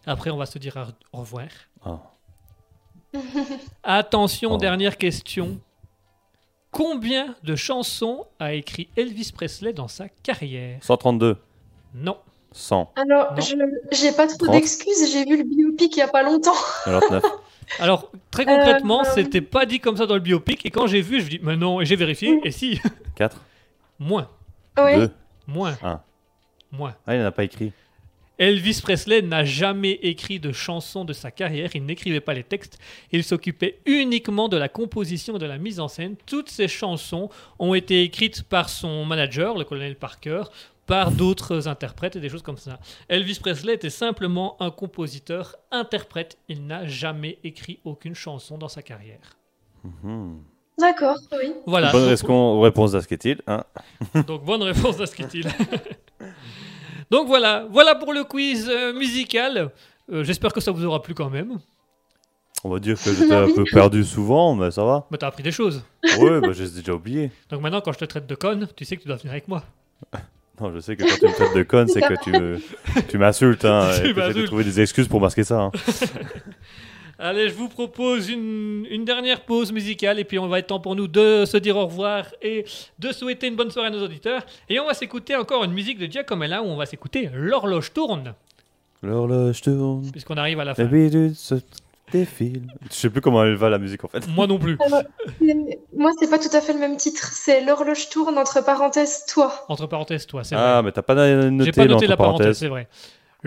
Après, 0.08 0.30
on 0.32 0.38
va 0.38 0.46
se 0.48 0.58
dire 0.60 0.76
au 1.14 1.20
revoir. 1.20 1.46
Ah. 1.84 2.00
Attention, 3.84 4.54
Oh. 4.54 4.58
dernière 4.58 4.98
question. 4.98 5.60
Combien 6.76 7.36
de 7.42 7.56
chansons 7.56 8.26
a 8.38 8.54
écrit 8.54 8.90
Elvis 8.98 9.32
Presley 9.34 9.72
dans 9.72 9.88
sa 9.88 10.10
carrière? 10.10 10.78
132, 10.82 11.38
Non. 11.94 12.18
100, 12.52 12.92
Alors, 12.98 13.34
Non. 13.34 13.42
je 13.42 13.56
j'ai 13.94 14.12
pas 14.12 14.28
trop 14.28 14.40
30. 14.48 14.52
d'excuses, 14.52 15.10
j'ai 15.10 15.24
vu 15.24 15.38
le 15.38 15.44
biopic 15.44 15.96
il 15.96 16.00
y 16.00 16.02
a 16.02 16.10
pas 16.10 16.22
longtemps. 16.22 16.52
99. 16.84 17.24
Alors, 17.80 18.12
très 18.30 18.44
concrètement, 18.44 19.04
Euh, 19.06 19.10
c'était 19.16 19.40
pas 19.40 19.66
dit 19.66 19.80
comme 19.80 19.96
ça 19.96 20.06
dans 20.06 20.16
le 20.16 20.20
biopic. 20.20 20.66
Et 20.66 20.70
quand 20.70 20.86
j'ai 20.88 21.02
vu, 21.02 21.22
je 21.22 21.26
me 21.26 21.30
dis, 21.30 21.40
mais 21.42 21.56
non, 21.56 21.80
et 21.80 21.86
j'ai 21.86 21.96
vérifié. 21.96 22.42
Et 22.44 22.52
si 22.52 22.82
4, 23.16 23.38
Moins. 23.98 24.28
Ouais. 24.78 24.98
2. 24.98 25.12
Moins. 25.48 25.78
Un. 25.82 26.02
Moins. 26.74 26.94
Ah, 27.08 27.16
il 27.16 27.22
n'en 27.22 27.28
a 27.28 27.32
pas 27.32 27.46
écrit. 27.46 27.72
Elvis 28.38 28.82
Presley 28.82 29.22
n'a 29.22 29.46
jamais 29.46 29.92
écrit 30.02 30.40
de 30.40 30.52
chansons 30.52 31.06
de 31.06 31.14
sa 31.14 31.32
carrière, 31.32 31.70
il 31.76 31.86
n'écrivait 31.86 32.20
pas 32.20 32.34
les 32.34 32.44
textes, 32.44 32.78
il 33.12 33.24
s'occupait 33.24 33.80
uniquement 33.86 34.50
de 34.50 34.58
la 34.58 34.68
composition 34.70 35.36
et 35.38 35.40
de 35.40 35.46
la 35.46 35.58
mise 35.58 35.80
en 35.80 35.88
scène. 35.88 36.16
Toutes 36.26 36.50
ces 36.50 36.68
chansons 36.68 37.30
ont 37.60 37.74
été 37.74 38.04
écrites 38.04 38.44
par 38.44 38.70
son 38.70 39.06
manager, 39.06 39.58
le 39.58 39.64
colonel 39.64 39.96
Parker, 39.96 40.44
par 40.86 41.12
d'autres 41.12 41.68
interprètes 41.68 42.16
et 42.16 42.20
des 42.20 42.30
choses 42.30 42.44
comme 42.44 42.58
ça. 42.58 42.80
Elvis 43.10 43.40
Presley 43.40 43.74
était 43.74 43.90
simplement 43.90 44.56
un 44.60 44.70
compositeur, 44.70 45.56
interprète, 45.72 46.38
il 46.48 46.68
n'a 46.68 46.86
jamais 46.88 47.40
écrit 47.44 47.80
aucune 47.86 48.16
chanson 48.16 48.58
dans 48.58 48.68
sa 48.68 48.82
carrière. 48.82 49.38
Mhm. 49.84 50.42
D'accord, 50.78 51.18
oui. 51.32 51.54
Voilà. 51.66 51.92
Bonne 51.94 52.10
Donc- 52.10 52.20
réponse, 52.20 52.64
réponse 52.64 52.92
d'Asketil. 52.92 53.42
Hein. 53.48 53.64
Donc 54.28 54.44
bonne 54.44 54.62
réponse 54.62 54.98
d'Asketil. 54.98 55.48
Donc 57.12 57.28
voilà, 57.28 57.66
voilà 57.70 57.96
pour 57.96 58.14
le 58.14 58.24
quiz 58.24 58.68
euh, 58.70 58.94
musical. 58.94 59.72
Euh, 60.12 60.24
J'espère 60.24 60.54
que 60.54 60.60
ça 60.62 60.72
vous 60.72 60.86
aura 60.86 61.02
plu 61.02 61.14
quand 61.14 61.30
même. 61.30 61.58
On 62.64 62.70
va 62.70 62.80
dire 62.80 62.96
que 63.02 63.14
j'étais 63.14 63.34
un 63.34 63.48
peu 63.54 63.64
perdu 63.72 64.04
souvent, 64.04 64.56
mais 64.56 64.72
ça 64.72 64.84
va. 64.84 65.06
Mais 65.12 65.18
t'as 65.18 65.28
appris 65.28 65.44
des 65.44 65.52
choses. 65.52 65.84
Ouais, 66.20 66.40
bah, 66.42 66.50
j'ai 66.54 66.70
déjà 66.70 66.94
oublié. 66.94 67.32
Donc 67.50 67.62
maintenant, 67.62 67.82
quand 67.82 67.92
je 67.94 68.00
te 68.00 68.06
traite 68.06 68.28
de 68.28 68.36
conne, 68.36 68.68
tu 68.76 68.86
sais 68.86 68.98
que 68.98 69.02
tu 69.02 69.08
dois 69.08 69.18
venir 69.18 69.32
avec 69.32 69.48
moi. 69.48 69.64
Non, 70.62 70.72
je 70.74 70.80
sais 70.80 70.96
que 70.96 71.04
quand 71.04 71.18
tu 71.20 71.26
me 71.26 71.34
traites 71.34 71.54
de 71.58 71.64
conne, 71.64 71.90
c'est 71.90 72.00
que 72.00 72.14
tu 72.24 72.32
me- 72.32 72.62
tu 73.10 73.18
m'insultes. 73.18 73.66
Hein, 73.66 73.90
Tu 74.02 74.12
et 74.12 74.14
que 74.14 74.32
de 74.32 74.46
trouver 74.46 74.64
des 74.64 74.80
excuses 74.80 75.10
pour 75.10 75.20
masquer 75.20 75.44
ça. 75.44 75.60
hein. 75.64 75.72
Allez, 77.18 77.48
je 77.50 77.54
vous 77.54 77.70
propose 77.70 78.30
une, 78.30 78.86
une 78.90 79.06
dernière 79.06 79.42
pause 79.42 79.72
musicale 79.72 80.20
et 80.20 80.26
puis 80.26 80.38
on 80.38 80.48
va 80.48 80.60
être 80.60 80.68
temps 80.68 80.80
pour 80.82 80.96
nous 80.96 81.08
de 81.08 81.46
se 81.46 81.56
dire 81.58 81.78
au 81.78 81.86
revoir 81.86 82.26
et 82.42 82.66
de 83.00 83.12
souhaiter 83.14 83.48
une 83.48 83.56
bonne 83.56 83.72
soirée 83.72 83.88
à 83.88 83.92
nos 83.92 84.04
auditeurs. 84.04 84.46
Et 84.70 84.80
on 84.80 84.86
va 84.86 84.94
s'écouter 84.94 85.36
encore 85.36 85.64
une 85.64 85.72
musique 85.74 85.98
de 85.98 86.08
Giacomella 86.08 86.62
où 86.62 86.66
on 86.66 86.76
va 86.76 86.86
s'écouter 86.86 87.30
L'horloge 87.34 87.94
tourne, 87.94 88.34
L'horloge 89.02 89.62
tourne, 89.62 90.10
puisqu'on 90.12 90.36
arrive 90.38 90.60
à 90.60 90.66
la 90.66 90.76
fin. 90.76 90.84
l'habitude 90.84 91.36
se 91.36 91.56
défile. 92.12 92.64
Je 92.90 92.94
sais 92.96 93.10
plus 93.10 93.22
comment 93.22 93.44
elle 93.44 93.56
va 93.56 93.70
la 93.70 93.78
musique 93.80 94.04
en 94.04 94.08
fait. 94.08 94.28
Moi 94.28 94.46
non 94.48 94.58
plus. 94.60 94.78
Et 95.42 95.80
Moi, 95.96 96.12
c'est 96.20 96.30
pas 96.30 96.38
tout 96.40 96.54
à 96.56 96.62
fait 96.62 96.74
le 96.74 96.80
même 96.80 96.98
titre. 96.98 97.24
C'est 97.32 97.64
L'horloge 97.64 98.10
tourne, 98.10 98.38
entre 98.38 98.64
parenthèses, 98.64 99.26
toi. 99.28 99.66
Entre 99.70 99.88
parenthèses, 99.88 100.26
toi, 100.28 100.44
c'est 100.44 100.56
Ah, 100.56 100.76
vrai. 100.76 100.84
mais 100.84 100.92
t'as 100.92 101.02
pas 101.02 101.16
noté, 101.16 101.66
J'ai 101.66 101.72
pas 101.72 101.86
noté 101.86 102.08
la 102.08 102.18
parenthèse, 102.18 102.58
c'est 102.58 102.68
vrai. 102.68 102.88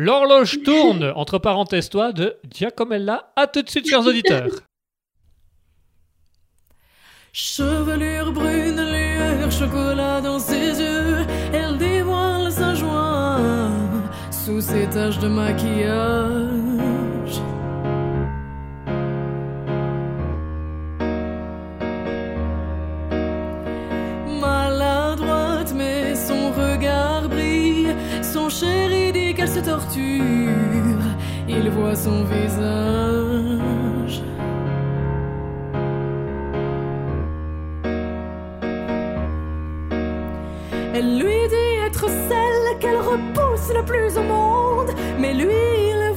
L'horloge 0.00 0.62
tourne, 0.62 1.12
entre 1.16 1.38
parenthèses, 1.38 1.88
toi, 1.88 2.12
de 2.12 2.36
Giacomella. 2.48 3.32
À 3.34 3.48
tout 3.48 3.62
de 3.62 3.68
suite, 3.68 3.88
chers 3.88 4.06
auditeurs. 4.06 4.60
Chevelure 7.32 8.32
brune, 8.32 8.80
lueur, 8.80 9.50
chocolat 9.50 10.20
dans 10.20 10.38
ses 10.38 10.80
yeux, 10.80 11.26
elle 11.52 11.78
dévoile 11.78 12.52
sa 12.52 12.76
joie 12.76 13.40
sous 14.30 14.60
ses 14.60 14.88
taches 14.88 15.18
de 15.18 15.26
maquillage. 15.26 17.40
Maladroite, 24.40 25.74
mais 25.74 26.14
son 26.14 26.52
regard 26.52 27.28
brille, 27.28 27.96
son 28.22 28.48
chéri 28.48 28.97
qu'elle 29.38 29.48
se 29.48 29.60
torture, 29.60 31.00
il 31.48 31.70
voit 31.70 31.94
son 31.94 32.24
visage. 32.24 34.20
Elle 40.92 41.18
lui 41.20 41.40
dit 41.54 41.74
être 41.86 42.08
celle 42.08 42.78
qu'elle 42.80 42.96
repousse 42.96 43.72
le 43.72 43.84
plus 43.84 44.18
au 44.18 44.24
monde, 44.24 44.90
mais 45.20 45.34
lui 45.34 45.54
il 45.92 46.07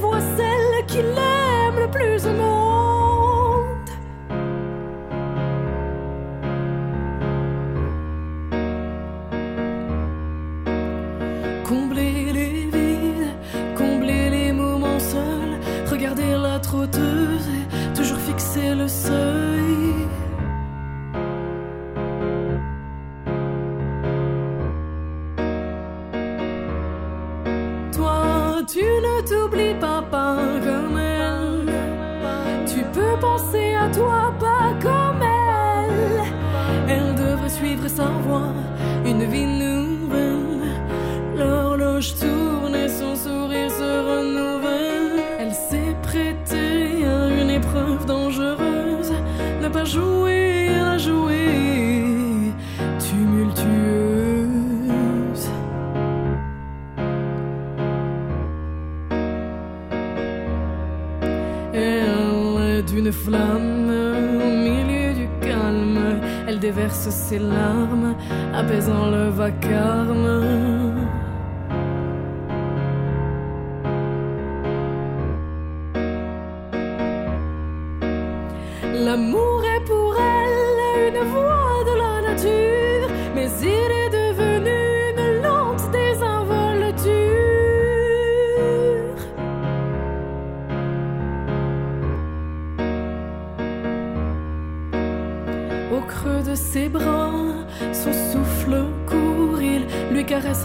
déverse 66.74 67.10
ses 67.10 67.38
larmes, 67.38 68.14
apaisant 68.54 69.10
le 69.10 69.28
vacarme. 69.28 70.81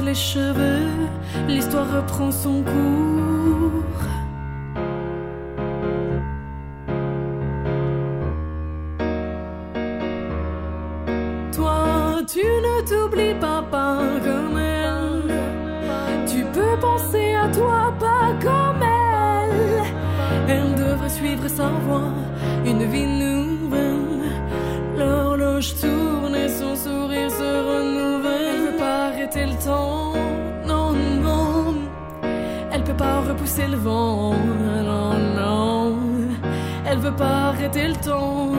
Les 0.01 0.15
cheveux, 0.15 0.87
l'histoire 1.47 1.87
reprend 1.95 2.31
son 2.31 2.63
cours. 2.63 3.83
Elle 36.89 36.99
veut 36.99 37.15
pas 37.15 37.49
arrêter 37.49 37.87
le 37.87 37.95
temps, 37.95 38.51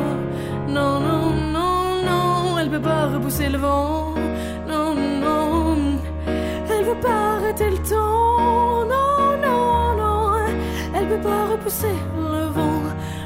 non, 0.69 1.01
non, 1.01 1.31
non, 1.53 2.03
non. 2.05 2.59
Elle 2.59 2.71
peut 2.71 2.81
pas 2.81 3.07
repousser 3.07 3.49
le 3.49 3.59
vent, 3.59 4.15
non, 4.69 4.95
non. 4.95 5.77
Elle 6.71 6.85
veut 6.85 7.01
pas 7.01 7.37
arrêter 7.37 7.71
le 7.71 7.79
temps, 7.79 8.85
non, 8.93 9.37
non, 9.45 9.97
non. 9.97 10.33
Elle 10.95 11.09
peut 11.09 11.23
pas 11.29 11.47
repousser 11.53 11.95
le 12.17 12.47
vent, 12.57 12.83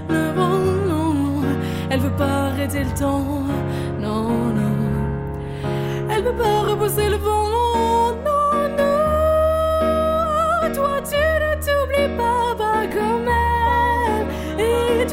le 0.09 0.32
vent, 0.39 0.59
non, 0.89 1.14
non. 1.14 1.43
Elle 1.90 2.01
veut 2.01 2.16
pas 2.16 2.47
arrêter 2.47 2.85
le 2.85 2.94
temps, 2.98 3.43
non, 4.01 4.28
non. 4.59 4.74
Elle 6.10 6.24
peut 6.24 6.39
pas 6.44 6.60
repousser 6.70 7.09
le 7.10 7.16
vent, 7.16 7.41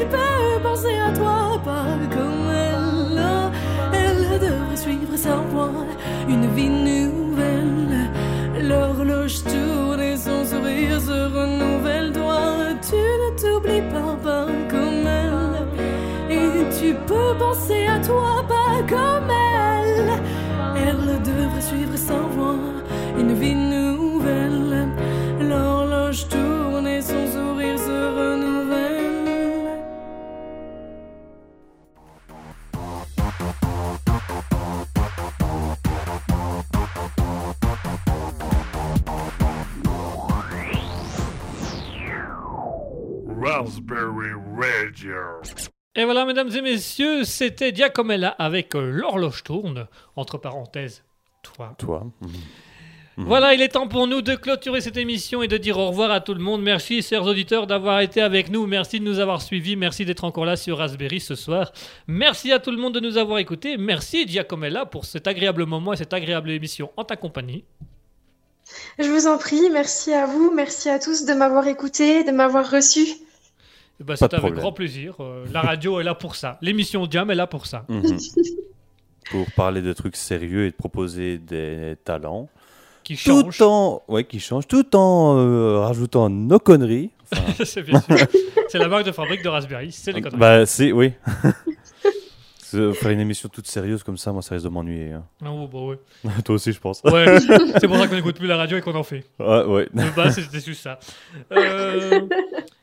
tu 0.00 0.06
peux 0.06 0.62
penser 0.62 0.96
à 0.98 1.12
toi, 1.12 1.60
pas 1.62 1.98
comme 2.10 2.48
elle. 2.50 3.22
Elle 3.92 4.40
devrait 4.40 4.76
suivre 4.76 5.16
sa 5.16 5.36
voie, 5.52 5.84
une 6.28 6.46
vie 6.54 6.70
nouvelle. 6.70 8.10
L'horloge 8.62 9.42
tourne 9.44 10.00
et 10.00 10.16
son 10.16 10.44
sourire 10.44 11.00
se 11.00 11.18
renouvelle. 11.36 12.12
Toi, 12.12 12.40
tu 12.88 12.96
ne 13.22 13.28
t'oublies 13.40 13.86
pas, 13.92 14.16
pas 14.24 14.46
comme 14.70 15.06
elle. 15.06 15.66
Et 16.30 16.50
tu 16.78 16.94
peux 17.06 17.34
penser 17.38 17.86
à 17.86 17.98
toi, 17.98 18.44
pas 18.48 18.82
comme 18.88 19.30
elle. 19.30 19.39
Raspberry 43.60 44.32
Radio. 44.56 45.42
Et 45.94 46.04
voilà, 46.04 46.24
mesdames 46.24 46.48
et 46.48 46.62
messieurs, 46.62 47.24
c'était 47.24 47.74
Giacomella 47.74 48.30
avec 48.30 48.74
euh, 48.74 48.90
l'horloge 48.90 49.42
tourne, 49.44 49.86
entre 50.16 50.38
parenthèses, 50.38 51.04
toi. 51.42 51.74
Toi. 51.78 52.06
Voilà, 53.16 53.52
il 53.52 53.60
est 53.60 53.68
temps 53.68 53.86
pour 53.86 54.06
nous 54.06 54.22
de 54.22 54.34
clôturer 54.34 54.80
cette 54.80 54.96
émission 54.96 55.42
et 55.42 55.48
de 55.48 55.58
dire 55.58 55.76
au 55.76 55.88
revoir 55.88 56.10
à 56.10 56.20
tout 56.20 56.32
le 56.32 56.40
monde. 56.40 56.62
Merci, 56.62 57.02
chers 57.02 57.24
auditeurs, 57.24 57.66
d'avoir 57.66 58.00
été 58.00 58.22
avec 58.22 58.48
nous. 58.48 58.66
Merci 58.66 58.98
de 58.98 59.04
nous 59.04 59.18
avoir 59.18 59.42
suivis. 59.42 59.76
Merci 59.76 60.06
d'être 60.06 60.24
encore 60.24 60.46
là 60.46 60.56
sur 60.56 60.78
Raspberry 60.78 61.20
ce 61.20 61.34
soir. 61.34 61.70
Merci 62.06 62.50
à 62.50 62.60
tout 62.60 62.70
le 62.70 62.78
monde 62.78 62.94
de 62.94 63.00
nous 63.00 63.18
avoir 63.18 63.38
écoutés. 63.38 63.76
Merci, 63.76 64.26
Giacomella, 64.26 64.86
pour 64.86 65.04
cet 65.04 65.26
agréable 65.26 65.66
moment 65.66 65.92
et 65.92 65.96
cette 65.98 66.14
agréable 66.14 66.50
émission 66.50 66.92
en 66.96 67.04
ta 67.04 67.16
compagnie. 67.16 67.64
Je 68.98 69.10
vous 69.10 69.26
en 69.26 69.36
prie, 69.36 69.68
merci 69.70 70.14
à 70.14 70.24
vous, 70.24 70.50
merci 70.54 70.88
à 70.88 70.98
tous 70.98 71.26
de 71.26 71.34
m'avoir 71.34 71.66
écouté, 71.66 72.24
de 72.24 72.30
m'avoir 72.30 72.70
reçu. 72.70 73.06
De 74.00 74.14
c'est 74.16 74.24
avec 74.24 74.38
problème. 74.38 74.60
grand 74.60 74.72
plaisir. 74.72 75.14
Euh, 75.20 75.44
la 75.52 75.60
radio 75.60 76.00
est 76.00 76.04
là 76.04 76.14
pour 76.14 76.34
ça. 76.34 76.58
L'émission 76.62 77.06
Jam 77.10 77.30
est 77.30 77.34
là 77.34 77.46
pour 77.46 77.66
ça. 77.66 77.84
Mhm. 77.88 78.18
Pour 79.30 79.46
parler 79.52 79.80
de 79.80 79.92
trucs 79.92 80.16
sérieux 80.16 80.64
et 80.66 80.70
de 80.70 80.74
proposer 80.74 81.38
des 81.38 81.94
talents. 82.04 82.48
Qui 83.04 83.16
change. 83.16 83.58
Tout 83.58 83.62
en, 83.64 84.02
ouais, 84.08 84.24
qui 84.24 84.40
changent, 84.40 84.66
tout 84.66 84.96
en 84.96 85.36
euh, 85.38 85.78
rajoutant 85.78 86.28
nos 86.28 86.58
conneries. 86.58 87.10
Enfin, 87.32 87.64
c'est 87.64 87.82
bien 87.82 88.00
sûr. 88.00 88.16
C'est 88.68 88.78
la 88.78 88.88
marque 88.88 89.06
de 89.06 89.12
fabrique 89.12 89.44
de 89.44 89.48
Raspberry. 89.48 89.92
C'est 89.92 90.10
les 90.10 90.20
conneries. 90.20 90.40
bah, 90.40 90.66
c'est, 90.66 90.90
oui. 90.90 91.12
Faire 92.70 93.10
une 93.10 93.20
émission 93.20 93.48
toute 93.48 93.66
sérieuse 93.66 94.02
comme 94.02 94.16
ça, 94.16 94.32
moi, 94.32 94.42
ça 94.42 94.54
risque 94.54 94.64
de 94.64 94.70
m'ennuyer. 94.70 95.12
hein. 95.12 95.24
Ah, 95.44 95.50
oh, 95.50 95.66
bah 95.66 95.78
ouais. 95.80 95.98
Toi 96.44 96.54
aussi, 96.54 96.72
je 96.72 96.80
pense. 96.80 97.00
Ouais, 97.04 97.38
c'est 97.80 97.86
pour 97.88 97.96
ça 97.96 98.06
qu'on 98.08 98.14
n'écoute 98.16 98.36
plus 98.36 98.46
la 98.46 98.56
radio 98.56 98.76
et 98.76 98.80
qu'on 98.80 98.94
en 98.94 99.02
fait. 99.02 99.24
Ouais, 99.38 99.64
ouais. 99.64 99.88
De 99.92 100.14
base, 100.16 100.34
c'était 100.36 100.60
juste 100.60 100.82
ça. 100.82 100.98
Euh, 101.52 102.20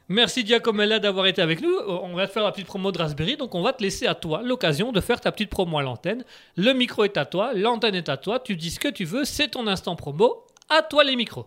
merci 0.10 0.46
Giacomella 0.46 1.00
d'avoir 1.00 1.26
été 1.28 1.42
avec 1.42 1.62
nous. 1.62 1.74
On 1.88 2.14
va 2.16 2.28
te 2.28 2.32
faire 2.32 2.44
la 2.44 2.52
petite 2.52 2.68
promo 2.68 2.92
de 2.92 2.98
Raspberry, 2.98 3.38
donc 3.38 3.56
on 3.56 3.62
va 3.62 3.74
te 3.74 3.82
laisser 3.84 4.08
à 4.08 4.16
toi 4.16 4.42
l'occasion 4.44 4.92
de 4.92 5.00
faire 5.02 5.20
ta 5.22 5.32
petite 5.32 5.50
promo 5.50 5.78
à 5.78 5.84
l'antenne. 5.84 6.24
Le 6.56 6.74
micro 6.74 7.04
est 7.04 7.18
à 7.18 7.26
toi, 7.26 7.52
l'antenne 7.56 7.96
est 7.96 8.10
à 8.10 8.18
toi, 8.18 8.40
tu 8.40 8.56
dis 8.56 8.72
ce 8.72 8.80
que 8.80 8.88
tu 8.90 9.06
veux, 9.06 9.26
c'est 9.26 9.50
ton 9.50 9.68
instant 9.68 9.96
promo. 9.96 10.44
À 10.70 10.82
toi 10.82 11.04
les 11.06 11.16
micros. 11.16 11.46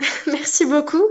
Merci 0.26 0.64
beaucoup. 0.64 1.04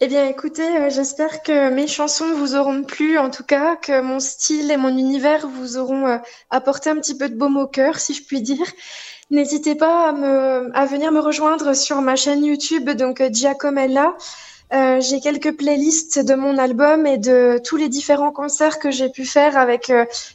Eh 0.00 0.06
bien, 0.06 0.28
écoutez, 0.28 0.76
euh, 0.76 0.90
j'espère 0.90 1.42
que 1.42 1.70
mes 1.70 1.88
chansons 1.88 2.32
vous 2.34 2.54
auront 2.54 2.84
plu, 2.84 3.18
en 3.18 3.30
tout 3.30 3.42
cas, 3.42 3.76
que 3.76 4.00
mon 4.00 4.20
style 4.20 4.70
et 4.70 4.76
mon 4.76 4.96
univers 4.96 5.48
vous 5.48 5.76
auront 5.76 6.06
euh, 6.06 6.18
apporté 6.50 6.90
un 6.90 6.96
petit 6.96 7.16
peu 7.16 7.28
de 7.28 7.34
baume 7.34 7.56
au 7.56 7.66
cœur, 7.66 7.98
si 7.98 8.14
je 8.14 8.22
puis 8.22 8.40
dire. 8.40 8.66
N'hésitez 9.30 9.74
pas 9.74 10.10
à, 10.10 10.12
me, 10.12 10.70
à 10.72 10.86
venir 10.86 11.10
me 11.10 11.20
rejoindre 11.20 11.74
sur 11.74 12.00
ma 12.00 12.14
chaîne 12.14 12.44
YouTube, 12.44 12.88
donc 12.90 13.20
euh, 13.20 13.28
Giacomella. 13.32 14.16
J'ai 14.70 15.20
quelques 15.20 15.56
playlists 15.56 16.18
de 16.18 16.34
mon 16.34 16.58
album 16.58 17.06
et 17.06 17.16
de 17.16 17.58
tous 17.64 17.76
les 17.76 17.88
différents 17.88 18.32
concerts 18.32 18.78
que 18.78 18.90
j'ai 18.90 19.08
pu 19.08 19.24
faire 19.24 19.56
avec 19.56 19.90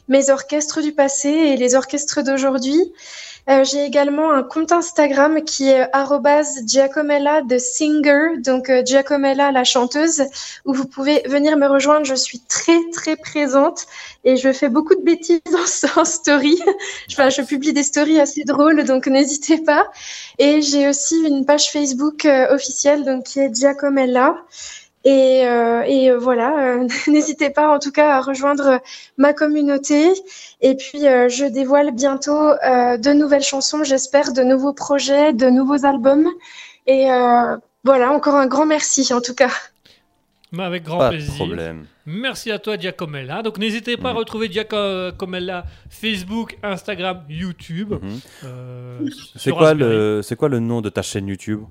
mes 0.08 0.28
orchestres 0.28 0.82
du 0.82 0.90
passé 0.90 1.28
et 1.28 1.56
les 1.56 1.76
orchestres 1.76 2.20
d'aujourd'hui. 2.24 2.92
Euh, 3.50 3.62
j'ai 3.62 3.84
également 3.84 4.32
un 4.32 4.42
compte 4.42 4.72
Instagram 4.72 5.44
qui 5.44 5.68
est 5.68 5.86
arrobase 5.92 6.62
Giacomella 6.66 7.42
the 7.42 7.58
singer, 7.58 8.38
donc 8.38 8.70
euh, 8.70 8.82
Giacomella 8.84 9.52
la 9.52 9.64
chanteuse, 9.64 10.22
où 10.64 10.72
vous 10.72 10.86
pouvez 10.86 11.22
venir 11.26 11.58
me 11.58 11.66
rejoindre. 11.66 12.06
Je 12.06 12.14
suis 12.14 12.40
très 12.40 12.78
très 12.92 13.16
présente 13.16 13.86
et 14.24 14.36
je 14.36 14.50
fais 14.52 14.70
beaucoup 14.70 14.94
de 14.94 15.02
bêtises 15.02 15.40
en, 15.96 16.00
en 16.00 16.04
story. 16.06 16.58
Enfin, 17.10 17.28
je 17.28 17.42
publie 17.42 17.74
des 17.74 17.82
stories 17.82 18.18
assez 18.18 18.44
drôles, 18.44 18.84
donc 18.84 19.06
n'hésitez 19.06 19.58
pas. 19.58 19.90
Et 20.38 20.62
j'ai 20.62 20.88
aussi 20.88 21.16
une 21.26 21.44
page 21.44 21.70
Facebook 21.70 22.24
euh, 22.24 22.54
officielle, 22.54 23.04
donc 23.04 23.24
qui 23.24 23.40
est 23.40 23.54
Giacomella. 23.54 24.36
Et, 25.06 25.46
euh, 25.46 25.82
et 25.86 26.10
euh, 26.10 26.18
voilà, 26.18 26.76
euh, 26.76 26.88
n'hésitez 27.08 27.50
pas 27.50 27.68
en 27.74 27.78
tout 27.78 27.92
cas 27.92 28.16
à 28.16 28.20
rejoindre 28.22 28.80
ma 29.18 29.32
communauté. 29.34 30.12
Et 30.62 30.74
puis, 30.76 31.06
euh, 31.06 31.28
je 31.28 31.44
dévoile 31.44 31.90
bientôt 31.92 32.32
euh, 32.32 32.96
de 32.96 33.12
nouvelles 33.12 33.42
chansons, 33.42 33.84
j'espère, 33.84 34.32
de 34.32 34.42
nouveaux 34.42 34.72
projets, 34.72 35.32
de 35.34 35.50
nouveaux 35.50 35.84
albums. 35.84 36.26
Et 36.86 37.10
euh, 37.10 37.56
voilà, 37.84 38.12
encore 38.12 38.34
un 38.36 38.46
grand 38.46 38.64
merci 38.66 39.12
en 39.12 39.20
tout 39.20 39.34
cas. 39.34 39.50
Mais 40.52 40.62
avec 40.62 40.84
grand 40.84 40.98
Pas 40.98 41.10
de 41.10 41.16
plaisir. 41.16 41.34
problème. 41.34 41.86
Merci 42.06 42.50
à 42.52 42.58
toi 42.58 42.76
Giacomella. 42.78 43.42
Donc 43.42 43.58
n'hésitez 43.58 43.96
pas 43.96 44.10
à 44.10 44.12
Mhm. 44.12 44.18
retrouver 44.18 44.50
Giacomella 44.52 45.64
Facebook, 45.90 46.56
Instagram, 46.62 47.22
YouTube. 47.28 47.94
Mhm. 48.00 48.20
Euh, 48.44 48.98
C'est 49.36 49.50
quoi, 49.50 49.74
le, 49.74 50.20
c'est 50.22 50.36
quoi 50.36 50.48
le 50.48 50.60
nom 50.60 50.80
de 50.80 50.88
ta 50.90 51.02
chaîne 51.02 51.26
YouTube? 51.28 51.62
Euh, 51.62 51.66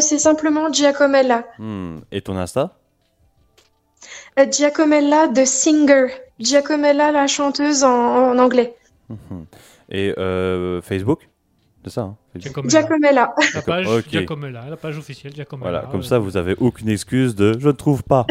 c'est 0.00 0.18
simplement 0.18 0.72
Giacomella. 0.72 1.44
Hmm, 1.58 1.98
Et 2.10 2.20
ton 2.20 2.36
Insta? 2.36 2.76
Euh, 4.38 4.46
Giacomella 4.50 5.28
the 5.28 5.44
singer. 5.44 6.06
Giacomella 6.38 7.12
la 7.12 7.26
chanteuse 7.26 7.84
en, 7.84 7.90
en 8.32 8.38
anglais. 8.38 8.74
Mhm. 9.08 9.46
Et 9.90 10.14
euh, 10.18 10.80
Facebook? 10.80 11.28
C'est 11.84 11.90
ça 11.90 12.00
hein. 12.02 12.16
Giacomella. 12.36 12.70
Giacomella. 12.70 13.34
La 13.54 13.62
page. 13.62 13.86
Giacomella, 14.08 14.64
la 14.70 14.76
page 14.76 14.96
officielle 14.98 15.34
Giacomella. 15.34 15.70
Voilà, 15.70 15.86
comme 15.90 16.00
Euh, 16.00 16.04
ça, 16.04 16.18
vous 16.18 16.36
avez 16.36 16.54
aucune 16.58 16.88
excuse 16.88 17.34
de 17.34 17.58
je 17.58 17.66
ne 17.68 17.72
trouve 17.72 18.02
pas. 18.04 18.26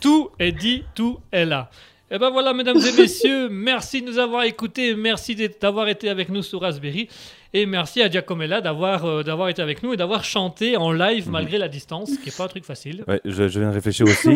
Tout 0.00 0.30
est 0.38 0.52
dit, 0.52 0.84
tout 0.94 1.18
est 1.32 1.44
là. 1.44 1.68
Et 2.14 2.18
ben 2.18 2.28
voilà, 2.28 2.52
mesdames 2.52 2.76
et 2.76 2.92
messieurs, 2.92 3.48
merci 3.48 4.02
de 4.02 4.06
nous 4.06 4.18
avoir 4.18 4.42
écoutés, 4.42 4.94
merci 4.94 5.34
d'avoir 5.58 5.88
été 5.88 6.10
avec 6.10 6.28
nous 6.28 6.42
sur 6.42 6.60
Raspberry, 6.60 7.08
et 7.54 7.64
merci 7.64 8.02
à 8.02 8.10
Giacomella 8.10 8.60
d'avoir 8.60 9.06
euh, 9.06 9.22
d'avoir 9.22 9.48
été 9.48 9.62
avec 9.62 9.82
nous 9.82 9.94
et 9.94 9.96
d'avoir 9.96 10.22
chanté 10.22 10.76
en 10.76 10.92
live 10.92 11.30
malgré 11.30 11.56
la 11.56 11.68
distance, 11.68 12.10
ce 12.10 12.18
qui 12.18 12.26
n'est 12.26 12.36
pas 12.36 12.44
un 12.44 12.48
truc 12.48 12.66
facile. 12.66 13.02
Ouais, 13.08 13.22
je, 13.24 13.48
je 13.48 13.58
viens 13.58 13.70
de 13.70 13.74
réfléchir 13.74 14.06
aussi. 14.06 14.28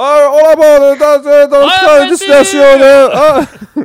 Ah, 0.00 0.30
on 0.30 0.54
dans, 0.96 1.48
dans 1.48 1.58
le 1.58 1.66
Ah, 1.66 1.78
train 1.80 1.98
vas-y. 1.98 2.10
destination 2.10 2.60
de... 2.78 3.80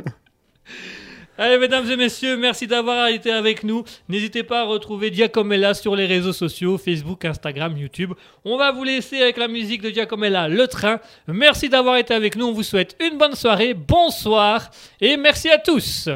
Allez, 1.36 1.58
mesdames 1.58 1.90
et 1.90 1.96
messieurs, 1.96 2.36
merci 2.36 2.68
d'avoir 2.68 3.08
été 3.08 3.32
avec 3.32 3.64
nous. 3.64 3.82
N'hésitez 4.08 4.44
pas 4.44 4.60
à 4.60 4.64
retrouver 4.64 5.12
Giacomella 5.12 5.74
sur 5.74 5.96
les 5.96 6.06
réseaux 6.06 6.32
sociaux, 6.32 6.78
Facebook, 6.78 7.24
Instagram, 7.24 7.76
YouTube. 7.76 8.12
On 8.44 8.56
va 8.56 8.70
vous 8.70 8.84
laisser 8.84 9.20
avec 9.20 9.36
la 9.36 9.48
musique 9.48 9.82
de 9.82 9.90
Giacomella, 9.90 10.48
Le 10.48 10.68
Train. 10.68 11.00
Merci 11.26 11.68
d'avoir 11.68 11.96
été 11.96 12.14
avec 12.14 12.36
nous. 12.36 12.46
On 12.46 12.52
vous 12.52 12.62
souhaite 12.62 12.96
une 13.00 13.18
bonne 13.18 13.34
soirée, 13.34 13.74
bonsoir 13.74 14.70
et 15.00 15.16
merci 15.16 15.50
à 15.50 15.58
tous. 15.58 16.08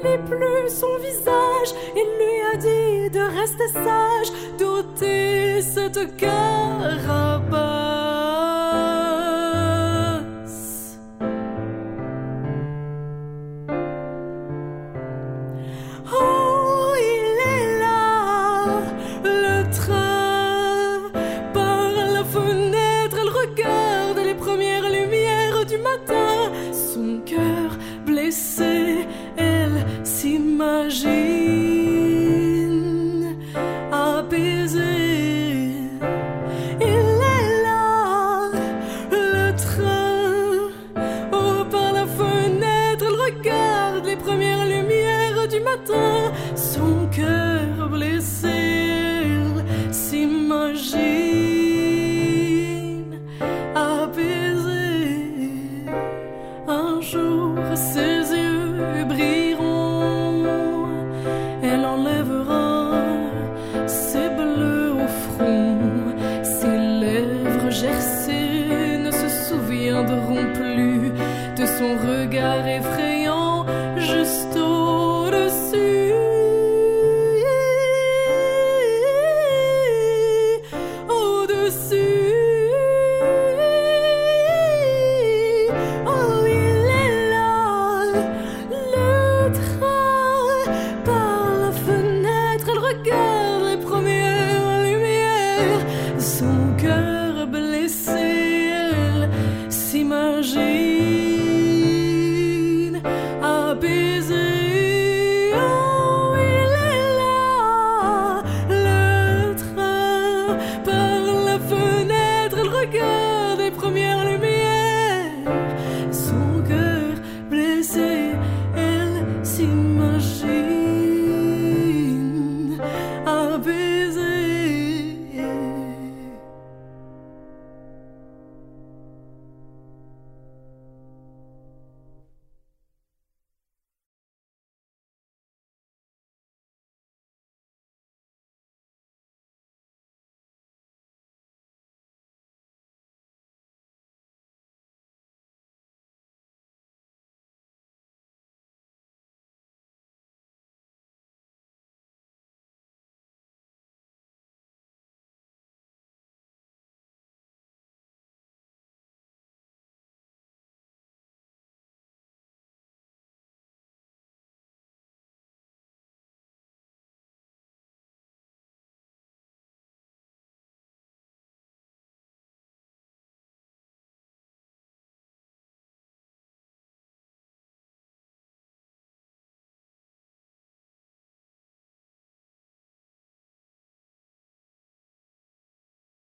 comprenait 0.00 0.18
plus 0.18 0.70
son 0.70 0.96
visage. 0.98 1.74
Il 1.94 2.08
lui 2.18 2.40
a 2.52 2.56
dit 2.56 3.10
de 3.10 3.20
rester 3.20 3.68
sage, 3.68 4.32
d'ôter 4.58 5.62
cette 5.62 6.16
carapace. 6.16 7.89